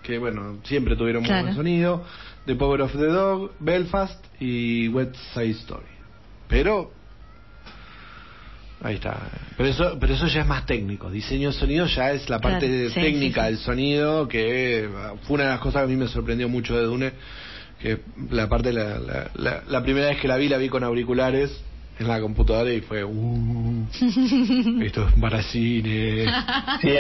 que 0.04 0.18
bueno, 0.20 0.60
siempre 0.64 0.96
tuvieron 0.96 1.24
muy 1.24 1.30
Claro. 1.30 1.44
buen 1.46 1.56
sonido. 1.56 2.06
The 2.46 2.56
Power 2.56 2.82
of 2.82 2.92
the 2.94 3.06
Dog, 3.08 3.52
Belfast 3.60 4.24
y 4.40 4.88
West 4.90 5.16
Side 5.34 5.52
Story. 5.52 5.86
Pero. 6.48 6.92
Ahí 8.84 8.96
está. 8.96 9.16
Pero 9.58 9.70
eso, 9.70 9.98
pero 10.00 10.14
eso 10.16 10.26
ya 10.28 10.42
es 10.42 10.48
más 10.48 10.66
técnico. 10.66 11.12
Diseño 11.12 11.50
de 11.52 11.54
sonido 11.56 11.86
ya 11.86 12.12
es 12.14 12.28
la 12.30 12.40
parte 12.40 12.66
Claro, 12.68 12.90
sí, 12.90 13.00
técnica 13.00 13.42
sí, 13.42 13.48
del 13.48 13.58
sonido, 13.60 14.28
que 14.28 14.86
eh, 14.86 14.90
fue 15.24 15.36
una 15.36 15.44
de 15.44 15.50
las 15.52 15.60
cosas 15.60 15.82
que 15.82 15.86
a 15.86 15.88
mí 15.88 15.96
me 15.96 16.08
sorprendió 16.08 16.50
mucho 16.50 16.76
de 16.76 16.84
Dune. 16.86 17.12
Que 17.80 18.00
la 18.32 18.48
parte, 18.50 18.74
la, 18.74 18.98
la, 19.00 19.32
la- 19.36 19.64
la 19.68 19.84
primera 19.84 20.08
vez 20.08 20.20
que 20.20 20.28
la 20.28 20.38
vi, 20.38 20.48
la 20.50 20.58
vi 20.58 20.68
con 20.70 20.84
auriculares 20.84 21.52
en 22.02 22.08
la 22.08 22.20
computadora 22.20 22.72
y 22.72 22.82
fue. 22.82 23.04
Uh, 23.04 23.86
esto 24.84 25.08
es 25.08 25.14
para 25.20 25.42
cine. 25.44 26.26
Sí, 26.82 26.98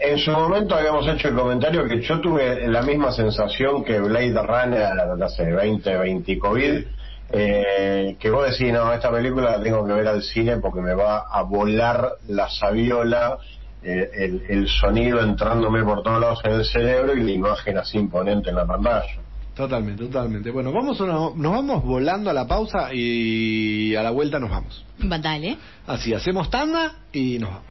en 0.00 0.18
su 0.18 0.30
momento 0.30 0.74
habíamos 0.74 1.06
hecho 1.08 1.28
el 1.28 1.34
comentario 1.34 1.86
que 1.86 2.00
yo 2.02 2.20
tuve 2.20 2.68
la 2.68 2.82
misma 2.82 3.12
sensación 3.12 3.84
que 3.84 3.98
Blade 4.00 4.34
Runner 4.42 5.22
hace 5.22 5.44
20, 5.50 5.96
20 5.96 6.38
COVID, 6.38 6.84
eh, 7.32 8.16
que 8.18 8.30
vos 8.30 8.50
decís, 8.50 8.72
no, 8.72 8.92
esta 8.92 9.10
película 9.10 9.52
la 9.52 9.62
tengo 9.62 9.86
que 9.86 9.92
ver 9.92 10.06
al 10.08 10.22
cine 10.22 10.58
porque 10.58 10.80
me 10.80 10.94
va 10.94 11.24
a 11.30 11.42
volar 11.42 12.12
la 12.28 12.48
saviola, 12.50 13.38
eh, 13.82 14.10
el, 14.14 14.42
el 14.48 14.68
sonido 14.68 15.20
entrándome 15.20 15.82
por 15.84 16.02
todos 16.02 16.20
lados 16.20 16.40
en 16.44 16.52
el 16.52 16.64
cerebro 16.64 17.14
y 17.14 17.22
la 17.22 17.30
imagen 17.30 17.78
así 17.78 17.98
imponente 17.98 18.50
en 18.50 18.56
la 18.56 18.66
pantalla. 18.66 19.23
Totalmente, 19.54 20.04
totalmente. 20.04 20.50
Bueno, 20.50 20.72
vamos 20.72 21.00
una- 21.00 21.12
nos 21.12 21.52
vamos 21.52 21.84
volando 21.84 22.28
a 22.28 22.32
la 22.32 22.46
pausa 22.46 22.92
y 22.92 23.94
a 23.94 24.02
la 24.02 24.10
vuelta 24.10 24.38
nos 24.40 24.50
vamos. 24.50 24.84
Va, 25.10 25.18
Dale. 25.18 25.56
Así, 25.86 26.12
hacemos 26.12 26.50
tanda 26.50 26.96
y 27.12 27.38
nos 27.38 27.50
vamos. 27.50 27.66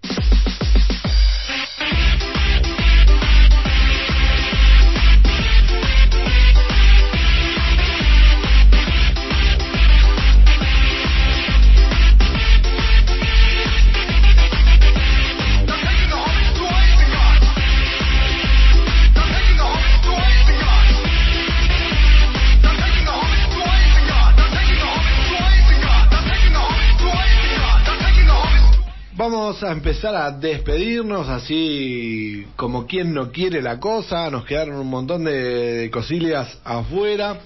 Vamos 29.43 29.61
a 29.61 29.73
empezar 29.73 30.15
a 30.15 30.31
despedirnos 30.31 31.27
así 31.27 32.47
como 32.55 32.87
quien 32.87 33.13
no 33.13 33.29
quiere 33.29 33.61
la 33.61 33.77
cosa. 33.77 34.29
Nos 34.31 34.45
quedaron 34.45 34.77
un 34.77 34.87
montón 34.89 35.25
de 35.25 35.89
cosillas 35.91 36.57
afuera. 36.63 37.41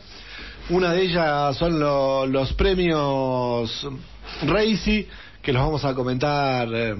Una 0.69 0.93
de 0.93 1.01
ellas 1.01 1.57
son 1.57 1.79
lo- 1.79 2.27
los 2.27 2.53
premios 2.53 3.87
Racy, 4.45 5.07
que 5.41 5.51
los 5.51 5.63
vamos 5.63 5.83
a 5.85 5.95
comentar 5.95 6.67
eh, 6.71 6.95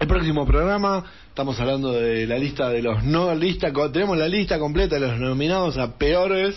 el 0.00 0.08
próximo 0.08 0.46
programa. 0.46 1.04
Estamos 1.28 1.60
hablando 1.60 1.92
de 1.92 2.26
la 2.26 2.38
lista 2.38 2.70
de 2.70 2.80
los 2.80 3.04
no 3.04 3.34
lista, 3.34 3.70
tenemos 3.92 4.16
la 4.16 4.28
lista 4.28 4.58
completa 4.58 4.94
de 4.94 5.02
los 5.08 5.18
nominados 5.18 5.76
a 5.76 5.98
peores 5.98 6.56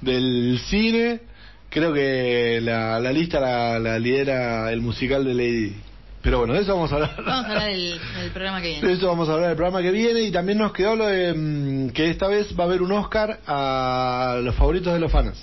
del 0.00 0.58
cine. 0.64 1.20
Creo 1.68 1.92
que 1.92 2.58
la, 2.62 2.98
la 3.00 3.12
lista 3.12 3.38
la 3.78 3.98
lidera 3.98 4.72
el 4.72 4.80
musical 4.80 5.26
de 5.26 5.34
Lady. 5.34 5.76
Pero 6.22 6.38
bueno, 6.40 6.54
de 6.54 6.60
eso 6.60 6.74
vamos 6.74 6.90
a 6.92 6.96
hablar. 6.96 7.14
Vamos 7.24 7.44
a 7.46 7.48
hablar 7.52 7.68
del, 7.70 8.00
del 8.20 8.30
programa 8.32 8.60
que 8.60 8.68
De 8.68 8.72
viene. 8.74 8.92
eso 8.92 9.06
vamos 9.06 9.28
a 9.28 9.34
hablar 9.34 9.50
el 9.50 9.56
programa 9.56 9.82
que 9.82 9.90
viene 9.92 10.20
y 10.22 10.32
también 10.32 10.58
nos 10.58 10.72
quedó 10.72 10.96
lo 10.96 11.06
de 11.06 11.32
mm, 11.34 11.90
que 11.90 12.10
esta 12.10 12.26
vez 12.26 12.48
va 12.58 12.64
a 12.64 12.66
haber 12.66 12.82
un 12.82 12.90
Oscar 12.92 13.40
a 13.46 14.38
los 14.42 14.54
favoritos 14.56 14.92
de 14.92 15.00
los 15.00 15.12
fans. 15.12 15.38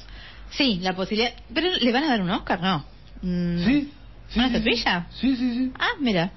Sí, 0.51 0.79
la 0.81 0.93
posibilidad. 0.95 1.33
¿Pero 1.53 1.69
le 1.79 1.91
van 1.91 2.03
a 2.03 2.07
dar 2.09 2.21
un 2.21 2.29
Oscar? 2.29 2.61
No. 2.61 2.85
Mm, 3.21 3.65
¿Sí? 3.65 3.91
sí 4.29 4.39
¿Una 4.39 4.49
sí, 4.49 4.55
estatuilla? 4.55 5.07
Sí, 5.11 5.35
sí, 5.35 5.53
sí. 5.53 5.71
Ah, 5.79 5.91
mira. 6.01 6.31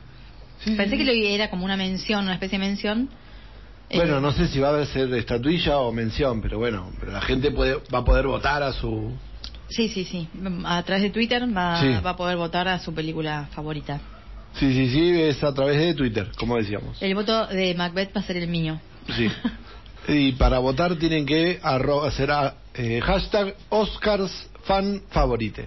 sí, 0.64 0.70
Pensé 0.76 0.96
sí, 0.96 0.98
que 0.98 1.04
lo 1.04 1.12
era 1.12 1.50
como 1.50 1.64
una 1.64 1.76
mención, 1.76 2.24
una 2.24 2.34
especie 2.34 2.58
de 2.58 2.64
mención. 2.66 3.08
Bueno, 3.92 4.18
Eh, 4.18 4.20
no 4.20 4.32
sé 4.32 4.46
si 4.48 4.60
va 4.60 4.78
a 4.80 4.86
ser 4.86 5.12
estatuilla 5.14 5.78
o 5.78 5.90
mención, 5.92 6.40
pero 6.42 6.58
bueno, 6.58 6.92
pero 7.00 7.10
la 7.10 7.22
gente 7.22 7.50
puede 7.50 7.76
va 7.92 7.98
a 8.00 8.04
poder 8.04 8.26
votar 8.26 8.62
a 8.62 8.72
su... 8.72 9.12
Sí, 9.68 9.88
sí, 9.88 10.04
sí. 10.04 10.28
A 10.64 10.82
través 10.84 11.02
de 11.02 11.10
Twitter 11.10 11.42
va, 11.44 12.00
va 12.00 12.10
a 12.10 12.16
poder 12.16 12.36
votar 12.36 12.68
a 12.68 12.78
su 12.78 12.94
película 12.94 13.48
favorita. 13.52 14.00
Sí, 14.58 14.72
sí, 14.72 14.90
sí, 14.90 15.20
es 15.20 15.42
a 15.44 15.54
través 15.54 15.78
de 15.78 15.94
Twitter, 15.94 16.30
como 16.36 16.56
decíamos. 16.56 17.00
El 17.02 17.14
voto 17.14 17.46
de 17.46 17.74
Macbeth 17.74 18.16
va 18.16 18.20
a 18.20 18.24
ser 18.24 18.36
el 18.38 18.48
mío. 18.48 18.80
Sí. 19.16 19.28
Y 20.10 20.32
para 20.32 20.58
votar 20.58 20.96
tienen 20.96 21.26
que 21.26 21.60
hacer 21.62 22.30
a- 22.30 22.54
eh, 22.72 22.98
hashtag 23.02 23.54
Oscars 23.68 24.48
fan 24.64 25.02
favorite. 25.10 25.66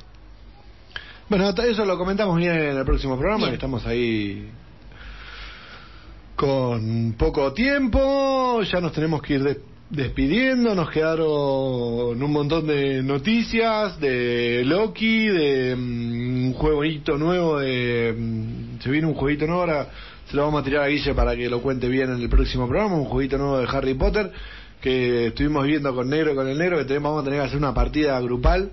Bueno, 1.29 1.47
eso 1.49 1.85
lo 1.85 1.95
comentamos 1.95 2.35
bien 2.37 2.53
en 2.55 2.75
el 2.77 2.83
próximo 2.83 3.15
programa, 3.19 3.41
Bien. 3.45 3.51
que 3.51 3.55
estamos 3.57 3.85
ahí 3.85 4.49
con 6.35 7.13
poco 7.17 7.53
tiempo, 7.53 8.61
ya 8.63 8.81
nos 8.81 8.93
tenemos 8.93 9.21
que 9.21 9.33
ir 9.35 9.43
de- 9.43 9.61
despidiendo, 9.91 10.73
nos 10.73 10.89
quedaron 10.89 12.23
un 12.23 12.31
montón 12.31 12.65
de 12.65 13.03
noticias 13.03 13.99
de 13.99 14.63
Loki, 14.65 15.27
de 15.27 15.75
mm, 15.75 16.45
un 16.47 16.53
jueguito 16.53 17.17
nuevo, 17.17 17.59
de 17.59 18.15
mm, 18.17 18.79
se 18.81 18.89
viene 18.89 19.07
un 19.07 19.13
jueguito 19.13 19.45
nuevo 19.45 19.61
ahora, 19.61 19.89
se 20.29 20.35
lo 20.37 20.43
vamos 20.43 20.61
a 20.61 20.63
tirar 20.63 20.83
a 20.83 20.87
Guille 20.87 21.13
para 21.13 21.35
que 21.35 21.49
lo 21.49 21.61
cuente 21.61 21.89
bien 21.89 22.09
en 22.09 22.21
el 22.21 22.29
próximo 22.29 22.69
programa, 22.69 22.95
un 22.95 23.05
jueguito 23.05 23.37
nuevo 23.37 23.57
de 23.59 23.67
Harry 23.67 23.93
Potter 23.93 24.31
que 24.79 25.27
estuvimos 25.27 25.65
viendo 25.65 25.93
con 25.93 26.09
Negro 26.09 26.31
y 26.31 26.35
con 26.35 26.47
el 26.47 26.57
Negro, 26.57 26.77
que 26.77 26.85
tenemos, 26.85 27.11
vamos 27.11 27.21
a 27.21 27.25
tener 27.25 27.39
que 27.41 27.45
hacer 27.47 27.57
una 27.57 27.73
partida 27.73 28.19
grupal 28.21 28.71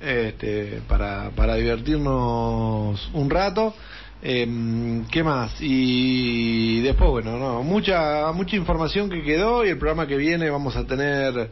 este, 0.00 0.82
para, 0.88 1.30
para 1.30 1.54
divertirnos 1.54 3.08
un 3.14 3.30
rato. 3.30 3.74
Em, 4.22 5.06
¿Qué 5.06 5.22
más? 5.24 5.52
Y 5.60 6.80
después, 6.80 7.08
bueno, 7.10 7.38
no, 7.38 7.62
mucha 7.62 8.30
mucha 8.32 8.54
información 8.56 9.08
que 9.08 9.22
quedó 9.22 9.64
y 9.64 9.70
el 9.70 9.78
programa 9.78 10.06
que 10.06 10.16
viene 10.16 10.50
vamos 10.50 10.76
a 10.76 10.86
tener. 10.86 11.50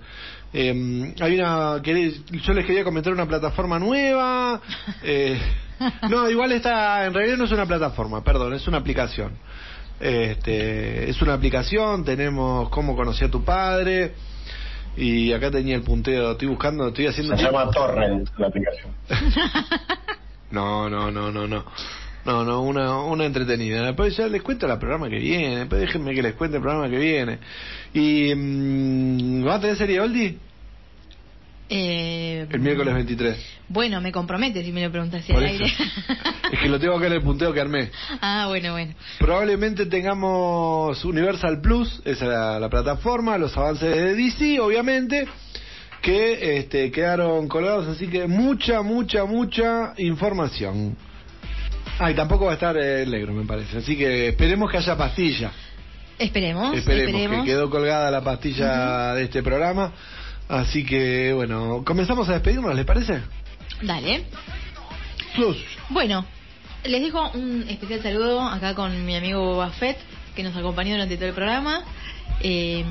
em, 0.53 1.15
hay 1.21 1.35
una. 1.39 1.81
querés- 1.83 2.23
Yo 2.43 2.53
les 2.53 2.67
quería 2.67 2.85
comentar 2.85 3.13
una 3.13 3.27
plataforma 3.27 3.79
nueva. 3.79 4.61
eh, 5.03 5.39
no, 6.11 6.29
igual 6.29 6.53
está. 6.53 7.07
En 7.07 7.15
realidad 7.15 7.39
no 7.39 7.45
es 7.45 7.53
una 7.53 7.67
plataforma, 7.67 8.23
perdón, 8.23 8.53
es 8.55 8.67
una 8.69 8.79
aplicación. 8.79 9.33
Este, 10.01 11.09
es 11.11 11.21
una 11.23 11.35
aplicación, 11.35 12.05
tenemos 12.05 12.69
cómo 12.71 12.95
conocí 12.95 13.25
a 13.25 13.31
tu 13.31 13.45
padre. 13.45 14.13
Y 14.97 15.33
acá 15.33 15.51
tenía 15.51 15.77
el 15.77 15.83
punteo, 15.83 16.33
estoy 16.33 16.49
buscando, 16.49 16.89
estoy 16.89 17.07
haciendo. 17.07 17.37
Se 17.37 17.45
llama 17.45 17.71
Torrent 17.71 18.29
la 18.37 18.49
aplicación. 18.49 18.93
No, 20.51 20.89
no, 20.89 21.11
no, 21.11 21.31
no, 21.31 21.47
no. 21.47 21.63
No, 22.29 22.45
no, 22.45 22.61
una, 22.61 22.99
una 23.05 23.25
entretenida. 23.25 23.87
Después 23.87 24.15
ya 24.15 24.27
les 24.27 24.43
cuento 24.43 24.71
el 24.71 24.79
programa 24.79 25.09
que 25.09 25.19
viene. 25.19 25.61
Después 25.61 25.81
déjenme 25.81 26.15
que 26.15 26.21
les 26.21 26.35
cuente 26.35 26.59
el 26.59 26.63
programa 26.63 26.91
que 26.91 26.99
viene. 26.99 27.39
Y. 27.95 28.35
mm, 28.35 29.47
¿Va 29.47 29.55
a 29.55 29.61
tener 29.61 29.77
serie 29.79 29.99
Oldie? 29.99 30.37
Eh, 31.71 32.47
El 32.51 32.61
miércoles 32.61 32.93
23. 32.93 33.39
Bueno, 33.71 34.03
me 34.03 34.13
compromete 34.13 34.63
si 34.63 34.73
me 34.73 34.85
lo 34.85 34.91
preguntas 34.91 35.25
al 35.31 35.43
aire. 35.43 35.65
es 36.53 36.59
que 36.61 36.69
lo 36.69 36.79
tengo 36.79 36.97
acá 36.97 37.07
en 37.07 37.15
el 37.15 37.23
punteo 37.23 37.51
que 37.55 37.63
armé. 37.63 37.91
ah, 38.21 38.45
bueno, 38.49 38.73
bueno. 38.73 38.93
Probablemente 39.19 39.87
tengamos 39.87 41.03
Universal 41.07 41.63
Plus, 41.63 42.03
esa 42.05 42.25
es 42.27 42.31
la, 42.31 42.61
la 42.61 42.69
plataforma, 42.69 43.39
los 43.39 43.57
avances 43.57 43.89
de 43.89 44.15
DC, 44.15 44.61
obviamente, 44.61 45.27
que 46.03 46.59
este, 46.59 46.91
quedaron 46.91 47.49
colgados, 47.49 47.87
así 47.89 48.07
que 48.07 48.27
mucha, 48.27 48.83
mucha, 48.83 49.25
mucha 49.25 49.95
información. 49.97 50.95
Ah, 51.99 52.11
y 52.11 52.15
tampoco 52.15 52.45
va 52.47 52.53
a 52.53 52.55
estar 52.55 52.77
el 52.77 53.11
negro, 53.11 53.33
me 53.33 53.45
parece. 53.45 53.79
Así 53.79 53.97
que 53.97 54.29
esperemos 54.29 54.71
que 54.71 54.77
haya 54.79 54.97
pastilla. 54.97 55.51
Esperemos, 56.19 56.77
Esperemos, 56.77 57.09
esperemos. 57.15 57.45
que 57.45 57.51
quedó 57.53 57.71
colgada 57.71 58.11
la 58.11 58.23
pastilla 58.23 59.15
de 59.15 59.25
este 59.25 59.43
programa. 59.43 59.93
Así 60.49 60.85
que, 60.85 61.33
bueno, 61.35 61.83
comenzamos 61.85 62.29
a 62.29 62.33
despedirnos, 62.35 62.75
¿les 62.75 62.85
parece? 62.85 63.21
Dale. 63.83 64.25
Sus. 65.37 65.57
Bueno, 65.91 66.25
les 66.85 67.03
dejo 67.03 67.31
un 67.35 67.65
especial 67.69 68.03
saludo 68.03 68.41
acá 68.43 68.75
con 68.75 69.05
mi 69.05 69.15
amigo 69.15 69.41
Boba 69.45 69.71
Fett, 69.71 69.99
que 70.35 70.43
nos 70.43 70.57
acompañó 70.57 70.93
durante 70.93 71.17
todo 71.17 71.29
el 71.29 71.35
programa. 71.35 71.83
Eh, 72.41 72.85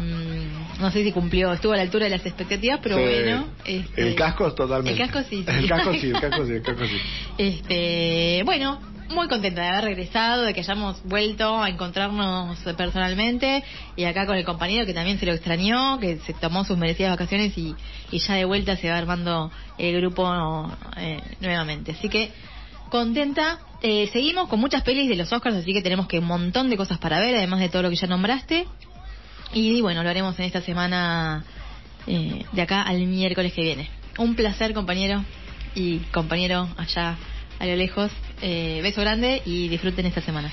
no 0.80 0.92
sé 0.92 1.04
si 1.04 1.12
cumplió, 1.12 1.52
estuvo 1.54 1.74
a 1.74 1.78
la 1.78 1.82
altura 1.84 2.06
de 2.06 2.12
las 2.12 2.26
expectativas, 2.26 2.80
pero 2.84 2.98
Sí. 2.98 3.04
bueno. 3.04 3.48
este, 3.66 4.02
El 4.02 4.16
casco 4.16 4.54
totalmente. 4.54 5.02
El 5.02 5.10
casco 5.10 5.28
sí. 5.30 5.44
sí. 5.48 5.52
El 5.58 5.68
casco 5.70 5.94
sí, 5.94 6.08
el 6.10 6.20
casco 6.20 6.46
sí, 6.46 6.52
el 6.54 6.62
casco 6.62 6.86
sí. 6.86 6.98
Este, 7.38 8.42
bueno, 8.46 8.80
muy 9.10 9.28
contenta 9.28 9.62
de 9.62 9.68
haber 9.68 9.84
regresado, 9.86 10.44
de 10.44 10.54
que 10.54 10.62
hayamos 10.62 11.02
vuelto 11.04 11.62
a 11.62 11.70
encontrarnos 11.70 12.58
personalmente 12.76 13.64
y 13.96 14.04
acá 14.04 14.26
con 14.26 14.38
el 14.38 14.46
compañero 14.46 14.86
que 14.86 14.94
también 14.94 15.20
se 15.20 15.26
lo 15.26 15.34
extrañó, 15.34 16.00
que 16.00 16.18
se 16.20 16.34
tomó 16.34 16.64
sus 16.66 16.78
merecidas 16.78 17.12
vacaciones 17.12 17.58
y, 17.58 17.76
y 18.12 18.20
ya 18.20 18.36
de 18.36 18.46
vuelta 18.46 18.76
se 18.78 18.90
va 18.90 18.98
armando 18.98 19.52
el 19.78 19.98
grupo 19.98 20.70
eh, 20.98 21.22
nuevamente. 21.40 21.92
Así 21.92 22.10
que 22.10 22.32
contenta. 22.90 23.60
Eh, 23.82 24.10
seguimos 24.12 24.50
con 24.50 24.60
muchas 24.60 24.82
pelis 24.82 25.08
de 25.08 25.16
los 25.16 25.32
Oscars, 25.32 25.56
así 25.56 25.72
que 25.72 25.82
tenemos 25.82 26.08
que 26.08 26.20
un 26.20 26.26
montón 26.26 26.70
de 26.70 26.78
cosas 26.78 26.98
para 26.98 27.20
ver, 27.20 27.36
además 27.36 27.60
de 27.60 27.70
todo 27.70 27.84
lo 27.84 27.90
que 27.90 27.96
ya 27.96 28.08
nombraste. 28.08 28.66
Y 29.54 29.82
bueno, 29.82 30.04
lo 30.04 30.10
haremos 30.10 30.38
en 30.40 30.46
esta 30.46 30.62
semana 30.62 31.46
eh, 32.08 32.44
de 32.52 32.62
acá 32.62 32.82
al 32.82 33.06
miércoles 33.06 33.54
que 33.54 33.62
viene. 33.62 33.90
Un 34.18 34.36
placer, 34.36 34.74
compañero 34.74 35.24
y 35.76 36.00
compañero 36.12 36.68
allá 36.78 37.18
a 37.60 37.66
lo 37.66 37.76
lejos. 37.76 38.12
Eh, 38.42 38.80
beso 38.84 39.02
grande 39.02 39.42
y 39.46 39.68
disfruten 39.68 40.06
esta 40.06 40.22
semana. 40.22 40.52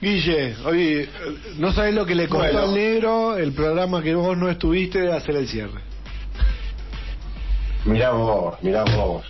Guille, 0.00 0.54
oye, 0.66 1.02
eh, 1.02 1.08
no 1.56 1.72
sabes 1.72 1.94
lo 1.94 2.04
que 2.04 2.14
le 2.14 2.28
costó 2.28 2.44
Bueno. 2.44 2.60
al 2.60 2.74
negro 2.74 3.36
el 3.36 3.52
programa 3.52 4.02
que 4.02 4.14
vos 4.14 4.36
no 4.36 4.50
estuviste 4.50 5.00
de 5.00 5.12
hacer 5.12 5.36
el 5.36 5.48
cierre. 5.48 5.80
Mirá 7.86 8.10
vos, 8.10 8.56
mirá 8.62 8.84
vos. 8.84 9.24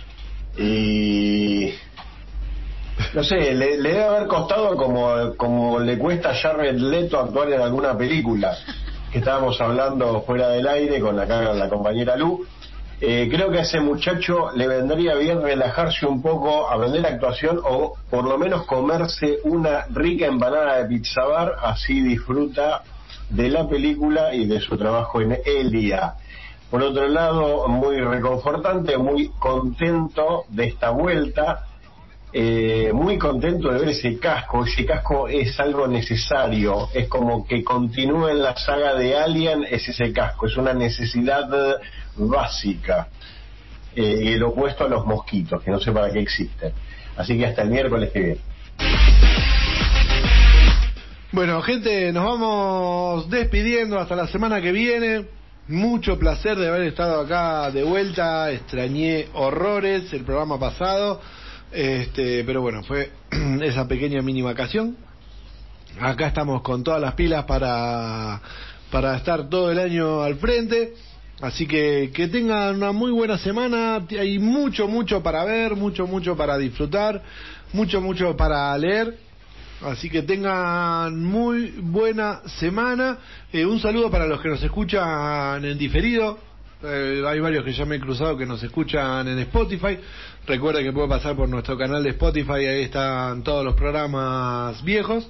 Y. 0.57 1.73
No 3.13 3.23
sé, 3.23 3.53
le, 3.53 3.77
le 3.77 3.89
debe 3.89 4.03
haber 4.03 4.27
costado 4.27 4.75
como, 4.77 5.35
como 5.35 5.79
le 5.79 5.97
cuesta 5.97 6.29
a 6.31 6.35
Jared 6.35 6.77
Leto 6.77 7.19
actuar 7.19 7.51
en 7.51 7.61
alguna 7.61 7.97
película. 7.97 8.57
Que 9.11 9.19
estábamos 9.19 9.59
hablando 9.61 10.21
fuera 10.23 10.49
del 10.49 10.67
aire 10.67 10.99
con 10.99 11.15
la, 11.15 11.25
con 11.25 11.57
la 11.59 11.69
compañera 11.69 12.15
Lu. 12.17 12.45
Eh, 13.01 13.27
creo 13.29 13.51
que 13.51 13.59
a 13.59 13.63
ese 13.63 13.81
muchacho 13.81 14.51
le 14.55 14.67
vendría 14.67 15.15
bien 15.15 15.41
relajarse 15.41 16.05
un 16.05 16.21
poco, 16.21 16.69
aprender 16.69 17.05
actuación 17.05 17.59
o 17.63 17.95
por 18.09 18.23
lo 18.23 18.37
menos 18.37 18.65
comerse 18.65 19.39
una 19.43 19.85
rica 19.89 20.27
empanada 20.27 20.77
de 20.77 20.85
pizza 20.85 21.25
bar, 21.25 21.55
así 21.61 21.99
disfruta 21.99 22.83
de 23.29 23.49
la 23.49 23.67
película 23.67 24.33
y 24.33 24.45
de 24.45 24.61
su 24.61 24.77
trabajo 24.77 25.19
en 25.19 25.37
el 25.45 25.71
día. 25.71 26.13
Por 26.71 26.81
otro 26.83 27.07
lado, 27.07 27.67
muy 27.67 27.99
reconfortante, 27.99 28.97
muy 28.97 29.29
contento 29.39 30.45
de 30.49 30.65
esta 30.65 30.89
vuelta, 30.91 31.65
eh, 32.31 32.91
muy 32.93 33.17
contento 33.17 33.71
de 33.71 33.79
ver 33.79 33.89
ese 33.89 34.17
casco. 34.19 34.65
Ese 34.65 34.85
casco 34.85 35.27
es 35.27 35.59
algo 35.59 35.87
necesario, 35.87 36.89
es 36.93 37.07
como 37.07 37.45
que 37.45 37.63
continúe 37.63 38.29
en 38.29 38.41
la 38.41 38.55
saga 38.55 38.95
de 38.95 39.17
Alien, 39.17 39.65
es 39.69 39.87
ese 39.87 40.11
casco, 40.13 40.47
es 40.47 40.57
una 40.57 40.73
necesidad 40.73 41.49
básica, 42.17 43.09
eh, 43.95 44.19
y 44.23 44.27
el 44.33 44.43
opuesto 44.43 44.85
a 44.85 44.89
los 44.89 45.05
mosquitos, 45.05 45.61
que 45.63 45.71
no 45.71 45.79
sé 45.79 45.91
para 45.91 46.11
qué 46.11 46.19
existen. 46.19 46.73
Así 47.15 47.37
que 47.37 47.45
hasta 47.45 47.61
el 47.61 47.69
miércoles 47.69 48.11
que 48.11 48.19
viene. 48.19 48.41
Bueno, 51.31 51.61
gente, 51.61 52.11
nos 52.13 52.23
vamos 52.23 53.29
despidiendo 53.29 53.99
hasta 53.99 54.15
la 54.15 54.27
semana 54.27 54.61
que 54.61 54.71
viene. 54.71 55.25
Mucho 55.67 56.19
placer 56.19 56.57
de 56.57 56.67
haber 56.67 56.83
estado 56.83 57.21
acá 57.21 57.71
de 57.71 57.83
vuelta. 57.83 58.51
Extrañé 58.51 59.27
horrores 59.33 60.11
el 60.13 60.23
programa 60.23 60.59
pasado. 60.59 61.21
Este, 61.71 62.43
pero 62.43 62.61
bueno, 62.61 62.83
fue 62.83 63.11
esa 63.63 63.87
pequeña 63.87 64.21
mini 64.21 64.41
vacación. 64.41 64.95
Acá 65.99 66.27
estamos 66.27 66.61
con 66.61 66.83
todas 66.83 67.01
las 67.01 67.15
pilas 67.15 67.45
para, 67.45 68.41
para 68.91 69.15
estar 69.17 69.49
todo 69.49 69.71
el 69.71 69.79
año 69.79 70.21
al 70.21 70.35
frente. 70.35 70.93
Así 71.41 71.67
que 71.67 72.11
que 72.13 72.27
tengan 72.27 72.75
una 72.75 72.91
muy 72.91 73.11
buena 73.11 73.37
semana. 73.37 74.01
Hay 74.19 74.39
mucho, 74.39 74.87
mucho 74.87 75.21
para 75.21 75.43
ver, 75.43 75.75
mucho, 75.75 76.07
mucho 76.07 76.35
para 76.37 76.57
disfrutar, 76.57 77.21
mucho, 77.73 77.99
mucho 77.99 78.37
para 78.37 78.77
leer. 78.77 79.17
Así 79.81 80.09
que 80.09 80.21
tengan 80.21 81.21
muy 81.21 81.73
buena 81.81 82.41
semana. 82.59 83.17
Eh, 83.51 83.65
un 83.65 83.79
saludo 83.79 84.09
para 84.09 84.25
los 84.25 84.39
que 84.41 84.47
nos 84.49 84.63
escuchan 84.63 85.63
en 85.65 85.77
diferido. 85.77 86.39
Eh, 86.81 87.23
hay 87.27 87.39
varios 87.39 87.65
que 87.65 87.73
ya 87.73 87.85
me 87.85 87.97
he 87.97 87.99
cruzado 87.99 88.37
que 88.37 88.45
nos 88.45 88.63
escuchan 88.63 89.27
en 89.27 89.39
Spotify. 89.39 89.97
Recuerda 90.47 90.81
que 90.81 90.93
puede 90.93 91.09
pasar 91.09 91.35
por 91.35 91.49
nuestro 91.49 91.77
canal 91.77 92.01
de 92.03 92.11
Spotify. 92.11 92.65
Ahí 92.65 92.83
están 92.83 93.43
todos 93.43 93.65
los 93.65 93.75
programas 93.75 94.81
viejos 94.83 95.27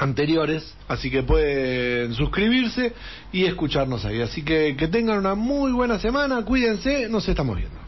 anteriores, 0.00 0.74
así 0.88 1.10
que 1.10 1.22
pueden 1.22 2.14
suscribirse 2.14 2.94
y 3.32 3.44
escucharnos 3.44 4.04
ahí. 4.04 4.22
Así 4.22 4.42
que 4.42 4.76
que 4.76 4.88
tengan 4.88 5.18
una 5.18 5.34
muy 5.34 5.72
buena 5.72 5.98
semana, 5.98 6.42
cuídense, 6.44 7.08
nos 7.08 7.28
estamos 7.28 7.56
viendo. 7.56 7.78